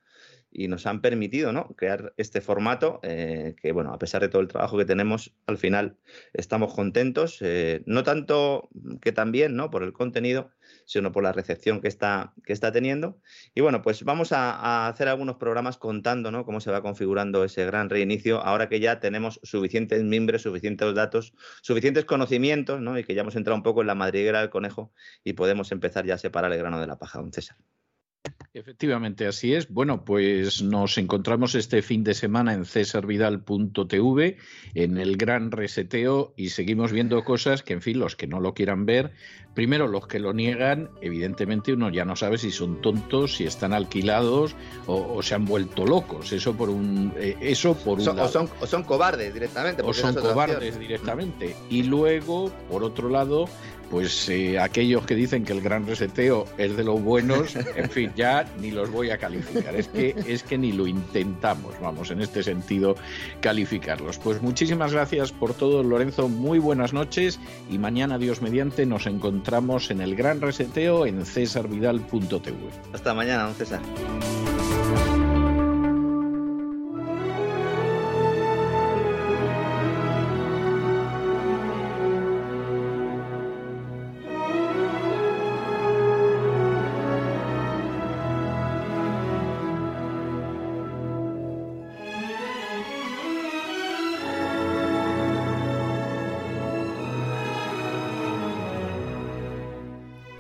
y 0.53 0.69
nos 0.69 0.87
han 0.87 1.01
permitido 1.01 1.53
¿no? 1.53 1.69
crear 1.77 2.13
este 2.17 2.41
formato 2.41 3.01
eh, 3.03 3.57
que, 3.61 3.73
bueno, 3.73 3.93
a 3.93 3.99
pesar 3.99 4.21
de 4.21 4.29
todo 4.29 4.43
el 4.43 4.49
trabajo 4.49 4.77
que 4.77 4.85
tenemos, 4.85 5.35
al 5.47 5.57
final 5.57 5.97
estamos 6.35 6.75
contentos, 6.75 7.39
eh, 7.41 7.83
no 7.87 8.03
tanto 8.03 8.69
que 9.01 9.13
también 9.13 9.57
¿no? 9.57 9.71
por 9.71 9.83
el 9.83 9.93
contenido, 9.93 10.51
sino 10.85 11.11
por 11.13 11.23
la 11.23 11.33
recepción 11.33 11.81
que 11.81 11.89
está, 11.89 12.35
que 12.45 12.53
está 12.53 12.71
teniendo. 12.71 13.19
Y 13.55 13.63
bueno, 13.63 13.83
pues 13.83 14.05
vamos 14.05 14.33
a, 14.33 14.89
hacer 14.89 15.09
algunos 15.09 15.37
programas 15.37 15.79
contando 15.79 16.31
¿no? 16.31 16.45
cómo 16.45 16.61
se 16.61 16.71
va 16.71 16.83
configurando 16.83 17.45
ese 17.45 17.65
gran 17.65 17.89
reinicio, 17.89 18.41
ahora 18.41 18.69
que 18.69 18.81
ya 18.81 19.01
tenemos 19.01 19.41
suficientes 19.43 20.03
miembros, 20.05 20.43
suficientes 20.43 20.95
datos, 20.95 21.35
suficientes 21.63 22.05
conocimientos, 22.05 22.81
¿no? 22.81 22.99
y 22.99 23.05
que 23.05 23.15
ya 23.15 23.23
hemos 23.23 23.37
entrado 23.37 23.57
un 23.57 23.63
poco 23.63 23.81
en 23.81 23.87
la 23.87 23.95
madriguera 23.95 24.41
del 24.41 24.51
conejo 24.51 24.93
y 25.25 25.33
podemos 25.33 25.73
empezar 25.73 26.05
ya 26.05 26.15
a 26.15 26.19
separar 26.19 26.53
el 26.53 26.59
grano 26.59 26.81
de 26.81 26.87
la 26.87 26.99
paja, 26.99 27.19
don 27.19 27.33
César. 27.33 27.57
Efectivamente, 28.55 29.27
así 29.27 29.55
es. 29.55 29.71
Bueno, 29.71 30.05
pues 30.05 30.61
nos 30.61 30.99
encontramos 30.99 31.55
este 31.55 31.81
fin 31.81 32.05
de 32.05 32.13
semana 32.13 32.53
en 32.53 32.67
cesarvidal.tv, 32.67 34.37
en 34.75 34.99
el 34.99 35.17
gran 35.17 35.51
reseteo, 35.51 36.35
y 36.37 36.51
seguimos 36.51 36.93
viendo 36.93 37.25
cosas 37.25 37.63
que, 37.63 37.73
en 37.73 37.81
fin, 37.81 37.99
los 37.99 38.15
que 38.15 38.27
no 38.27 38.41
lo 38.41 38.53
quieran 38.53 38.85
ver, 38.85 39.13
primero 39.55 39.89
los 39.89 40.07
que 40.07 40.19
lo 40.19 40.35
niegan, 40.35 40.91
evidentemente 41.01 41.73
uno 41.73 41.89
ya 41.89 42.05
no 42.05 42.15
sabe 42.15 42.37
si 42.37 42.51
son 42.51 42.83
tontos, 42.83 43.37
si 43.37 43.45
están 43.45 43.73
alquilados 43.73 44.55
o, 44.87 45.23
se 45.23 45.35
han 45.35 45.47
vuelto 45.47 45.87
locos. 45.87 46.31
Eso 46.33 46.55
por 46.55 46.69
un, 46.69 47.15
eh, 47.17 47.39
eso 47.41 47.75
por 47.75 48.01
un 48.01 48.09
O, 48.19 48.29
son, 48.29 48.51
o 48.61 48.67
son 48.67 48.83
cobardes 48.83 49.33
directamente. 49.33 49.83
O 49.83 49.95
son 49.95 50.15
cobardes 50.15 50.79
directamente. 50.79 51.57
Y 51.71 51.85
luego, 51.85 52.53
por 52.69 52.85
otro 52.85 53.09
lado, 53.09 53.49
pues 53.93 54.27
eh, 54.31 54.59
aquellos 54.59 55.05
que 55.05 55.15
dicen 55.15 55.45
que 55.45 55.53
el 55.53 55.61
gran 55.61 55.87
reseteo 55.87 56.47
es 56.57 56.79
de 56.79 56.83
los 56.83 57.03
buenos, 57.03 57.55
en 57.77 57.91
fin, 57.91 58.11
ya 58.17 58.42
ni 58.61 58.71
los 58.71 58.91
voy 58.91 59.11
a 59.11 59.19
calificar. 59.19 59.75
Es 59.75 59.89
que, 59.89 60.15
es 60.27 60.43
que 60.43 60.59
ni 60.59 60.73
lo 60.73 60.87
intentamos, 60.87 61.75
vamos, 61.81 62.11
en 62.11 62.21
este 62.21 62.43
sentido, 62.43 62.97
calificarlos. 63.41 64.19
Pues 64.19 64.43
muchísimas 64.43 64.93
gracias 64.93 65.33
por 65.33 65.55
todo, 65.55 65.83
Lorenzo. 65.83 66.29
Muy 66.29 66.59
buenas 66.59 66.93
noches 66.93 67.41
y 67.71 67.79
mañana, 67.79 68.19
Dios 68.19 68.43
mediante, 68.43 68.87
nos 68.87 69.07
encontramos 69.07 69.91
en 69.91 70.01
el 70.01 70.17
gran 70.17 70.41
reseteo 70.41 71.07
en 71.07 71.25
cesarvidal.tv. 71.25 72.57
Hasta 72.93 73.15
mañana, 73.15 73.45
don 73.45 73.55
César. 73.55 73.81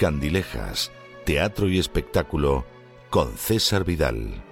Candilejas, 0.02 0.90
Teatro 1.24 1.68
y 1.68 1.78
Espectáculo 1.78 2.66
con 3.08 3.36
César 3.36 3.84
Vidal. 3.84 4.42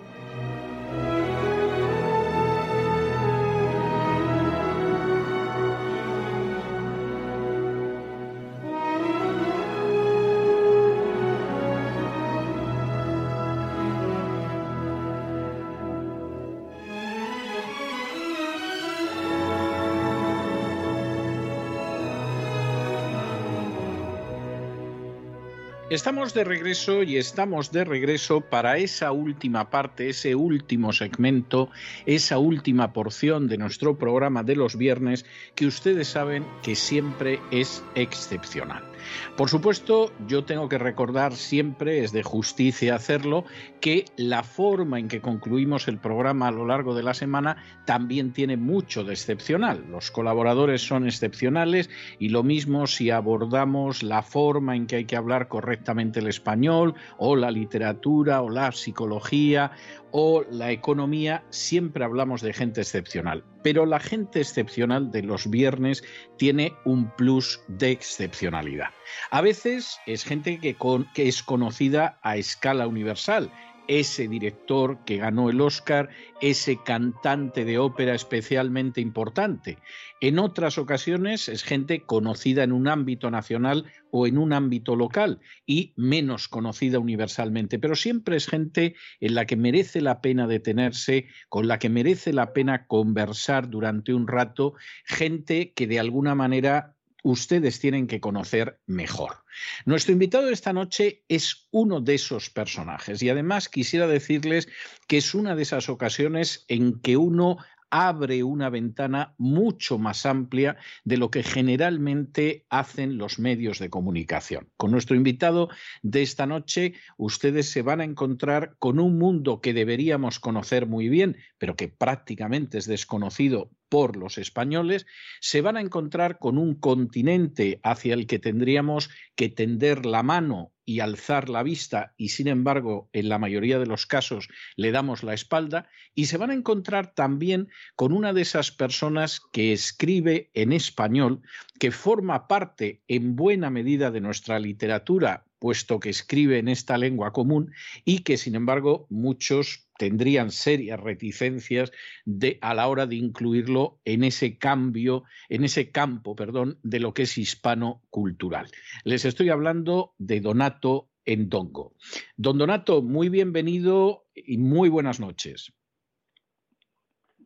Estamos 25.91 26.35
de 26.35 26.45
regreso 26.45 27.03
y 27.03 27.17
estamos 27.17 27.73
de 27.73 27.83
regreso 27.83 28.43
para 28.43 28.79
esa 28.79 29.11
última 29.11 29.71
parte, 29.71 30.11
ese 30.11 30.37
último 30.37 30.93
segmento, 30.93 31.69
esa 32.07 32.39
última 32.39 32.93
porción 32.93 33.49
de 33.49 33.59
nuestro 33.59 33.99
programa 33.99 34.45
de 34.45 34.55
los 34.55 34.77
viernes 34.77 35.27
que 35.57 35.67
ustedes 35.67 36.07
saben 36.07 36.47
que 36.63 36.77
siempre 36.77 37.41
es 37.51 37.83
excepcional. 37.97 38.90
Por 39.37 39.49
supuesto, 39.49 40.13
yo 40.27 40.45
tengo 40.45 40.69
que 40.69 40.79
recordar 40.79 41.35
siempre, 41.35 42.05
es 42.05 42.13
de 42.13 42.23
justicia 42.23 42.95
hacerlo, 42.95 43.45
que 43.81 44.05
la 44.17 44.43
forma 44.43 44.99
en 44.99 45.09
que 45.09 45.21
concluimos 45.21 45.89
el 45.89 45.99
programa 45.99 46.49
a 46.49 46.53
lo 46.53 46.67
largo 46.67 46.95
de 46.95 47.03
la 47.03 47.15
semana 47.15 47.57
también 47.87 48.33
tiene 48.33 48.57
mucho 48.57 49.05
de 49.05 49.13
excepcional. 49.13 49.85
Los 49.91 50.11
colaboradores 50.11 50.83
son 50.83 51.07
excepcionales 51.07 51.91
y 52.19 52.31
lo 52.31 52.43
mismo 52.43 52.87
si 52.87 53.11
abordamos 53.11 54.03
la 54.03 54.23
forma 54.23 54.77
en 54.77 54.87
que 54.87 54.97
hay 54.97 55.05
que 55.05 55.17
hablar 55.17 55.49
correctamente 55.49 56.21
el 56.21 56.29
español 56.29 56.95
o 57.19 57.37
la 57.37 57.51
literatura 57.51 58.43
o 58.43 58.51
la 58.51 58.73
psicología 58.73 59.73
o 60.13 60.45
la 60.51 60.73
economía, 60.73 61.45
siempre 61.51 62.05
hablamos 62.05 62.43
de 62.43 62.53
gente 62.53 62.81
excepcional. 62.81 63.45
Pero 63.63 63.87
la 63.87 64.01
gente 64.01 64.41
excepcional 64.41 65.11
de 65.11 65.23
los 65.23 65.49
viernes 65.49 66.03
tiene 66.39 66.73
un 66.85 67.11
plus 67.17 67.61
de 67.69 67.91
excepcionalidad. 67.91 68.89
A 69.31 69.41
veces 69.41 69.99
es 70.07 70.25
gente 70.25 70.59
que, 70.59 70.77
que 71.15 71.29
es 71.29 71.43
conocida 71.43 72.19
a 72.23 72.37
escala 72.37 72.87
universal 72.87 73.51
ese 73.91 74.29
director 74.29 75.05
que 75.05 75.17
ganó 75.17 75.51
el 75.51 75.61
Oscar, 75.61 76.11
ese 76.41 76.77
cantante 76.77 77.65
de 77.65 77.79
ópera 77.79 78.15
especialmente 78.15 79.01
importante. 79.01 79.79
En 80.21 80.39
otras 80.39 80.79
ocasiones 80.79 81.49
es 81.49 81.65
gente 81.65 82.03
conocida 82.05 82.63
en 82.63 82.71
un 82.71 82.87
ámbito 82.87 83.33
nacional 83.33 83.87
o 84.13 84.29
en 84.29 84.39
un 84.39 84.53
ámbito 84.53 84.95
local 84.95 85.41
y 85.67 85.93
menos 85.97 86.47
conocida 86.47 87.01
universalmente, 87.01 87.81
pero 87.81 87.97
siempre 87.97 88.37
es 88.37 88.47
gente 88.47 88.95
en 89.19 89.35
la 89.35 89.45
que 89.45 89.57
merece 89.57 90.01
la 90.01 90.21
pena 90.21 90.47
detenerse, 90.47 91.27
con 91.49 91.67
la 91.67 91.81
que 91.81 91.89
merece 91.89 92.33
la 92.33 92.53
pena 92.53 92.87
conversar 92.87 93.71
durante 93.71 94.15
un 94.15 94.29
rato, 94.29 94.75
gente 95.05 95.73
que 95.73 95.89
de 95.89 95.99
alguna 95.99 96.37
manera 96.37 96.95
ustedes 97.23 97.81
tienen 97.81 98.07
que 98.07 98.21
conocer 98.21 98.81
mejor. 98.87 99.45
Nuestro 99.85 100.13
invitado 100.13 100.47
de 100.47 100.53
esta 100.53 100.73
noche 100.73 101.25
es 101.29 101.69
uno 101.71 102.01
de 102.01 102.15
esos 102.15 102.51
personajes 102.51 103.23
y 103.23 103.29
además 103.29 103.69
quisiera 103.69 104.07
decirles 104.07 104.69
que 105.07 105.19
es 105.19 105.35
una 105.35 105.55
de 105.55 105.63
esas 105.63 105.89
ocasiones 105.89 106.65
en 106.69 107.01
que 107.01 107.17
uno 107.17 107.59
abre 107.91 108.45
una 108.45 108.71
ventana 108.71 109.35
mucho 109.37 109.99
más 109.99 110.25
amplia 110.25 110.77
de 111.05 111.17
lo 111.17 111.31
que 111.31 111.43
generalmente 111.43 112.65
hacen 112.71 113.19
los 113.19 113.39
medios 113.39 113.79
de 113.79 113.91
comunicación. 113.91 114.69
Con 114.77 114.93
nuestro 114.93 115.17
invitado 115.17 115.69
de 116.03 116.23
esta 116.23 116.47
noche, 116.47 116.95
ustedes 117.17 117.69
se 117.69 117.83
van 117.83 118.01
a 118.01 118.05
encontrar 118.05 118.77
con 118.79 119.01
un 119.01 119.19
mundo 119.19 119.61
que 119.61 119.75
deberíamos 119.75 120.39
conocer 120.39 120.87
muy 120.87 121.09
bien, 121.09 121.37
pero 121.59 121.75
que 121.75 121.89
prácticamente 121.89 122.79
es 122.79 122.87
desconocido 122.87 123.71
por 123.91 124.17
los 124.17 124.39
españoles, 124.39 125.07
se 125.41 125.61
van 125.61 125.77
a 125.77 125.83
encontrar 125.83 126.39
con 126.39 126.57
un 126.57 126.75
continente 126.75 127.81
hacia 127.83 128.15
el 128.15 128.27
que 128.27 128.39
tendríamos 128.39 129.11
que 129.35 129.51
tender 129.51 130.07
la 130.07 130.23
mano 130.23 130.73
y 130.87 131.01
alzar 131.01 131.49
la 131.49 131.63
vista 131.63 132.15
y 132.17 132.31
sin 132.31 132.49
embargo 132.49 133.11
en 133.13 133.29
la 133.29 133.39
mayoría 133.39 133.79
de 133.79 133.87
los 133.87 134.07
casos 134.07 134.49
le 134.77 134.91
damos 134.91 135.23
la 135.23 135.35
espalda 135.35 135.89
y 136.15 136.27
se 136.27 136.37
van 136.37 136.51
a 136.51 136.55
encontrar 136.55 137.15
también 137.15 137.69
con 137.95 138.13
una 138.13 138.33
de 138.33 138.43
esas 138.43 138.71
personas 138.71 139.41
que 139.53 139.73
escribe 139.73 140.51
en 140.55 140.73
español, 140.73 141.43
que 141.79 141.91
forma 141.91 142.49
parte 142.49 143.03
en 143.07 143.37
buena 143.37 143.71
medida 143.71 144.11
de 144.11 144.21
nuestra 144.21 144.59
literatura 144.59 145.45
puesto 145.61 146.01
que 146.01 146.09
escribe 146.09 146.59
en 146.59 146.67
esta 146.67 146.99
lengua 146.99 147.33
común 147.33 147.73
y 148.05 148.25
que, 148.25 148.37
sin 148.37 148.57
embargo, 148.57 149.07
muchos 149.11 149.87
tendrían 149.99 150.51
serias 150.51 150.99
reticencias 150.99 151.93
de, 152.25 152.59
a 152.63 152.75
la 152.75 152.89
hora 152.89 153.07
de 153.07 153.17
incluirlo 153.17 154.01
en 154.05 154.25
ese 154.25 154.59
cambio, 154.59 155.25
en 155.49 155.63
ese 155.63 155.93
campo, 155.93 156.35
perdón, 156.35 156.79
de 156.83 156.99
lo 156.99 157.13
que 157.13 157.23
es 157.23 157.39
hispano 157.39 158.03
cultural. 158.11 158.67
Les 159.05 159.25
estoy 159.25 159.51
hablando 159.51 160.15
de 160.19 160.41
Donato 160.41 161.11
Endongo. 161.27 161.93
Don 162.37 162.57
Donato, 162.59 163.03
muy 163.03 163.29
bienvenido 163.29 164.25
y 164.35 164.57
muy 164.57 164.89
buenas 164.89 165.21
noches. 165.21 165.73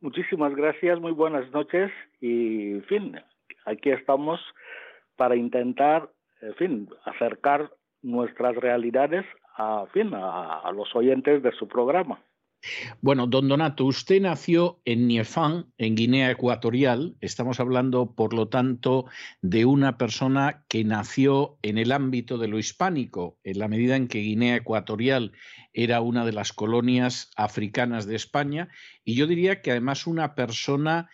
Muchísimas 0.01 0.55
gracias, 0.55 1.01
muy 1.01 1.13
buenas 1.13 1.51
noches 1.51 1.91
y, 2.21 2.73
en 2.73 2.85
fin, 2.85 3.17
aquí 3.65 3.91
estamos 3.91 4.41
para 5.17 5.35
intentar, 5.35 6.11
en 6.41 6.55
fin, 6.55 6.89
acercar 7.05 7.71
nuestras 8.05 8.55
realidades 8.55 9.25
a, 9.57 9.87
fin, 9.93 10.13
a, 10.15 10.71
los 10.73 10.95
oyentes 10.95 11.43
de 11.43 11.53
su 11.53 11.67
programa. 11.67 12.21
Bueno, 13.03 13.27
don 13.27 13.49
Donato, 13.49 13.85
usted 13.85 14.23
nació 14.23 14.81
en 14.87 15.07
Niefan, 15.07 15.67
en 15.77 15.97
Guinea 15.97 16.31
Ecuatorial. 16.31 17.15
Estamos 17.21 17.61
hablando, 17.61 18.15
por 18.15 18.33
lo 18.33 18.49
tanto, 18.49 19.05
de 19.43 19.67
una 19.67 19.99
persona 19.99 20.65
que 20.69 20.83
nació 20.83 21.59
en 21.61 21.77
el 21.77 21.93
ámbito 21.93 22.39
de 22.39 22.49
lo 22.49 22.59
hispánico, 22.59 23.39
en 23.45 23.59
la 23.59 23.69
medida 23.69 23.97
en 23.97 24.09
que 24.09 24.21
Guinea 24.21 24.57
Ecuatorial 24.57 25.33
era 25.75 26.01
una 26.01 26.25
de 26.25 26.33
las 26.33 26.55
colonias 26.55 27.31
africanas 27.37 28.07
de 28.07 28.17
España. 28.17 28.71
Y 29.05 29.15
yo 29.15 29.27
diría 29.27 29.61
que 29.61 29.71
además 29.71 30.07
una 30.07 30.35
persona 30.35 31.11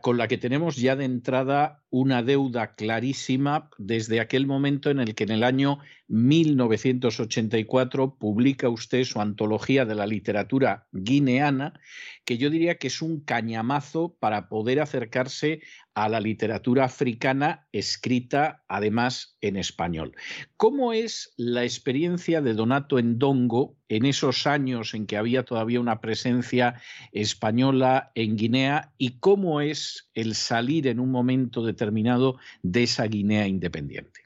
con 0.00 0.16
la 0.16 0.28
que 0.28 0.38
tenemos 0.38 0.76
ya 0.76 0.96
de 0.96 1.04
entrada 1.04 1.82
una 1.90 2.22
deuda 2.22 2.74
clarísima 2.74 3.68
desde 3.76 4.20
aquel 4.20 4.46
momento 4.46 4.88
en 4.90 4.98
el 4.98 5.14
que 5.14 5.24
en 5.24 5.30
el 5.30 5.44
año 5.44 5.80
1984 6.08 8.16
publica 8.16 8.70
usted 8.70 9.04
su 9.04 9.20
antología 9.20 9.84
de 9.84 9.94
la 9.94 10.06
literatura 10.06 10.86
guineana, 10.92 11.78
que 12.24 12.38
yo 12.38 12.48
diría 12.48 12.78
que 12.78 12.86
es 12.86 13.02
un 13.02 13.20
cañamazo 13.20 14.16
para 14.18 14.48
poder 14.48 14.80
acercarse 14.80 15.60
a 16.04 16.08
la 16.08 16.20
literatura 16.20 16.84
africana 16.84 17.66
escrita 17.72 18.62
además 18.68 19.36
en 19.40 19.56
español. 19.56 20.14
¿Cómo 20.56 20.92
es 20.92 21.34
la 21.36 21.64
experiencia 21.64 22.40
de 22.40 22.54
Donato 22.54 22.98
Endongo 22.98 23.76
en 23.88 24.04
esos 24.04 24.46
años 24.46 24.94
en 24.94 25.06
que 25.06 25.16
había 25.16 25.44
todavía 25.44 25.80
una 25.80 26.00
presencia 26.00 26.80
española 27.12 28.12
en 28.14 28.36
Guinea 28.36 28.92
y 28.96 29.18
cómo 29.18 29.60
es 29.60 30.10
el 30.14 30.34
salir 30.34 30.86
en 30.86 31.00
un 31.00 31.10
momento 31.10 31.64
de 31.64 31.72
determinado 31.78 32.36
de 32.62 32.82
esa 32.82 33.06
Guinea 33.06 33.46
independiente. 33.46 34.20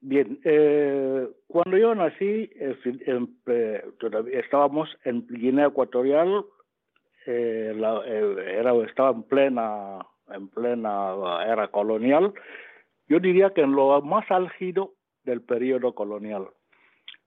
Bien, 0.00 0.38
eh, 0.44 1.28
cuando 1.46 1.76
yo 1.76 1.94
nací, 1.94 2.50
eh, 2.54 2.76
estábamos 4.32 4.88
en 5.04 5.26
Guinea 5.26 5.66
Ecuatorial, 5.66 6.44
eh, 7.26 7.74
era, 8.58 8.74
estaba 8.84 9.10
en 9.10 9.22
plena, 9.24 9.98
en 10.28 10.48
plena 10.48 11.14
era 11.46 11.68
colonial, 11.68 12.32
yo 13.08 13.20
diría 13.20 13.50
que 13.50 13.62
en 13.62 13.72
lo 13.72 14.00
más 14.02 14.30
álgido 14.30 14.94
del 15.24 15.42
periodo 15.42 15.94
colonial. 15.94 16.48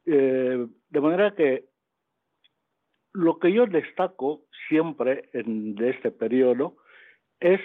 de 0.05 1.01
manera 1.01 1.35
que 1.35 1.65
lo 3.13 3.39
que 3.39 3.51
yo 3.51 3.65
destaco 3.65 4.41
siempre 4.67 5.29
en, 5.33 5.75
de 5.75 5.89
este 5.89 6.11
periodo 6.11 6.77
es 7.39 7.59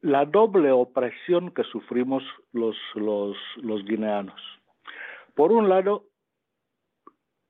la 0.00 0.24
doble 0.24 0.70
opresión 0.70 1.52
que 1.52 1.64
sufrimos 1.64 2.22
los, 2.52 2.76
los, 2.94 3.36
los 3.56 3.84
guineanos. 3.84 4.40
Por 5.34 5.52
un 5.52 5.68
lado, 5.68 6.04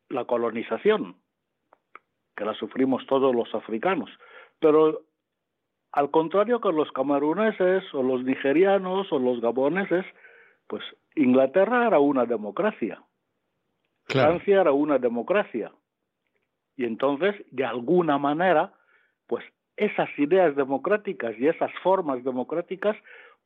la 0.09 0.25
colonización, 0.25 1.17
que 2.37 2.45
la 2.45 2.55
sufrimos 2.55 3.07
todos 3.07 3.35
los 3.35 3.55
africanos, 3.55 4.11
pero 4.61 5.03
al 5.93 6.11
contrario 6.11 6.61
que 6.61 6.73
los 6.73 6.91
cameruneses 6.93 7.83
o 7.95 8.03
los 8.03 8.23
nigerianos 8.23 9.11
o 9.13 9.19
los 9.19 9.41
gaboneses, 9.41 10.05
pues 10.67 10.83
Inglaterra 11.15 11.87
era 11.87 11.99
una 11.99 12.27
democracia, 12.27 13.03
Francia 14.05 14.61
era 14.61 14.73
una 14.73 14.99
democracia, 14.99 15.73
y 16.77 16.85
entonces, 16.85 17.35
de 17.51 17.65
alguna 17.65 18.19
manera, 18.19 18.73
pues 19.27 19.45
esas 19.77 20.09
ideas 20.19 20.55
democráticas 20.57 21.35
y 21.39 21.49
esas 21.49 21.71
formas 21.83 22.23
democráticas 22.23 22.97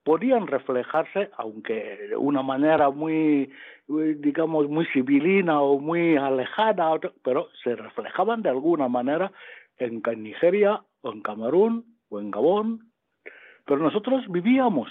podían 0.05 0.47
reflejarse, 0.47 1.31
aunque 1.37 2.09
de 2.09 2.17
una 2.17 2.43
manera 2.43 2.91
muy, 2.91 3.53
digamos, 3.87 4.69
muy 4.69 4.87
civilina 4.87 5.61
o 5.61 5.79
muy 5.79 6.17
alejada, 6.17 6.99
pero 7.23 7.49
se 7.63 7.77
reflejaban 7.77 8.43
de 8.43 8.51
alguna 8.51 8.89
manera 8.89 9.33
en 9.79 10.03
Nigeria 10.23 10.83
o 11.03 11.13
en 11.13 11.23
Camerún 11.23 11.97
o 12.09 12.21
en 12.21 12.31
Gabón. 12.31 12.91
Pero 13.65 13.81
nosotros 13.81 14.25
vivíamos 14.29 14.89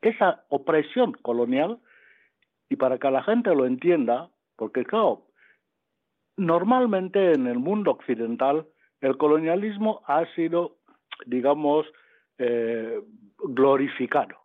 esa 0.00 0.44
opresión 0.48 1.12
colonial 1.12 1.78
y 2.68 2.76
para 2.76 2.98
que 2.98 3.10
la 3.10 3.22
gente 3.22 3.54
lo 3.54 3.66
entienda, 3.66 4.28
porque 4.56 4.84
claro, 4.84 5.26
normalmente 6.36 7.32
en 7.32 7.46
el 7.46 7.58
mundo 7.58 7.92
occidental 7.92 8.66
el 9.00 9.16
colonialismo 9.16 10.02
ha 10.06 10.24
sido, 10.34 10.76
digamos, 11.26 11.86
eh, 12.38 13.00
glorificado. 13.38 14.36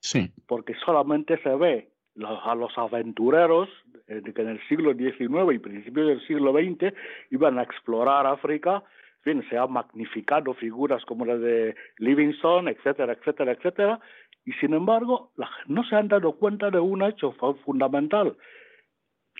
Sí. 0.00 0.30
Porque 0.46 0.74
solamente 0.84 1.40
se 1.42 1.54
ve 1.54 1.90
a 2.24 2.54
los 2.54 2.76
aventureros 2.76 3.68
eh, 4.06 4.22
que 4.34 4.42
en 4.42 4.48
el 4.48 4.68
siglo 4.68 4.94
XIX 4.94 5.54
y 5.54 5.58
principios 5.58 6.08
del 6.08 6.26
siglo 6.26 6.52
XX 6.52 6.94
iban 7.30 7.58
a 7.58 7.62
explorar 7.62 8.26
África, 8.26 8.82
en 9.24 9.42
fin, 9.42 9.50
se 9.50 9.58
han 9.58 9.72
magnificado 9.72 10.54
figuras 10.54 11.04
como 11.04 11.24
la 11.24 11.36
de 11.36 11.74
Livingstone, 11.98 12.70
etcétera, 12.70 13.12
etcétera, 13.12 13.52
etcétera, 13.52 14.00
y 14.44 14.52
sin 14.52 14.72
embargo 14.72 15.32
no 15.66 15.84
se 15.84 15.96
han 15.96 16.08
dado 16.08 16.32
cuenta 16.32 16.70
de 16.70 16.80
un 16.80 17.02
hecho 17.02 17.32
fundamental, 17.64 18.36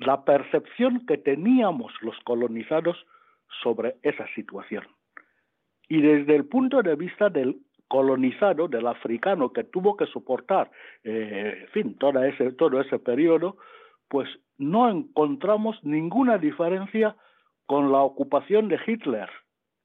la 0.01 0.25
percepción 0.25 1.07
que 1.07 1.17
teníamos 1.17 1.93
los 2.03 2.17
colonizados 2.25 3.07
sobre 3.63 3.97
esa 4.03 4.27
situación. 4.35 4.85
Y 5.89 6.03
desde 6.03 6.37
el 6.37 6.45
punto 6.45 6.83
de 6.83 6.95
vista 6.95 7.31
del 7.31 7.57
colonizado, 7.89 8.69
del 8.69 8.87
africano 8.87 9.53
que 9.53 9.65
tuvo 9.65 9.97
que 9.97 10.07
soportar, 10.07 10.71
eh, 11.05 11.63
en 11.63 11.69
fin, 11.69 11.99
todo 11.99 12.23
ese, 12.23 12.53
todo 12.53 12.81
ese 12.81 12.99
periodo, 12.99 13.57
pues 14.09 14.29
no 14.59 14.89
encontramos 14.91 15.83
ninguna 15.83 16.39
diferencia 16.39 17.17
con 17.67 17.93
la 17.93 18.01
ocupación 18.01 18.69
de 18.69 18.79
Hitler, 18.87 19.29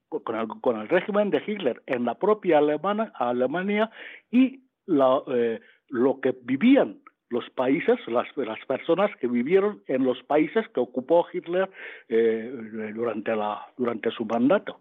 con 0.09 0.35
el, 0.35 0.47
con 0.61 0.79
el 0.79 0.89
régimen 0.89 1.29
de 1.29 1.41
Hitler 1.45 1.81
en 1.85 2.05
la 2.05 2.15
propia 2.15 2.59
Alemania, 2.59 3.11
Alemania 3.15 3.89
y 4.31 4.63
la, 4.85 5.21
eh, 5.27 5.59
lo 5.89 6.19
que 6.21 6.35
vivían 6.43 6.99
los 7.29 7.49
países, 7.49 7.97
las, 8.07 8.27
las, 8.37 8.63
personas 8.67 9.09
que 9.19 9.27
vivieron 9.27 9.81
en 9.87 10.03
los 10.03 10.21
países 10.23 10.67
que 10.69 10.79
ocupó 10.79 11.25
Hitler 11.33 11.69
eh, 12.07 12.91
durante, 12.93 13.35
la, 13.35 13.65
durante 13.75 14.11
su 14.11 14.23
mandato. 14.25 14.79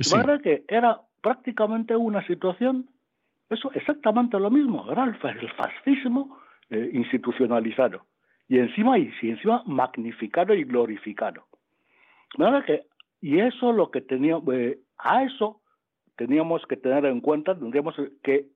Sí. 0.00 0.14
que 0.44 0.64
era 0.68 1.00
prácticamente 1.20 1.96
una 1.96 2.26
situación, 2.26 2.88
eso 3.48 3.70
exactamente 3.72 4.38
lo 4.38 4.50
mismo, 4.50 4.90
era 4.90 5.04
el, 5.04 5.16
fascismo 5.16 6.38
eh, 6.70 6.90
institucionalizado 6.92 8.06
y 8.48 8.58
encima 8.58 8.98
y, 8.98 9.12
encima 9.22 9.62
magnificado 9.66 10.54
y 10.54 10.64
glorificado. 10.64 11.46
que 12.66 12.86
y 13.20 13.40
eso 13.40 13.72
lo 13.72 13.90
que 13.90 14.00
teníamos, 14.00 14.54
eh, 14.54 14.78
a 14.96 15.24
eso 15.24 15.60
teníamos 16.16 16.64
que 16.66 16.76
tener 16.76 17.04
en 17.04 17.20
cuenta, 17.20 17.58
tendríamos 17.58 17.94
que 18.22 18.48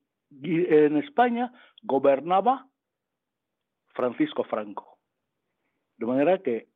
en 0.42 0.96
España 0.96 1.52
gobernaba 1.82 2.66
Francisco 3.88 4.44
Franco. 4.44 4.98
De 5.98 6.06
manera 6.06 6.38
que 6.38 6.68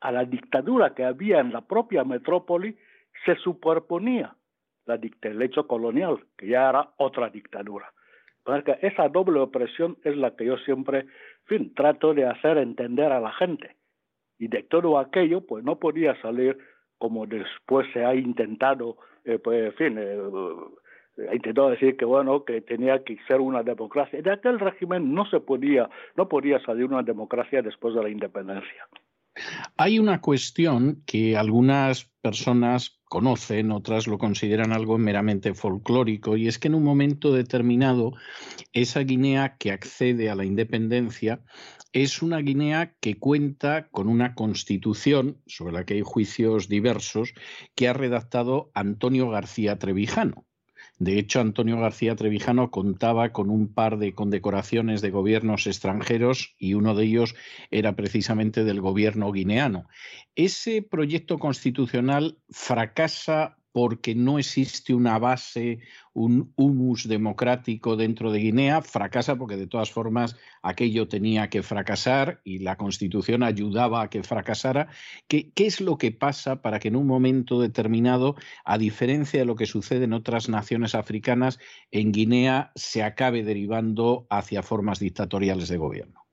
a 0.00 0.12
la 0.12 0.24
dictadura 0.24 0.94
que 0.94 1.04
había 1.04 1.40
en 1.40 1.52
la 1.52 1.62
propia 1.62 2.04
metrópoli 2.04 2.76
se 3.24 3.36
superponía 3.36 4.34
la, 4.86 4.98
el 5.22 5.42
hecho 5.42 5.66
colonial, 5.66 6.24
que 6.36 6.48
ya 6.48 6.70
era 6.70 6.90
otra 6.96 7.28
dictadura. 7.28 7.92
Que 8.64 8.78
esa 8.82 9.08
doble 9.08 9.40
opresión 9.40 9.98
es 10.04 10.16
la 10.16 10.36
que 10.36 10.46
yo 10.46 10.56
siempre, 10.58 11.06
fin, 11.46 11.74
trato 11.74 12.14
de 12.14 12.26
hacer 12.26 12.58
entender 12.58 13.10
a 13.10 13.20
la 13.20 13.32
gente. 13.32 13.76
Y 14.38 14.48
de 14.48 14.62
todo 14.62 14.98
aquello, 14.98 15.40
pues 15.40 15.64
no 15.64 15.78
podía 15.78 16.20
salir 16.22 16.56
como 16.98 17.26
después 17.26 17.86
se 17.92 18.04
ha 18.04 18.14
intentado, 18.14 18.98
eh, 19.24 19.38
pues, 19.38 19.66
en 19.66 19.72
fin, 19.74 19.98
eh, 19.98 21.28
ha 21.28 21.34
intentado 21.34 21.70
decir 21.70 21.96
que 21.96 22.04
bueno 22.04 22.44
que 22.44 22.60
tenía 22.60 23.02
que 23.02 23.18
ser 23.26 23.40
una 23.40 23.62
democracia. 23.62 24.20
De 24.22 24.30
aquel 24.30 24.60
régimen 24.60 25.12
no 25.12 25.26
se 25.26 25.40
podía, 25.40 25.88
no 26.16 26.28
podía 26.28 26.60
salir 26.60 26.84
una 26.84 27.02
democracia 27.02 27.62
después 27.62 27.94
de 27.94 28.02
la 28.02 28.10
independencia. 28.10 28.86
Hay 29.76 29.98
una 29.98 30.20
cuestión 30.20 31.02
que 31.06 31.36
algunas 31.36 32.06
personas 32.22 32.95
conocen, 33.08 33.70
otras 33.70 34.06
lo 34.06 34.18
consideran 34.18 34.72
algo 34.72 34.98
meramente 34.98 35.54
folclórico, 35.54 36.36
y 36.36 36.48
es 36.48 36.58
que 36.58 36.68
en 36.68 36.74
un 36.74 36.84
momento 36.84 37.32
determinado 37.32 38.12
esa 38.72 39.00
Guinea 39.00 39.56
que 39.58 39.72
accede 39.72 40.30
a 40.30 40.34
la 40.34 40.44
independencia 40.44 41.42
es 41.92 42.22
una 42.22 42.38
Guinea 42.38 42.94
que 43.00 43.18
cuenta 43.18 43.88
con 43.88 44.08
una 44.08 44.34
constitución 44.34 45.40
sobre 45.46 45.72
la 45.72 45.84
que 45.84 45.94
hay 45.94 46.02
juicios 46.02 46.68
diversos 46.68 47.32
que 47.74 47.88
ha 47.88 47.92
redactado 47.92 48.70
Antonio 48.74 49.30
García 49.30 49.78
Trevijano. 49.78 50.45
De 50.98 51.18
hecho, 51.18 51.40
Antonio 51.40 51.78
García 51.78 52.16
Trevijano 52.16 52.70
contaba 52.70 53.32
con 53.32 53.50
un 53.50 53.68
par 53.68 53.98
de 53.98 54.14
condecoraciones 54.14 55.02
de 55.02 55.10
gobiernos 55.10 55.66
extranjeros 55.66 56.54
y 56.58 56.72
uno 56.72 56.94
de 56.94 57.04
ellos 57.04 57.34
era 57.70 57.94
precisamente 57.96 58.64
del 58.64 58.80
gobierno 58.80 59.30
guineano. 59.30 59.88
Ese 60.36 60.80
proyecto 60.80 61.38
constitucional 61.38 62.38
fracasa 62.48 63.58
porque 63.76 64.14
no 64.14 64.38
existe 64.38 64.94
una 64.94 65.18
base, 65.18 65.80
un 66.14 66.50
humus 66.56 67.06
democrático 67.06 67.94
dentro 67.94 68.32
de 68.32 68.38
Guinea, 68.38 68.80
fracasa 68.80 69.36
porque 69.36 69.58
de 69.58 69.66
todas 69.66 69.92
formas 69.92 70.34
aquello 70.62 71.08
tenía 71.08 71.50
que 71.50 71.62
fracasar 71.62 72.40
y 72.42 72.60
la 72.60 72.76
constitución 72.76 73.42
ayudaba 73.42 74.00
a 74.00 74.08
que 74.08 74.22
fracasara. 74.22 74.88
¿Qué, 75.28 75.50
¿Qué, 75.52 75.66
es 75.66 75.82
lo 75.82 75.98
que 75.98 76.10
pasa 76.10 76.62
para 76.62 76.78
que 76.78 76.88
en 76.88 76.96
un 76.96 77.06
momento 77.06 77.60
determinado, 77.60 78.36
a 78.64 78.78
diferencia 78.78 79.40
de 79.40 79.44
lo 79.44 79.56
que 79.56 79.66
sucede 79.66 80.04
en 80.04 80.14
otras 80.14 80.48
naciones 80.48 80.94
africanas, 80.94 81.60
en 81.90 82.12
Guinea 82.12 82.72
se 82.76 83.02
acabe 83.02 83.42
derivando 83.42 84.26
hacia 84.30 84.62
formas 84.62 85.00
dictatoriales 85.00 85.68
de 85.68 85.76
gobierno? 85.76 86.24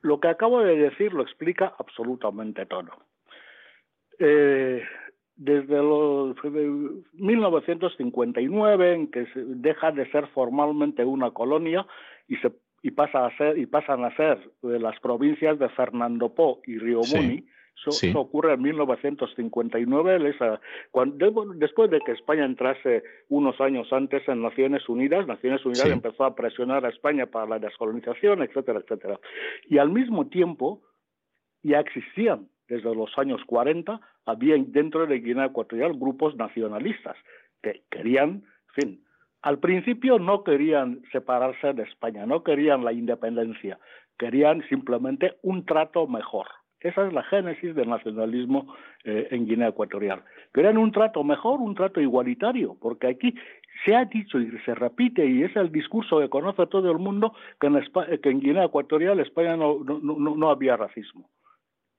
Lo 0.00 0.18
que 0.18 0.26
acabo 0.26 0.60
de 0.62 0.74
decir 0.74 1.12
lo 1.12 1.22
explica 1.22 1.72
absolutamente 1.78 2.66
todo. 2.66 2.90
Eh, 4.18 4.82
desde 5.40 5.78
los 5.78 6.36
1959 7.14 8.94
en 8.94 9.10
que 9.10 9.24
se 9.32 9.42
deja 9.42 9.90
de 9.90 10.08
ser 10.10 10.26
formalmente 10.28 11.02
una 11.02 11.30
colonia 11.30 11.86
y 12.28 12.36
se 12.36 12.52
y 12.82 12.90
pasa 12.90 13.26
a 13.26 13.36
ser 13.38 13.58
y 13.58 13.64
pasan 13.66 14.04
a 14.04 14.14
ser 14.16 14.38
de 14.62 14.78
las 14.78 15.00
provincias 15.00 15.58
de 15.58 15.70
Fernando 15.70 16.34
Po 16.34 16.60
y 16.66 16.78
Río 16.78 17.00
Muni. 17.10 17.46
Eso, 17.78 17.92
sí. 17.92 18.08
eso, 18.08 18.20
ocurre 18.20 18.52
en 18.52 18.60
1959, 18.60 20.28
esa, 20.28 20.60
cuando, 20.90 21.46
después 21.54 21.90
de 21.90 22.00
que 22.00 22.12
España 22.12 22.44
entrase 22.44 23.02
unos 23.30 23.58
años 23.62 23.90
antes 23.92 24.28
en 24.28 24.42
Naciones 24.42 24.86
Unidas, 24.90 25.26
Naciones 25.26 25.64
Unidas 25.64 25.86
sí. 25.86 25.92
empezó 25.92 26.24
a 26.24 26.34
presionar 26.34 26.84
a 26.84 26.90
España 26.90 27.24
para 27.26 27.46
la 27.46 27.58
descolonización, 27.58 28.42
etcétera, 28.42 28.80
etcétera. 28.80 29.18
Y 29.66 29.78
al 29.78 29.88
mismo 29.90 30.26
tiempo 30.26 30.82
ya 31.62 31.80
existían 31.80 32.48
desde 32.70 32.94
los 32.94 33.10
años 33.18 33.42
40, 33.46 34.00
había 34.26 34.54
dentro 34.56 35.06
de 35.06 35.18
Guinea 35.18 35.46
Ecuatorial 35.46 35.92
grupos 35.94 36.36
nacionalistas 36.36 37.16
que 37.62 37.82
querían, 37.90 38.44
fin, 38.74 39.02
al 39.42 39.58
principio 39.58 40.18
no 40.20 40.44
querían 40.44 41.02
separarse 41.10 41.72
de 41.72 41.82
España, 41.82 42.26
no 42.26 42.44
querían 42.44 42.84
la 42.84 42.92
independencia, 42.92 43.78
querían 44.16 44.62
simplemente 44.68 45.36
un 45.42 45.66
trato 45.66 46.06
mejor. 46.06 46.46
Esa 46.78 47.06
es 47.06 47.12
la 47.12 47.24
génesis 47.24 47.74
del 47.74 47.90
nacionalismo 47.90 48.72
eh, 49.04 49.28
en 49.32 49.46
Guinea 49.46 49.68
Ecuatorial. 49.68 50.22
Querían 50.54 50.78
un 50.78 50.92
trato 50.92 51.24
mejor, 51.24 51.60
un 51.60 51.74
trato 51.74 52.00
igualitario, 52.00 52.76
porque 52.80 53.08
aquí 53.08 53.34
se 53.84 53.96
ha 53.96 54.04
dicho 54.04 54.38
y 54.38 54.50
se 54.64 54.74
repite, 54.74 55.26
y 55.26 55.42
es 55.42 55.54
el 55.56 55.72
discurso 55.72 56.20
que 56.20 56.30
conoce 56.30 56.66
todo 56.68 56.90
el 56.90 56.98
mundo, 56.98 57.34
que 57.60 57.66
en, 57.66 57.76
España, 57.76 58.16
que 58.22 58.30
en 58.30 58.40
Guinea 58.40 58.64
Ecuatorial 58.64 59.18
España 59.20 59.56
no 59.56 60.50
había 60.50 60.76
racismo 60.76 61.28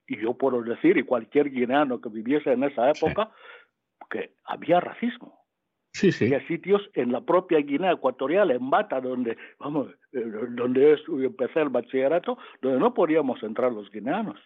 y 0.08 0.18
yo 0.18 0.34
puedo 0.34 0.62
decir, 0.62 0.98
y 0.98 1.04
cualquier 1.04 1.52
guineano 1.52 2.02
que 2.02 2.10
viviese 2.10 2.52
en 2.52 2.64
esa 2.64 2.90
época, 2.90 3.32
sí. 3.32 4.06
que 4.10 4.34
había 4.46 4.80
racismo. 4.80 5.42
Sí, 5.94 6.12
sí. 6.12 6.26
Había 6.26 6.48
sitios 6.48 6.82
en 6.94 7.12
la 7.12 7.22
propia 7.22 7.60
Guinea 7.60 7.92
Ecuatorial, 7.92 8.52
en 8.52 8.70
Bata, 8.70 9.02
donde, 9.02 9.38
vamos, 9.60 9.90
eh, 10.14 10.24
donde 10.50 10.98
empecé 11.08 11.62
el 11.62 11.70
bachillerato, 11.70 12.38
donde 12.62 12.80
no 12.80 12.94
podíamos 12.94 13.44
entrar 13.44 13.72
los 13.72 13.90
guineanos. 13.92 14.40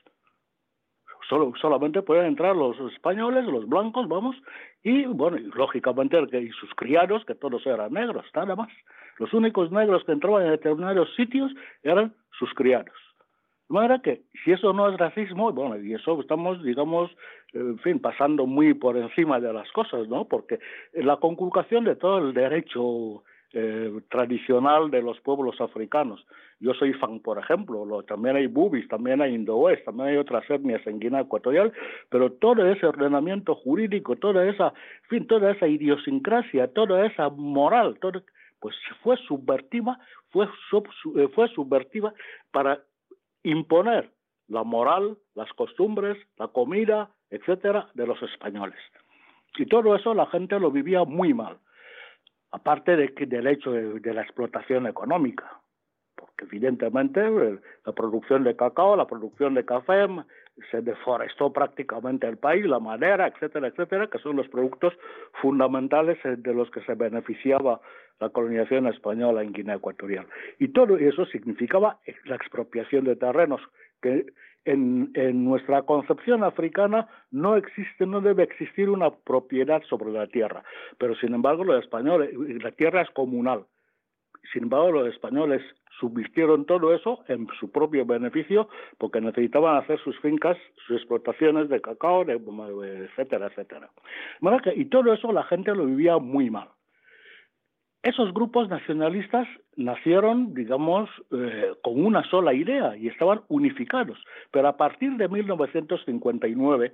Solo, 1.29 1.53
solamente 1.59 2.03
podían 2.03 2.27
entrar 2.27 2.55
los 2.55 2.79
españoles, 2.93 3.45
los 3.45 3.67
blancos, 3.67 4.07
vamos, 4.07 4.35
y 4.83 5.05
bueno, 5.05 5.37
y 5.37 5.43
lógicamente 5.55 6.19
y 6.39 6.49
sus 6.49 6.69
criados, 6.75 7.25
que 7.25 7.33
todos 7.33 7.65
eran 7.65 7.93
negros, 7.93 8.25
nada 8.35 8.55
más. 8.55 8.69
Los 9.17 9.33
únicos 9.33 9.71
negros 9.71 10.03
que 10.03 10.11
entraban 10.11 10.43
en 10.43 10.51
determinados 10.51 11.13
sitios 11.15 11.51
eran 11.81 12.13
sus 12.37 12.53
criados. 12.53 12.93
De 13.67 13.73
manera 13.73 13.99
que 13.99 14.21
si 14.43 14.51
eso 14.51 14.73
no 14.73 14.89
es 14.89 14.97
racismo, 14.97 15.51
bueno, 15.51 15.77
y 15.79 15.93
eso 15.93 16.19
estamos, 16.21 16.63
digamos, 16.63 17.09
en 17.53 17.79
fin, 17.79 17.99
pasando 17.99 18.45
muy 18.45 18.73
por 18.73 18.95
encima 18.95 19.39
de 19.39 19.51
las 19.51 19.71
cosas, 19.71 20.07
¿no? 20.07 20.25
Porque 20.25 20.59
la 20.93 21.17
conculcación 21.17 21.83
de 21.85 21.95
todo 21.95 22.19
el 22.19 22.33
derecho 22.33 23.23
eh, 23.57 24.01
tradicional 24.09 24.91
de 24.91 25.01
los 25.01 25.17
pueblos 25.21 25.61
africanos. 25.61 26.25
Yo 26.59 26.73
soy 26.73 26.91
fan, 26.91 27.21
por 27.21 27.39
ejemplo, 27.39 27.85
lo, 27.85 28.03
también 28.03 28.35
hay 28.35 28.47
bubis, 28.47 28.85
también 28.89 29.21
hay 29.21 29.33
indoes, 29.33 29.81
también 29.85 30.09
hay 30.09 30.17
otras 30.17 30.43
etnias 30.49 30.85
en 30.85 30.99
Guinea 30.99 31.21
Ecuatorial, 31.21 31.71
pero 32.09 32.33
todo 32.33 32.69
ese 32.69 32.85
ordenamiento 32.85 33.55
jurídico, 33.55 34.17
toda 34.17 34.45
esa, 34.45 34.73
en 35.03 35.09
fin, 35.09 35.27
toda 35.27 35.51
esa 35.51 35.69
idiosincrasia, 35.69 36.67
toda 36.73 37.05
esa 37.05 37.29
moral, 37.29 37.97
todo, 38.01 38.23
pues 38.59 38.75
fue 39.01 39.15
subvertiva, 39.25 39.99
fue, 40.31 40.47
eh, 41.15 41.29
fue 41.33 41.47
subvertiva 41.47 42.13
para 42.51 42.81
imponer 43.45 44.11
la 44.47 44.63
moral, 44.63 45.17
las 45.35 45.51
costumbres, 45.53 46.17
la 46.37 46.47
comida, 46.47 47.09
etcétera, 47.29 47.89
de 47.93 48.07
los 48.07 48.21
españoles. 48.21 48.79
Y 49.57 49.65
todo 49.67 49.95
eso 49.95 50.13
la 50.13 50.25
gente 50.27 50.59
lo 50.59 50.71
vivía 50.71 51.03
muy 51.03 51.33
mal, 51.33 51.57
aparte 52.51 52.95
de 52.95 53.07
del 53.25 53.47
hecho 53.47 53.71
de, 53.71 54.13
la 54.13 54.21
explotación 54.21 54.87
económica, 54.87 55.61
porque 56.15 56.45
evidentemente 56.45 57.21
eh, 57.21 57.59
la 57.85 57.93
producción 57.93 58.43
de 58.43 58.55
cacao, 58.55 58.95
la 58.95 59.07
producción 59.07 59.53
de 59.53 59.65
café, 59.65 60.07
se 60.71 60.81
deforestó 60.81 61.51
prácticamente 61.51 62.27
el 62.27 62.37
país, 62.37 62.65
la 62.65 62.79
madera, 62.79 63.27
etcétera, 63.27 63.67
etcétera, 63.67 64.07
que 64.07 64.19
son 64.19 64.37
los 64.37 64.47
productos 64.47 64.93
fundamentales 65.41 66.17
eh, 66.23 66.35
de 66.37 66.53
los 66.53 66.69
que 66.71 66.81
se 66.81 66.95
beneficiaba 66.95 67.81
la 68.19 68.29
colonización 68.29 68.87
española 68.87 69.43
en 69.43 69.51
Guinea 69.51 69.75
Ecuatorial. 69.75 70.25
Y 70.59 70.69
todo 70.69 70.97
eso 70.97 71.25
significaba 71.25 71.99
la 72.25 72.35
expropiación 72.35 73.03
de 73.03 73.17
terrenos, 73.17 73.61
que 74.01 74.27
en, 74.65 75.45
nuestra 75.45 75.83
concepción 75.83 76.43
africana 76.43 77.07
no 77.31 77.55
existe, 77.55 78.05
no 78.05 78.21
debe 78.21 78.43
existir 78.43 78.89
una 78.89 79.11
propiedad 79.11 79.81
sobre 79.83 80.11
la 80.11 80.27
tierra. 80.27 80.63
Pero 80.97 81.15
sin 81.15 81.33
embargo, 81.33 81.63
los 81.63 81.83
españoles, 81.83 82.31
la 82.61 82.71
tierra 82.71 83.01
es 83.01 83.09
comunal. 83.11 83.65
Sin 84.53 84.63
embargo, 84.63 84.91
los 84.91 85.13
españoles 85.13 85.61
subvirtieron 85.99 86.65
todo 86.65 86.93
eso 86.93 87.23
en 87.27 87.47
su 87.59 87.71
propio 87.71 88.05
beneficio 88.05 88.67
porque 88.97 89.21
necesitaban 89.21 89.77
hacer 89.77 89.99
sus 89.99 90.19
fincas, 90.19 90.57
sus 90.87 90.97
explotaciones 90.97 91.69
de 91.69 91.81
cacao, 91.81 92.23
etcétera, 92.23 93.47
etcétera. 93.47 93.89
Y 94.75 94.85
todo 94.85 95.13
eso 95.13 95.31
la 95.31 95.43
gente 95.43 95.73
lo 95.73 95.85
vivía 95.85 96.17
muy 96.17 96.49
mal. 96.49 96.69
Esos 98.03 98.31
grupos 98.35 98.69
nacionalistas 98.69 99.47
nacieron, 99.77 100.53
digamos, 100.53 101.09
eh, 101.31 101.71
con 101.81 102.05
una 102.05 102.23
sola 102.29 102.53
idea 102.53 102.95
y 102.95 103.07
estaban 103.07 103.41
unificados. 103.47 104.23
Pero 104.51 104.67
a 104.67 104.77
partir 104.77 105.13
de 105.13 105.27
1959, 105.27 106.93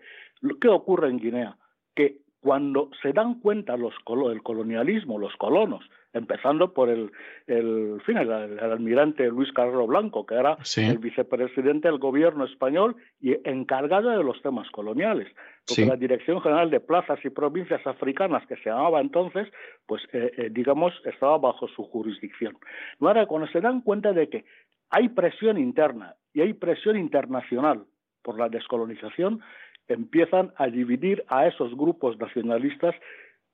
¿qué 0.62 0.68
ocurre 0.70 1.10
en 1.10 1.20
Guinea? 1.20 1.58
Que 1.96 2.22
cuando 2.42 2.90
se 3.02 3.14
dan 3.14 3.40
cuenta 3.40 3.78
los, 3.78 3.94
el 4.32 4.42
colonialismo, 4.42 5.20
los 5.20 5.36
colonos, 5.38 5.88
empezando 6.12 6.74
por 6.74 6.90
el, 6.90 7.12
el, 7.46 8.02
fin, 8.04 8.18
el, 8.18 8.32
almirante 8.60 9.28
Luis 9.30 9.52
Carlos 9.54 9.88
Blanco, 9.88 10.26
que 10.26 10.36
era 10.36 10.58
el 10.78 10.98
vicepresidente 10.98 11.88
del 11.88 12.00
gobierno 12.00 12.46
español 12.46 12.96
y 13.20 13.38
encargado 13.48 14.10
de 14.10 14.24
los 14.24 14.42
temas 14.42 14.70
coloniales. 14.72 15.28
Porque 15.68 15.86
la 15.86 15.96
Dirección 15.96 16.42
General 16.42 16.72
de 16.72 16.80
Plazas 16.80 17.20
y 17.24 17.30
Provincias 17.30 17.86
Africanas, 17.86 18.46
que 18.48 18.56
se 18.58 18.70
llamaba 18.70 19.00
entonces, 19.00 19.48
pues 19.86 20.02
eh, 20.12 20.32
eh, 20.36 20.50
digamos, 20.52 20.94
estaba 21.06 21.38
bajo 21.38 21.68
su 21.68 21.84
jurisdicción. 21.84 22.58
Ahora, 23.00 23.28
cuando 23.28 23.48
se 23.50 23.62
dan 23.62 23.82
cuenta 23.82 24.14
de 24.14 24.30
que 24.30 24.46
hay 24.90 25.10
presión 25.10 25.60
interna 25.60 26.16
y 26.34 26.42
hay 26.42 26.54
presión 26.54 26.98
internacional 26.98 27.86
por 28.24 28.38
la 28.38 28.50
descolonización, 28.50 29.42
empiezan 29.88 30.54
a 30.58 30.68
dividir 30.68 31.24
a 31.28 31.48
esos 31.48 31.76
grupos 31.76 32.18
nacionalistas 32.20 32.96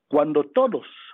cuando 0.08 0.44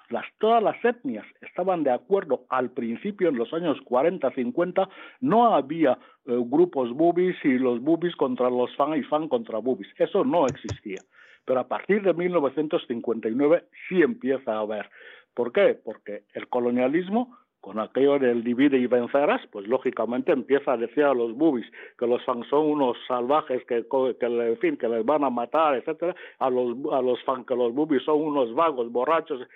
las, 0.08 0.24
todas 0.38 0.62
las 0.62 0.82
etnias 0.84 1.26
estaban 1.40 1.82
de 1.82 1.90
acuerdo 1.90 2.44
al 2.48 2.70
principio, 2.70 3.28
en 3.28 3.36
los 3.36 3.52
años 3.52 3.78
40, 3.84 4.30
50, 4.30 4.88
no 5.20 5.54
había 5.54 5.98
eh, 6.26 6.36
grupos 6.46 6.92
bubis 6.92 7.36
y 7.44 7.58
los 7.58 7.80
bubis 7.80 8.14
contra 8.16 8.48
los 8.50 8.74
fan 8.76 8.96
y 8.96 9.02
fan 9.02 9.28
contra 9.28 9.58
bubis. 9.58 9.88
Eso 9.98 10.24
no 10.24 10.46
existía. 10.46 11.00
Pero 11.44 11.60
a 11.60 11.68
partir 11.68 12.02
de 12.02 12.14
1959 12.14 13.64
sí 13.88 14.00
empieza 14.00 14.54
a 14.54 14.60
haber. 14.60 14.88
¿Por 15.34 15.52
qué? 15.52 15.74
Porque 15.74 16.22
el 16.32 16.48
colonialismo 16.48 17.36
con 17.64 17.80
aquello 17.80 18.18
del 18.18 18.44
divide 18.44 18.76
y 18.76 18.86
vencerás, 18.86 19.40
pues 19.50 19.66
lógicamente 19.66 20.32
empieza 20.32 20.74
a 20.74 20.76
decir 20.76 21.02
a 21.02 21.14
los 21.14 21.32
bubis 21.32 21.64
que 21.98 22.06
los 22.06 22.22
fans 22.26 22.46
son 22.50 22.66
unos 22.66 22.94
salvajes 23.08 23.64
que, 23.64 23.86
que, 23.88 24.26
en 24.26 24.58
fin, 24.58 24.76
que 24.76 24.86
les 24.86 25.02
van 25.02 25.24
a 25.24 25.30
matar, 25.30 25.74
etcétera, 25.74 26.14
a 26.40 26.50
los 26.50 26.76
a 26.92 27.00
los 27.00 27.22
fans 27.22 27.46
que 27.46 27.56
los 27.56 27.72
bubis 27.72 28.02
son 28.02 28.20
unos 28.20 28.54
vagos, 28.54 28.92
borrachos, 28.92 29.48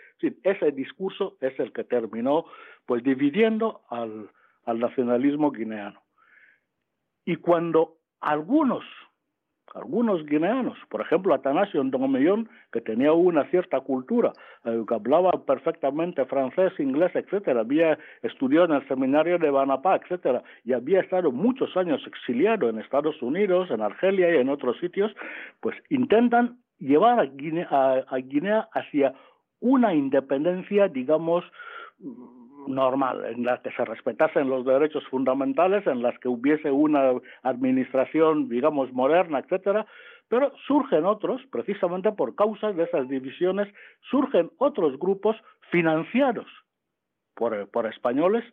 ese 0.43 0.73
discurso 0.73 1.37
es 1.43 1.61
el 1.61 1.71
que 1.71 1.85
terminó 1.85 2.47
pues 2.87 3.03
dividiendo 3.05 3.83
al, 3.91 4.31
al 4.65 4.79
nacionalismo 4.79 5.51
guineano. 5.51 6.01
Y 7.27 7.37
cuando 7.37 7.99
algunos 8.23 8.85
algunos 9.75 10.25
guineanos, 10.27 10.79
por 10.89 11.01
ejemplo 11.01 11.35
Atanasio 11.35 11.83
Ndomellón, 11.83 12.49
que 12.73 12.81
tenía 12.81 13.13
una 13.13 13.45
cierta 13.51 13.81
cultura, 13.81 14.33
eh, 14.65 14.83
que 14.87 14.95
hablaba 14.95 15.31
perfectamente 15.45 16.25
francés, 16.27 16.73
inglés, 16.79 17.13
etcétera, 17.15 17.61
había 17.61 17.99
estudiado 18.23 18.67
en 18.67 18.73
el 18.73 18.89
seminario 18.89 19.39
de 19.39 19.51
Banapá, 19.51 19.97
etcétera, 19.97 20.43
y 20.65 20.73
había 20.73 21.01
estado 21.01 21.31
muchos 21.33 21.77
años 21.77 22.03
exiliado 22.07 22.69
en 22.69 22.79
Estados 22.79 23.21
Unidos, 23.23 23.71
en 23.71 23.83
Argelia 23.83 24.35
y 24.35 24.39
en 24.39 24.49
otros 24.49 24.79
sitios, 24.79 25.15
pues 25.61 25.77
intentan 25.91 26.59
llevar 26.79 27.21
a 27.21 27.25
Guinea 27.25 28.69
hacia 28.73 29.15
una 29.61 29.95
independencia, 29.95 30.89
digamos, 30.89 31.45
normal, 32.69 33.25
en 33.25 33.45
la 33.45 33.61
que 33.63 33.71
se 33.73 33.85
respetasen 33.85 34.49
los 34.49 34.65
derechos 34.65 35.05
fundamentales, 35.09 35.87
en 35.87 36.03
las 36.03 36.19
que 36.19 36.29
hubiese 36.29 36.71
una 36.71 37.13
administración, 37.43 38.49
digamos, 38.49 38.93
moderna, 38.93 39.41
etcétera, 39.41 39.87
pero 40.29 40.53
surgen 40.67 41.05
otros, 41.07 41.41
precisamente 41.51 42.13
por 42.13 42.35
causas 42.35 42.77
de 42.77 42.85
esas 42.85 43.09
divisiones, 43.09 43.73
surgen 44.11 44.51
otros 44.59 44.99
grupos 44.99 45.37
financiados 45.71 46.47
por, 47.35 47.69
por 47.71 47.87
españoles 47.87 48.45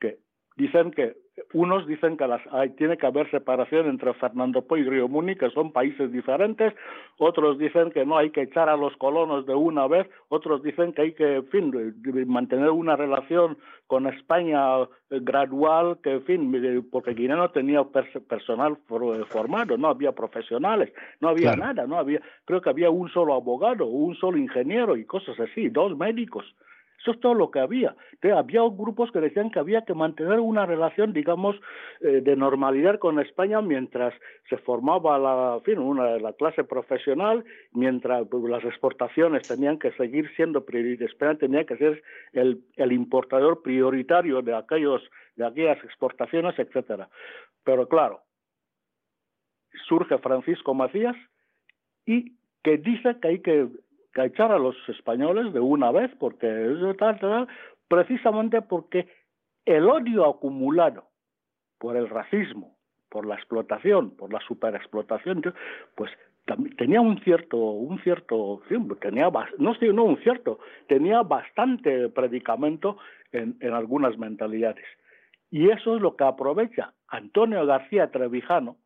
que 0.00 0.18
dicen 0.56 0.90
que 0.90 1.16
unos 1.54 1.86
dicen 1.86 2.16
que 2.16 2.26
las, 2.26 2.42
hay, 2.50 2.70
tiene 2.70 2.96
que 2.98 3.06
haber 3.06 3.30
separación 3.30 3.86
entre 3.86 4.12
Fernando 4.14 4.62
Po 4.62 4.76
y 4.76 4.84
Río 4.84 5.08
Muni, 5.08 5.34
que 5.36 5.50
son 5.50 5.72
países 5.72 6.12
diferentes, 6.12 6.74
otros 7.18 7.58
dicen 7.58 7.90
que 7.90 8.04
no 8.04 8.18
hay 8.18 8.30
que 8.30 8.42
echar 8.42 8.68
a 8.68 8.76
los 8.76 8.94
colonos 8.96 9.46
de 9.46 9.54
una 9.54 9.86
vez, 9.86 10.08
otros 10.28 10.62
dicen 10.62 10.92
que 10.92 11.02
hay 11.02 11.12
que, 11.14 11.42
fin, 11.50 11.72
mantener 12.26 12.70
una 12.70 12.96
relación 12.96 13.56
con 13.86 14.06
España 14.06 14.82
eh, 14.82 14.86
gradual, 15.20 15.98
que, 16.02 16.12
en 16.12 16.24
fin, 16.24 16.88
porque 16.90 17.14
Guinea 17.14 17.36
no 17.36 17.50
tenía 17.50 17.82
personal 17.84 18.76
formado, 18.86 19.78
no 19.78 19.88
había 19.88 20.12
profesionales, 20.12 20.92
no 21.20 21.28
había 21.28 21.56
nada, 21.56 21.86
no 21.86 21.98
había, 21.98 22.20
creo 22.44 22.60
que 22.60 22.70
había 22.70 22.90
un 22.90 23.08
solo 23.10 23.34
abogado, 23.34 23.86
un 23.86 24.14
solo 24.16 24.36
ingeniero 24.36 24.96
y 24.96 25.04
cosas 25.04 25.38
así, 25.40 25.68
dos 25.70 25.96
médicos. 25.96 26.44
Eso 27.02 27.10
es 27.10 27.20
todo 27.20 27.34
lo 27.34 27.50
que 27.50 27.58
había. 27.58 27.96
había 28.22 28.60
grupos 28.62 29.10
que 29.10 29.20
decían 29.20 29.50
que 29.50 29.58
había 29.58 29.84
que 29.84 29.92
mantener 29.92 30.38
una 30.38 30.66
relación, 30.66 31.12
digamos, 31.12 31.56
eh, 32.00 32.20
de 32.22 32.36
normalidad 32.36 33.00
con 33.00 33.18
España 33.18 33.60
mientras 33.60 34.14
se 34.48 34.56
formaba 34.58 35.18
la, 35.18 35.60
fin, 35.64 35.80
una, 35.80 36.16
la 36.18 36.32
clase 36.34 36.62
profesional, 36.62 37.44
mientras 37.72 38.28
pues, 38.28 38.44
las 38.44 38.62
exportaciones 38.64 39.48
tenían 39.48 39.80
que 39.80 39.90
seguir 39.92 40.30
siendo 40.36 40.64
prioritarias. 40.64 41.10
España 41.10 41.34
tenía 41.34 41.64
que 41.66 41.76
ser 41.76 42.02
el, 42.32 42.62
el 42.76 42.92
importador 42.92 43.62
prioritario 43.62 44.40
de, 44.40 44.54
aquellos, 44.54 45.02
de 45.34 45.44
aquellas 45.44 45.82
exportaciones, 45.82 46.56
etcétera. 46.56 47.08
Pero 47.64 47.88
claro, 47.88 48.20
surge 49.88 50.18
Francisco 50.18 50.72
Macías 50.72 51.16
y 52.06 52.36
que 52.62 52.78
dice 52.78 53.16
que 53.20 53.28
hay 53.28 53.40
que 53.40 53.66
que 54.12 54.24
echar 54.24 54.52
a 54.52 54.58
los 54.58 54.76
españoles 54.88 55.52
de 55.52 55.60
una 55.60 55.90
vez, 55.90 56.10
porque 56.18 56.46
tal, 56.98 57.18
tal, 57.18 57.48
precisamente 57.88 58.62
porque 58.62 59.08
el 59.64 59.88
odio 59.88 60.28
acumulado 60.28 61.04
por 61.78 61.96
el 61.96 62.08
racismo, 62.08 62.76
por 63.08 63.26
la 63.26 63.34
explotación, 63.34 64.16
por 64.16 64.32
la 64.32 64.40
superexplotación, 64.40 65.42
pues 65.94 66.10
tenía 66.76 67.00
un 67.00 67.20
cierto, 67.20 67.56
un 67.56 68.00
cierto, 68.02 68.62
tenía, 69.00 69.30
no 69.58 69.74
no 69.92 70.04
un 70.04 70.16
cierto, 70.22 70.58
tenía 70.88 71.22
bastante 71.22 72.08
predicamento 72.08 72.96
en, 73.30 73.56
en 73.60 73.72
algunas 73.72 74.18
mentalidades. 74.18 74.84
Y 75.50 75.70
eso 75.70 75.96
es 75.96 76.02
lo 76.02 76.16
que 76.16 76.24
aprovecha 76.24 76.94
Antonio 77.08 77.64
García 77.66 78.10
Trevijano, 78.10 78.76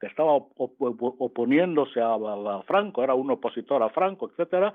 que 0.00 0.06
estaba 0.06 0.32
oponiéndose 0.34 2.00
a, 2.00 2.62
Franco, 2.66 3.02
era 3.02 3.14
un 3.14 3.30
opositor 3.30 3.82
a 3.82 3.90
Franco, 3.90 4.30
etcétera, 4.30 4.74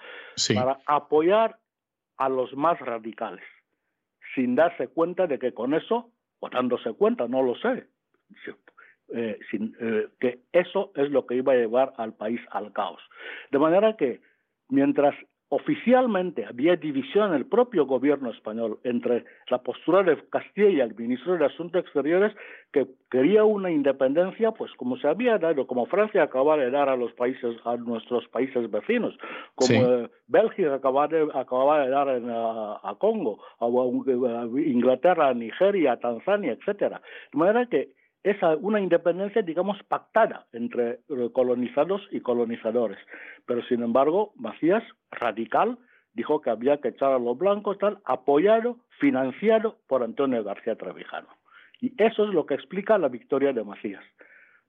para 0.53 0.80
apoyar 0.85 1.57
a 2.18 2.30
los 2.30 2.53
más 2.56 2.80
radicales, 2.80 3.45
sin 4.35 4.56
darse 4.56 4.88
cuenta 4.88 5.27
de 5.27 5.39
que 5.39 5.53
con 5.53 5.73
eso, 5.73 6.11
o 6.39 6.49
dándose 6.49 6.93
cuenta, 6.93 7.27
no 7.27 7.43
lo 7.43 7.56
sé, 7.56 7.88
eh, 9.14 9.39
eh, 9.52 10.07
que 10.19 10.39
eso 10.52 10.91
es 10.95 11.11
lo 11.11 11.26
que 11.26 11.35
iba 11.35 11.53
a 11.53 11.57
llevar 11.57 11.93
al 11.98 12.14
país 12.14 12.39
al 12.52 12.72
caos. 12.72 13.02
De 13.52 13.60
manera 13.60 13.98
que 13.98 14.22
mientras 14.69 15.14
oficialmente 15.53 16.45
había 16.45 16.78
división 16.78 17.32
en 17.32 17.36
el 17.36 17.45
propio 17.45 17.86
gobierno 17.86 18.32
español 18.32 18.80
entre 18.86 19.26
la 19.49 19.57
postura 19.57 20.02
de 20.02 20.18
Castilla 20.30 20.69
y 20.69 20.80
el 20.80 20.95
ministro 20.95 21.38
de 21.38 21.45
Asuntos 21.45 21.84
Exteriores 21.84 22.34
que 22.72 22.88
quería 23.10 23.44
una 23.44 23.69
independencia, 23.69 24.52
pues 24.52 24.72
como 24.78 24.95
se 24.95 25.10
había 25.10 25.38
dado, 25.38 25.68
como 25.68 25.86
Francia 25.88 26.23
acababa 26.23 26.56
de 26.56 26.72
dar 26.72 26.88
a 26.88 26.95
los 26.95 27.11
países, 27.14 27.57
a 27.65 27.76
nuestros 27.76 28.26
países 28.30 28.72
vecinos, 28.72 29.14
como 29.56 29.73
eh, 29.73 30.10
Bélgica 30.28 30.76
acababa 30.76 31.10
de, 31.10 31.28
acababa 31.34 31.82
de 31.82 31.90
dar 31.90 32.07
a, 32.07 32.95
Congo, 32.98 33.44
a, 33.60 33.65
a, 33.65 34.45
Inglaterra, 34.57 35.28
a 35.28 35.34
Nigeria, 35.34 35.91
a 35.91 35.99
Tanzania, 35.99 36.53
etcétera. 36.53 37.02
De 37.34 37.38
manera 37.38 37.65
que 37.65 37.90
es 38.23 38.38
una 38.60 38.80
independencia, 38.80 39.41
digamos, 39.41 39.81
pactada 39.84 40.45
entre 40.53 40.99
colonizados 41.34 42.02
y 42.11 42.22
colonizadores. 42.22 42.99
Pero, 43.45 43.64
sin 43.64 43.81
embargo, 43.81 44.31
Macías, 44.35 44.84
radical, 45.11 45.77
dijo 46.14 46.41
que 46.41 46.49
había 46.49 46.77
que 46.77 46.89
echar 46.89 47.14
a 47.14 47.19
los 47.19 47.38
blancos, 47.38 47.77
tal, 47.80 47.99
apoyado, 48.06 48.77
financiado 48.99 49.77
por 49.88 50.03
Antonio 50.03 50.43
García 50.43 50.76
Trevijano. 50.76 51.30
Y 51.80 51.93
eso 51.98 52.26
es 52.26 52.34
lo 52.34 52.45
que 52.45 52.53
explica 52.53 52.98
la 52.98 53.07
victoria 53.07 53.53
de 53.53 53.64
Macías. 53.64 54.03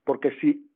Porque 0.05 0.33
si, 0.41 0.71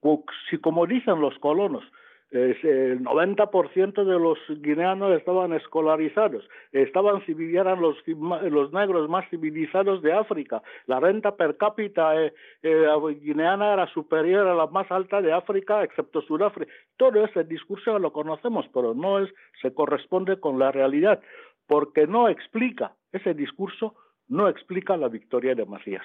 si 0.51 0.59
como 0.59 0.86
dicen 0.86 1.20
los 1.20 1.39
colonos, 1.39 1.85
el 2.31 3.03
90% 3.05 4.05
de 4.05 4.19
los 4.19 4.39
guineanos 4.61 5.16
estaban 5.16 5.53
escolarizados, 5.53 6.48
estaban 6.73 7.23
eran 7.27 7.81
los, 7.81 7.97
los 8.07 8.73
negros 8.73 9.09
más 9.09 9.28
civilizados 9.31 10.03
de 10.03 10.12
África. 10.12 10.62
La 10.86 10.98
renta 10.98 11.36
per 11.36 11.57
cápita 11.57 12.20
eh, 12.20 12.35
eh, 12.62 12.86
guineana 13.20 13.73
era 13.73 13.86
superior 13.93 14.47
a 14.48 14.55
la 14.55 14.66
más 14.66 14.90
alta 14.90 15.23
de 15.23 15.32
África, 15.32 15.85
excepto 15.85 16.20
Sudáfrica. 16.23 16.73
Todo 16.97 17.24
ese 17.24 17.44
discurso 17.44 17.98
lo 17.98 18.12
conocemos, 18.12 18.66
pero 18.74 18.94
no 18.94 19.20
es, 19.20 19.32
se 19.62 19.73
corresponde 19.73 20.40
con 20.40 20.59
la 20.59 20.73
realidad, 20.73 21.20
porque 21.66 22.07
no 22.07 22.28
explica, 22.28 22.94
ese 23.12 23.35
discurso 23.35 23.94
no 24.28 24.48
explica 24.48 24.97
la 24.97 25.09
victoria 25.09 25.55
de 25.55 25.65
Macías. 25.65 26.05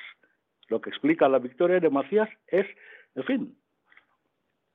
Lo 0.70 0.80
que 0.80 0.90
explica 0.90 1.28
la 1.28 1.40
victoria 1.40 1.80
de 1.80 1.90
Macías 1.90 2.30
es, 2.48 2.66
en 3.16 3.24
fin, 3.24 3.58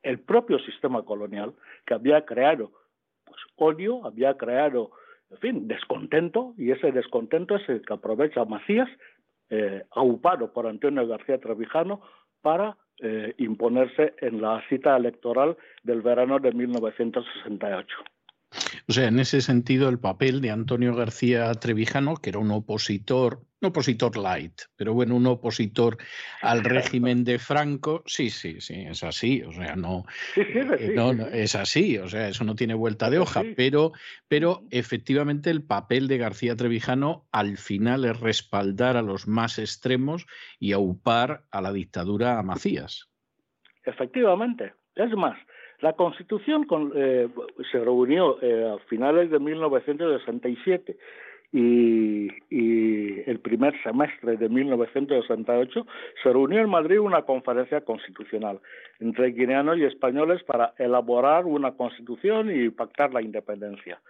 el 0.07 0.21
propio 0.21 0.59
sistema 0.61 1.03
colonial 1.05 1.53
que 1.85 1.95
había 1.95 2.25
creado 2.25 2.71
pues, 3.25 3.41
odio, 3.57 4.07
había 4.07 4.37
creado, 4.37 4.93
en 5.31 5.39
fin, 5.39 5.69
descontento, 5.69 6.55
y 6.57 6.71
ese 6.71 6.93
descontento 6.93 7.57
es 7.57 7.69
el 7.69 7.83
que 7.83 7.95
aprovecha 7.95 8.45
Macías, 8.45 8.89
eh, 9.51 9.85
aupado 9.91 10.53
por 10.53 10.67
Antonio 10.67 11.07
García 11.07 11.39
Trevijano, 11.39 12.01
para 12.41 12.77
eh, 13.01 13.35
imponerse 13.39 14.15
en 14.21 14.41
la 14.41 14.63
cita 14.69 14.97
electoral 14.97 15.57
del 15.83 16.03
verano 16.03 16.39
de 16.39 16.53
1968. 16.53 18.16
O 18.89 18.93
sea, 18.93 19.09
en 19.09 19.19
ese 19.19 19.41
sentido, 19.41 19.89
el 19.89 19.99
papel 19.99 20.41
de 20.41 20.51
Antonio 20.51 20.95
García 20.95 21.53
Trevijano, 21.55 22.17
que 22.17 22.31
era 22.31 22.39
un 22.39 22.51
opositor 22.51 23.43
un 23.61 23.69
opositor 23.69 24.17
light, 24.17 24.63
pero 24.77 24.93
bueno, 24.93 25.17
un 25.17 25.27
opositor 25.27 25.97
al 26.43 26.63
régimen 26.65 27.25
de 27.25 27.39
Franco, 27.39 28.03
sí, 28.07 28.29
sí, 28.31 28.61
sí, 28.61 28.75
es 28.87 29.03
así, 29.03 29.43
o 29.43 29.53
sea, 29.53 29.77
no, 29.77 30.05
eh, 30.37 30.93
no, 30.95 31.13
es 31.13 31.55
así, 31.55 31.97
o 31.99 32.09
sea, 32.09 32.29
eso 32.29 32.45
no 32.45 32.55
tiene 32.55 32.75
vuelta 32.75 33.09
de 33.09 33.19
hoja, 33.19 33.43
pero, 33.57 33.93
pero 34.29 34.63
efectivamente 34.71 35.51
el 35.51 35.63
papel 35.63 36.07
de 36.07 36.19
García 36.19 36.55
Trevijano 36.55 37.27
al 37.33 37.57
final 37.57 38.05
es 38.05 38.21
respaldar 38.21 38.97
a 38.97 39.03
los 39.03 39.27
más 39.27 39.59
extremos 39.59 40.27
y 40.59 40.73
aupar 40.73 41.45
a 41.51 41.63
la 41.63 41.73
dictadura 41.73 42.39
a 42.39 42.43
Macías. 42.43 43.09
Efectivamente, 43.85 44.75
es 44.97 45.13
más, 45.13 45.39
la 45.81 45.93
Constitución 45.93 46.67
eh, 46.95 47.29
se 47.71 47.79
reunió 47.79 48.41
eh, 48.43 48.75
a 48.75 48.79
finales 48.89 49.31
de 49.31 49.39
1967 49.39 50.97
y, 51.53 52.29
el 53.31 53.41
primer 53.41 53.81
semestre 53.83 54.37
de 54.37 54.49
1968 54.49 55.87
se 56.23 56.33
reunió 56.33 56.61
en 56.61 56.69
Madrid 56.69 57.01
una 57.01 57.23
conferencia 57.23 57.81
constitucional 57.81 58.61
entre 59.01 59.33
guineanos 59.33 59.79
y 59.79 59.85
españoles 59.85 60.43
para 60.45 60.75
elaborar 60.79 61.45
una 61.45 61.73
constitución 61.73 62.51
y 62.55 62.71
pactar 62.71 63.13
la 63.13 63.23
independencia. 63.23 64.01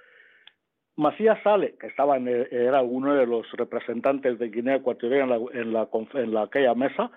Macías 0.96 1.38
Sale, 1.42 1.76
que 1.78 1.88
estaba 1.88 2.16
era 2.16 2.82
uno 2.82 3.14
de 3.14 3.26
los 3.26 3.50
representantes 3.52 4.38
de 4.38 4.48
Guinea 4.48 4.76
Ecuatorial 4.76 5.48
en, 5.52 5.72
la, 5.72 5.88
en 6.14 6.36
aquella 6.36 6.74
mesa, 6.74 7.10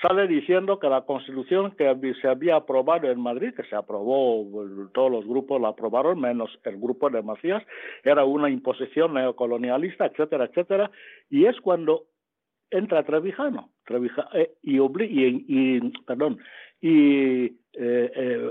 sale 0.00 0.26
diciendo 0.26 0.78
que 0.78 0.88
la 0.88 1.02
constitución 1.02 1.72
que 1.72 2.14
se 2.20 2.28
había 2.28 2.56
aprobado 2.56 3.10
en 3.10 3.20
Madrid, 3.20 3.54
que 3.54 3.64
se 3.64 3.76
aprobó, 3.76 4.46
todos 4.92 5.10
los 5.10 5.26
grupos 5.26 5.60
la 5.60 5.68
aprobaron, 5.68 6.20
menos 6.20 6.50
el 6.64 6.78
grupo 6.78 7.10
de 7.10 7.22
Macías, 7.22 7.62
era 8.02 8.24
una 8.24 8.48
imposición 8.48 9.14
neocolonialista, 9.14 10.06
etcétera, 10.06 10.46
etcétera, 10.46 10.90
y 11.28 11.46
es 11.46 11.60
cuando 11.60 12.06
entra 12.70 13.02
Trevijano, 13.02 13.70
eh, 14.34 14.52
y, 14.62 14.78
y, 14.78 15.86
eh, 16.82 17.52
eh, 17.72 18.50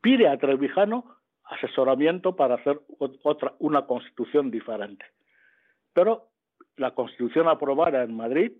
pide 0.00 0.28
a 0.28 0.38
Trevijano 0.38 1.04
asesoramiento 1.44 2.36
para 2.36 2.56
hacer 2.56 2.80
otra, 3.22 3.54
una 3.58 3.86
constitución 3.86 4.50
diferente. 4.50 5.04
Pero 5.92 6.28
la 6.76 6.92
constitución 6.92 7.48
aprobada 7.48 8.02
en 8.02 8.16
Madrid 8.16 8.52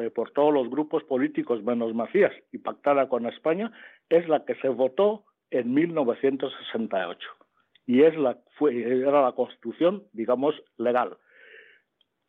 eh, 0.00 0.10
por 0.10 0.30
todos 0.32 0.52
los 0.52 0.68
grupos 0.70 1.02
políticos 1.04 1.62
menos 1.62 1.94
Macías 1.94 2.32
y 2.52 2.58
pactada 2.58 3.08
con 3.08 3.26
España 3.26 3.72
es 4.08 4.28
la 4.28 4.44
que 4.44 4.54
se 4.56 4.68
votó 4.68 5.24
en 5.50 5.74
1968 5.74 7.28
y 7.86 8.02
es 8.02 8.16
la 8.16 8.38
fue 8.56 8.80
era 8.82 9.22
la 9.22 9.32
constitución 9.32 10.04
digamos 10.12 10.54
legal 10.76 11.16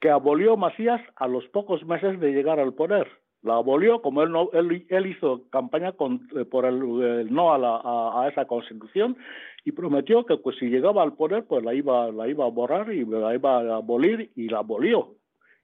que 0.02 0.10
abolió 0.10 0.58
Macías 0.58 1.00
a 1.16 1.28
los 1.28 1.48
pocos 1.50 1.86
meses 1.86 2.20
de 2.20 2.34
llegar 2.34 2.60
al 2.60 2.74
poder. 2.74 3.08
La 3.44 3.56
abolió 3.56 4.02
como 4.02 4.24
él 4.24 4.32
no 4.32 4.50
él, 4.52 4.86
él 4.90 5.06
hizo 5.06 5.44
campaña 5.50 5.94
con, 5.94 6.28
eh, 6.36 6.44
por 6.44 6.66
el, 6.66 7.32
no 7.34 7.54
a, 7.54 7.58
la, 7.58 7.82
a, 7.84 8.28
esa 8.30 8.46
constitución 8.46 9.18
y 9.64 9.72
prometió 9.72 10.26
que 10.26 10.38
pues 10.38 10.58
si 10.58 10.66
llegaba 10.70 11.02
al 11.02 11.14
poder 11.14 11.46
pues 11.46 11.64
la 11.64 11.74
iba 11.74 12.12
la 12.12 12.28
iba 12.28 12.46
a 12.46 12.50
borrar 12.50 12.92
y 12.92 13.06
la 13.06 13.34
iba 13.34 13.58
a 13.58 13.78
abolir 13.78 14.32
y 14.36 14.50
la 14.50 14.60
abolió. 14.60 15.16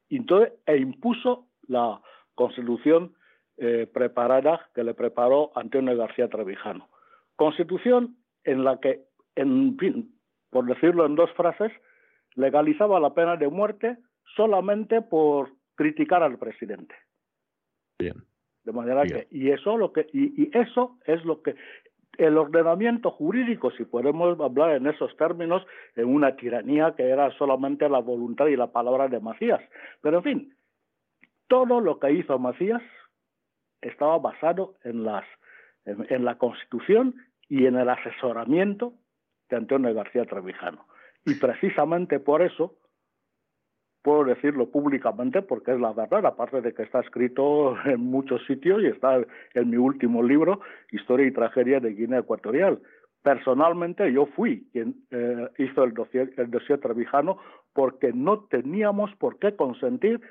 Entonces 0.10 0.54
e 0.66 0.78
impuso 0.78 1.48
la 1.68 2.02
constitución 2.36 3.14
eh, 3.58 3.88
preparada 3.92 4.70
que 4.76 4.84
le 4.84 4.94
preparó 4.94 5.52
Antonio 5.56 5.98
García 5.98 6.30
Trevijano. 6.30 6.90
Constitución 7.36 8.18
en 8.44 8.64
la 8.64 8.80
que, 8.80 9.06
en 9.36 9.78
fin, 9.78 10.16
por 10.50 10.66
decirlo 10.66 11.06
en 11.06 11.16
dos 11.16 11.32
frases, 11.34 11.72
legalizaba 12.36 13.00
la 13.00 13.14
pena 13.14 13.36
de 13.36 13.48
muerte 13.48 13.98
solamente 14.36 15.02
por 15.02 15.50
criticar 15.76 16.24
al 16.24 16.38
presidente. 16.38 16.96
Bien. 18.00 18.16
De 18.64 18.72
manera 18.72 19.04
que, 19.06 19.28
y 19.32 19.50
eso 19.50 19.78
lo 19.78 19.94
que, 19.94 20.08
y, 20.14 20.44
y, 20.44 20.52
eso 20.54 20.98
es 21.06 21.24
lo 21.24 21.42
que 21.42 21.56
el 22.18 22.38
ordenamiento 22.38 23.12
jurídico, 23.12 23.72
si 23.72 23.86
podemos 23.86 24.40
hablar 24.40 24.76
en 24.76 24.88
esos 24.88 25.16
términos, 25.18 25.66
en 25.96 26.06
una 26.06 26.36
tiranía 26.36 26.94
que 26.96 27.04
era 27.04 27.32
solamente 27.38 27.88
la 27.88 28.00
voluntad 28.00 28.48
y 28.48 28.56
la 28.56 28.68
palabra 28.68 29.08
de 29.08 29.20
Macías. 29.20 29.62
Pero 30.02 30.18
en 30.18 30.24
fin, 30.24 30.57
todo 31.48 31.80
lo 31.80 32.00
que 32.00 32.12
hizo 32.12 32.40
Macías 32.40 32.82
estaba 33.82 34.18
basado 34.18 34.76
en, 34.84 35.04
las, 35.04 35.26
la 35.86 36.38
Constitución 36.38 37.16
y 37.48 37.66
en 37.66 37.76
el 37.76 37.90
asesoramiento 37.90 38.94
de 39.50 39.58
Antonio 39.58 39.94
García 39.94 40.26
Trevijano. 40.26 40.86
Y 41.26 41.36
precisamente 41.36 42.20
por 42.20 42.42
eso, 42.42 42.78
puedo 44.02 44.24
decirlo 44.24 44.70
públicamente 44.72 45.42
porque 45.42 45.72
es 45.72 45.80
la 45.80 45.92
verdad, 45.94 46.26
aparte 46.26 46.62
de 46.62 46.74
que 46.74 46.84
está 46.84 47.02
escrito 47.02 47.76
en 47.86 48.02
muchos 48.02 48.46
sitios 48.46 48.82
y 48.82 48.88
está 48.88 49.18
en 49.54 49.70
mi 49.70 49.78
último 49.78 50.24
libro, 50.24 50.62
Historia 50.92 51.28
y 51.28 51.34
Tragedia 51.34 51.80
de 51.80 51.94
Guinea 51.94 52.20
Ecuatorial. 52.20 52.82
Personalmente 53.22 54.12
yo 54.14 54.26
fui 54.28 54.70
quien 54.72 54.96
eh, 55.12 55.50
hizo 55.58 55.84
el 55.84 55.94
dossier, 55.94 56.32
el 56.38 56.50
dossier 56.50 56.80
Trevijano 56.80 57.38
porque 57.74 58.14
no 58.14 58.46
teníamos 58.46 59.14
por 59.16 59.38
qué 59.40 59.56
consentir 59.56 60.22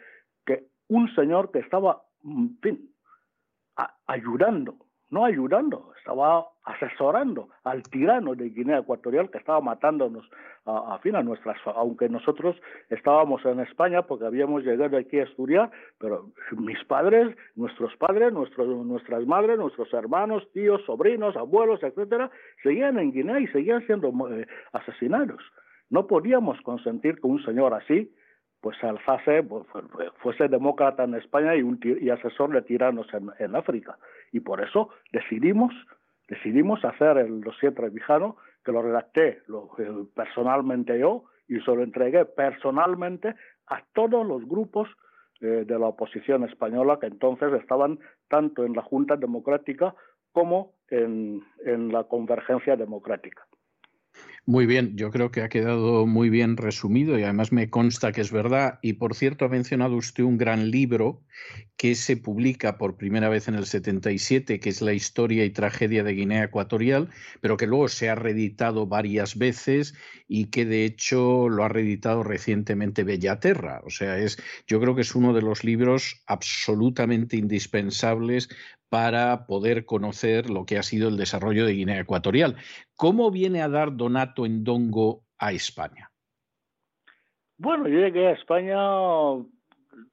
un 0.89 1.15
señor 1.15 1.51
que 1.51 1.59
estaba, 1.61 2.03
en 2.25 2.59
fin, 2.61 2.91
ayudando, 4.07 4.77
no 5.11 5.25
ayudando, 5.25 5.93
estaba 5.99 6.47
asesorando 6.65 7.49
al 7.63 7.83
tirano 7.85 8.35
de 8.35 8.51
Guinea 8.51 8.79
Ecuatorial 8.79 9.31
que 9.31 9.39
estaba 9.39 9.61
matándonos 9.61 10.29
a, 10.65 10.99
fin 10.99 11.15
a 11.15 11.23
nuestras, 11.23 11.57
aunque 11.65 12.09
nosotros 12.09 12.57
estábamos 12.91 13.45
en 13.45 13.61
España 13.61 14.03
porque 14.03 14.27
habíamos 14.27 14.65
llegado 14.65 14.97
aquí 14.97 15.21
a 15.21 15.25
estudiar, 15.25 15.71
pero 15.99 16.33
mis 16.57 16.83
padres, 16.85 17.37
nuestros 17.55 17.97
padres, 17.97 18.33
nuestros, 18.33 18.67
nuestras 18.85 19.25
madres, 19.27 19.59
nuestros 19.59 19.93
hermanos, 19.95 20.43
tíos, 20.53 20.83
sobrinos, 20.87 21.37
abuelos, 21.37 21.81
etcétera, 21.85 22.31
seguían 22.65 22.99
en 22.99 23.13
Guinea 23.13 23.39
y 23.39 23.47
seguían 23.49 23.87
siendo 23.87 24.09
eh, 24.33 24.47
asesinados. 24.73 25.41
No 25.89 26.09
podíamos 26.09 26.61
consentir 26.63 27.21
que 27.21 27.29
un 27.29 27.45
señor 27.45 27.75
así 27.75 28.13
pues 28.61 28.77
se 28.79 28.87
alzase, 28.87 29.43
pues, 29.43 29.65
fuese 30.19 30.49
demócrata 30.49 31.05
en 31.05 31.15
España 31.15 31.55
y, 31.55 31.63
un, 31.63 31.79
y 31.83 32.11
asesor 32.11 32.51
de 32.51 32.63
tiranos 32.63 33.07
en, 33.39 33.57
África. 33.57 33.99
Y 34.33 34.41
por 34.41 34.63
eso 34.63 34.91
decidimos, 35.13 35.73
decidimos 36.29 36.85
hacer 36.85 37.19
el 37.19 37.41
dossier 37.41 37.75
trevijano, 37.75 38.37
que 38.65 38.73
lo 38.73 38.83
redacté 38.83 39.43
lo, 39.47 39.71
personalmente 40.15 40.99
yo 40.99 41.25
y 41.47 41.61
se 41.61 41.75
lo 41.75 41.83
entregué 41.83 42.25
personalmente 42.25 43.37
a 43.69 43.83
todos 43.93 44.27
los 44.27 44.45
grupos 44.45 44.89
eh, 45.41 45.65
de 45.65 45.79
la 45.79 45.87
oposición 45.87 46.43
española 46.43 46.99
que 47.01 47.07
entonces 47.07 47.53
estaban 47.53 48.01
tanto 48.29 48.65
en 48.65 48.73
la 48.73 48.83
Junta 48.83 49.17
Democrática 49.17 49.95
como 50.33 50.73
en 50.89 51.43
la 51.65 52.05
Convergencia 52.05 52.77
Democrática. 52.77 53.47
Muy 54.49 54.65
bien, 54.67 54.97
yo 54.97 55.11
creo 55.11 55.33
que 55.33 55.43
ha 55.43 55.49
quedado 55.49 56.07
muy 56.07 56.31
bien 56.31 56.57
resumido 56.57 57.19
y 57.19 57.25
además 57.25 57.51
me 57.51 57.69
consta 57.69 58.13
que 58.13 58.21
es 58.21 58.31
verdad. 58.31 58.79
Y 58.81 58.93
por 58.93 59.17
cierto, 59.17 59.45
ha 59.45 59.49
mencionado 59.49 59.97
usted 59.97 60.23
un 60.23 60.39
gran 60.39 60.71
libro 60.71 61.25
que 61.77 61.97
se 61.97 62.17
publica 62.17 62.79
por 62.79 62.97
primera 62.97 63.29
vez 63.29 63.49
en 63.49 63.57
el 63.57 63.67
77, 63.67 64.61
que 64.61 64.69
es 64.69 64.83
La 64.83 64.93
historia 64.93 65.45
y 65.45 65.51
tragedia 65.51 66.05
de 66.05 66.13
Guinea 66.13 66.45
Ecuatorial, 66.45 67.11
pero 67.41 67.57
que 67.57 67.67
luego 67.67 67.89
se 67.89 68.09
ha 68.09 68.15
reeditado 68.15 68.87
varias 68.87 69.37
veces 69.37 69.95
y 70.29 70.45
que 70.47 70.65
de 70.65 70.85
hecho 70.85 71.49
lo 71.49 71.65
ha 71.65 71.69
reeditado 71.69 72.23
recientemente 72.23 73.03
Bellaterra. 73.03 73.81
O 73.85 73.91
sea, 73.91 74.17
es, 74.17 74.39
yo 74.69 74.81
creo 74.81 74.95
que 74.95 75.03
es 75.03 75.17
uno 75.17 75.33
de 75.35 75.43
los 75.43 75.65
libros 75.65 76.23
absolutamente 76.29 77.37
indispensables 77.37 78.49
para 78.89 79.47
poder 79.47 79.85
conocer 79.85 80.51
lo 80.51 80.65
que 80.65 80.79
ha 80.79 80.83
sido 80.83 81.09
el 81.09 81.17
desarrollo 81.17 81.67
de 81.67 81.73
Guinea 81.73 82.01
Ecuatorial. 82.01 82.57
¿Cómo 82.95 83.31
viene 83.31 83.63
a 83.63 83.69
dar 83.69 83.97
Donato 83.97 84.47
Endongo 84.47 85.23
a 85.39 85.53
España? 85.53 86.11
Bueno, 87.59 87.89
yo 87.89 88.01
llegué 88.01 88.27
a 88.29 88.33
España 88.33 88.77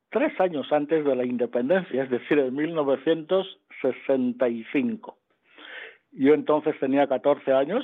tres 0.09 0.39
años 0.39 0.71
antes 0.71 1.03
de 1.03 1.13
la 1.15 1.25
independencia, 1.25 2.03
es 2.03 2.09
decir, 2.09 2.39
en 2.39 2.55
1965. 2.55 5.17
Yo 6.11 6.33
entonces 6.33 6.79
tenía 6.79 7.05
14 7.07 7.51
años. 7.51 7.83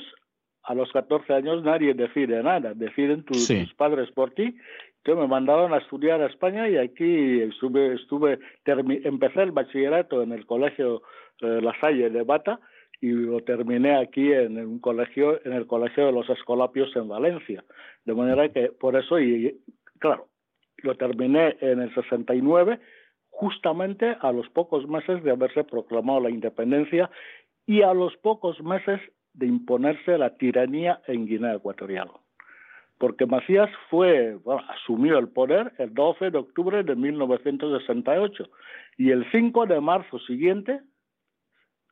A 0.62 0.74
los 0.74 0.92
14 0.92 1.32
años 1.32 1.64
nadie 1.64 1.94
decide 1.94 2.42
nada, 2.42 2.74
deciden 2.74 3.24
tus 3.24 3.50
padres 3.76 4.10
por 4.10 4.32
ti 4.32 4.54
que 5.04 5.14
me 5.14 5.26
mandaron 5.26 5.72
a 5.72 5.78
estudiar 5.78 6.20
a 6.20 6.26
España 6.26 6.68
y 6.68 6.76
aquí 6.76 7.40
estuve, 7.40 7.94
estuve 7.94 8.38
empecé 8.64 9.42
el 9.42 9.52
bachillerato 9.52 10.22
en 10.22 10.32
el 10.32 10.46
colegio 10.46 11.02
eh, 11.40 11.60
La 11.62 11.78
Salle 11.80 12.10
de 12.10 12.22
Bata 12.22 12.60
y 13.00 13.08
lo 13.10 13.40
terminé 13.40 13.96
aquí 13.96 14.30
en 14.30 14.58
un 14.58 14.78
colegio, 14.78 15.40
en 15.46 15.54
el 15.54 15.66
colegio 15.66 16.06
de 16.06 16.12
los 16.12 16.28
Escolapios 16.28 16.94
en 16.96 17.08
Valencia. 17.08 17.64
De 18.04 18.14
manera 18.14 18.48
que 18.50 18.72
por 18.72 18.94
eso, 18.94 19.18
y 19.18 19.58
claro, 19.98 20.28
lo 20.78 20.94
terminé 20.96 21.56
en 21.60 21.80
el 21.80 21.94
69, 21.94 22.78
justamente 23.30 24.16
a 24.20 24.32
los 24.32 24.50
pocos 24.50 24.86
meses 24.86 25.22
de 25.24 25.30
haberse 25.30 25.64
proclamado 25.64 26.20
la 26.20 26.30
independencia 26.30 27.10
y 27.66 27.80
a 27.80 27.94
los 27.94 28.14
pocos 28.18 28.62
meses 28.62 29.00
de 29.32 29.46
imponerse 29.46 30.18
la 30.18 30.36
tiranía 30.36 31.00
en 31.06 31.26
Guinea 31.26 31.54
Ecuatorial 31.54 32.10
porque 33.00 33.24
Macías 33.24 33.70
fue, 33.88 34.36
asumió 34.68 35.16
el 35.18 35.28
poder 35.28 35.72
el 35.78 35.94
12 35.94 36.30
de 36.30 36.36
octubre 36.36 36.84
de 36.84 36.94
1968 36.94 38.44
y 38.98 39.10
el 39.10 39.24
5 39.32 39.64
de 39.64 39.80
marzo 39.80 40.18
siguiente, 40.18 40.82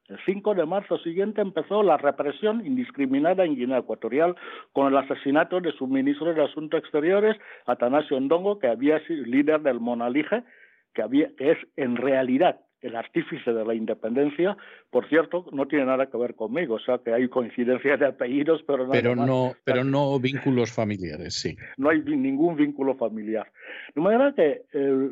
el 0.08 0.18
5 0.26 0.54
de 0.54 0.66
marzo 0.66 0.98
siguiente 0.98 1.40
empezó 1.40 1.82
la 1.82 1.96
represión 1.96 2.64
indiscriminada 2.64 3.46
en 3.46 3.56
Guinea 3.56 3.78
Ecuatorial 3.78 4.36
con 4.74 4.88
el 4.88 4.98
asesinato 4.98 5.62
de 5.62 5.72
su 5.72 5.86
ministro 5.86 6.34
de 6.34 6.44
Asuntos 6.44 6.80
Exteriores, 6.80 7.38
Atanasio 7.64 8.20
Ndongo, 8.20 8.58
que 8.58 8.68
había 8.68 9.02
sido 9.06 9.24
líder 9.24 9.62
del 9.62 9.80
Monalige, 9.80 10.44
que, 10.92 11.00
había, 11.00 11.34
que 11.38 11.52
es 11.52 11.58
en 11.76 11.96
realidad 11.96 12.60
el 12.80 12.96
artífice 12.96 13.52
de 13.52 13.64
la 13.64 13.74
independencia, 13.74 14.56
por 14.90 15.08
cierto, 15.08 15.46
no 15.52 15.66
tiene 15.66 15.86
nada 15.86 16.06
que 16.06 16.16
ver 16.16 16.34
conmigo, 16.34 16.74
o 16.74 16.78
sea 16.78 16.98
que 16.98 17.12
hay 17.12 17.28
coincidencias 17.28 17.98
de 17.98 18.06
apellidos, 18.06 18.62
pero, 18.66 18.84
nada 18.84 18.92
pero 18.92 19.16
no, 19.16 19.52
pero 19.64 19.84
no 19.84 20.18
vínculos 20.20 20.72
familiares, 20.72 21.34
sí. 21.34 21.56
No 21.76 21.90
hay 21.90 22.02
ningún 22.02 22.56
vínculo 22.56 22.94
familiar. 22.94 23.50
De 23.94 24.00
manera 24.00 24.32
que 24.32 24.62
eh, 24.72 25.10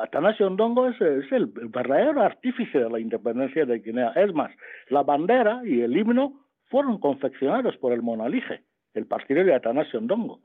Atanasio 0.00 0.50
Ndongo 0.50 0.88
es, 0.88 1.00
es, 1.00 1.30
el 1.32 1.46
verdadero 1.46 2.22
artífice 2.22 2.78
de 2.78 2.90
la 2.90 2.98
independencia 2.98 3.64
de 3.64 3.78
Guinea. 3.78 4.12
Es 4.16 4.32
más, 4.34 4.50
la 4.88 5.02
bandera 5.02 5.62
y 5.64 5.80
el 5.80 5.96
himno 5.96 6.44
fueron 6.68 6.98
confeccionados 6.98 7.76
por 7.76 7.92
el 7.92 8.02
Monalige, 8.02 8.62
el 8.94 9.06
partidario 9.06 9.52
de 9.52 9.56
Atanasio 9.56 10.00
Ndongo. 10.00 10.40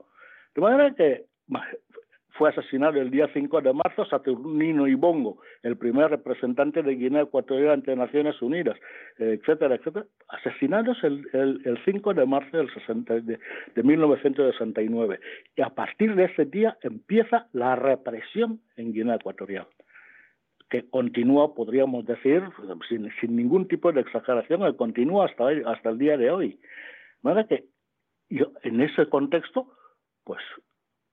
De 0.54 0.60
manera 0.60 0.94
que 0.94 1.24
fue 2.32 2.50
asesinado 2.50 3.00
el 3.00 3.10
día 3.10 3.28
5 3.32 3.60
de 3.60 3.72
marzo 3.72 4.04
Saturnino 4.04 4.86
Ibongo, 4.86 5.38
el 5.62 5.76
primer 5.76 6.10
representante 6.10 6.82
de 6.82 6.94
Guinea 6.94 7.22
Ecuatorial 7.22 7.70
ante 7.70 7.94
Naciones 7.96 8.40
Unidas, 8.40 8.76
eh, 9.18 9.38
etcétera, 9.40 9.74
etcétera, 9.74 10.06
asesinados 10.28 10.96
el, 11.02 11.26
el, 11.32 11.78
5 11.84 12.14
de 12.14 12.26
marzo 12.26 12.56
del 12.56 12.72
60, 12.72 13.20
de, 13.20 13.38
de 13.74 13.82
1969. 13.82 15.20
Y 15.56 15.62
a 15.62 15.70
partir 15.70 16.14
de 16.14 16.24
ese 16.24 16.44
día 16.44 16.76
empieza 16.82 17.48
la 17.52 17.76
represión 17.76 18.60
en 18.76 18.92
Guinea 18.92 19.16
Ecuatorial 19.16 19.66
que 20.70 20.88
continúa, 20.88 21.52
podríamos 21.52 22.06
decir, 22.06 22.42
sin, 22.88 23.36
ningún 23.36 23.66
tipo 23.66 23.92
de 23.92 24.00
exageración, 24.00 24.62
que 24.62 24.76
continúa 24.76 25.26
hasta, 25.26 25.50
el 25.90 25.98
día 25.98 26.16
de 26.16 26.30
hoy. 26.30 26.60
Que 27.48 27.64
en 28.62 28.80
ese 28.80 29.08
contexto, 29.08 29.66
pues 30.22 30.40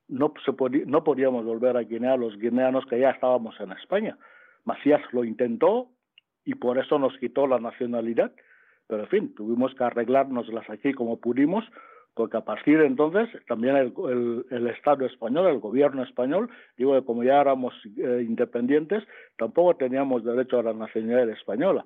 no, 0.07 0.33
se 0.45 0.51
no 0.85 1.03
podíamos 1.03 1.45
volver 1.45 1.77
a 1.77 1.81
Guinea 1.81 2.17
los 2.17 2.37
guineanos 2.37 2.85
que 2.85 2.99
ya 2.99 3.11
estábamos 3.11 3.59
en 3.59 3.71
España. 3.73 4.17
Macías 4.63 5.01
lo 5.11 5.23
intentó 5.23 5.89
y 6.45 6.55
por 6.55 6.77
eso 6.77 6.97
nos 6.97 7.17
quitó 7.17 7.47
la 7.47 7.59
nacionalidad, 7.59 8.31
pero 8.87 9.03
en 9.03 9.09
fin, 9.09 9.35
tuvimos 9.35 9.73
que 9.75 9.83
arreglárnoslas 9.83 10.69
aquí 10.69 10.93
como 10.93 11.19
pudimos, 11.19 11.65
porque 12.13 12.37
a 12.37 12.41
partir 12.41 12.79
de 12.79 12.87
entonces 12.87 13.29
también 13.47 13.75
el, 13.75 14.67
Estado 14.67 15.05
español, 15.05 15.47
el 15.47 15.59
gobierno 15.59 16.03
español, 16.03 16.49
digo 16.77 16.93
que 16.93 17.05
como 17.05 17.23
ya 17.23 17.41
éramos 17.41 17.73
eh, 17.97 18.23
independientes, 18.25 19.03
tampoco 19.37 19.75
teníamos 19.75 20.23
derecho 20.23 20.59
a 20.59 20.63
la 20.63 20.73
nacionalidad 20.73 21.29
española. 21.29 21.85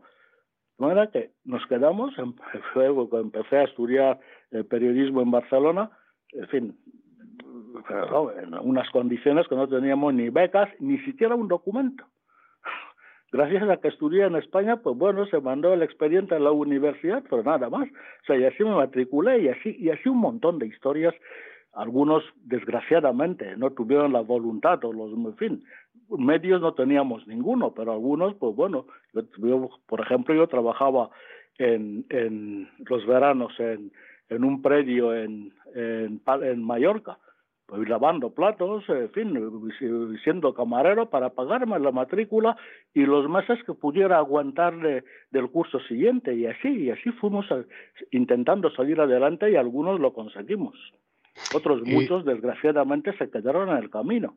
De 0.77 0.85
manera 0.85 1.11
que 1.11 1.31
nos 1.43 1.65
quedamos, 1.68 2.14
luego 2.76 3.10
empecé 3.19 3.57
a 3.57 3.64
estudiar 3.64 4.19
el 4.52 4.65
periodismo 4.65 5.22
en 5.22 5.31
Barcelona, 5.31 5.91
en 6.31 6.48
fin, 6.48 6.77
en 7.90 8.53
unas 8.53 8.90
condiciones 8.91 9.48
que 9.48 9.56
no 9.56 9.68
teníamos 9.68 10.14
ni 10.14 10.30
becas, 10.30 10.70
ni 10.80 10.98
siquiera 10.99 11.36
un 11.36 11.48
documento. 11.48 12.06
Gracias 13.32 13.64
a 13.70 13.78
que 13.78 13.88
estudié 13.88 14.26
en 14.26 14.36
España, 14.36 14.78
pues 14.78 14.98
bueno, 14.98 15.26
se 15.28 15.40
mandó 15.40 15.74
el 15.74 15.84
expediente 15.84 16.36
a 16.36 16.40
la 16.40 16.52
universidad, 16.52 17.24
pero 17.30 17.44
nada 17.44 17.70
más. 17.70 17.88
O 17.88 18.26
sea, 18.28 18.36
y 18.36 18.44
así 18.44 18.62
me 18.64 18.76
matriculé 18.76 19.40
y 19.44 19.48
así, 19.48 19.76
y 19.80 19.90
así 19.90 20.10
un 20.10 20.18
montón 20.18 20.60
de 20.60 20.68
historias. 20.68 21.16
Algunos, 21.72 22.26
desgraciadamente, 22.44 23.56
no 23.56 23.72
tuvieron 23.72 24.12
la 24.12 24.20
voluntad 24.20 24.84
o 24.84 24.91
los, 24.91 25.14
en 25.14 25.38
fin, 25.38 25.64
medios 26.10 26.60
no 26.60 26.74
teníamos 26.74 27.26
ninguno, 27.26 27.74
pero 27.74 27.94
algunos, 27.94 28.36
pues 28.36 28.53
bueno, 28.53 28.88
por 29.86 30.02
ejemplo, 30.02 30.36
yo 30.36 30.48
trabajaba 30.48 31.10
en, 31.58 32.06
en 32.10 32.70
los 32.80 33.06
veranos 33.06 33.53
en, 33.60 33.91
un 34.44 34.62
predio 34.62 35.16
en, 35.16 35.53
en 35.74 36.64
Mallorca 36.64 37.18
pues, 37.72 37.88
lavando 37.88 38.31
platos, 38.31 38.84
en 38.89 39.10
fin, 39.11 39.34
siendo 40.26 40.53
camarero 40.53 41.10
para 41.10 41.30
pagarme 41.30 41.80
la 41.80 41.91
matrícula 41.93 42.57
y 42.93 43.06
los 43.06 43.30
meses 43.30 43.60
que 43.65 43.73
pudiera 43.73 44.18
aguantar 44.18 44.73
del 45.31 45.49
curso 45.49 45.80
siguiente 45.88 46.35
y 46.35 46.48
así, 46.48 46.68
y 46.68 46.89
así 46.89 47.11
fuimos 47.11 47.45
intentando 48.11 48.69
salir 48.72 48.99
adelante 48.99 49.49
y 49.49 49.56
algunos 49.56 50.02
lo 50.02 50.11
conseguimos. 50.11 50.76
Otros 51.56 51.81
muchos, 51.84 52.26
desgraciadamente, 52.26 53.18
se 53.18 53.30
quedaron 53.30 53.69
en 53.69 53.77
el 53.77 53.89
camino. 53.89 54.35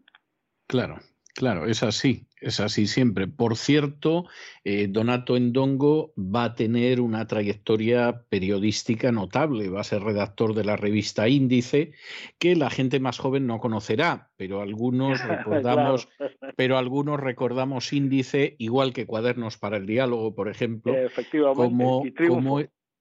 Claro, 0.69 1.01
Claro, 1.35 1.66
es 1.66 1.82
así, 1.82 2.28
es 2.45 2.61
así 2.61 2.87
siempre. 2.87 3.27
Por 3.27 3.57
cierto, 3.57 4.27
eh, 4.65 4.87
Donato 4.89 5.37
Endongo 5.37 6.12
va 6.19 6.45
a 6.45 6.55
tener 6.55 7.01
una 7.01 7.27
trayectoria 7.27 8.25
periodística 8.29 9.11
notable, 9.11 9.71
va 9.71 9.81
a 9.81 9.85
ser 9.85 10.03
redactor 10.03 10.55
de 10.55 10.65
la 10.65 10.77
revista 10.77 11.29
Índice, 11.29 11.93
que 12.39 12.55
la 12.55 12.71
gente 12.71 13.01
más 13.01 13.19
joven 13.19 13.47
no 13.47 13.59
conocerá, 13.59 14.31
pero 14.37 14.61
algunos 14.61 15.19
recordamos, 15.27 16.09
pero 16.57 16.77
algunos 16.77 17.19
recordamos 17.19 17.93
Índice, 17.93 18.57
igual 18.59 18.93
que 18.93 19.07
Cuadernos 19.07 19.57
para 19.57 19.79
el 19.79 19.87
Diálogo, 19.87 20.35
por 20.35 20.49
ejemplo, 20.49 20.95
como, 21.55 22.05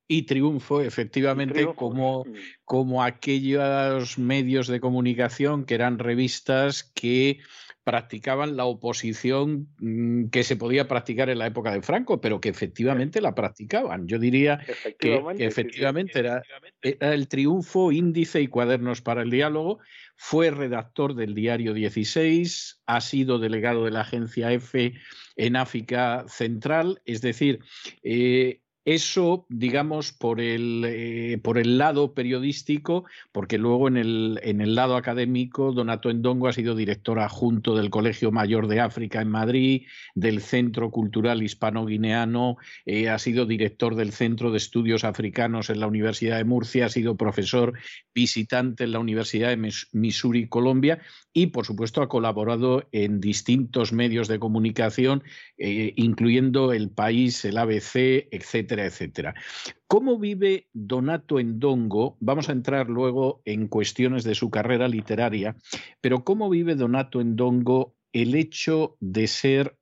y 0.07 0.23
triunfo, 0.23 0.81
efectivamente, 0.81 1.67
Como, 1.75 2.25
como 2.65 3.03
aquellos 3.03 4.17
medios 4.17 4.67
de 4.67 4.79
comunicación 4.79 5.65
que 5.65 5.75
eran 5.75 5.99
revistas 5.99 6.83
que 6.83 7.39
practicaban 7.83 8.55
la 8.55 8.65
oposición 8.65 9.67
mm, 9.79 10.29
que 10.29 10.43
se 10.43 10.55
podía 10.55 10.87
practicar 10.87 11.29
en 11.29 11.39
la 11.39 11.47
época 11.47 11.71
de 11.71 11.81
Franco, 11.81 12.21
pero 12.21 12.39
que 12.39 12.49
efectivamente 12.49 13.21
la 13.21 13.35
practicaban. 13.35 14.07
Yo 14.07 14.19
diría 14.19 14.59
que, 14.99 15.21
efectivamente 15.39 16.19
era, 16.19 16.43
el 16.81 17.27
triunfo, 17.27 17.91
índice 17.91 18.41
y 18.41 18.47
cuadernos 18.47 19.01
para 19.01 19.21
el 19.21 19.29
diálogo. 19.29 19.79
Fue 20.15 20.51
redactor 20.51 21.15
del 21.15 21.33
diario 21.35 21.73
16, 21.73 22.81
ha 22.85 23.01
sido 23.01 23.39
delegado 23.39 23.85
de 23.85 23.91
la 23.91 24.01
agencia 24.01 24.51
F 24.51 24.93
en 25.35 25.55
África 25.55 26.25
Central, 26.27 27.01
es 27.05 27.21
decir, 27.21 27.59
eh, 28.03 28.61
Eso, 28.85 29.45
digamos, 29.47 30.11
por 30.11 30.41
el, 30.41 30.83
eh, 30.85 31.39
por 31.41 31.57
el 31.57 31.77
lado 31.77 32.13
periodístico, 32.13 33.05
porque 33.31 33.57
luego 33.57 33.87
en 33.87 33.95
el, 33.95 34.41
en 34.43 34.59
el 34.59 34.75
lado 34.75 34.97
académico, 34.97 35.71
Donato 35.71 36.09
Endongo 36.09 36.49
ha 36.49 36.53
sido 36.53 36.75
director 36.75 37.19
adjunto 37.19 37.77
del 37.77 37.89
Colegio 37.89 38.33
Mayor 38.33 38.67
de 38.67 38.81
África 38.81 39.21
en 39.21 39.29
Madrid, 39.29 39.83
del 40.15 40.41
Centro 40.41 40.91
Cultural 40.91 41.41
Hispano-Guineano, 41.41 42.57
eh, 42.85 43.07
ha 43.07 43.19
sido 43.19 43.45
director 43.45 43.95
del 43.95 44.11
Centro 44.11 44.51
de 44.51 44.57
Estudios 44.57 45.05
Africanos 45.05 45.69
en 45.69 45.79
la 45.79 45.87
Universidad 45.87 46.37
de 46.37 46.43
Murcia, 46.43 46.87
ha 46.87 46.89
sido 46.89 47.15
profesor 47.15 47.79
visitante 48.13 48.83
en 48.83 48.91
la 48.91 48.99
Universidad 48.99 49.47
de 49.49 49.71
Missouri, 49.93 50.49
Colombia, 50.49 50.99
y, 51.31 51.47
por 51.47 51.65
supuesto, 51.65 52.01
ha 52.01 52.09
colaborado 52.09 52.87
en 52.91 53.21
distintos 53.21 53.93
medios 53.93 54.27
de 54.27 54.39
comunicación, 54.39 55.23
eh, 55.57 55.93
incluyendo 55.95 56.73
El 56.73 56.89
País, 56.89 57.45
el 57.45 57.57
ABC, 57.57 58.27
etcétera, 58.29 58.72
¿Cómo 59.87 60.17
vive 60.17 60.67
Donato 60.73 61.39
Endongo? 61.39 62.17
Vamos 62.19 62.49
a 62.49 62.53
entrar 62.53 62.89
luego 62.89 63.41
en 63.45 63.67
cuestiones 63.67 64.23
de 64.23 64.35
su 64.35 64.49
carrera 64.49 64.87
literaria, 64.87 65.55
pero 66.01 66.23
¿cómo 66.23 66.49
vive 66.49 66.75
Donato 66.75 67.21
Endongo 67.21 67.95
el 68.11 68.35
hecho 68.35 68.97
de 68.99 69.27
ser 69.27 69.77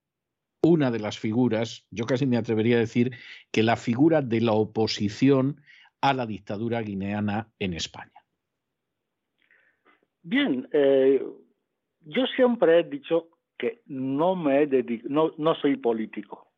una 0.64 0.92
de 0.92 1.00
las 1.00 1.18
figuras, 1.18 1.86
yo 1.90 2.06
casi 2.06 2.26
me 2.26 2.38
atrevería 2.38 2.78
a 2.78 2.82
decir 2.82 3.12
que 3.52 3.64
la 3.64 3.76
figura 3.76 4.22
de 4.22 4.42
la 4.42 4.54
oposición 4.54 5.62
a 6.02 6.14
la 6.14 6.26
dictadura 6.26 6.82
guineana 6.82 7.52
en 7.60 7.74
España? 7.74 8.12
Bien, 10.24 10.68
eh, 10.72 11.24
yo 12.02 12.26
siempre 12.36 12.80
he 12.80 12.84
dicho 12.84 13.30
que 13.58 13.82
no 13.88 14.36
me 14.36 14.68
no, 15.06 15.34
no 15.38 15.56
soy 15.56 15.78
político. 15.78 16.51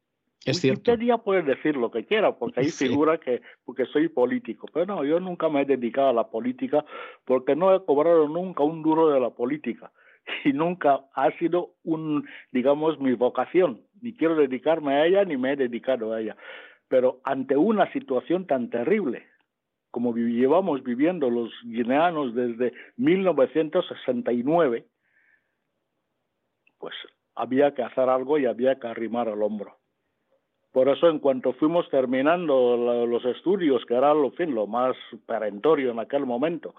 Es 0.46 0.60
cierto. 0.60 0.92
Wikipedia 0.92 1.18
puede 1.18 1.44
decir 1.44 1.78
lo 1.78 1.90
que 1.90 2.06
quiera, 2.06 2.38
porque 2.38 2.60
ahí 2.60 2.70
figura 2.70 3.18
que 3.18 3.42
porque 3.64 3.86
soy 3.86 4.10
político. 4.10 4.68
Pero 4.74 4.86
no, 4.86 5.06
yo 5.06 5.20
nunca 5.20 5.48
me 5.50 5.62
he 5.62 5.66
dedicado 5.66 6.10
a 6.10 6.14
la 6.14 6.30
política 6.30 6.84
porque 7.26 7.56
no 7.56 7.74
he 7.74 7.86
cobrado 7.86 8.28
nunca 8.28 8.64
un 8.64 8.84
duro 8.84 9.10
de 9.10 9.20
la 9.20 9.30
política. 9.30 9.92
Y 10.46 10.54
nunca 10.54 11.02
ha 11.16 11.32
sido 11.38 11.76
un, 11.84 12.26
digamos, 12.52 12.98
mi 13.00 13.14
vocación. 13.14 13.82
Ni 14.02 14.14
quiero 14.14 14.36
dedicarme 14.36 14.94
a 14.94 15.06
ella, 15.06 15.26
ni 15.26 15.36
me 15.36 15.52
he 15.52 15.56
dedicado 15.58 16.14
a 16.14 16.22
ella. 16.22 16.38
Pero 16.88 17.20
ante 17.26 17.58
una 17.58 17.92
situación 17.92 18.48
tan 18.48 18.70
terrible, 18.70 19.26
como 19.92 20.16
llevamos 20.16 20.82
viviendo 20.84 21.30
los 21.30 21.52
guineanos 21.64 22.34
desde 22.34 22.74
1969, 22.98 24.88
pues 26.78 26.96
había 27.36 27.74
que 27.74 27.84
hacer 27.84 28.10
algo 28.10 28.38
y 28.38 28.46
había 28.46 28.80
que 28.80 28.88
arrimar 28.88 29.28
el 29.28 29.42
hombro. 29.42 29.83
Por 30.74 30.90
eso, 30.90 31.08
en 31.08 31.20
cuanto 31.20 31.54
fuimos 31.54 31.88
terminando 31.92 33.06
los 33.06 33.24
estudios, 33.26 33.86
que 33.86 33.94
era 33.94 34.12
lo, 34.12 34.68
más 34.68 34.98
perentorio 35.28 35.92
en 35.92 36.00
aquel 36.00 36.26
momento, 36.26 36.74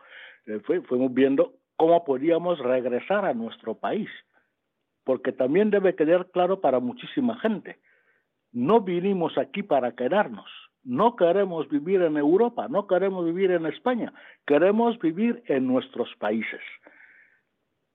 eh, 0.47 0.61
fuimos 0.89 1.15
viendo 1.15 1.55
cómo 1.77 2.05
podíamos 2.05 2.59
regresar 2.59 3.25
a 3.25 3.35
nuestro 3.35 3.77
país. 3.77 4.09
Porque 5.05 5.31
también 5.31 5.71
debe 5.71 5.95
quedar 5.95 6.29
claro 6.33 6.61
para 6.61 6.81
muchísima 6.81 7.39
gente. 7.39 7.79
No 8.51 8.81
vinimos 8.81 9.39
aquí 9.39 9.63
para 9.63 9.93
quedarnos. 9.93 10.51
No 10.83 11.15
queremos 11.15 11.69
vivir 11.69 12.03
en 12.03 12.17
Europa, 12.17 12.67
no 12.69 12.89
queremos 12.89 13.25
vivir 13.25 13.53
en 13.53 13.65
España, 13.65 14.13
queremos 14.45 14.99
vivir 14.99 15.43
en 15.47 15.67
nuestros 15.69 16.09
países. 16.19 16.61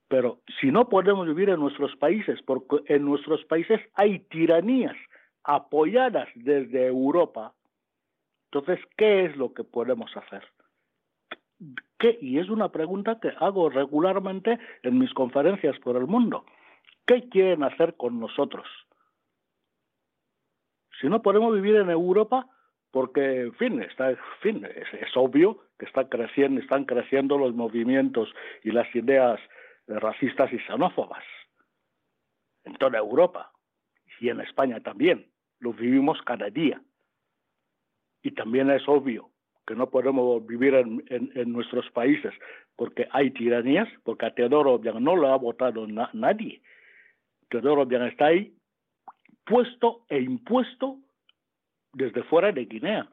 Pero 0.08 0.40
si 0.60 0.72
no 0.72 0.88
podemos 0.88 1.26
vivir 1.26 1.50
en 1.50 1.60
nuestros 1.60 1.94
países, 1.96 2.40
porque 2.42 2.78
en 2.86 3.04
nuestros 3.04 3.44
países 3.44 3.80
hay 3.94 4.20
tiranías 4.30 4.96
apoyadas 5.44 6.28
desde 6.34 6.86
Europa, 6.86 7.54
entonces, 8.52 8.84
¿qué 8.96 9.26
es 9.26 9.36
lo 9.36 9.54
que 9.54 9.62
podemos 9.62 10.10
hacer? 10.16 10.42
Y 12.20 12.38
es 12.38 12.48
una 12.48 12.70
pregunta 12.70 13.20
que 13.20 13.32
hago 13.38 13.68
regularmente 13.68 14.58
en 14.82 14.98
mis 14.98 15.12
conferencias 15.12 15.78
por 15.80 15.96
el 15.96 16.06
mundo. 16.06 16.44
¿Qué 17.06 17.28
quieren 17.28 17.62
hacer 17.62 17.96
con 17.96 18.18
nosotros? 18.18 18.66
Si 21.00 21.08
no 21.08 21.22
podemos 21.22 21.54
vivir 21.54 21.76
en 21.76 21.90
Europa, 21.90 22.48
porque, 22.90 23.42
en 23.42 23.54
fin, 23.54 23.82
está, 23.82 24.16
fin 24.40 24.64
es, 24.64 25.16
obvio 25.16 25.62
que 25.78 25.86
creciendo, 26.08 26.60
están 26.60 26.84
creciendo 26.84 27.38
los 27.38 27.54
movimientos 27.54 28.28
y 28.64 28.72
las 28.72 28.92
ideas 28.94 29.40
racistas 29.86 30.52
y 30.52 30.58
xenófobas 30.58 31.24
en 32.64 32.74
toda 32.76 32.98
Europa 32.98 33.52
y 34.20 34.28
en 34.28 34.40
España 34.40 34.80
también. 34.80 35.29
Lo 35.60 35.72
vivimos 35.72 36.20
cada 36.22 36.50
día. 36.50 36.82
Y 38.22 38.32
también 38.32 38.70
es 38.70 38.82
obvio 38.88 39.30
que 39.66 39.74
no 39.74 39.88
podemos 39.88 40.44
vivir 40.46 40.74
en, 40.74 41.02
en, 41.08 41.52
nuestros 41.52 41.88
países 41.92 42.32
porque 42.76 43.06
hay 43.12 43.30
tiranías, 43.30 43.88
porque 44.02 44.26
a 44.26 44.34
Teodoro 44.34 44.74
Obiang 44.74 45.02
no 45.02 45.14
lo 45.14 45.32
ha 45.32 45.36
votado 45.36 45.86
nadie. 45.86 46.60
Teodoro 47.48 47.82
Obiang 47.82 48.08
está 48.08 48.26
ahí 48.26 48.52
puesto 49.44 50.04
e 50.08 50.20
impuesto 50.20 50.98
desde 51.92 52.22
fuera 52.24 52.52
de 52.52 52.64
Guinea. 52.64 53.08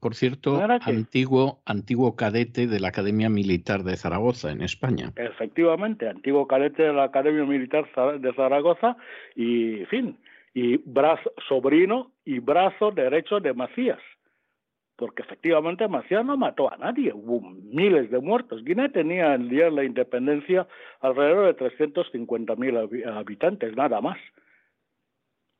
Por 0.00 0.14
cierto, 0.14 0.60
antiguo, 0.82 1.60
antiguo 1.66 2.14
cadete 2.14 2.68
de 2.68 2.78
la 2.78 2.88
Academia 2.88 3.28
Militar 3.28 3.82
de 3.82 3.96
Zaragoza, 3.96 4.52
en 4.52 4.62
España. 4.62 5.12
Efectivamente, 5.16 6.08
antiguo 6.08 6.46
cadete 6.46 6.84
de 6.84 6.92
la 6.92 7.04
Academia 7.04 7.44
Militar 7.44 7.90
de 8.20 8.32
Zaragoza 8.34 8.96
y, 9.34 9.80
en 9.80 9.86
fin, 9.88 10.18
y 10.54 10.76
brazo, 10.78 11.32
sobrino 11.48 12.12
y 12.24 12.38
brazo 12.38 12.90
derecho 12.90 13.40
de 13.40 13.54
Macías. 13.54 14.00
Porque 14.96 15.22
efectivamente 15.22 15.86
Macías 15.86 16.24
no 16.24 16.36
mató 16.36 16.72
a 16.72 16.76
nadie, 16.76 17.12
hubo 17.14 17.40
miles 17.40 18.10
de 18.10 18.18
muertos. 18.18 18.64
Guinea 18.64 18.88
tenía 18.88 19.34
el 19.34 19.48
día 19.48 19.66
de 19.66 19.70
la 19.70 19.84
independencia 19.84 20.66
alrededor 21.00 21.54
de 21.54 21.64
350.000 21.66 23.16
habitantes, 23.16 23.76
nada 23.76 24.00
más 24.00 24.18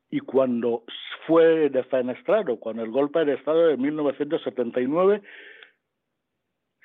y 0.09 0.19
cuando 0.19 0.83
fue 1.27 1.69
defenestrado 1.69 2.59
con 2.59 2.79
el 2.79 2.89
golpe 2.89 3.23
de 3.25 3.33
Estado 3.33 3.67
de 3.67 3.77
1979, 3.77 5.21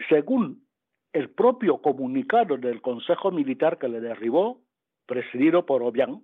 según 0.09 0.67
el 1.13 1.31
propio 1.31 1.79
comunicado 1.79 2.57
del 2.59 2.83
Consejo 2.83 3.31
Militar 3.31 3.79
que 3.79 3.89
le 3.89 4.01
derribó, 4.01 4.61
presidido 5.07 5.65
por 5.65 5.83
Obiang, 5.83 6.23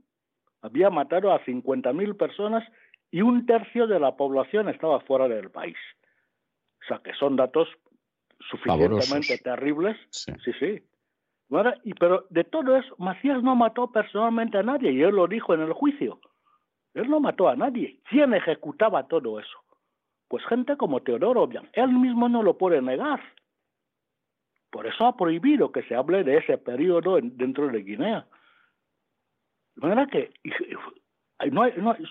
había 0.62 0.90
matado 0.90 1.32
a 1.32 1.44
50.000 1.44 2.16
personas 2.16 2.64
y 3.10 3.22
un 3.22 3.46
tercio 3.46 3.86
de 3.86 3.98
la 3.98 4.16
población 4.16 4.68
estaba 4.68 5.00
fuera 5.00 5.28
del 5.28 5.50
país. 5.50 5.76
O 6.82 6.86
sea, 6.86 6.98
que 6.98 7.12
son 7.14 7.36
datos 7.36 7.68
suficientemente 8.50 9.38
terribles. 9.38 9.96
Sí, 10.10 10.32
sí. 10.44 10.52
sí. 10.58 10.82
Y, 11.84 11.94
pero 11.94 12.26
de 12.30 12.44
todo 12.44 12.76
eso, 12.76 12.94
Macías 12.98 13.42
no 13.42 13.56
mató 13.56 13.90
personalmente 13.90 14.58
a 14.58 14.62
nadie 14.62 14.92
y 14.92 15.02
él 15.02 15.16
lo 15.16 15.26
dijo 15.26 15.52
en 15.52 15.62
el 15.62 15.72
juicio. 15.72 16.20
Él 16.94 17.10
no 17.10 17.20
mató 17.20 17.48
a 17.48 17.56
nadie. 17.56 18.00
¿Quién 18.08 18.34
ejecutaba 18.34 19.08
todo 19.08 19.40
eso? 19.40 19.58
Pues 20.28 20.44
gente 20.46 20.76
como 20.76 21.02
Teodoro 21.02 21.42
Obiang. 21.42 21.68
Él 21.72 21.88
mismo 21.88 22.28
no 22.28 22.42
lo 22.42 22.56
puede 22.56 22.80
negar. 22.80 23.20
Por 24.70 24.86
eso 24.86 25.06
ha 25.06 25.16
prohibido 25.16 25.72
que 25.72 25.82
se 25.82 25.96
hable 25.96 26.22
de 26.22 26.38
ese 26.38 26.56
periodo 26.56 27.18
dentro 27.20 27.68
de 27.68 27.82
Guinea. 27.82 28.26
De 29.80 29.88
manera 29.88 30.06
que 30.06 30.30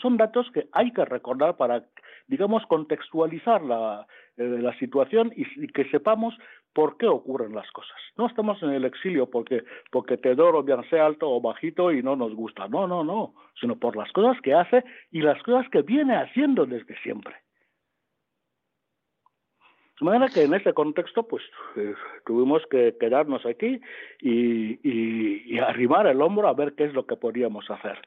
son 0.02 0.18
datos 0.18 0.50
que 0.52 0.68
hay 0.72 0.91
que 0.91 1.06
recordar 1.06 1.56
para, 1.56 1.86
digamos, 2.28 2.66
contextualizar 2.66 3.62
la, 3.62 4.08
eh, 4.38 4.58
la 4.60 4.74
situación 4.80 5.32
y, 5.36 5.68
que 5.68 5.86
sepamos 5.91 6.34
por 6.74 6.98
qué 6.98 7.08
ocurren 7.08 7.54
las 7.54 7.70
cosas. 7.72 7.98
No 8.18 8.26
estamos 8.26 8.62
en 8.64 8.72
el 8.72 8.86
exilio 8.86 9.30
porque, 9.30 9.64
porque 9.91 10.18
Teodoro 10.18 10.64
bien 10.64 10.82
sea 10.90 11.06
alto 11.06 11.30
o 11.30 11.41
bajito 11.41 11.91
y 11.91 12.02
no 12.02 12.16
nos 12.16 12.34
gusta. 12.34 12.68
No, 12.68 12.88
no, 12.88 13.04
no. 13.04 13.36
Sino 13.60 13.78
por 13.78 13.96
las 13.96 14.12
cosas 14.14 14.41
que 14.41 14.54
hace 14.54 14.84
y 15.12 15.22
las 15.22 15.41
cosas 15.44 15.70
que 15.70 15.84
viene 15.84 16.16
haciendo 16.16 16.66
desde 16.66 16.98
siempre. 17.02 17.36
De 20.00 20.06
manera 20.06 20.28
que 20.34 20.44
en 20.44 20.54
ese 20.54 20.74
contexto, 20.74 21.24
pues 21.24 21.44
eh, 21.76 21.94
tuvimos 22.26 22.64
que 22.72 22.96
quedarnos 23.00 23.46
aquí 23.46 23.82
y, 24.22 24.80
y, 24.88 25.44
y 25.46 25.60
arrimar 25.60 26.08
el 26.08 26.22
hombro 26.22 26.48
a 26.48 26.54
ver 26.54 26.74
qué 26.76 26.86
es 26.86 26.94
lo 26.94 27.06
que 27.06 27.18
podíamos 27.18 27.70
hacer. 27.70 28.00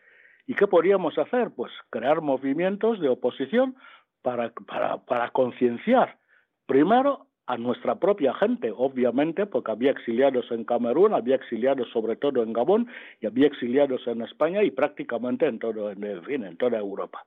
¿Y 0.47 0.55
qué 0.55 0.67
podíamos 0.67 1.19
hacer? 1.19 1.51
Pues 1.55 1.73
crear 1.91 2.21
movimientos 2.21 3.01
de 3.01 3.09
oposición 3.09 3.77
para, 4.23 4.51
para, 4.67 4.99
para 5.05 5.31
concienciar 5.31 6.19
primero 6.67 7.27
a 7.47 7.57
nuestra 7.57 7.97
propia 7.97 8.33
gente, 8.35 8.73
obviamente, 8.75 9.47
porque 9.47 9.73
había 9.73 9.91
exiliados 9.91 10.51
en 10.51 10.65
Camerún, 10.65 11.13
había 11.13 11.35
exiliados 11.35 11.89
sobre 11.91 12.17
todo 12.17 12.43
en 12.43 12.53
Gabón 12.53 12.89
y 13.21 13.27
había 13.27 13.47
exiliados 13.47 14.07
en 14.07 14.23
España 14.23 14.63
y 14.63 14.71
prácticamente 14.71 15.47
en 15.47 15.59
todo, 15.59 15.91
en, 15.91 16.23
fin, 16.23 16.45
en 16.45 16.57
toda 16.57 16.79
Europa. 16.79 17.25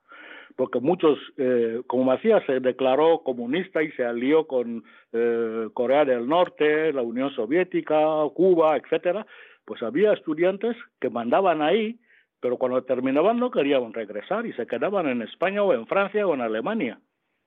Porque 0.55 0.79
muchos, 0.79 1.17
eh, 1.37 1.81
como 1.87 2.05
Macías 2.05 2.43
se 2.45 2.59
declaró 2.59 3.21
comunista 3.23 3.83
y 3.83 3.91
se 3.91 4.05
alió 4.05 4.47
con 4.47 4.83
eh, 5.13 5.67
Corea 5.73 6.05
del 6.05 6.27
Norte, 6.27 6.93
la 6.93 7.01
Unión 7.01 7.31
Soviética, 7.31 7.99
Cuba, 8.33 8.77
etcétera, 8.77 9.25
pues 9.65 9.81
había 9.83 10.13
estudiantes 10.13 10.75
que 10.99 11.09
mandaban 11.09 11.61
ahí, 11.61 11.99
pero 12.39 12.57
cuando 12.57 12.83
terminaban 12.83 13.39
no 13.39 13.51
querían 13.51 13.93
regresar 13.93 14.45
y 14.45 14.53
se 14.53 14.67
quedaban 14.67 15.07
en 15.07 15.21
España 15.21 15.63
o 15.63 15.73
en 15.73 15.87
Francia 15.87 16.27
o 16.27 16.33
en 16.33 16.41
Alemania 16.41 16.99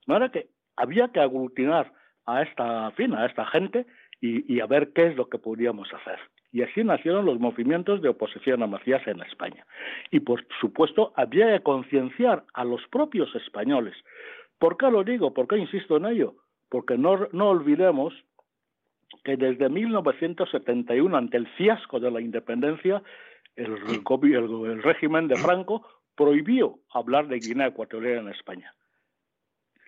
No 0.06 0.16
era 0.16 0.30
que 0.30 0.48
había 0.76 1.08
que 1.08 1.20
aglutinar 1.20 1.92
a 2.26 2.42
esta 2.42 2.90
fin, 2.92 3.14
a 3.14 3.26
esta 3.26 3.46
gente 3.46 3.86
y, 4.20 4.52
y 4.52 4.60
a 4.60 4.66
ver 4.66 4.92
qué 4.92 5.06
es 5.06 5.16
lo 5.16 5.28
que 5.28 5.38
podíamos 5.38 5.88
hacer. 5.94 6.18
Y 6.50 6.62
así 6.62 6.82
nacieron 6.82 7.26
los 7.26 7.38
movimientos 7.38 8.00
de 8.00 8.08
oposición 8.08 8.62
a 8.62 8.66
Macías 8.66 9.06
en 9.06 9.20
España. 9.20 9.66
Y 10.10 10.20
por 10.20 10.46
supuesto 10.60 11.12
había 11.14 11.52
que 11.52 11.62
concienciar 11.62 12.44
a 12.54 12.64
los 12.64 12.80
propios 12.90 13.34
españoles. 13.34 13.94
¿Por 14.58 14.76
qué 14.76 14.90
lo 14.90 15.04
digo? 15.04 15.34
¿Por 15.34 15.46
qué 15.46 15.58
insisto 15.58 15.98
en 15.98 16.06
ello? 16.06 16.36
Porque 16.70 16.96
no, 16.96 17.28
no 17.32 17.50
olvidemos 17.50 18.14
que 19.24 19.36
desde 19.36 19.68
1971, 19.68 21.16
ante 21.16 21.36
el 21.36 21.46
fiasco 21.48 22.00
de 22.00 22.10
la 22.10 22.20
independencia, 22.20 23.02
el, 23.56 23.72
el, 23.72 24.64
el 24.66 24.82
régimen 24.82 25.28
de 25.28 25.36
Franco 25.36 25.86
prohibió 26.14 26.80
hablar 26.92 27.28
de 27.28 27.38
Guinea 27.38 27.68
Ecuatorial 27.68 28.18
en 28.18 28.28
España. 28.28 28.74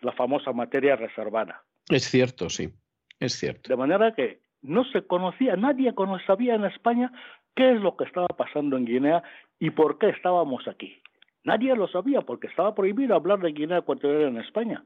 La 0.01 0.13
famosa 0.13 0.53
materia 0.53 0.97
reservada. 0.97 1.65
Es 1.89 2.05
cierto, 2.05 2.49
sí, 2.49 2.71
es 3.19 3.35
cierto. 3.35 3.69
De 3.69 3.77
manera 3.77 4.15
que 4.15 4.41
no 4.63 4.85
se 4.85 5.07
conocía, 5.07 5.57
nadie 5.57 5.93
sabía 6.27 6.55
en 6.55 6.65
España 6.65 7.13
qué 7.55 7.73
es 7.73 7.81
lo 7.81 7.97
que 7.97 8.05
estaba 8.05 8.29
pasando 8.29 8.77
en 8.77 8.85
Guinea 8.85 9.23
y 9.59 9.71
por 9.71 9.99
qué 9.99 10.11
estábamos 10.11 10.67
aquí. 10.69 11.01
Nadie 11.45 11.75
lo 11.75 11.89
sabía 11.89 12.21
porque 12.21 12.47
estaba 12.47 12.75
prohibido 12.75 13.15
hablar 13.15 13.41
de 13.41 13.53
Guinea 13.53 13.79
Ecuatorial 13.79 14.29
en 14.29 14.39
España. 14.39 14.85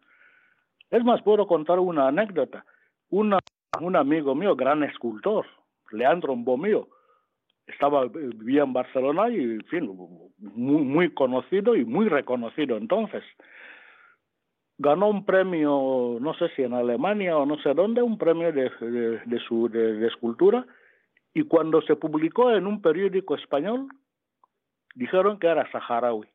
Es 0.90 1.02
más, 1.04 1.22
puedo 1.22 1.46
contar 1.46 1.78
una 1.80 2.08
anécdota. 2.08 2.64
Una, 3.10 3.38
un 3.80 3.96
amigo 3.96 4.34
mío, 4.34 4.54
gran 4.54 4.84
escultor, 4.84 5.46
Leandro 5.90 6.34
Mbomío, 6.36 6.88
estaba 7.66 8.06
vivía 8.06 8.62
en 8.62 8.72
Barcelona 8.72 9.28
y 9.30 9.40
en 9.40 9.64
fin 9.64 9.96
muy, 10.38 10.82
muy 10.82 11.14
conocido 11.14 11.74
y 11.74 11.84
muy 11.84 12.08
reconocido 12.08 12.76
entonces 12.76 13.24
ganó 14.78 15.08
un 15.08 15.24
premio 15.24 16.18
no 16.20 16.34
sé 16.34 16.48
si 16.56 16.62
en 16.62 16.74
Alemania 16.74 17.36
o 17.36 17.46
no 17.46 17.58
sé 17.58 17.74
dónde 17.74 18.02
un 18.02 18.18
premio 18.18 18.52
de, 18.52 18.70
de, 18.80 19.20
de 19.24 19.38
su 19.40 19.68
de, 19.68 19.94
de, 19.94 20.06
escultura 20.08 20.66
y 21.32 21.44
cuando 21.44 21.80
se 21.82 21.96
publicó 21.96 22.50
en 22.50 22.66
un 22.66 22.82
periódico 22.82 23.36
español 23.36 23.88
dijeron 24.94 25.38
que 25.38 25.46
era 25.46 25.70
saharaui 25.70 26.28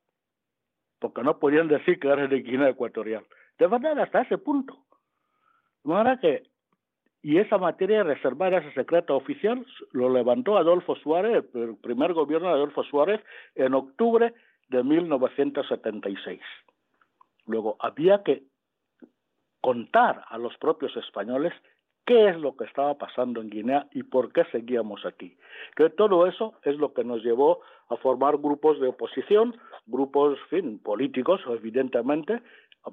porque 0.99 1.23
no 1.23 1.39
podían 1.39 1.67
decir 1.67 1.99
que 1.99 2.07
era 2.07 2.27
de 2.27 2.41
Guinea 2.41 2.69
Ecuatorial 2.69 3.25
de 3.57 3.67
verdad 3.67 3.99
hasta 3.99 4.21
ese 4.21 4.37
punto 4.37 4.77
manera 5.83 6.19
que 6.19 6.43
y 7.21 7.37
esa 7.37 7.57
materia 7.57 8.03
reservada, 8.03 8.59
ese 8.59 8.71
secreto 8.73 9.15
oficial, 9.15 9.65
lo 9.91 10.09
levantó 10.09 10.57
Adolfo 10.57 10.95
Suárez, 10.95 11.43
el 11.53 11.75
primer 11.75 12.13
gobierno 12.13 12.47
de 12.47 12.53
Adolfo 12.53 12.83
Suárez, 12.83 13.21
en 13.55 13.73
octubre 13.73 14.33
de 14.69 14.83
1976. 14.83 16.39
Luego, 17.49 17.77
había 17.79 18.21
que 18.23 18.43
contar 19.59 20.23
a 20.29 20.37
los 20.37 20.55
propios 20.57 20.95
españoles 20.95 21.51
qué 22.05 22.29
es 22.29 22.37
lo 22.37 22.55
que 22.55 22.65
estaba 22.65 22.95
pasando 22.97 23.41
en 23.41 23.49
Guinea 23.49 23.87
y 23.91 24.03
por 24.03 24.31
qué 24.31 24.45
seguíamos 24.51 25.03
aquí. 25.03 25.35
Que 25.75 25.89
todo 25.89 26.27
eso 26.27 26.53
es 26.63 26.77
lo 26.77 26.93
que 26.93 27.03
nos 27.03 27.23
llevó 27.23 27.61
a 27.89 27.97
formar 27.97 28.37
grupos 28.37 28.79
de 28.79 28.87
oposición, 28.87 29.57
grupos 29.87 30.37
fin, 30.51 30.77
políticos, 30.77 31.41
evidentemente, 31.47 32.41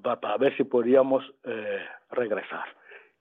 para, 0.03 0.39
ver 0.39 0.57
si 0.57 0.65
podíamos 0.65 1.23
eh, 1.45 1.85
regresar. 2.11 2.65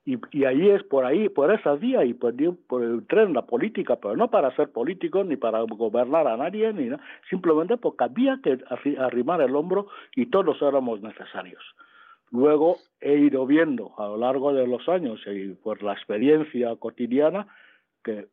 Y, 0.06 0.18
y, 0.30 0.44
ahí 0.44 0.70
es 0.70 0.84
por 0.84 1.04
ahí, 1.04 1.28
por 1.28 1.52
esa 1.52 1.74
vía 1.74 2.04
y 2.04 2.14
por, 2.14 2.32
por 2.68 2.84
entrar 2.84 3.26
en 3.26 3.34
la 3.34 3.44
política, 3.44 3.96
pero 3.96 4.16
no 4.16 4.30
para 4.30 4.54
ser 4.54 4.70
político 4.70 5.24
ni 5.24 5.36
para 5.36 5.60
gobernar 5.62 6.28
a 6.28 6.36
nadie, 6.36 6.72
ni 6.72 6.86
nada, 6.86 7.02
simplemente 7.28 7.76
porque 7.76 8.04
había 8.04 8.38
que 8.40 8.58
arrimar 8.98 9.40
el 9.40 9.56
hombro 9.56 9.88
y 10.14 10.26
todos 10.26 10.62
éramos 10.62 11.02
necesarios. 11.02 11.62
Luego 12.30 12.76
he 13.00 13.18
ido 13.18 13.46
viendo 13.46 13.92
a 13.98 14.06
lo 14.06 14.16
largo 14.16 14.52
de 14.52 14.68
los 14.68 14.88
años 14.88 15.20
y 15.26 15.54
por 15.54 15.82
la 15.82 15.94
experiencia 15.94 16.76
cotidiana 16.76 17.48
que 18.04 18.28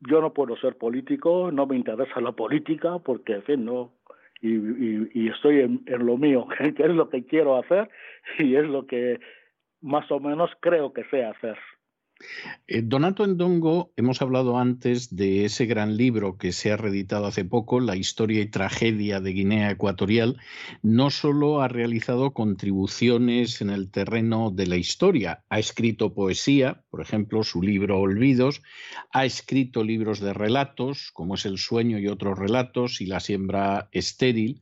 yo 0.00 0.20
no 0.20 0.34
puedo 0.34 0.56
ser 0.56 0.76
político, 0.76 1.50
no 1.50 1.66
me 1.66 1.76
interesa 1.76 2.20
la 2.20 2.32
política 2.32 2.98
porque, 2.98 3.34
en 3.34 3.42
fin, 3.44 3.64
no, 3.64 3.92
y, 4.40 4.54
y, 4.54 5.10
y 5.14 5.28
estoy 5.28 5.60
en, 5.60 5.82
en, 5.86 6.06
lo 6.06 6.16
mío, 6.16 6.46
que 6.76 6.82
es 6.82 6.90
lo 6.90 7.08
que 7.08 7.24
quiero 7.24 7.56
hacer 7.56 7.88
y 8.38 8.54
es 8.54 8.66
lo 8.66 8.86
que 8.86 9.20
más 9.80 10.10
o 10.10 10.20
menos 10.20 10.50
creo 10.60 10.92
que 10.92 11.04
sé 11.04 11.24
hacer. 11.24 11.58
Eh, 12.66 12.82
Donato 12.82 13.24
Endongo, 13.24 13.92
hemos 13.96 14.20
hablado 14.20 14.58
antes 14.58 15.14
de 15.14 15.44
ese 15.44 15.66
gran 15.66 15.96
libro 15.96 16.36
que 16.36 16.52
se 16.52 16.72
ha 16.72 16.76
reeditado 16.76 17.26
hace 17.26 17.44
poco, 17.44 17.80
La 17.80 17.96
historia 17.96 18.42
y 18.42 18.46
tragedia 18.46 19.20
de 19.20 19.32
Guinea 19.32 19.70
Ecuatorial. 19.70 20.36
No 20.82 21.10
solo 21.10 21.62
ha 21.62 21.68
realizado 21.68 22.32
contribuciones 22.32 23.60
en 23.60 23.70
el 23.70 23.90
terreno 23.90 24.50
de 24.50 24.66
la 24.66 24.76
historia, 24.76 25.44
ha 25.48 25.58
escrito 25.58 26.12
poesía, 26.12 26.82
por 26.90 27.00
ejemplo, 27.00 27.44
su 27.44 27.62
libro 27.62 28.00
Olvidos, 28.00 28.62
ha 29.12 29.24
escrito 29.24 29.84
libros 29.84 30.20
de 30.20 30.34
relatos, 30.34 31.10
como 31.12 31.36
es 31.36 31.46
El 31.46 31.58
sueño 31.58 31.98
y 31.98 32.08
otros 32.08 32.38
relatos, 32.38 33.00
y 33.00 33.06
La 33.06 33.20
siembra 33.20 33.88
estéril, 33.92 34.60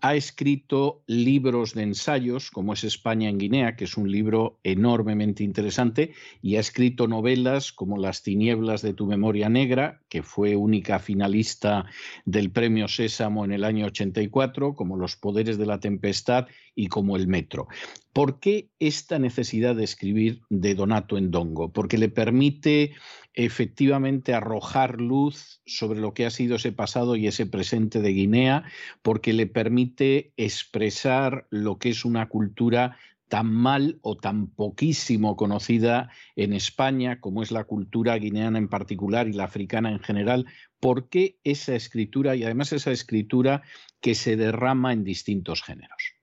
ha 0.00 0.14
escrito 0.14 1.02
libros 1.06 1.74
de 1.74 1.82
ensayos, 1.82 2.50
como 2.50 2.72
es 2.72 2.84
España 2.84 3.28
en 3.28 3.38
Guinea, 3.38 3.76
que 3.76 3.84
es 3.84 3.96
un 3.96 4.10
libro 4.10 4.60
enormemente 4.62 5.42
interesante, 5.42 6.14
y 6.40 6.56
ha 6.56 6.60
escrito 6.60 6.91
novelas 7.08 7.72
como 7.72 7.98
Las 7.98 8.22
tinieblas 8.22 8.82
de 8.82 8.94
tu 8.94 9.06
memoria 9.06 9.48
negra, 9.48 10.00
que 10.08 10.22
fue 10.22 10.56
única 10.56 10.98
finalista 10.98 11.86
del 12.24 12.50
premio 12.50 12.88
Sésamo 12.88 13.44
en 13.44 13.52
el 13.52 13.64
año 13.64 13.86
84, 13.86 14.74
como 14.74 14.96
Los 14.96 15.16
poderes 15.16 15.58
de 15.58 15.66
la 15.66 15.80
tempestad 15.80 16.46
y 16.74 16.86
como 16.86 17.16
El 17.16 17.26
metro. 17.26 17.68
¿Por 18.12 18.40
qué 18.40 18.68
esta 18.78 19.18
necesidad 19.18 19.74
de 19.74 19.84
escribir 19.84 20.42
de 20.50 20.74
Donato 20.74 21.16
Endongo? 21.16 21.72
Porque 21.72 21.98
le 21.98 22.08
permite 22.08 22.92
efectivamente 23.34 24.34
arrojar 24.34 25.00
luz 25.00 25.62
sobre 25.64 26.00
lo 26.00 26.12
que 26.12 26.26
ha 26.26 26.30
sido 26.30 26.56
ese 26.56 26.72
pasado 26.72 27.16
y 27.16 27.26
ese 27.26 27.46
presente 27.46 28.00
de 28.00 28.12
Guinea, 28.12 28.64
porque 29.00 29.32
le 29.32 29.46
permite 29.46 30.32
expresar 30.36 31.46
lo 31.50 31.78
que 31.78 31.90
es 31.90 32.04
una 32.04 32.28
cultura 32.28 32.98
tan 33.32 33.50
mal 33.50 33.98
o 34.02 34.18
tan 34.18 34.54
poquísimo 34.54 35.36
conocida 35.36 36.10
en 36.36 36.52
España 36.52 37.18
como 37.18 37.42
es 37.42 37.50
la 37.50 37.64
cultura 37.64 38.18
guineana 38.18 38.58
en 38.58 38.68
particular 38.68 39.26
y 39.26 39.32
la 39.32 39.44
africana 39.44 39.90
en 39.90 40.00
general. 40.00 40.44
¿Por 40.78 41.08
qué 41.08 41.36
esa 41.42 41.74
escritura 41.74 42.36
y 42.36 42.44
además 42.44 42.74
esa 42.74 42.90
escritura 42.90 43.62
que 44.02 44.14
se 44.14 44.36
derrama 44.36 44.92
en 44.92 45.02
distintos 45.02 45.62
géneros? 45.62 46.14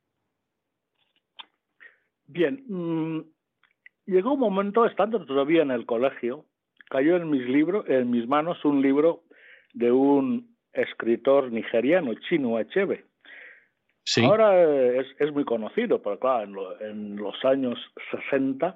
Bien, 2.27 2.64
mmm, 2.68 3.22
llegó 4.06 4.34
un 4.34 4.40
momento, 4.40 4.86
estando 4.86 5.26
todavía 5.26 5.64
en 5.64 5.72
el 5.72 5.88
colegio, 5.88 6.45
cayó 6.91 7.15
en 7.15 7.27
mis 7.27 7.41
libros, 7.49 7.90
en 7.90 8.11
mis 8.11 8.27
manos 8.27 8.64
un 8.64 8.84
libro 8.84 9.23
de 9.73 9.91
un 9.91 10.56
escritor 10.73 11.52
nigeriano, 11.52 12.14
Chino 12.30 12.57
Achebe, 12.57 13.09
Sí. 14.11 14.26
Ahora 14.26 14.60
es, 14.99 15.06
es, 15.19 15.31
muy 15.31 15.45
conocido, 15.45 16.02
pero 16.02 16.18
claro, 16.18 16.44
en, 16.44 16.53
lo, 16.53 16.81
en 16.81 17.15
los 17.15 17.45
años 17.45 17.77
60. 18.10 18.76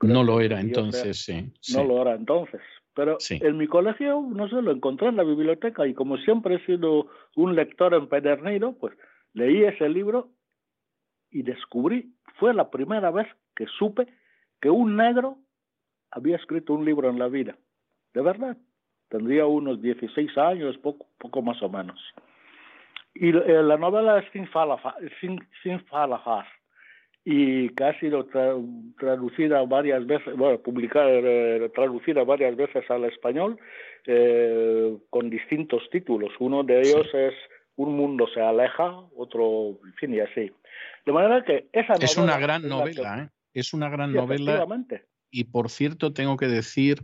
No 0.00 0.24
lo 0.24 0.40
era 0.40 0.60
entonces, 0.60 1.22
sea, 1.22 1.42
sí, 1.60 1.76
No 1.76 1.84
lo 1.84 2.00
era 2.00 2.14
entonces. 2.14 2.62
Pero 2.94 3.16
sí. 3.20 3.38
en 3.42 3.58
mi 3.58 3.66
colegio, 3.66 4.22
no 4.22 4.48
sé, 4.48 4.62
lo 4.62 4.72
encontré 4.72 5.08
en 5.08 5.16
la 5.16 5.24
biblioteca 5.24 5.86
y 5.86 5.92
como 5.92 6.16
siempre 6.16 6.54
he 6.54 6.64
sido 6.64 7.08
un 7.36 7.54
lector 7.54 7.92
empedernido, 7.92 8.72
pues 8.72 8.94
leí 9.34 9.62
ese 9.62 9.90
libro 9.90 10.30
y 11.30 11.42
descubrí, 11.42 12.14
fue 12.38 12.54
la 12.54 12.70
primera 12.70 13.10
vez 13.10 13.26
que 13.54 13.66
supe 13.78 14.06
que 14.58 14.70
un 14.70 14.96
negro 14.96 15.36
había 16.10 16.36
escrito 16.36 16.72
un 16.72 16.86
libro 16.86 17.10
en 17.10 17.18
la 17.18 17.28
vida. 17.28 17.58
De 18.14 18.22
verdad. 18.22 18.56
Tendría 19.10 19.44
unos 19.44 19.82
16 19.82 20.38
años, 20.38 20.78
poco, 20.78 21.06
poco 21.18 21.42
más 21.42 21.62
o 21.62 21.68
menos. 21.68 22.00
Y 23.14 23.28
eh, 23.30 23.62
la 23.62 23.76
novela 23.76 24.18
es 24.18 24.24
Sin 24.32 24.46
Falafar, 24.48 24.94
Sin, 25.20 25.38
Sin 25.62 25.80
Falafar 25.86 26.46
y 27.24 27.68
que 27.70 27.84
ha 27.84 27.98
sido 28.00 28.24
tra 28.26 28.54
traducida 28.98 29.62
varias 29.64 30.04
veces, 30.06 30.36
bueno, 30.36 30.58
publicada, 30.60 31.08
eh, 31.08 31.70
traducida 31.74 32.24
varias 32.24 32.56
veces 32.56 32.88
al 32.90 33.04
español 33.04 33.58
eh, 34.06 34.96
con 35.08 35.30
distintos 35.30 35.82
títulos. 35.90 36.32
Uno 36.40 36.64
de 36.64 36.80
ellos 36.80 37.06
sí. 37.12 37.18
es 37.18 37.34
Un 37.76 37.96
mundo 37.96 38.26
se 38.34 38.40
aleja, 38.40 38.90
otro, 39.16 39.78
en 39.84 39.94
fin, 39.94 40.14
y 40.14 40.20
así. 40.20 40.50
De 41.06 41.12
manera 41.12 41.44
que 41.44 41.68
esa 41.72 41.94
novela... 41.94 42.04
Es 42.04 42.16
una 42.16 42.38
gran 42.38 42.68
novela, 42.68 43.22
¿eh? 43.22 43.28
Es 43.54 43.72
una 43.72 43.88
gran 43.88 44.10
sí, 44.10 44.16
novela. 44.16 44.66
Y 45.30 45.44
por 45.44 45.70
cierto, 45.70 46.12
tengo 46.12 46.36
que 46.36 46.48
decir 46.48 46.98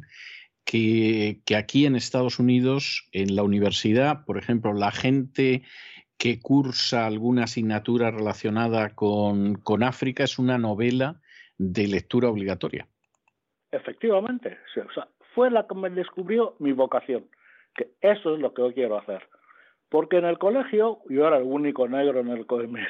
que, 0.64 1.40
que, 1.47 1.56
aquí 1.56 1.86
en 1.86 1.97
Estados 1.97 2.39
Unidos, 2.39 3.09
en 3.12 3.36
la 3.36 3.43
universidad, 3.43 4.24
por 4.26 4.36
ejemplo, 4.36 4.74
la 4.74 4.90
gente 4.90 5.62
que 6.19 6.40
cursa 6.40 7.07
alguna 7.07 7.45
asignatura 7.45 8.11
relacionada 8.11 8.90
con, 8.95 9.55
con 9.55 9.82
África 9.82 10.24
es 10.24 10.39
una 10.39 10.59
novela 10.59 11.20
de 11.57 11.86
lectura 11.86 12.28
obligatoria. 12.28 12.86
Efectivamente, 13.70 14.59
fue 15.35 15.51
la 15.51 15.66
que 15.66 15.74
me 15.74 15.90
descubrió 15.90 16.57
mi 16.59 16.73
vocación, 16.73 17.28
que 17.74 17.93
eso 18.01 18.35
es 18.35 18.40
lo 18.40 18.53
que 18.53 18.62
yo 18.62 18.74
quiero 18.74 18.99
hacer. 18.99 19.23
Porque 19.89 20.19
en 20.19 20.24
el 20.24 20.39
colegio, 20.39 20.99
yo 21.09 21.27
era 21.27 21.39
el 21.39 21.45
único 21.45 21.89
negro 21.89 22.20
en, 22.20 22.28
el, 22.28 22.47
mi, 22.69 22.81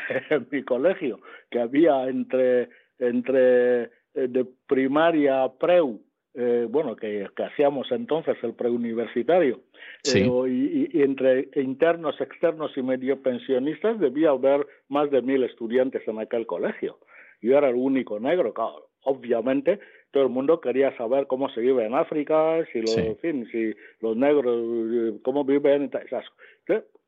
mi 0.51 0.65
colegio, 0.65 1.21
que 1.51 1.61
había 1.61 2.09
entre 2.09 2.71
entre 2.99 3.83
eh, 4.15 4.29
de 4.29 4.45
primaria 4.67 5.45
a 5.45 5.53
preu, 5.53 6.01
eh, 6.35 6.67
bueno, 6.69 6.95
que, 6.97 7.27
que, 7.37 7.43
hacíamos 7.45 7.91
entonces 7.91 8.37
el 8.43 8.55
preuniversitario, 8.55 9.61
Sí. 10.03 10.21
eh, 10.21 10.49
y, 10.49 10.99
y 10.99 11.03
entre 11.03 11.49
internos, 11.57 12.21
externos 12.21 12.77
y 12.77 12.83
medio 12.83 13.21
pensionistas 13.23 13.99
debía 13.99 14.31
haber 14.31 14.67
más 14.89 15.11
de 15.11 15.23
mil 15.23 15.43
estudiantes 15.43 16.07
en 16.07 16.19
aquel 16.19 16.47
colegio. 16.47 16.99
Yo 17.41 17.57
era 17.57 17.69
el 17.69 17.77
único 17.77 18.19
negro, 18.21 18.53
claro. 18.53 18.89
Obviamente 19.03 19.79
todo 20.11 20.25
el 20.25 20.29
mundo 20.31 20.61
quería 20.61 20.97
saber 20.97 21.27
cómo 21.27 21.49
se 21.51 21.61
vive 21.61 21.85
en 21.85 21.95
África, 21.95 22.65
si 22.73 22.81
los, 22.81 22.91
Sí. 22.95 23.01
en 23.01 23.17
fin, 23.19 23.49
si 23.53 23.75
los 24.01 24.17
negros, 24.17 24.57
eh, 24.57 25.19
cómo 25.23 25.45
viven 25.45 25.85
y 25.85 25.89
tal, 25.89 26.03
esas. 26.03 26.25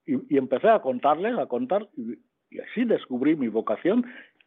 Y, 0.07 0.35
y 0.35 0.39
empecé 0.39 0.69
a 0.69 0.81
contarles, 0.81 1.39
a 1.39 1.47
contar, 1.47 1.89
y, 1.97 2.19
y 2.51 2.59
así 2.61 2.85
descubrí 2.85 3.37
mi 3.37 3.49
vocación 3.49 4.05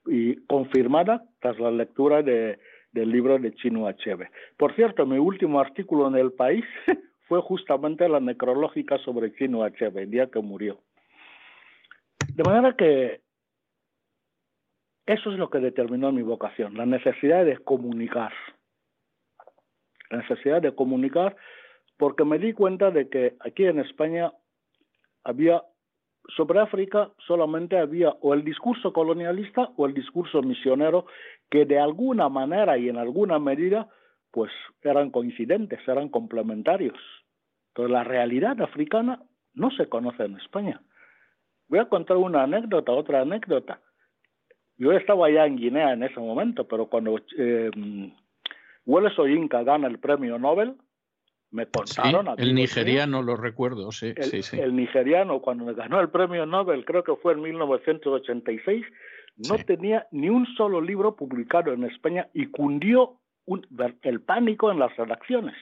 y 0.07 0.35
confirmada 0.47 1.23
tras 1.39 1.57
la 1.59 1.71
lectura 1.71 2.21
de, 2.21 2.59
del 2.93 3.11
libro 3.11 3.37
de 3.37 3.53
Chino 3.55 3.87
Achebe. 3.87 4.29
Por 4.57 4.73
cierto, 4.75 5.05
mi 5.05 5.17
último 5.17 5.59
artículo 5.59 6.07
en 6.07 6.15
El 6.15 6.31
País 6.31 6.63
fue 7.27 7.41
justamente 7.41 8.07
la 8.07 8.19
necrológica 8.19 8.97
sobre 8.99 9.33
Chino 9.35 9.63
Achebe, 9.63 10.03
el 10.03 10.11
día 10.11 10.27
que 10.27 10.39
murió. 10.39 10.79
De 12.35 12.43
manera 12.43 12.75
que 12.75 13.21
eso 15.05 15.31
es 15.31 15.37
lo 15.37 15.49
que 15.49 15.59
determinó 15.59 16.11
mi 16.11 16.21
vocación, 16.21 16.77
la 16.77 16.85
necesidad 16.85 17.43
de 17.43 17.57
comunicar. 17.57 18.31
La 20.09 20.19
necesidad 20.19 20.61
de 20.61 20.73
comunicar 20.73 21.35
porque 21.97 22.23
me 22.23 22.39
di 22.39 22.53
cuenta 22.53 22.91
de 22.91 23.09
que 23.09 23.35
aquí 23.39 23.65
en 23.65 23.79
España 23.79 24.31
había 25.23 25.63
sobre 26.35 26.59
África 26.59 27.11
solamente 27.27 27.77
había 27.77 28.09
o 28.21 28.33
el 28.33 28.43
discurso 28.43 28.93
colonialista 28.93 29.71
o 29.75 29.85
el 29.85 29.93
discurso 29.93 30.41
misionero 30.41 31.05
que 31.49 31.65
de 31.65 31.79
alguna 31.79 32.29
manera 32.29 32.77
y 32.77 32.89
en 32.89 32.97
alguna 32.97 33.39
medida 33.39 33.89
pues 34.31 34.51
eran 34.81 35.11
coincidentes, 35.11 35.79
eran 35.87 36.09
complementarios. 36.09 36.97
Pero 37.75 37.87
la 37.87 38.03
realidad 38.03 38.59
africana 38.61 39.21
no 39.53 39.69
se 39.71 39.87
conoce 39.87 40.23
en 40.23 40.37
España. 40.37 40.81
Voy 41.67 41.79
a 41.79 41.85
contar 41.85 42.17
una 42.17 42.43
anécdota, 42.43 42.91
otra 42.91 43.21
anécdota. 43.21 43.79
Yo 44.77 44.91
estaba 44.91 45.29
ya 45.29 45.45
en 45.45 45.57
Guinea 45.57 45.93
en 45.93 46.03
ese 46.03 46.19
momento, 46.19 46.67
pero 46.67 46.87
cuando 46.87 47.19
eh, 47.37 47.69
Wole 48.85 49.11
Soyinka 49.11 49.63
gana 49.63 49.87
el 49.87 49.99
premio 49.99 50.39
Nobel, 50.39 50.75
me 51.53 51.65
contaron... 51.67 52.25
Sí, 52.25 52.31
el 52.43 52.55
nigeriano, 52.55 53.21
lo 53.21 53.35
recuerdo, 53.37 53.91
sí, 53.91 54.13
el, 54.15 54.23
sí, 54.23 54.41
sí. 54.43 54.59
El 54.59 54.75
nigeriano, 54.75 55.39
cuando 55.41 55.65
ganó 55.73 55.99
el 56.01 56.09
premio 56.09 56.45
Nobel, 56.45 56.83
creo 56.85 57.03
que 57.03 57.15
fue 57.15 57.33
en 57.33 57.41
1986, 57.41 58.85
no 59.37 59.57
Sí. 59.57 59.63
tenía 59.63 60.07
ni 60.11 60.29
un 60.29 60.45
solo 60.55 60.81
libro 60.81 61.15
publicado 61.15 61.71
en 61.73 61.83
España 61.85 62.27
y 62.33 62.47
cundió 62.47 63.19
un- 63.45 63.65
el 64.01 64.21
pánico 64.21 64.71
en 64.71 64.79
las 64.79 64.95
redacciones. 64.97 65.55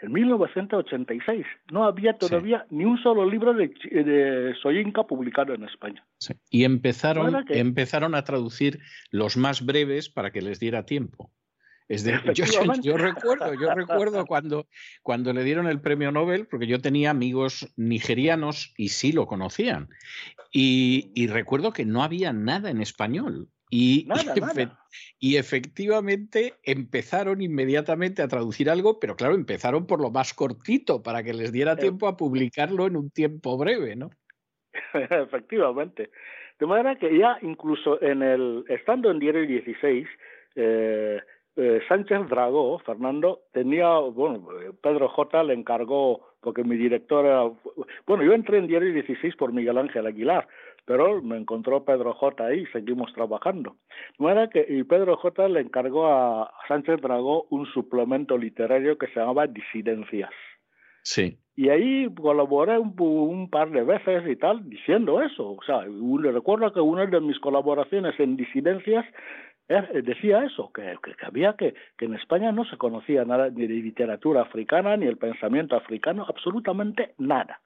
En 0.00 0.12
1986 0.12 1.46
no 1.70 1.84
había 1.84 2.18
todavía 2.18 2.66
ni 2.70 2.84
un 2.84 2.98
solo 3.02 3.24
libro 3.28 3.54
de, 3.54 3.68
de 3.68 4.52
Soyinka 4.60 5.04
publicado 5.04 5.54
en 5.54 5.62
España. 5.64 6.04
sí. 6.18 6.34
Y 6.50 6.64
empezaron, 6.64 7.26
¿Verdad 7.26 7.44
que- 7.46 7.58
empezaron 7.60 8.14
a 8.16 8.24
traducir 8.24 8.80
los 9.10 9.36
más 9.36 9.64
breves 9.64 10.08
para 10.08 10.32
que 10.32 10.42
les 10.42 10.58
diera 10.58 10.84
tiempo. 10.86 11.30
Es 11.92 12.04
de, 12.04 12.12
yo, 12.82 12.96
recuerdo, 12.96 13.52
yo 13.52 13.74
recuerdo 13.74 14.24
cuando, 14.24 14.66
cuando 15.02 15.34
le 15.34 15.44
dieron 15.44 15.66
el 15.66 15.78
premio 15.82 16.10
Nobel, 16.10 16.46
porque 16.46 16.66
yo 16.66 16.80
tenía 16.80 17.10
amigos 17.10 17.70
nigerianos 17.76 18.72
y 18.78 18.88
sí 18.88 19.12
lo 19.12 19.26
conocían. 19.26 19.90
Y, 20.50 21.12
y 21.14 21.26
recuerdo 21.26 21.74
que 21.74 21.84
no 21.84 22.02
había 22.02 22.32
nada 22.32 22.70
en 22.70 22.80
español. 22.80 23.48
Y, 23.68 24.06
Nada, 24.08 24.22
y 24.22 24.40
efe- 24.40 24.66
nada. 24.66 24.80
y 25.18 25.36
efectivamente 25.36 26.54
empezaron 26.62 27.42
inmediatamente 27.42 28.22
a 28.22 28.28
traducir 28.28 28.70
algo, 28.70 28.98
pero 28.98 29.14
claro, 29.14 29.34
empezaron 29.34 29.86
por 29.86 30.00
lo 30.00 30.10
más 30.10 30.32
cortito 30.32 31.02
para 31.02 31.22
que 31.22 31.34
les 31.34 31.52
diera 31.52 31.76
tiempo 31.76 32.06
a 32.08 32.16
publicarlo 32.16 32.86
en 32.86 32.96
un 32.96 33.10
tiempo 33.10 33.58
breve, 33.58 33.96
¿no? 33.96 34.08
Efectivamente. 34.94 36.10
De 36.58 36.66
manera 36.66 36.96
que 36.98 37.18
ya 37.18 37.36
incluso 37.42 38.00
en 38.02 38.22
el, 38.22 38.64
estando 38.68 39.10
en 39.10 39.18
Diario 39.18 39.46
16, 39.46 40.06
eh, 40.54 41.20
eh, 41.56 41.80
Sánchez 41.88 42.28
Dragó, 42.28 42.78
Fernando, 42.80 43.40
tenía, 43.52 43.88
bueno, 43.98 44.46
eh, 44.60 44.72
Pedro 44.82 45.08
J 45.08 45.42
le 45.44 45.54
encargó, 45.54 46.20
porque 46.40 46.64
mi 46.64 46.76
director 46.76 47.26
era, 47.26 47.50
bueno, 48.06 48.24
yo 48.24 48.32
entré 48.32 48.58
en 48.58 48.66
Diario 48.66 48.92
16 48.92 49.36
por 49.36 49.52
Miguel 49.52 49.78
Ángel 49.78 50.06
Aguilar, 50.06 50.48
pero 50.84 51.22
me 51.22 51.36
encontró 51.36 51.84
Pedro 51.84 52.12
J 52.14 52.44
ahí 52.44 52.60
y 52.60 52.66
seguimos 52.66 53.12
trabajando. 53.12 53.76
De 54.18 54.24
manera 54.24 54.48
que, 54.48 54.66
y 54.68 54.82
Pedro 54.84 55.16
J 55.16 55.48
le 55.48 55.60
encargó 55.60 56.06
a 56.08 56.52
Sánchez 56.68 57.00
Dragó 57.00 57.46
un 57.50 57.66
suplemento 57.66 58.36
literario 58.36 58.98
que 58.98 59.06
se 59.08 59.20
llamaba 59.20 59.46
Disidencias. 59.46 60.30
Sí. 61.04 61.36
Y 61.54 61.68
ahí 61.68 62.08
colaboré 62.14 62.78
un, 62.78 63.50
par 63.50 63.70
de 63.70 63.82
veces 63.82 64.22
y 64.26 64.36
tal, 64.36 64.68
diciendo 64.68 65.20
eso. 65.20 65.50
O 65.52 65.62
sea, 65.64 65.80
un- 65.80 66.22
recuerdo 66.22 66.72
que 66.72 66.80
una 66.80 67.06
de 67.06 67.20
mis 67.20 67.38
colaboraciones 67.40 68.18
en 68.18 68.36
disidencias 68.36 69.04
decía 70.02 70.44
eso, 70.44 70.70
que, 70.72 70.96
que, 71.02 71.26
había 71.26 71.54
que, 71.54 71.74
que 71.96 72.04
en 72.04 72.14
España 72.14 72.52
no 72.52 72.64
se 72.64 72.76
conocía 72.76 73.24
nada 73.24 73.48
ni 73.50 73.66
de 73.66 73.74
literatura 73.74 74.42
africana, 74.42 74.96
ni 74.96 75.06
el 75.06 75.16
pensamiento 75.16 75.76
africano, 75.76 76.26
absolutamente 76.28 77.14
nada. 77.18 77.60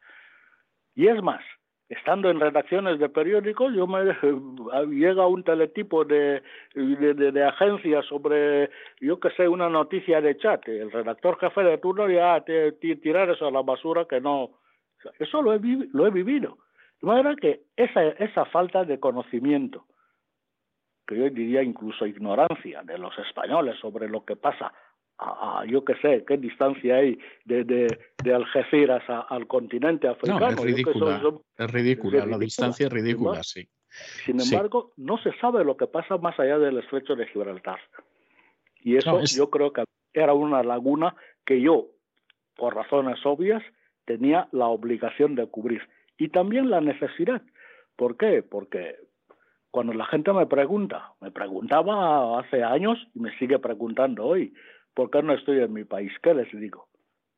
Y 0.94 1.08
es 1.08 1.22
más, 1.22 1.42
estando 1.88 2.30
en 2.30 2.40
redacciones 2.40 2.98
de 2.98 3.08
periódicos, 3.08 3.72
yo 3.74 3.86
me 3.86 4.04
llega 4.94 5.26
un 5.26 5.44
teletipo 5.44 6.04
de, 6.04 6.42
de, 6.74 7.44
agencia 7.44 8.02
sobre, 8.02 8.70
yo 9.00 9.20
que 9.20 9.30
sé, 9.30 9.48
una 9.48 9.68
noticia 9.68 10.20
de 10.20 10.36
chat. 10.36 10.66
El 10.68 10.90
redactor 10.90 11.38
jefe 11.38 11.62
de 11.62 11.78
turno 11.78 12.08
ya 12.08 12.40
te, 12.40 12.72
te- 12.72 12.96
tirar 12.96 13.30
eso 13.30 13.46
a 13.46 13.50
la 13.50 13.62
basura 13.62 14.06
que 14.06 14.20
no. 14.20 14.50
Eso 15.18 15.42
lo 15.42 15.54
he, 15.54 15.60
lo 15.92 16.06
he 16.06 16.10
vivido. 16.10 16.58
De 17.00 17.06
manera 17.06 17.36
que 17.36 17.60
esa, 17.76 18.02
esa 18.02 18.44
falta 18.46 18.84
de 18.84 18.98
conocimiento, 18.98 19.84
que 21.06 21.16
yo 21.16 21.30
diría 21.30 21.62
incluso 21.62 22.06
ignorancia 22.06 22.82
de 22.82 22.98
los 22.98 23.16
españoles 23.18 23.78
sobre 23.80 24.08
lo 24.08 24.24
que 24.24 24.36
pasa 24.36 24.72
a, 25.18 25.60
a- 25.60 25.64
yo 25.66 25.84
que 25.84 25.94
sé, 25.96 26.24
qué 26.26 26.36
distancia 26.36 26.96
hay 26.96 27.18
de, 27.44 27.64
de, 27.64 27.98
de 28.22 28.34
Algeciras 28.34 29.02
a- 29.08 29.20
al 29.30 29.46
continente 29.46 30.08
africano. 30.08 30.40
No, 30.40 30.48
es 30.48 30.60
ridícula. 30.60 31.20
soy- 31.20 31.40
Es 31.56 31.70
ridícula, 31.70 32.18
la 32.18 32.24
ridícula. 32.24 32.38
distancia 32.44 32.86
es 32.86 32.92
ridícula, 32.92 33.42
sí. 33.42 33.66
sin 34.26 34.38
Sí. 34.40 34.54
embargo, 34.54 34.92
no 34.96 35.16
se 35.18 35.32
sabe 35.38 35.64
lo 35.64 35.76
que 35.76 35.86
pasa 35.86 36.18
más 36.18 36.38
allá 36.38 36.58
del 36.58 36.78
estrecho 36.78 37.16
de 37.16 37.26
Gibraltar. 37.28 37.78
Y 38.82 38.96
eso 38.96 39.12
No, 39.12 39.20
es- 39.20 39.34
yo 39.34 39.48
creo 39.48 39.72
que 39.72 39.84
era 40.12 40.34
una 40.34 40.62
laguna 40.62 41.14
que 41.46 41.60
yo, 41.60 41.86
por 42.56 42.74
razones 42.74 43.18
obvias, 43.24 43.62
tenía 44.04 44.48
la 44.52 44.66
obligación 44.66 45.34
de 45.34 45.46
cubrir. 45.46 45.82
Y 46.18 46.28
también 46.28 46.68
la 46.70 46.80
necesidad. 46.80 47.42
¿Por 47.96 48.16
qué? 48.16 48.42
Porque 48.42 48.96
cuando 49.70 49.92
la 49.92 50.06
gente 50.06 50.32
me 50.32 50.46
pregunta, 50.46 51.12
me 51.20 51.30
preguntaba 51.30 52.40
hace 52.40 52.62
años 52.62 52.98
y 53.14 53.20
me 53.20 53.36
sigue 53.38 53.58
preguntando 53.58 54.24
hoy, 54.24 54.54
¿por 54.94 55.10
qué 55.10 55.22
no 55.22 55.34
estoy 55.34 55.60
en 55.60 55.72
mi 55.72 55.84
país? 55.84 56.12
¿Qué 56.22 56.34
les 56.34 56.50
digo? 56.52 56.88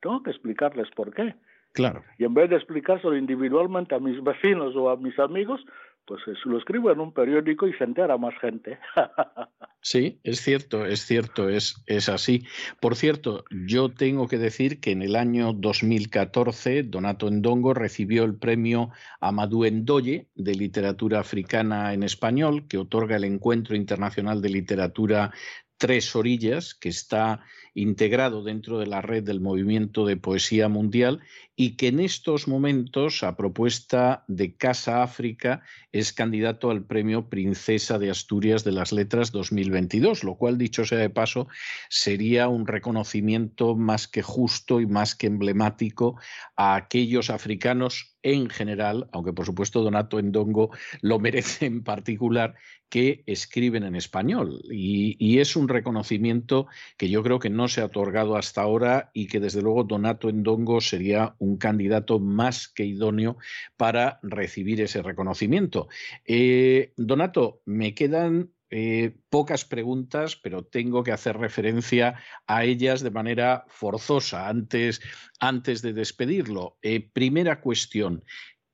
Tengo 0.00 0.22
que 0.22 0.30
explicarles 0.30 0.88
por 0.94 1.12
qué. 1.12 1.34
Claro. 1.72 2.02
Y 2.18 2.24
en 2.24 2.34
vez 2.34 2.50
de 2.50 2.56
explicárselo 2.56 3.16
individualmente 3.16 3.94
a 3.94 3.98
mis 3.98 4.22
vecinos 4.22 4.74
o 4.76 4.90
a 4.90 4.96
mis 4.96 5.18
amigos, 5.18 5.64
pues 6.09 6.22
lo 6.44 6.56
escribo 6.56 6.90
en 6.90 7.01
un 7.01 7.12
periódico 7.12 7.68
y 7.68 7.74
se 7.74 7.85
entera 7.85 8.16
más 8.16 8.35
gente. 8.40 8.78
Sí, 9.80 10.18
es 10.24 10.40
cierto, 10.40 10.85
es 10.85 11.06
cierto, 11.06 11.48
es, 11.48 11.82
es 11.86 12.09
así. 12.09 12.44
Por 12.80 12.97
cierto, 12.97 13.44
yo 13.51 13.90
tengo 13.90 14.26
que 14.26 14.36
decir 14.36 14.80
que 14.80 14.90
en 14.90 15.02
el 15.02 15.14
año 15.14 15.52
2014 15.52 16.82
Donato 16.82 17.28
Endongo 17.28 17.74
recibió 17.74 18.24
el 18.24 18.35
premio 18.35 18.90
Amadou 19.20 19.64
Ndoye 19.64 20.26
de 20.35 20.55
literatura 20.56 21.20
africana 21.20 21.94
en 21.94 22.02
español 22.02 22.66
que 22.66 22.76
otorga 22.76 23.16
el 23.16 23.24
Encuentro 23.24 23.76
Internacional 23.76 24.43
de 24.43 24.48
Literatura 24.48 25.32
Tres 25.78 26.14
Orillas, 26.16 26.74
que 26.74 26.88
está 26.88 27.40
integrado 27.74 28.42
dentro 28.42 28.78
de 28.78 28.86
la 28.86 29.00
red 29.00 29.22
del 29.22 29.40
Movimiento 29.40 30.05
de 30.05 30.16
Poesía 30.16 30.68
Mundial 30.68 31.20
y 31.55 31.76
que 31.76 31.88
en 31.88 32.00
estos 32.00 32.48
momentos, 32.48 33.22
a 33.22 33.36
propuesta 33.36 34.24
de 34.26 34.56
Casa 34.56 35.02
África, 35.02 35.62
es 35.92 36.12
candidato 36.12 36.70
al 36.70 36.84
premio 36.84 37.28
Princesa 37.28 37.98
de 37.98 38.10
Asturias 38.10 38.64
de 38.64 38.72
las 38.72 38.92
Letras 38.92 39.30
2022, 39.32 40.24
lo 40.24 40.34
cual, 40.34 40.59
dicho 40.59 40.84
sea 40.84 40.98
de 40.98 41.10
paso, 41.10 41.46
sería 41.88 42.48
un 42.48 42.66
reconocimiento 42.66 43.76
más 43.76 44.09
que 44.09 44.22
justo 44.22 44.80
y 44.80 44.86
más 44.86 45.14
que 45.14 45.28
emblemático 45.28 46.16
a 46.56 46.74
aquellos 46.74 47.30
africanos 47.30 48.18
en 48.32 48.48
general, 48.48 49.09
aunque 49.12 49.32
por 49.32 49.46
supuesto 49.46 49.82
Donato 49.82 50.18
Endongo 50.18 50.70
lo 51.00 51.18
merece 51.18 51.66
en 51.66 51.82
particular, 51.82 52.55
que 52.88 53.22
escriben 53.26 53.84
en 53.84 53.94
español. 53.94 54.62
Y, 54.70 55.38
es 55.38 55.55
un 55.56 55.68
reconocimiento 55.68 56.66
que 56.96 57.09
yo 57.09 57.22
creo 57.22 57.38
que 57.38 57.50
no 57.50 57.68
se 57.68 57.80
ha 57.80 57.86
otorgado 57.86 58.36
hasta 58.36 58.62
ahora 58.62 59.10
y 59.12 59.28
que 59.28 59.38
desde 59.38 59.62
luego 59.62 59.84
Donato 59.84 60.28
Endongo 60.28 60.80
sería 60.80 61.36
un 61.38 61.59
candidato 61.59 62.18
más 62.18 62.66
que 62.66 62.84
idóneo 62.84 63.36
para 63.76 64.18
recibir 64.22 64.80
ese 64.80 65.02
reconocimiento. 65.02 65.88
Eh, 66.24 66.92
Donato, 66.96 67.60
me 67.66 67.94
quedan 67.94 68.50
eh, 68.70 69.16
pocas 69.31 69.65
preguntas, 69.65 70.36
pero 70.36 70.62
tengo 70.62 71.03
que 71.03 71.12
hacer 71.12 71.39
referencia 71.39 72.20
a 72.47 72.65
ellas 72.65 73.03
de 73.03 73.11
manera 73.11 73.65
forzosa 73.69 74.49
antes, 74.49 75.01
antes 75.40 75.81
de 75.81 75.93
despedirlo. 75.95 76.77
Eh, 76.82 77.01
primera 77.01 77.61
cuestión, 77.61 78.24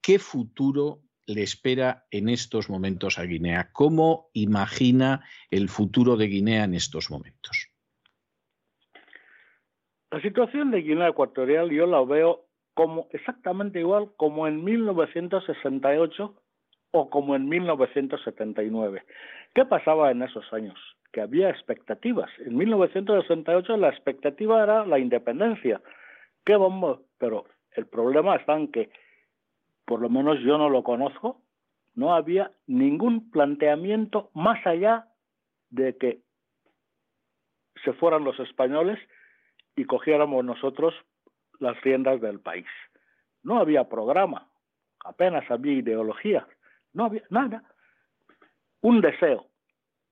¿qué 0.01 0.19
futuro 0.19 1.03
le 1.27 1.43
espera 1.43 2.07
en 2.11 2.29
estos 2.29 2.69
momentos 2.69 3.19
a 3.19 3.23
Guinea? 3.23 3.71
¿Cómo 3.73 4.31
imagina 4.33 5.25
el 5.51 5.69
futuro 5.69 6.17
de 6.17 6.27
Guinea 6.27 6.65
en 6.65 6.75
estos 6.75 7.11
momentos? 7.11 7.71
La 10.11 10.21
situación 10.21 10.71
de 10.71 10.83
Guinea 10.83 11.09
Ecuatorial 11.09 11.71
yo 11.71 11.87
la 11.87 12.05
veo 12.05 12.49
como 12.75 13.09
exactamente 13.11 13.79
igual 13.79 14.13
como 14.17 14.47
en 14.47 14.63
1968 14.65 16.44
o 16.97 17.11
como 17.11 17.35
en 17.35 17.49
1979. 17.49 19.03
¿Qué 19.53 19.65
pasaba 19.65 20.13
en 20.13 20.23
esos 20.23 20.51
años? 20.53 20.79
Que 21.13 21.23
había 21.23 21.51
expectativas. 21.51 22.31
En 22.39 22.57
1968 22.57 23.77
la 23.77 23.89
expectativa 23.89 24.63
era 24.63 24.87
la 24.87 25.01
independencia. 25.01 25.83
¿Qué 26.45 26.55
vamos? 26.57 27.01
Pero 27.19 27.47
el 27.73 27.87
problema 27.87 28.37
está 28.37 28.57
en 28.57 28.71
que, 28.71 28.91
por 29.85 30.01
lo 30.01 30.09
menos 30.09 30.39
yo 30.45 30.57
no 30.57 30.71
lo 30.71 30.85
conozco, 30.85 31.43
no 31.97 32.15
había 32.15 32.53
ningún 32.69 33.29
planteamiento 33.33 34.31
más 34.33 34.65
allá 34.65 35.09
de 35.71 35.97
que 35.97 36.21
se 37.85 37.93
fueran 37.95 38.23
los 38.23 38.39
españoles 38.39 39.01
y 39.75 39.85
cogiéramos 39.85 40.45
nosotros 40.45 40.95
las 41.59 41.81
riendas 41.81 42.21
del 42.21 42.39
país. 42.39 42.67
No 43.43 43.59
había 43.59 43.89
programa, 43.89 44.49
apenas 45.05 45.51
había 45.51 45.73
ideología, 45.73 46.47
no 46.95 47.05
había 47.05 47.23
nada. 47.29 47.63
Un 48.81 49.01
deseo, 49.01 49.47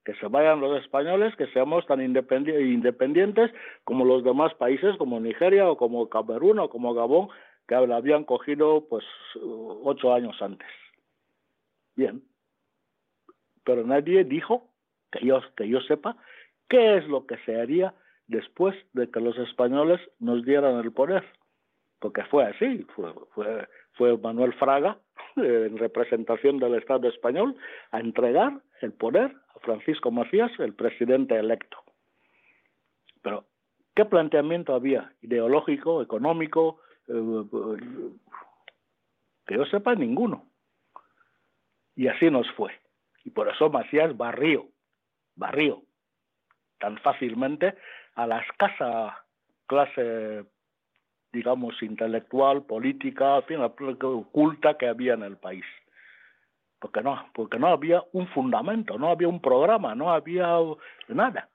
que 0.05 0.15
se 0.15 0.27
vayan 0.27 0.61
los 0.61 0.83
españoles, 0.83 1.35
que 1.37 1.47
seamos 1.49 1.87
tan 1.87 2.01
independientes 2.03 3.51
como 3.85 4.05
los 4.05 4.25
demás 4.25 4.53
países, 4.55 4.97
como 4.97 5.21
Nigeria 5.21 5.71
o 5.71 5.77
como 5.77 6.09
Camerún 6.09 6.59
o 6.59 6.69
como 6.69 6.95
Gabón, 6.95 7.29
que 7.67 7.75
la 7.87 7.97
habían 7.97 8.25
cogido 8.25 8.87
pues 8.89 9.05
ocho 9.85 10.13
años 10.13 10.41
antes. 10.43 10.69
Bien, 11.95 12.23
pero 13.65 13.85
nadie 13.85 14.25
dijo, 14.25 14.69
que 15.11 15.25
yo, 15.25 15.41
que 15.57 15.69
yo 15.69 15.81
sepa, 15.83 16.17
qué 16.69 16.97
es 16.97 17.07
lo 17.07 17.27
que 17.27 17.37
se 17.45 17.61
haría 17.61 17.95
después 18.27 18.75
de 18.95 19.11
que 19.11 19.21
los 19.21 19.37
españoles 19.39 20.01
nos 20.19 20.45
dieran 20.45 20.79
el 20.79 20.93
poder. 20.93 21.25
Porque 22.03 22.24
fue 22.24 22.45
así, 22.45 22.85
fue, 22.97 23.15
fue, 23.93 24.19
Manuel 24.19 24.53
Fraga, 24.55 24.99
en 25.37 25.79
representación 25.79 26.59
del 26.59 26.74
Estado 26.74 27.09
español, 27.09 27.57
a 27.93 28.01
entregar 28.01 28.61
el 28.81 28.93
poder 28.93 29.37
a 29.55 29.61
Francisco 29.61 30.11
Macías, 30.11 30.51
el 30.59 30.74
presidente 30.74 31.37
electo. 31.37 31.79
Pero, 33.23 33.47
¿qué 33.95 34.05
planteamiento 34.05 34.74
había? 34.74 35.12
Ideológico, 35.20 36.03
económico, 36.03 36.81
eh, 37.07 37.45
que 39.47 39.55
yo 39.55 39.65
sepa, 39.66 39.95
ninguno. 39.95 40.51
Y 41.95 42.09
así 42.09 42.31
nos 42.31 42.51
fue. 42.53 42.73
Y 43.23 43.31
por 43.31 43.49
eso 43.49 43.70
Macías 43.70 44.16
barrió, 44.16 44.66
barrió 45.37 45.85
tan 46.81 46.99
fácilmente 46.99 47.77
a 48.16 48.27
la 48.27 48.41
escasa 48.41 49.24
clase, 49.66 50.47
digamos, 51.33 51.83
intelectual, 51.83 52.63
política, 52.65 53.37
en 53.37 53.43
fin, 53.45 53.61
oculta 53.61 54.77
que 54.77 54.89
había 54.89 55.15
en 55.15 55.23
el 55.23 55.37
país. 55.37 55.65
Porque 56.79 57.01
no, 57.01 57.27
porque 57.33 57.59
no 57.59 57.69
había 57.69 58.03
un 58.13 58.27
fundamento, 58.29 58.99
no 58.99 59.09
había 59.09 59.29
un 59.29 59.41
programa, 59.41 59.95
no 59.95 60.13
había 60.13 60.59
nada. 61.09 61.49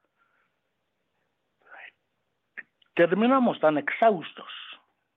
Terminamos 2.95 3.59
tan 3.59 3.77
exhaustos, 3.77 4.49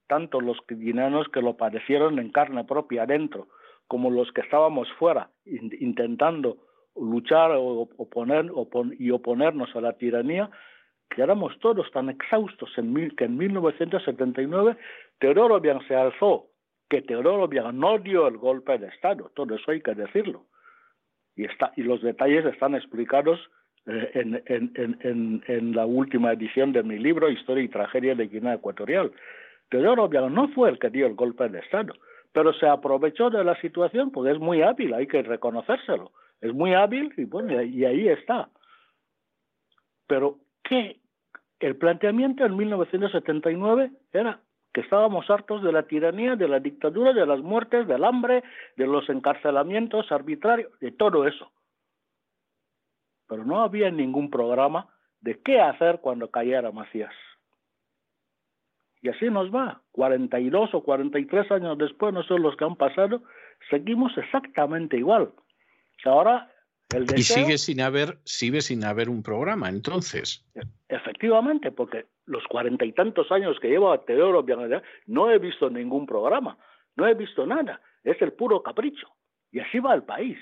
tanto 0.07 0.41
los 0.41 0.59
guineanos 0.69 1.29
que 1.29 1.41
lo 1.41 1.57
padecieron 1.57 2.19
en 2.19 2.31
carne 2.31 2.65
propia 2.65 3.05
adentro, 3.05 3.49
como 3.87 4.11
los 4.11 4.31
que 4.33 4.43
estábamos 4.43 4.93
fuera, 4.99 5.31
intentando 5.47 6.59
luchar 6.97 7.53
o 7.53 7.89
oponer, 7.97 8.51
y 8.99 9.11
oponernos 9.11 9.75
a 9.75 9.81
la 9.81 9.95
tiranía, 9.95 10.51
que 11.11 11.23
éramos 11.23 11.59
todos 11.59 11.91
tan 11.91 12.09
exhaustos 12.09 12.71
que 12.75 13.25
en 13.25 13.37
1979 13.37 14.77
Teodoro 15.19 15.61
Bian 15.61 15.87
se 15.87 15.95
alzó, 15.95 16.47
que 16.89 17.03
Teodoro 17.03 17.49
Bian 17.49 17.79
no 17.79 17.99
dio 17.99 18.29
el 18.29 18.39
golpe 18.39 18.79
de 18.79 18.89
Estado, 18.89 19.31
todo 19.35 19.55
eso 19.55 19.71
hay 19.71 19.83
que 19.83 19.95
decirlo. 19.95 20.47
Y, 21.37 21.45
está, 21.45 21.73
y 21.77 21.83
los 21.83 22.01
detalles 22.01 22.45
están 22.47 22.75
explicados 22.75 23.39
eh, 23.87 24.11
en, 24.15 24.43
en, 24.47 25.43
en, 25.47 25.75
la 25.75 25.87
última 25.87 26.33
edición 26.33 26.73
de 26.73 26.83
mi 26.83 26.99
libro 26.99 27.31
Historia 27.31 27.65
y 27.65 27.69
Tragedia 27.69 28.15
de 28.15 28.29
Guinea 28.29 28.55
Ecuatorial. 28.55 29.13
Teodoro 29.69 30.09
Bian 30.09 30.33
no 30.35 30.49
fue 30.49 30.71
el 30.71 30.79
que 30.79 30.91
dio 30.91 31.07
el 31.07 31.15
golpe 31.15 31.49
de 31.49 31.59
Estado, 31.59 31.95
pero 32.33 32.53
se 32.53 32.67
aprovechó 32.67 33.31
de 33.31 33.43
la 33.43 33.61
situación 33.61 34.11
porque 34.11 34.33
es 34.33 34.39
muy 34.39 34.63
hábil, 34.63 34.95
hay 34.95 35.07
que 35.07 35.23
reconocérselo. 35.23 36.13
Es 36.41 36.55
muy 36.55 36.73
hábil 36.75 37.13
y 37.17 37.25
bueno, 37.25 37.61
y 37.63 37.85
ahí 37.85 38.09
está. 38.09 38.49
Pero 40.07 40.39
que 40.63 41.00
el 41.61 41.77
planteamiento 41.77 42.45
en 42.45 42.57
1979 42.57 43.91
era 44.13 44.41
que 44.73 44.81
estábamos 44.81 45.29
hartos 45.29 45.63
de 45.63 45.73
la 45.73 45.83
tiranía, 45.83 46.37
de 46.37 46.49
la 46.49 46.61
dictadura, 46.61 47.13
de 47.13 47.27
las 47.27 47.41
muertes, 47.41 47.87
del 47.87 48.05
hambre, 48.05 48.43
de 48.77 48.87
los 48.87 49.09
encarcelamientos 49.09 50.11
arbitrarios, 50.13 50.71
de 50.81 50.93
todo 50.93 51.27
eso. 51.27 51.51
Pero 53.29 53.45
no 53.45 53.63
había 53.63 53.91
ningún 53.91 54.31
programa 54.31 54.89
de 55.21 55.41
qué 55.43 55.61
hacer 55.61 56.01
cuando 56.01 56.31
cayera 56.31 56.73
Macías. 56.73 57.15
Y 59.03 59.09
así 59.09 59.31
nos 59.31 59.53
va. 59.55 59.83
42 59.93 60.75
o 60.75 60.83
43 60.83 61.51
años 61.53 61.79
después, 61.79 62.13
no 62.13 62.23
son 62.23 62.43
los 62.43 62.57
que 62.57 62.65
han 62.65 62.77
pasado, 62.77 63.23
seguimos 63.71 64.17
exactamente 64.17 64.97
igual. 64.97 65.33
Ahora 66.05 66.51
y 67.17 67.23
sigue 67.23 67.59
sin 67.59 67.81
haber, 67.81 68.19
sigue 68.25 68.61
sin 68.61 68.85
haber 68.85 69.09
un 69.09 69.23
programa, 69.23 69.69
entonces. 69.69 70.45
Efectivamente, 70.89 71.71
porque 71.71 72.07
los 72.27 72.45
cuarenta 72.49 72.85
y 72.85 72.93
tantos 72.93 73.31
años 73.31 73.59
que 73.61 73.69
llevo 73.69 73.93
a 73.93 74.05
Teodoro 74.05 74.45
no 75.07 75.31
he 75.31 75.39
visto 75.39 75.71
ningún 75.71 76.07
programa, 76.07 76.59
no 76.97 77.07
he 77.07 77.15
visto 77.15 77.47
nada, 77.47 77.81
es 78.03 78.21
el 78.23 78.33
puro 78.33 78.63
capricho. 78.63 79.09
Y 79.53 79.61
así 79.61 79.79
va 79.79 79.95
el 79.95 80.03
país. 80.03 80.39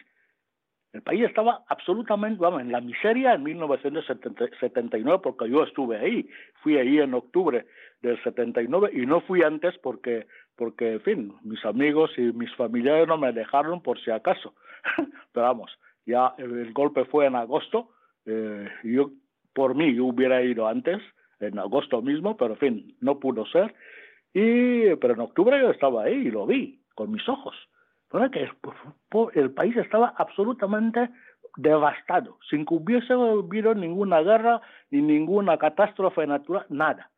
El 0.92 1.02
país 1.02 1.24
estaba 1.24 1.64
absolutamente, 1.68 2.40
vamos, 2.40 2.62
en 2.62 2.72
la 2.72 2.80
miseria 2.80 3.34
en 3.34 3.42
1979 3.42 5.20
porque 5.22 5.48
yo 5.50 5.62
estuve 5.62 5.98
ahí. 5.98 6.28
Fui 6.62 6.78
ahí 6.78 6.98
en 6.98 7.12
octubre 7.12 7.66
del 8.00 8.22
79 8.22 8.90
y 8.94 9.04
no 9.04 9.20
fui 9.20 9.42
antes 9.42 9.76
porque, 9.78 10.26
porque, 10.56 10.94
en 10.94 11.00
fin, 11.02 11.34
mis 11.42 11.62
amigos 11.64 12.10
y 12.16 12.22
mis 12.32 12.54
familiares 12.54 13.06
no 13.06 13.18
me 13.18 13.32
dejaron 13.32 13.82
por 13.82 14.00
si 14.02 14.10
acaso. 14.10 14.54
Pero 15.32 15.46
vamos, 15.46 15.78
ya 16.08 16.34
el, 16.38 16.72
golpe 16.72 17.04
fue 17.04 17.26
en 17.26 17.36
agosto, 17.36 17.90
eh, 18.24 18.68
yo 18.82 19.10
por 19.52 19.74
mí 19.74 19.94
yo 19.94 20.06
hubiera 20.06 20.42
ido 20.42 20.66
antes, 20.66 21.00
en 21.38 21.58
agosto 21.58 22.00
mismo, 22.00 22.36
pero 22.36 22.54
en 22.54 22.58
fin, 22.58 22.96
no 23.00 23.20
pudo 23.20 23.46
ser. 23.46 23.74
Y, 24.32 24.94
pero 24.96 25.14
en 25.14 25.20
octubre 25.20 25.60
yo 25.60 25.70
estaba 25.70 26.04
ahí 26.04 26.14
y 26.14 26.30
lo 26.30 26.46
vi 26.46 26.80
con 26.94 27.10
mis 27.10 27.28
ojos. 27.28 27.54
Fue 28.08 28.30
que 28.30 28.48
el 29.34 29.50
país 29.50 29.76
estaba 29.76 30.14
absolutamente 30.16 31.10
devastado, 31.56 32.38
sin 32.48 32.64
que 32.64 32.74
hubiese 32.74 33.12
habido 33.12 33.74
ninguna 33.74 34.22
guerra 34.22 34.62
ni 34.90 35.02
ninguna 35.02 35.58
catástrofe 35.58 36.26
natural, 36.26 36.64
nada. 36.70 37.10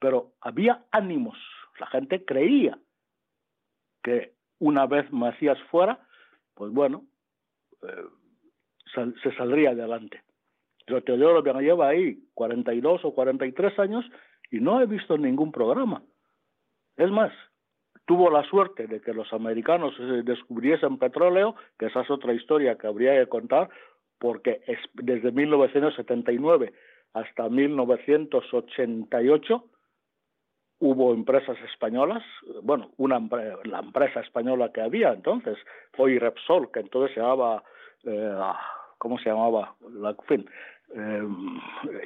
Pero 0.00 0.32
había 0.40 0.84
ánimos, 0.90 1.38
la 1.78 1.86
gente 1.86 2.24
creía 2.24 2.78
que 4.02 4.32
una 4.58 4.86
vez 4.86 5.10
Macías 5.12 5.58
fuera, 5.70 6.00
pues 6.54 6.72
bueno, 6.72 7.04
eh, 7.82 9.12
se 9.22 9.36
saldría 9.36 9.70
adelante. 9.70 10.22
Pero 10.86 11.02
Teodoro 11.02 11.42
me 11.42 11.62
lleva 11.62 11.88
ahí 11.88 12.18
42 12.34 13.04
o 13.04 13.14
43 13.14 13.78
años 13.78 14.04
y 14.50 14.60
no 14.60 14.80
he 14.80 14.86
visto 14.86 15.18
ningún 15.18 15.52
programa. 15.52 16.02
Es 16.96 17.10
más, 17.10 17.32
tuvo 18.06 18.30
la 18.30 18.44
suerte 18.44 18.86
de 18.86 19.00
que 19.00 19.12
los 19.12 19.32
americanos 19.32 19.94
descubriesen 20.24 20.98
petróleo, 20.98 21.56
que 21.78 21.86
esa 21.86 22.02
es 22.02 22.10
otra 22.10 22.32
historia 22.32 22.78
que 22.78 22.86
habría 22.86 23.18
que 23.18 23.28
contar, 23.28 23.68
porque 24.18 24.62
es, 24.66 24.78
desde 24.94 25.32
1979 25.32 26.72
hasta 27.12 27.48
1988 27.48 29.64
hubo 30.78 31.14
empresas 31.14 31.56
españolas, 31.72 32.22
bueno, 32.62 32.90
una 32.98 33.20
la 33.64 33.80
empresa 33.80 34.20
española 34.20 34.70
que 34.72 34.82
había 34.82 35.12
entonces, 35.12 35.56
fue 35.92 36.18
Repsol, 36.18 36.70
que 36.70 36.80
entonces 36.80 37.14
se 37.14 37.20
llamaba, 37.20 37.62
eh, 38.04 38.38
¿cómo 38.98 39.18
se 39.18 39.30
llamaba? 39.30 39.74
La, 39.92 40.14
fin, 40.26 40.48
eh, 40.94 41.22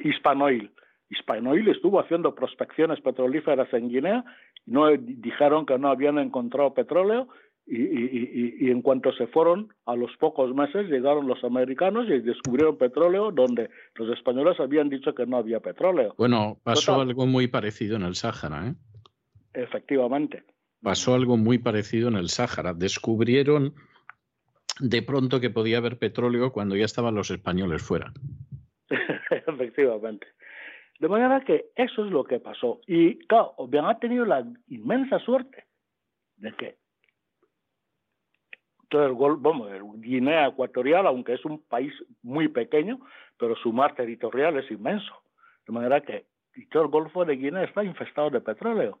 Hispanoil. 0.03 0.71
Hispanoil 1.09 1.67
estuvo 1.67 1.99
haciendo 1.99 2.33
prospecciones 2.33 3.01
petrolíferas 3.01 3.71
en 3.73 3.89
Guinea, 3.89 4.23
no 4.65 4.87
dijeron 4.89 5.65
que 5.65 5.77
no 5.77 5.89
habían 5.89 6.19
encontrado 6.19 6.73
petróleo 6.73 7.27
Y, 7.65 7.77
y, 7.77 8.57
y, 8.59 8.71
en 8.71 8.81
cuanto 8.81 9.13
se 9.13 9.27
fueron, 9.27 9.73
a 9.85 9.95
los 9.95 10.11
pocos 10.17 10.53
meses 10.53 10.89
llegaron 10.89 11.27
los 11.27 11.41
americanos 11.43 12.07
y 12.09 12.19
descubrieron 12.19 12.77
petróleo 12.77 13.31
donde 13.31 13.69
los 13.95 14.09
españoles 14.09 14.59
habían 14.59 14.89
dicho 14.89 15.13
que 15.13 15.25
no 15.25 15.37
había 15.37 15.59
petróleo. 15.59 16.13
Bueno, 16.17 16.57
pasó 16.63 16.99
algo 16.99 17.25
muy 17.27 17.47
parecido 17.47 17.95
en 17.95 18.01
el 18.01 18.15
Sáhara, 18.15 18.67
¿eh? 18.67 18.73
Efectivamente. 19.53 20.43
Pasó 20.81 21.13
algo 21.13 21.37
muy 21.37 21.59
parecido 21.59 22.09
en 22.09 22.15
el 22.15 22.29
Sáhara. 22.29 22.73
Descubrieron 22.73 23.75
de 24.79 25.01
pronto 25.03 25.39
que 25.39 25.49
podía 25.49 25.77
haber 25.77 25.97
petróleo 25.97 26.51
cuando 26.51 26.75
ya 26.75 26.85
estaban 26.85 27.15
los 27.15 27.29
españoles 27.29 27.81
fuera. 27.83 28.11
Efectivamente. 29.47 30.27
De 30.99 31.07
manera 31.07 31.43
que 31.45 31.71
eso 31.75 32.05
es 32.05 32.11
lo 32.11 32.23
que 32.23 32.39
pasó. 32.39 32.79
Y 32.87 33.19
claro, 33.27 33.53
bien 33.67 33.85
ha 33.85 33.99
tenido 33.99 34.25
la 34.25 34.45
inmensa 34.67 35.19
suerte 35.19 35.65
de 36.37 36.51
que 36.53 36.77
todo 38.91 39.05
el, 39.05 39.37
vamos, 39.37 39.71
Guinea 40.01 40.47
Ecuatorial, 40.47 41.07
aunque 41.07 41.33
es 41.33 41.45
un 41.45 41.63
país 41.63 41.93
muy 42.21 42.49
pequeño, 42.49 42.99
pero 43.37 43.55
su 43.55 43.71
mar 43.71 43.95
territorial 43.95 44.57
es 44.57 44.69
inmenso. 44.69 45.23
De 45.65 45.71
manera 45.73 46.01
que 46.01 46.25
todo 46.69 46.83
el 46.83 46.89
Golfo 46.89 47.23
de 47.23 47.37
Guinea 47.37 47.63
está 47.63 47.83
infestado 47.85 48.29
de 48.29 48.41
petróleo. 48.41 48.99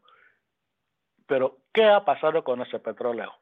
Pero, 1.27 1.57
¿qué 1.73 1.83
ha 1.83 2.05
pasado 2.05 2.41
con 2.43 2.61
ese 2.61 2.79
petróleo? 2.79 3.33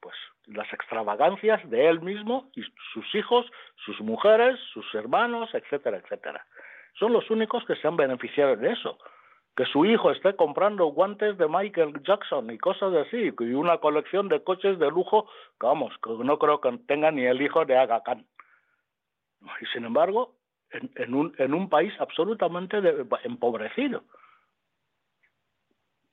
Pues 0.00 0.16
las 0.46 0.72
extravagancias 0.72 1.68
de 1.68 1.86
él 1.88 2.00
mismo 2.00 2.50
y 2.54 2.62
sus 2.94 3.14
hijos, 3.14 3.44
sus 3.84 4.00
mujeres, 4.00 4.58
sus 4.72 4.86
hermanos, 4.94 5.50
etcétera, 5.52 5.98
etcétera. 5.98 6.44
Son 6.98 7.12
los 7.12 7.30
únicos 7.30 7.64
que 7.66 7.76
se 7.76 7.86
han 7.86 7.96
beneficiado 7.96 8.56
de 8.56 8.72
eso 8.72 8.98
que 9.58 9.64
su 9.64 9.84
hijo 9.84 10.12
esté 10.12 10.36
comprando 10.36 10.86
guantes 10.86 11.36
de 11.36 11.48
Michael 11.48 12.00
Jackson 12.04 12.48
y 12.52 12.58
cosas 12.58 12.94
así, 12.94 13.32
y 13.36 13.54
una 13.54 13.78
colección 13.78 14.28
de 14.28 14.40
coches 14.44 14.78
de 14.78 14.88
lujo, 14.88 15.28
que 15.58 15.66
vamos, 15.66 15.92
que 16.00 16.12
no 16.12 16.38
creo 16.38 16.60
que 16.60 16.78
tenga 16.86 17.10
ni 17.10 17.24
el 17.24 17.42
hijo 17.42 17.64
de 17.64 17.76
Aga 17.76 18.04
Khan. 18.04 18.24
Y 19.60 19.66
sin 19.72 19.84
embargo, 19.84 20.36
en, 20.70 21.12
un, 21.12 21.34
en 21.38 21.54
un 21.54 21.68
país 21.68 21.92
absolutamente 21.98 22.76
empobrecido. 23.24 24.04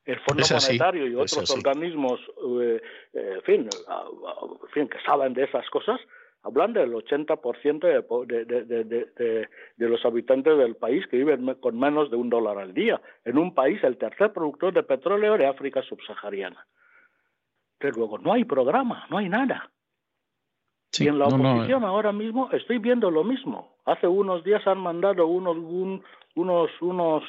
El 0.05 0.19
Fondo 0.21 0.43
Monetario 0.51 1.05
y 1.05 1.13
otros 1.13 1.51
organismos, 1.51 2.19
eh, 2.61 2.81
eh, 3.13 3.33
en, 3.35 3.41
fin, 3.43 3.69
en 3.69 4.69
fin, 4.69 4.87
que 4.89 4.99
saben 5.01 5.35
de 5.35 5.43
esas 5.43 5.69
cosas, 5.69 6.01
hablan 6.45 6.73
del 6.73 6.93
80% 6.93 7.79
de, 8.27 8.45
de, 8.45 8.83
de, 8.83 9.47
de, 9.77 9.89
los 9.89 10.05
habitantes 10.05 10.57
del 10.57 10.75
país 10.75 11.05
que 11.07 11.17
viven 11.17 11.55
con 11.55 11.79
menos 11.79 12.11
de 12.11 12.17
un 12.17 12.29
dólar 12.29 12.59
al 12.59 12.73
día, 12.73 13.01
en 13.23 13.39
un 13.39 13.55
país 13.55 13.83
el 13.83 13.97
tercer 13.97 14.31
productor 14.31 14.73
de 14.73 14.83
petróleo 14.83 15.37
de 15.37 15.47
África 15.47 15.81
subsahariana. 15.81 16.67
Pero 17.79 17.97
luego 17.97 18.19
no 18.19 18.33
hay 18.33 18.45
programa, 18.45 19.07
no 19.09 19.17
hay 19.17 19.27
nada. 19.27 19.71
y 20.97 21.07
en 21.07 21.17
la 21.17 21.25
oposición 21.25 21.83
ahora 21.83 22.11
mismo 22.11 22.49
estoy 22.51 22.77
viendo 22.77 23.09
lo 23.09 23.23
mismo. 23.23 23.77
Hace 23.85 24.07
unos 24.07 24.43
días 24.43 24.65
han 24.67 24.77
mandado 24.77 25.25
unos, 25.25 25.57
unos, 26.35 26.69
unos, 26.79 27.23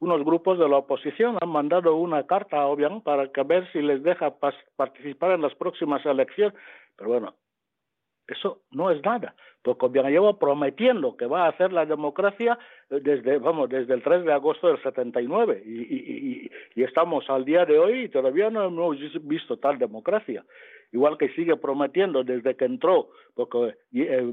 unos 0.00 0.24
grupos 0.24 0.58
de 0.58 0.68
la 0.68 0.76
oposición, 0.76 1.38
han 1.40 1.48
mandado 1.48 1.96
una 1.96 2.26
carta 2.26 2.58
a 2.58 2.66
Obiang 2.66 3.00
para 3.00 3.28
que 3.32 3.42
ver 3.44 3.70
si 3.72 3.80
les 3.80 4.02
deja 4.02 4.34
participar 4.76 5.32
en 5.32 5.40
las 5.40 5.54
próximas 5.54 6.04
elecciones. 6.04 6.54
Pero 6.96 7.10
bueno, 7.10 7.34
eso 8.26 8.62
no 8.70 8.90
es 8.90 9.02
nada, 9.04 9.34
porque 9.62 9.88
bien 9.88 10.06
llevo 10.06 10.38
prometiendo 10.38 11.16
que 11.16 11.26
va 11.26 11.44
a 11.44 11.48
hacer 11.48 11.72
la 11.72 11.84
democracia 11.84 12.58
eh, 12.90 13.00
desde, 13.02 13.38
vamos, 13.38 13.68
desde 13.68 13.94
el 13.94 14.02
3 14.02 14.24
de 14.24 14.32
agosto 14.32 14.68
del 14.68 14.82
79 14.82 15.62
y, 15.64 15.70
y, 15.70 16.50
y, 16.74 16.82
estamos 16.82 17.28
al 17.28 17.44
día 17.44 17.64
de 17.64 17.78
hoy 17.78 18.04
y 18.04 18.08
todavía 18.08 18.50
no 18.50 18.64
hemos 18.64 18.98
visto 19.22 19.58
tal 19.58 19.78
democracia. 19.78 20.44
Igual 20.92 21.18
que 21.18 21.28
sigue 21.30 21.56
prometiendo 21.56 22.22
desde 22.22 22.54
que 22.54 22.66
entró, 22.66 23.08
porque 23.34 23.76
eh, 23.94 24.32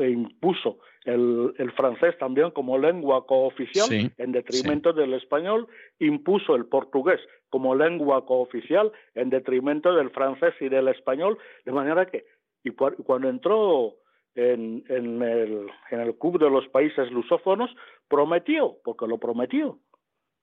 eh, 0.00 0.10
impuso 0.10 0.78
el, 1.04 1.52
el, 1.58 1.72
francés 1.72 2.16
también 2.18 2.52
como 2.52 2.78
lengua 2.78 3.26
cooficial 3.26 4.12
en 4.16 4.32
detrimento 4.32 4.92
del 4.92 5.14
español, 5.14 5.66
impuso 5.98 6.54
el 6.54 6.66
portugués 6.66 7.20
como 7.52 7.74
lengua 7.74 8.24
cooficial 8.24 8.92
en 9.14 9.28
detrimento 9.28 9.92
del 9.94 10.10
francés 10.10 10.54
y 10.60 10.68
del 10.68 10.88
español, 10.88 11.36
de 11.64 11.72
manera 11.72 12.06
que 12.06 12.24
y 12.64 12.70
cuando 12.70 13.28
entró 13.28 13.94
en, 14.34 14.84
en, 14.88 15.22
el, 15.22 15.70
en 15.90 16.00
el 16.00 16.16
Club 16.16 16.38
de 16.38 16.50
los 16.50 16.66
Países 16.68 17.10
Lusófonos, 17.10 17.70
prometió, 18.08 18.76
porque 18.84 19.06
lo 19.06 19.18
prometió, 19.18 19.78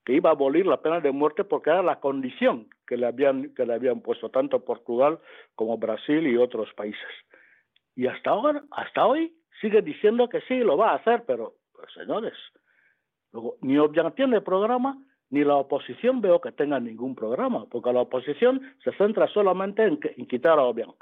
que 0.06 0.14
iba 0.14 0.30
a 0.30 0.34
abolir 0.34 0.66
la 0.66 0.82
pena 0.82 1.00
de 1.00 1.12
muerte 1.12 1.44
porque 1.44 1.70
era 1.70 1.84
la 1.84 2.00
condición 2.00 2.68
que 2.88 2.98
le 2.98 3.08
habían, 3.08 3.54
que 3.54 3.66
le 3.66 3.74
habían 3.74 4.02
puesto 4.02 4.30
tanto 4.30 4.64
Portugal 4.64 5.20
como 5.56 5.78
Brasil 5.78 6.26
y 6.28 6.38
otros 6.38 6.74
países. 6.74 7.10
Y 7.96 8.08
hasta 8.08 8.30
ahora, 8.32 8.64
hasta 8.72 9.06
hoy, 9.06 9.34
sigue 9.62 9.82
diciendo 9.82 10.30
que 10.30 10.42
sí, 10.42 10.60
lo 10.60 10.78
va 10.78 10.92
a 10.92 10.96
hacer, 10.96 11.24
pero, 11.28 11.56
pues, 11.74 11.92
señores, 11.94 12.34
luego, 13.32 13.56
ni 13.62 13.78
Obiang 13.78 14.14
tiene 14.16 14.42
programa, 14.42 14.98
ni 15.30 15.44
la 15.44 15.58
oposición 15.58 16.22
veo 16.22 16.42
que 16.42 16.52
tenga 16.52 16.80
ningún 16.80 17.14
programa, 17.14 17.66
porque 17.70 17.94
la 17.94 18.02
oposición 18.02 18.62
se 18.84 18.92
centra 18.94 19.28
solamente 19.28 19.84
en, 19.84 20.00
en 20.18 20.26
quitar 20.28 20.58
a 20.58 20.64
Obiang. 20.64 20.94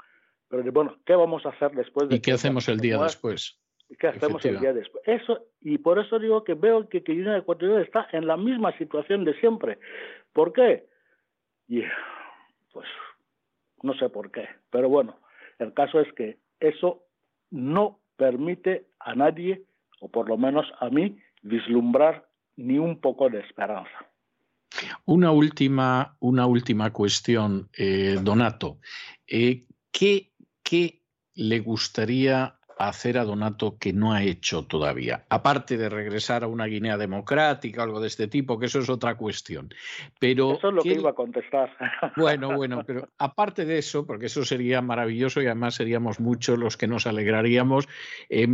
Pero 0.48 0.72
bueno, 0.72 0.96
¿qué 1.04 1.14
vamos 1.14 1.44
a 1.46 1.50
hacer 1.50 1.72
después? 1.72 2.08
De 2.08 2.16
¿Y 2.16 2.20
qué 2.20 2.32
hacemos 2.32 2.68
el 2.68 2.78
día 2.78 2.98
después? 2.98 3.58
¿Qué 3.98 4.08
hacemos 4.08 4.44
el 4.44 4.60
día 4.60 4.72
después? 4.72 5.02
Eso, 5.06 5.46
y 5.60 5.78
por 5.78 5.98
eso 5.98 6.18
digo 6.18 6.44
que 6.44 6.54
veo 6.54 6.88
que, 6.88 7.02
que 7.02 7.12
Guinea 7.12 7.38
Ecuatorial 7.38 7.82
está 7.82 8.06
en 8.12 8.26
la 8.26 8.36
misma 8.36 8.76
situación 8.76 9.24
de 9.24 9.38
siempre. 9.40 9.78
¿Por 10.32 10.52
qué? 10.52 10.86
Y, 11.68 11.82
pues 12.72 12.86
no 13.82 13.94
sé 13.94 14.08
por 14.08 14.30
qué. 14.30 14.48
Pero 14.70 14.88
bueno, 14.88 15.18
el 15.58 15.72
caso 15.72 16.00
es 16.00 16.12
que 16.14 16.38
eso 16.60 17.04
no 17.50 18.00
permite 18.16 18.88
a 19.00 19.14
nadie, 19.14 19.64
o 20.00 20.08
por 20.08 20.28
lo 20.28 20.36
menos 20.36 20.66
a 20.80 20.90
mí, 20.90 21.18
vislumbrar 21.42 22.28
ni 22.56 22.78
un 22.78 23.00
poco 23.00 23.30
de 23.30 23.40
esperanza. 23.40 23.90
Una 25.06 25.30
última, 25.30 26.16
una 26.20 26.46
última 26.46 26.92
cuestión, 26.92 27.68
eh, 27.76 28.16
Donato. 28.20 28.78
Eh, 29.26 29.64
¿Qué 29.90 30.27
¿qué 30.68 31.00
le 31.34 31.60
gustaría 31.60 32.58
hacer 32.78 33.16
a 33.16 33.24
Donato 33.24 33.78
que 33.78 33.94
no 33.94 34.12
ha 34.12 34.22
hecho 34.22 34.64
todavía? 34.64 35.24
Aparte 35.30 35.78
de 35.78 35.88
regresar 35.88 36.44
a 36.44 36.46
una 36.46 36.66
Guinea 36.66 36.98
democrática, 36.98 37.82
algo 37.82 38.00
de 38.00 38.08
este 38.08 38.28
tipo, 38.28 38.58
que 38.58 38.66
eso 38.66 38.80
es 38.80 38.90
otra 38.90 39.14
cuestión. 39.14 39.72
Pero 40.20 40.58
eso 40.58 40.68
es 40.68 40.74
lo 40.74 40.82
que 40.82 40.92
iba 40.92 41.10
a 41.10 41.14
contestar. 41.14 41.74
Bueno, 42.16 42.54
bueno, 42.54 42.84
pero 42.86 43.08
aparte 43.16 43.64
de 43.64 43.78
eso, 43.78 44.06
porque 44.06 44.26
eso 44.26 44.44
sería 44.44 44.82
maravilloso 44.82 45.40
y 45.40 45.46
además 45.46 45.76
seríamos 45.76 46.20
muchos 46.20 46.58
los 46.58 46.76
que 46.76 46.86
nos 46.86 47.06
alegraríamos. 47.06 47.88
Eh, 48.28 48.46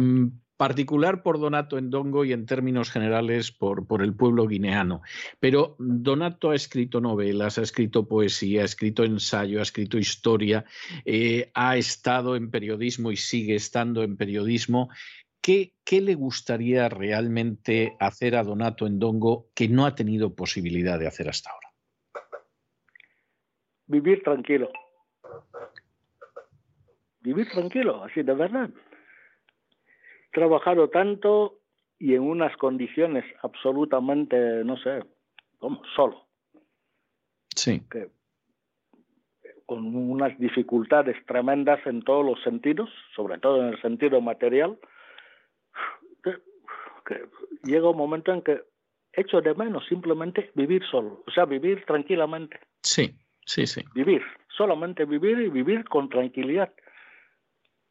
particular 0.57 1.23
por 1.23 1.41
Donato 1.41 1.79
Endongo 1.79 2.25
y 2.25 2.33
en 2.33 2.47
términos 2.47 2.91
generales 2.91 3.51
por, 3.51 3.85
el 4.03 4.15
pueblo 4.15 4.47
guineano. 4.47 5.03
Pero 5.41 5.77
Donato 5.79 6.51
ha 6.51 6.55
escrito 6.55 7.01
novelas, 7.01 7.59
ha 7.59 7.63
escrito 7.63 8.07
poesía, 8.07 8.63
ha 8.63 8.65
escrito 8.65 9.05
ensayo, 9.05 9.59
ha 9.59 9.63
escrito 9.63 9.99
historia, 9.99 10.65
eh, 11.05 11.51
ha 11.55 11.77
estado 11.77 12.37
en 12.37 12.51
periodismo 12.51 13.11
y 13.11 13.17
sigue 13.17 13.57
estando 13.57 14.03
en 14.03 14.17
periodismo. 14.17 14.91
¿Qué, 15.41 15.75
¿Qué, 15.85 16.01
le 16.01 16.15
gustaría 16.15 16.89
realmente 16.89 17.97
hacer 18.01 18.37
a 18.37 18.45
Donato 18.45 18.87
Endongo 18.87 19.49
que 19.55 19.69
no 19.69 19.85
ha 19.85 19.95
tenido 19.95 20.35
posibilidad 20.35 20.99
de 20.99 21.07
hacer 21.07 21.29
hasta 21.29 21.51
ahora? 21.51 21.69
Vivir 23.87 24.23
tranquilo. 24.23 24.71
Vivir 27.21 27.49
tranquilo, 27.51 28.05
así 28.05 28.23
de 28.23 28.35
verdad 28.35 28.71
trabajado 30.35 30.91
tanto 30.91 31.61
y 31.99 32.15
en 32.15 32.23
unas 32.23 32.55
condiciones 32.59 33.25
absolutamente, 33.43 34.37
no 34.65 34.77
sé, 34.77 35.03
como 35.59 35.81
solo. 35.97 36.27
Sí. 37.55 37.81
Que, 37.91 38.09
con 39.65 39.97
unas 39.97 40.39
dificultades 40.39 41.17
tremendas 41.27 41.81
en 41.87 42.03
todos 42.03 42.25
los 42.25 42.43
sentidos, 42.43 42.91
sobre 43.17 43.39
todo 43.39 43.63
en 43.63 43.69
el 43.69 43.81
sentido 43.81 44.21
material, 44.21 44.79
que, 46.23 46.37
que 47.07 47.27
llega 47.63 47.89
un 47.89 47.97
momento 47.97 48.33
en 48.33 48.43
que 48.43 48.61
echo 49.13 49.41
de 49.41 49.55
menos 49.55 49.87
simplemente 49.89 50.51
vivir 50.55 50.83
solo, 50.91 51.23
o 51.27 51.31
sea, 51.31 51.45
vivir 51.45 51.85
tranquilamente. 51.87 52.61
Sí, 52.83 53.17
sí, 53.47 53.67
sí. 53.67 53.83
Vivir, 53.95 54.23
solamente 54.57 55.05
vivir 55.05 55.39
y 55.39 55.49
vivir 55.49 55.85
con 55.85 56.09
tranquilidad. 56.09 56.73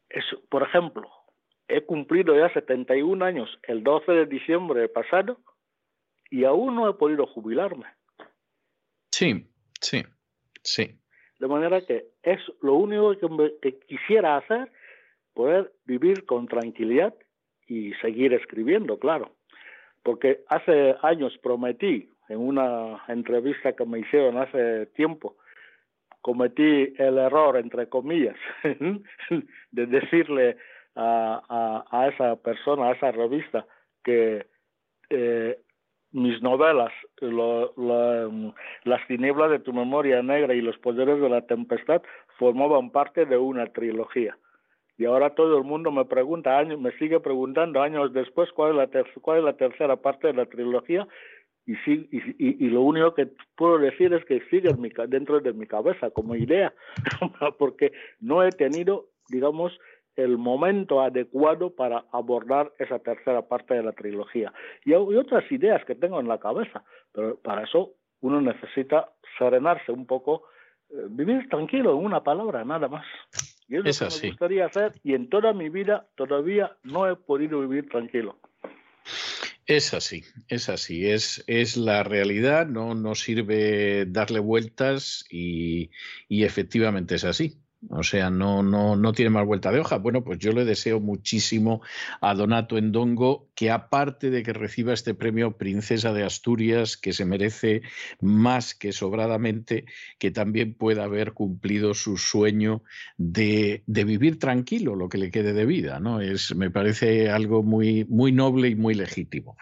Es, 0.08 0.24
por 0.48 0.62
ejemplo, 0.62 1.10
he 1.68 1.82
cumplido 1.82 2.36
ya 2.36 2.52
71 2.52 3.24
años 3.24 3.58
el 3.64 3.82
12 3.82 4.12
de 4.12 4.26
diciembre 4.26 4.88
pasado 4.88 5.38
y 6.30 6.44
aún 6.44 6.74
no 6.74 6.88
he 6.88 6.94
podido 6.94 7.26
jubilarme. 7.26 7.86
Sí, 9.10 9.46
sí, 9.80 10.02
sí. 10.62 10.98
De 11.38 11.48
manera 11.48 11.80
que 11.80 12.06
es 12.22 12.40
lo 12.60 12.74
único 12.74 13.14
que, 13.60 13.78
quisiera 13.80 14.36
hacer, 14.36 14.70
poder 15.34 15.72
vivir 15.84 16.24
con 16.26 16.46
tranquilidad 16.46 17.14
y 17.66 17.92
seguir 17.94 18.32
escribiendo, 18.34 18.98
claro. 18.98 19.36
Porque 20.02 20.40
hace 20.48 20.96
años 21.02 21.36
prometí 21.42 22.08
en 22.28 22.38
una 22.38 23.04
entrevista 23.08 23.74
que 23.74 23.84
me 23.84 24.00
hicieron 24.00 24.38
hace 24.38 24.86
tiempo 24.86 25.36
cometí 26.24 26.94
el 26.96 27.18
error, 27.18 27.58
entre 27.58 27.86
comillas, 27.90 28.36
de 29.72 29.86
decirle 29.86 30.56
a, 30.96 32.10
esa 32.12 32.36
persona, 32.36 32.88
a 32.88 32.92
esa 32.92 33.10
revista, 33.12 33.66
que 34.02 34.46
eh, 35.10 35.58
mis 36.12 36.40
novelas, 36.42 36.92
Las 38.84 39.06
tinieblas 39.08 39.50
de 39.50 39.58
tu 39.58 39.72
memoria 39.72 40.22
negra 40.22 40.54
y 40.54 40.60
Los 40.60 40.78
poderes 40.78 41.20
de 41.20 41.28
la 41.28 41.42
tempestad, 41.42 42.02
formaban 42.38 42.90
parte 42.90 43.26
de 43.26 43.36
una 43.36 43.66
trilogía. 43.66 44.36
Y 44.96 45.06
ahora 45.06 45.34
todo 45.34 45.58
el 45.58 45.64
mundo 45.64 45.90
me 45.90 46.04
pregunta, 46.04 46.62
me 46.64 46.92
sigue 46.92 47.18
preguntando 47.18 47.82
años 47.82 48.12
después 48.12 48.50
cuál 48.52 48.70
es 48.70 48.76
la, 49.44 49.52
tercera 49.56 49.96
parte 49.96 50.28
de 50.28 50.34
la 50.34 50.46
trilogía 50.46 51.08
y, 51.66 52.68
lo 52.68 52.82
único 52.82 53.14
que 53.14 53.28
puedo 53.56 53.78
decir 53.78 54.12
es 54.12 54.24
que 54.26 54.40
sigue 54.50 54.70
en 54.70 54.80
mi, 54.80 54.90
dentro 55.08 55.40
de 55.40 55.52
mi 55.52 55.66
cabeza 55.66 56.10
como 56.10 56.36
idea, 56.36 56.74
porque 57.58 57.92
no 58.20 58.42
he 58.42 58.50
tenido, 58.50 59.06
digamos, 59.30 59.78
el 60.16 60.38
momento 60.38 61.00
adecuado 61.00 61.74
para 61.74 62.04
abordar 62.12 62.72
esa 62.78 62.98
tercera 62.98 63.42
parte 63.42 63.74
de 63.74 63.82
la 63.82 63.92
trilogía. 63.92 64.52
Y 64.84 64.92
hay 64.92 65.16
otras 65.16 65.50
ideas 65.50 65.84
que 65.84 65.94
tengo 65.94 66.20
en 66.20 66.28
la 66.28 66.38
cabeza, 66.38 66.84
pero 67.12 67.36
para 67.36 67.64
eso 67.64 67.94
uno 68.20 68.40
necesita 68.40 69.10
serenarse 69.38 69.92
un 69.92 70.06
poco, 70.06 70.44
eh, 70.90 70.94
vivir 71.10 71.48
tranquilo, 71.48 71.98
en 71.98 72.04
una 72.04 72.22
palabra, 72.22 72.64
nada 72.64 72.88
más. 72.88 73.04
Y 73.68 73.76
es 73.76 74.00
lo 74.00 74.08
que 74.08 74.14
me 74.22 74.28
gustaría 74.30 74.66
hacer 74.66 74.92
y 75.02 75.14
en 75.14 75.28
toda 75.28 75.52
mi 75.52 75.68
vida 75.68 76.06
todavía 76.16 76.76
no 76.82 77.08
he 77.08 77.16
podido 77.16 77.60
vivir 77.60 77.88
tranquilo. 77.88 78.38
Es 79.66 79.94
así, 79.94 80.22
es 80.48 80.68
así, 80.68 81.08
es, 81.08 81.42
es 81.46 81.78
la 81.78 82.02
realidad, 82.02 82.66
no, 82.66 82.94
no 82.94 83.14
sirve 83.14 84.04
darle 84.06 84.38
vueltas 84.38 85.24
y, 85.30 85.90
y 86.28 86.44
efectivamente 86.44 87.14
es 87.14 87.24
así. 87.24 87.63
O 87.90 88.02
sea, 88.02 88.30
no, 88.30 88.62
no, 88.62 88.96
no 88.96 89.12
tiene 89.12 89.30
más 89.30 89.46
vuelta 89.46 89.70
de 89.70 89.80
hoja. 89.80 89.98
Bueno, 89.98 90.24
pues 90.24 90.38
yo 90.38 90.52
le 90.52 90.64
deseo 90.64 91.00
muchísimo 91.00 91.82
a 92.20 92.34
Donato 92.34 92.78
Endongo 92.78 93.48
que 93.54 93.70
aparte 93.70 94.30
de 94.30 94.42
que 94.42 94.52
reciba 94.52 94.92
este 94.92 95.14
premio 95.14 95.56
Princesa 95.56 96.12
de 96.12 96.24
Asturias, 96.24 96.96
que 96.96 97.12
se 97.12 97.24
merece 97.24 97.82
más 98.20 98.74
que 98.74 98.92
sobradamente, 98.92 99.84
que 100.18 100.30
también 100.30 100.74
pueda 100.74 101.04
haber 101.04 101.32
cumplido 101.32 101.94
su 101.94 102.16
sueño 102.16 102.82
de, 103.16 103.82
de 103.86 104.04
vivir 104.04 104.38
tranquilo 104.38 104.96
lo 104.96 105.08
que 105.08 105.18
le 105.18 105.30
quede 105.30 105.52
de 105.52 105.66
vida. 105.66 106.00
¿no? 106.00 106.20
Es, 106.20 106.54
me 106.54 106.70
parece 106.70 107.30
algo 107.30 107.62
muy, 107.62 108.04
muy 108.06 108.32
noble 108.32 108.68
y 108.68 108.74
muy 108.74 108.94
legítimo. 108.94 109.56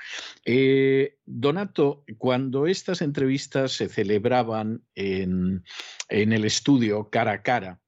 Eh, 0.44 1.16
Donato, 1.24 2.04
cuando 2.18 2.66
estas 2.66 3.02
entrevistas 3.02 3.72
se 3.72 3.88
celebraban 3.88 4.82
en, 4.94 5.64
en 6.08 6.32
el 6.32 6.44
estudio 6.44 7.10
cara 7.10 7.32
a 7.32 7.42
cara, 7.42 7.81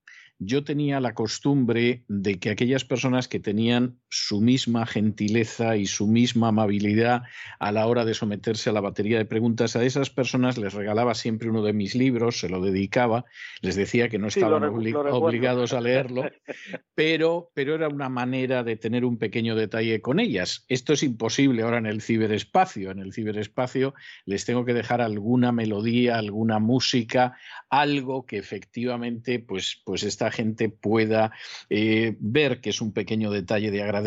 yo 0.45 0.65
tenía 0.65 1.01
la 1.01 1.15
costumbre 1.15 2.05
de 2.09 2.39
que 2.39 2.51
aquellas 2.51 2.85
personas 2.85 3.29
que 3.29 3.41
tenían 3.41 3.99
su 4.15 4.41
misma 4.41 4.87
gentileza 4.87 5.77
y 5.77 5.87
su 5.87 6.07
misma 6.07 6.49
amabilidad 6.49 7.25
a 7.59 7.73
la 7.73 7.87
hora 7.89 8.05
de 8.05 8.15
someterse 8.15 8.71
a 8.71 8.73
la 8.73 8.81
batería 8.81 9.19
de 9.19 9.25
preguntas, 9.25 9.75
a 9.75 9.85
esas 9.85 10.09
personas 10.09 10.57
les 10.57 10.73
regalaba 10.73 11.15
siempre 11.15 11.51
uno 11.51 11.63
de 11.63 11.73
mis 11.73 11.97
libros, 11.97 12.39
se 12.39 12.49
lo 12.49 12.61
dedicaba, 12.61 13.25
les 13.61 13.75
decía 13.75 14.09
que 14.09 14.21
no 14.21 14.29
estaban 14.29 14.63
obligados 14.63 15.73
a 15.73 15.81
leerlo, 15.81 16.23
pero, 16.95 17.51
pero 17.55 17.75
era 17.75 17.89
una 17.89 18.09
manera 18.09 18.63
de 18.63 18.77
tener 18.77 19.05
un 19.05 19.19
pequeño 19.19 19.57
detalle 19.57 20.01
con 20.01 20.21
ellas. 20.21 20.65
Esto 20.69 20.93
es 20.93 21.03
imposible 21.03 21.63
ahora 21.63 21.79
en 21.79 21.87
el 21.87 22.01
ciberespacio. 22.01 22.93
En 22.93 23.01
el 23.01 23.13
ciberespacio 23.13 23.95
les 24.27 24.45
tengo 24.45 24.65
que 24.65 24.75
dejar 24.75 25.01
alguna 25.01 25.51
melodía, 25.51 26.19
alguna 26.19 26.61
música, 26.61 27.37
algo 27.69 28.27
que 28.27 28.39
efectivamente 28.39 29.41
pues, 29.41 29.83
pues 29.85 30.05
está 30.05 30.31
gente 30.31 30.69
pueda 30.69 31.33
eh, 31.69 32.17
ver 32.21 32.61
que 32.61 32.71
es 32.71 32.81
un 32.81 32.93
pequeño 32.93 33.33
detalle 33.33 33.73
de 33.73 33.83
agradecimiento 33.83 34.04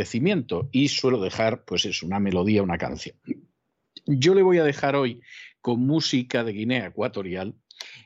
y 0.72 0.88
suelo 0.90 1.22
dejar, 1.22 1.64
pues 1.65 1.86
es 1.86 2.03
una 2.03 2.19
melodía, 2.19 2.64
una 2.64 2.78
canción. 2.78 3.15
Yo 4.06 4.34
le 4.36 4.41
voy 4.41 4.57
a 4.57 4.64
dejar 4.64 4.95
hoy 4.95 5.22
con 5.61 5.86
música 5.86 6.44
de 6.44 6.53
Guinea 6.53 6.88
Ecuatorial 6.88 7.56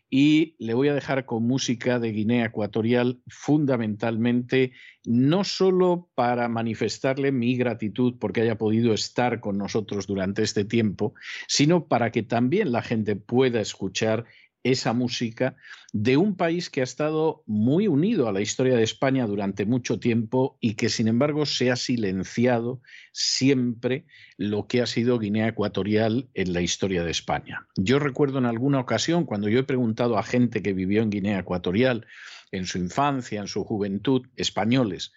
y 0.10 0.56
le 0.60 0.74
voy 0.74 0.90
a 0.90 0.94
dejar 0.94 1.26
con 1.26 1.44
música 1.44 2.00
de 2.00 2.12
Guinea 2.12 2.46
Ecuatorial 2.46 3.22
fundamentalmente 3.28 4.74
no 5.06 5.44
solo 5.44 6.10
para 6.16 6.50
manifestarle 6.50 7.32
mi 7.32 7.56
gratitud 7.56 8.16
porque 8.20 8.42
haya 8.42 8.58
podido 8.58 8.94
estar 8.94 9.40
con 9.40 9.58
nosotros 9.58 10.08
durante 10.08 10.44
este 10.44 10.66
tiempo, 10.66 11.14
sino 11.48 11.88
para 11.88 12.12
que 12.12 12.24
también 12.24 12.72
la 12.72 12.82
gente 12.82 13.16
pueda 13.16 13.62
escuchar 13.62 14.26
esa 14.64 14.94
música 14.94 15.56
de 15.92 16.18
un 16.18 16.36
país 16.36 16.70
que 16.70 16.82
ha 16.82 16.84
estado 16.84 17.44
muy 17.46 17.88
unido 17.88 18.28
a 18.28 18.32
la 18.32 18.42
historia 18.42 18.76
de 18.76 18.84
España 18.84 19.26
durante 19.26 19.66
mucho 19.66 20.00
tiempo 20.00 20.58
y 20.60 20.76
que 20.76 20.90
sin 20.90 21.08
embargo 21.08 21.46
se 21.46 21.72
ha 21.72 21.76
silenciado 21.76 22.82
siempre 23.12 24.06
lo 24.38 24.68
que 24.68 24.82
ha 24.82 24.86
sido 24.86 25.20
Guinea 25.20 25.50
Ecuatorial 25.50 26.30
en 26.34 26.54
la 26.54 26.62
historia 26.62 27.04
de 27.04 27.12
España. 27.12 27.68
Yo 27.76 28.00
recuerdo 28.00 28.38
en 28.38 28.46
alguna 28.46 28.80
ocasión 28.80 29.26
cuando 29.26 29.50
yo 29.50 29.60
he 29.60 29.64
preguntado 29.64 30.18
a 30.18 30.24
gente 30.24 30.62
que 30.62 30.74
vivió 30.74 31.02
en 31.02 31.10
Guinea 31.10 31.40
Ecuatorial 31.40 32.06
en 32.52 32.66
su 32.66 32.78
infancia, 32.78 33.40
en 33.40 33.48
su 33.48 33.64
juventud, 33.64 34.28
españoles, 34.36 35.14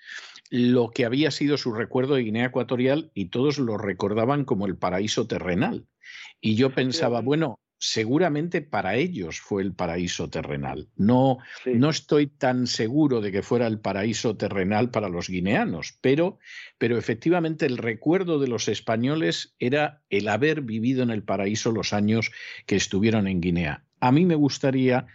lo 0.51 0.91
que 0.91 1.05
había 1.05 1.31
sido 1.31 1.57
su 1.57 1.73
recuerdo 1.73 2.15
de 2.15 2.23
Guinea 2.23 2.47
Ecuatorial 2.47 3.11
y 3.15 3.27
todos 3.27 3.59
lo 3.59 3.77
recordaban 3.77 4.45
como 4.45 4.66
el 4.66 4.77
paraíso 4.77 5.27
terrenal. 5.27 5.87
Y 6.41 6.55
yo 6.55 6.75
pensaba, 6.75 7.21
bueno, 7.21 7.59
seguramente 7.86 8.62
para 8.62 8.97
ellos 8.97 9.40
fue 9.40 9.62
el 9.62 9.74
paraíso 9.74 10.31
terrenal. 10.31 10.89
No, 10.97 11.39
no 11.66 11.90
estoy 11.90 12.28
tan 12.28 12.66
seguro 12.66 13.20
de 13.20 13.31
que 13.31 13.43
fuera 13.43 13.66
el 13.66 13.78
paraíso 13.78 14.39
terrenal 14.39 14.90
para 14.90 15.11
los 15.11 15.28
guineanos, 15.28 15.98
pero, 16.01 16.39
pero 16.78 16.97
efectivamente 16.97 17.66
el 17.66 17.77
recuerdo 17.77 18.39
de 18.39 18.48
los 18.48 18.69
españoles 18.69 19.55
era 19.59 20.02
el 20.09 20.28
haber 20.28 20.62
vivido 20.62 21.02
en 21.02 21.11
el 21.11 21.24
paraíso 21.24 21.73
los 21.73 21.93
años 21.93 22.31
que 22.65 22.77
estuvieron 22.77 23.28
en 23.28 23.43
Guinea. 23.43 23.85
A 24.01 24.12
mí 24.12 24.24
me 24.24 24.35
gustaría 24.35 25.06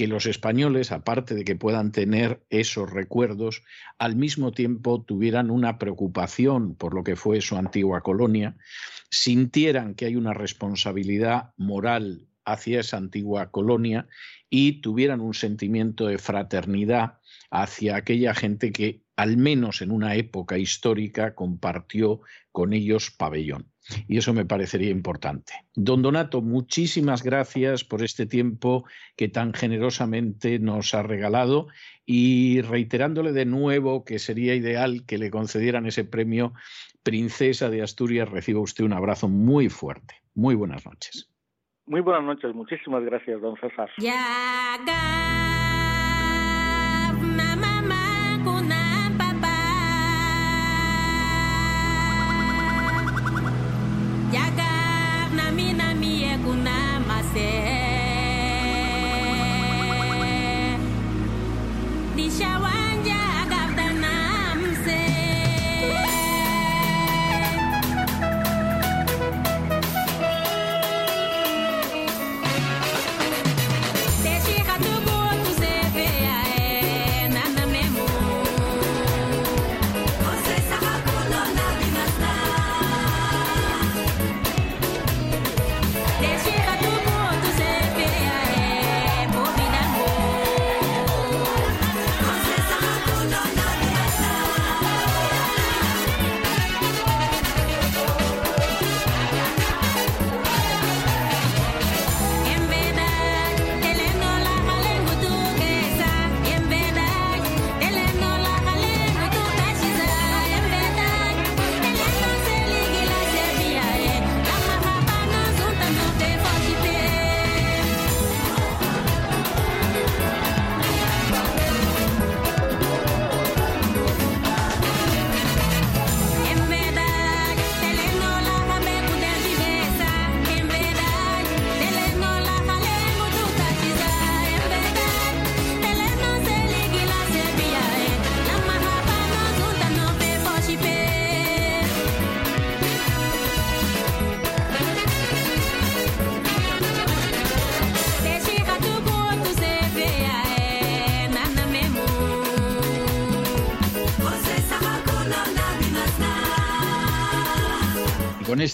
que 0.00 0.06
los 0.06 0.24
españoles, 0.24 0.92
aparte 0.92 1.34
de 1.34 1.44
que 1.44 1.56
puedan 1.56 1.92
tener 1.92 2.42
esos 2.48 2.90
recuerdos, 2.90 3.62
al 3.98 4.16
mismo 4.16 4.50
tiempo 4.50 5.02
tuvieran 5.02 5.50
una 5.50 5.78
preocupación 5.78 6.74
por 6.74 6.94
lo 6.94 7.04
que 7.04 7.16
fue 7.16 7.42
su 7.42 7.58
antigua 7.58 8.00
colonia, 8.00 8.56
sintieran 9.10 9.94
que 9.94 10.06
hay 10.06 10.16
una 10.16 10.32
responsabilidad 10.32 11.52
moral 11.58 12.30
hacia 12.46 12.80
esa 12.80 12.96
antigua 12.96 13.50
colonia 13.50 14.08
y 14.48 14.80
tuvieran 14.80 15.20
un 15.20 15.34
sentimiento 15.34 16.06
de 16.06 16.16
fraternidad 16.16 17.18
hacia 17.50 17.96
aquella 17.96 18.34
gente 18.34 18.72
que, 18.72 19.02
al 19.16 19.36
menos 19.36 19.82
en 19.82 19.90
una 19.90 20.14
época 20.14 20.56
histórica, 20.56 21.34
compartió 21.34 22.22
con 22.52 22.72
ellos 22.72 23.10
pabellón. 23.10 23.70
Y 24.08 24.18
eso 24.18 24.32
me 24.32 24.44
parecería 24.44 24.90
importante. 24.90 25.52
Don 25.74 26.02
Donato, 26.02 26.42
muchísimas 26.42 27.22
gracias 27.22 27.84
por 27.84 28.02
este 28.02 28.26
tiempo 28.26 28.84
que 29.16 29.28
tan 29.28 29.52
generosamente 29.52 30.58
nos 30.58 30.94
ha 30.94 31.02
regalado 31.02 31.68
y 32.06 32.60
reiterándole 32.62 33.32
de 33.32 33.46
nuevo 33.46 34.04
que 34.04 34.18
sería 34.18 34.54
ideal 34.54 35.04
que 35.06 35.18
le 35.18 35.30
concedieran 35.30 35.86
ese 35.86 36.04
premio 36.04 36.52
Princesa 37.02 37.70
de 37.70 37.82
Asturias, 37.82 38.28
reciba 38.28 38.60
usted 38.60 38.84
un 38.84 38.92
abrazo 38.92 39.28
muy 39.28 39.68
fuerte. 39.68 40.16
Muy 40.34 40.54
buenas 40.54 40.84
noches. 40.84 41.30
Muy 41.86 42.02
buenas 42.02 42.22
noches, 42.24 42.54
muchísimas 42.54 43.02
gracias, 43.04 43.40
don 43.40 43.56
César. 43.56 43.90
con 43.98 45.69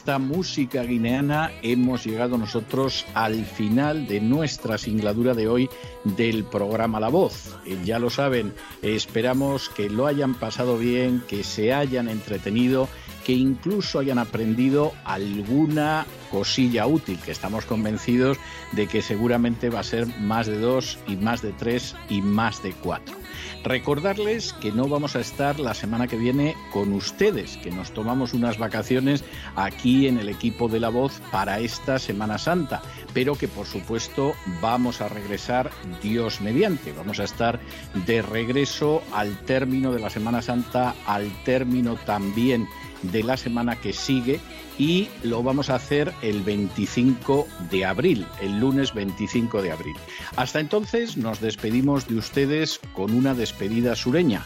esta 0.07 0.21
música 0.21 0.85
guineana 0.85 1.51
hemos 1.63 2.07
llegado 2.07 2.39
nosotros 2.39 3.05
al 3.15 3.45
final 3.45 4.07
de 4.07 4.21
nuestra 4.21 4.79
singladura 4.79 5.35
de 5.35 5.49
hoy 5.49 5.69
del 6.05 6.45
programa 6.45 7.01
La 7.01 7.09
Voz. 7.09 7.57
Eh, 7.67 7.77
ya 7.85 7.99
lo 7.99 8.09
saben, 8.09 8.55
esperamos 8.83 9.69
que 9.69 9.91
lo 9.91 10.07
hayan 10.07 10.35
pasado 10.35 10.79
bien, 10.79 11.25
que 11.27 11.43
se 11.43 11.75
hayan 11.75 12.09
entretenido 12.09 12.89
que 13.25 13.33
incluso 13.33 13.99
hayan 13.99 14.21
aprendido 14.21 14.93
alguna 15.05 16.07
cosilla 16.31 16.87
útil, 16.87 17.19
que 17.19 17.33
estamos 17.33 17.65
convencidos 17.65 18.39
de 18.71 18.87
que 18.87 19.03
seguramente 19.03 19.71
va 19.71 19.81
a 19.81 19.83
ser 19.83 20.07
más 20.21 20.47
de 20.47 20.61
dos 20.61 21.01
y 21.09 21.17
más 21.17 21.43
de 21.43 21.51
tres 21.51 21.97
y 22.09 22.23
más 22.23 22.63
de 22.63 22.75
cuatro. 22.75 23.26
Recordarles 23.65 24.53
que 24.55 24.73
no 24.73 24.89
vamos 24.89 25.17
a 25.17 25.21
estar 25.21 25.59
la 25.59 25.75
semana 25.75 26.07
que 26.07 26.17
viene 26.17 26.55
con 26.73 26.93
ustedes, 26.93 27.57
que 27.59 27.71
nos 27.71 27.93
tomamos 27.93 28.35
unas 28.35 28.59
vacaciones 28.59 29.25
aquí 29.55 30.07
en 30.07 30.19
el 30.19 30.29
equipo 30.29 30.69
de 30.69 30.81
La 30.81 30.89
Voz 30.89 31.21
para 31.31 31.61
esta 31.61 31.99
Semana 31.99 32.39
Santa, 32.39 32.83
pero 33.13 33.35
que 33.35 33.49
por 33.49 33.67
supuesto 33.67 34.35
vamos 34.61 35.01
a 35.01 35.09
regresar 35.09 35.71
Dios 36.03 36.41
mediante. 36.41 36.93
Vamos 36.93 37.21
a 37.21 37.25
estar 37.25 37.61
de 38.07 38.23
regreso 38.23 39.03
al 39.13 39.37
término 39.45 39.93
de 39.93 40.01
la 40.01 40.11
Semana 40.11 40.43
Santa, 40.43 40.95
al 41.07 41.31
término 41.45 41.97
también 41.97 42.69
de 43.03 43.23
la 43.23 43.37
semana 43.37 43.77
que 43.77 43.93
sigue 43.93 44.41
y 44.79 45.09
lo 45.23 45.43
vamos 45.43 45.71
a 45.71 45.77
hacer 45.77 46.13
el 46.23 46.43
25 46.43 47.47
de 47.71 47.85
abril, 47.85 48.27
el 48.41 48.59
lunes 48.59 48.93
25 48.95 49.63
de 49.63 49.73
abril. 49.73 49.97
Hasta 50.37 50.61
entonces 50.61 51.17
nos 51.17 51.41
despedimos 51.41 52.09
de 52.09 52.17
ustedes 52.17 52.81
con 52.95 53.13
una 53.13 53.35
despedida 53.35 53.95
sureña. 53.95 54.45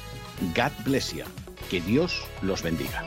God 0.55 0.73
bless 0.85 1.13
you. 1.15 1.25
Que 1.69 1.81
Dios 1.81 2.23
los 2.43 2.63
bendiga. 2.63 3.05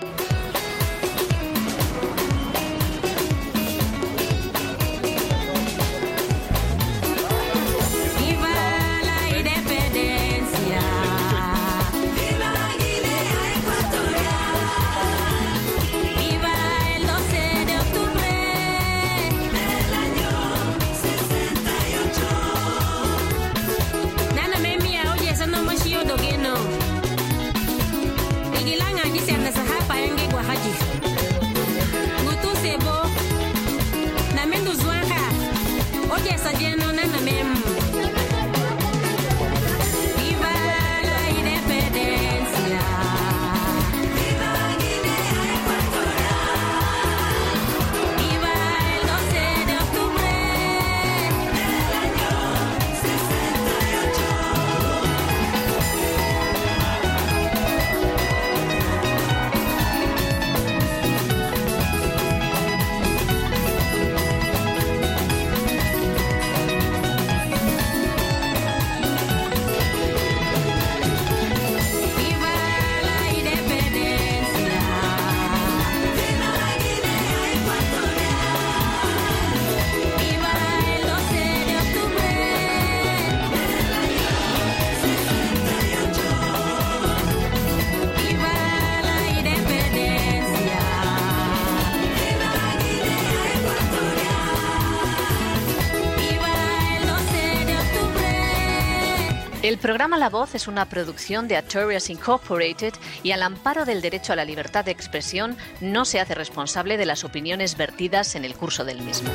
Programa 99.84 100.18
La 100.18 100.30
Voz 100.30 100.56
es 100.56 100.70
una 100.70 100.86
producción 100.86 101.50
de 101.50 101.58
Artorias 101.58 102.10
Incorporated 102.10 102.94
y 103.22 103.32
al 103.32 103.44
amparo 103.44 103.84
del 103.84 104.02
derecho 104.02 104.32
a 104.32 104.38
la 104.38 104.46
libertad 104.46 104.86
de 104.86 104.92
expresión 104.92 105.58
no 105.82 106.06
se 106.06 106.22
hace 106.22 106.36
responsable 106.36 106.96
de 106.96 107.06
las 107.06 107.26
opiniones 107.26 107.76
vertidas 107.76 108.36
en 108.36 108.46
el 108.46 108.56
curso 108.56 108.86
del 108.86 109.02
mismo. 109.02 109.30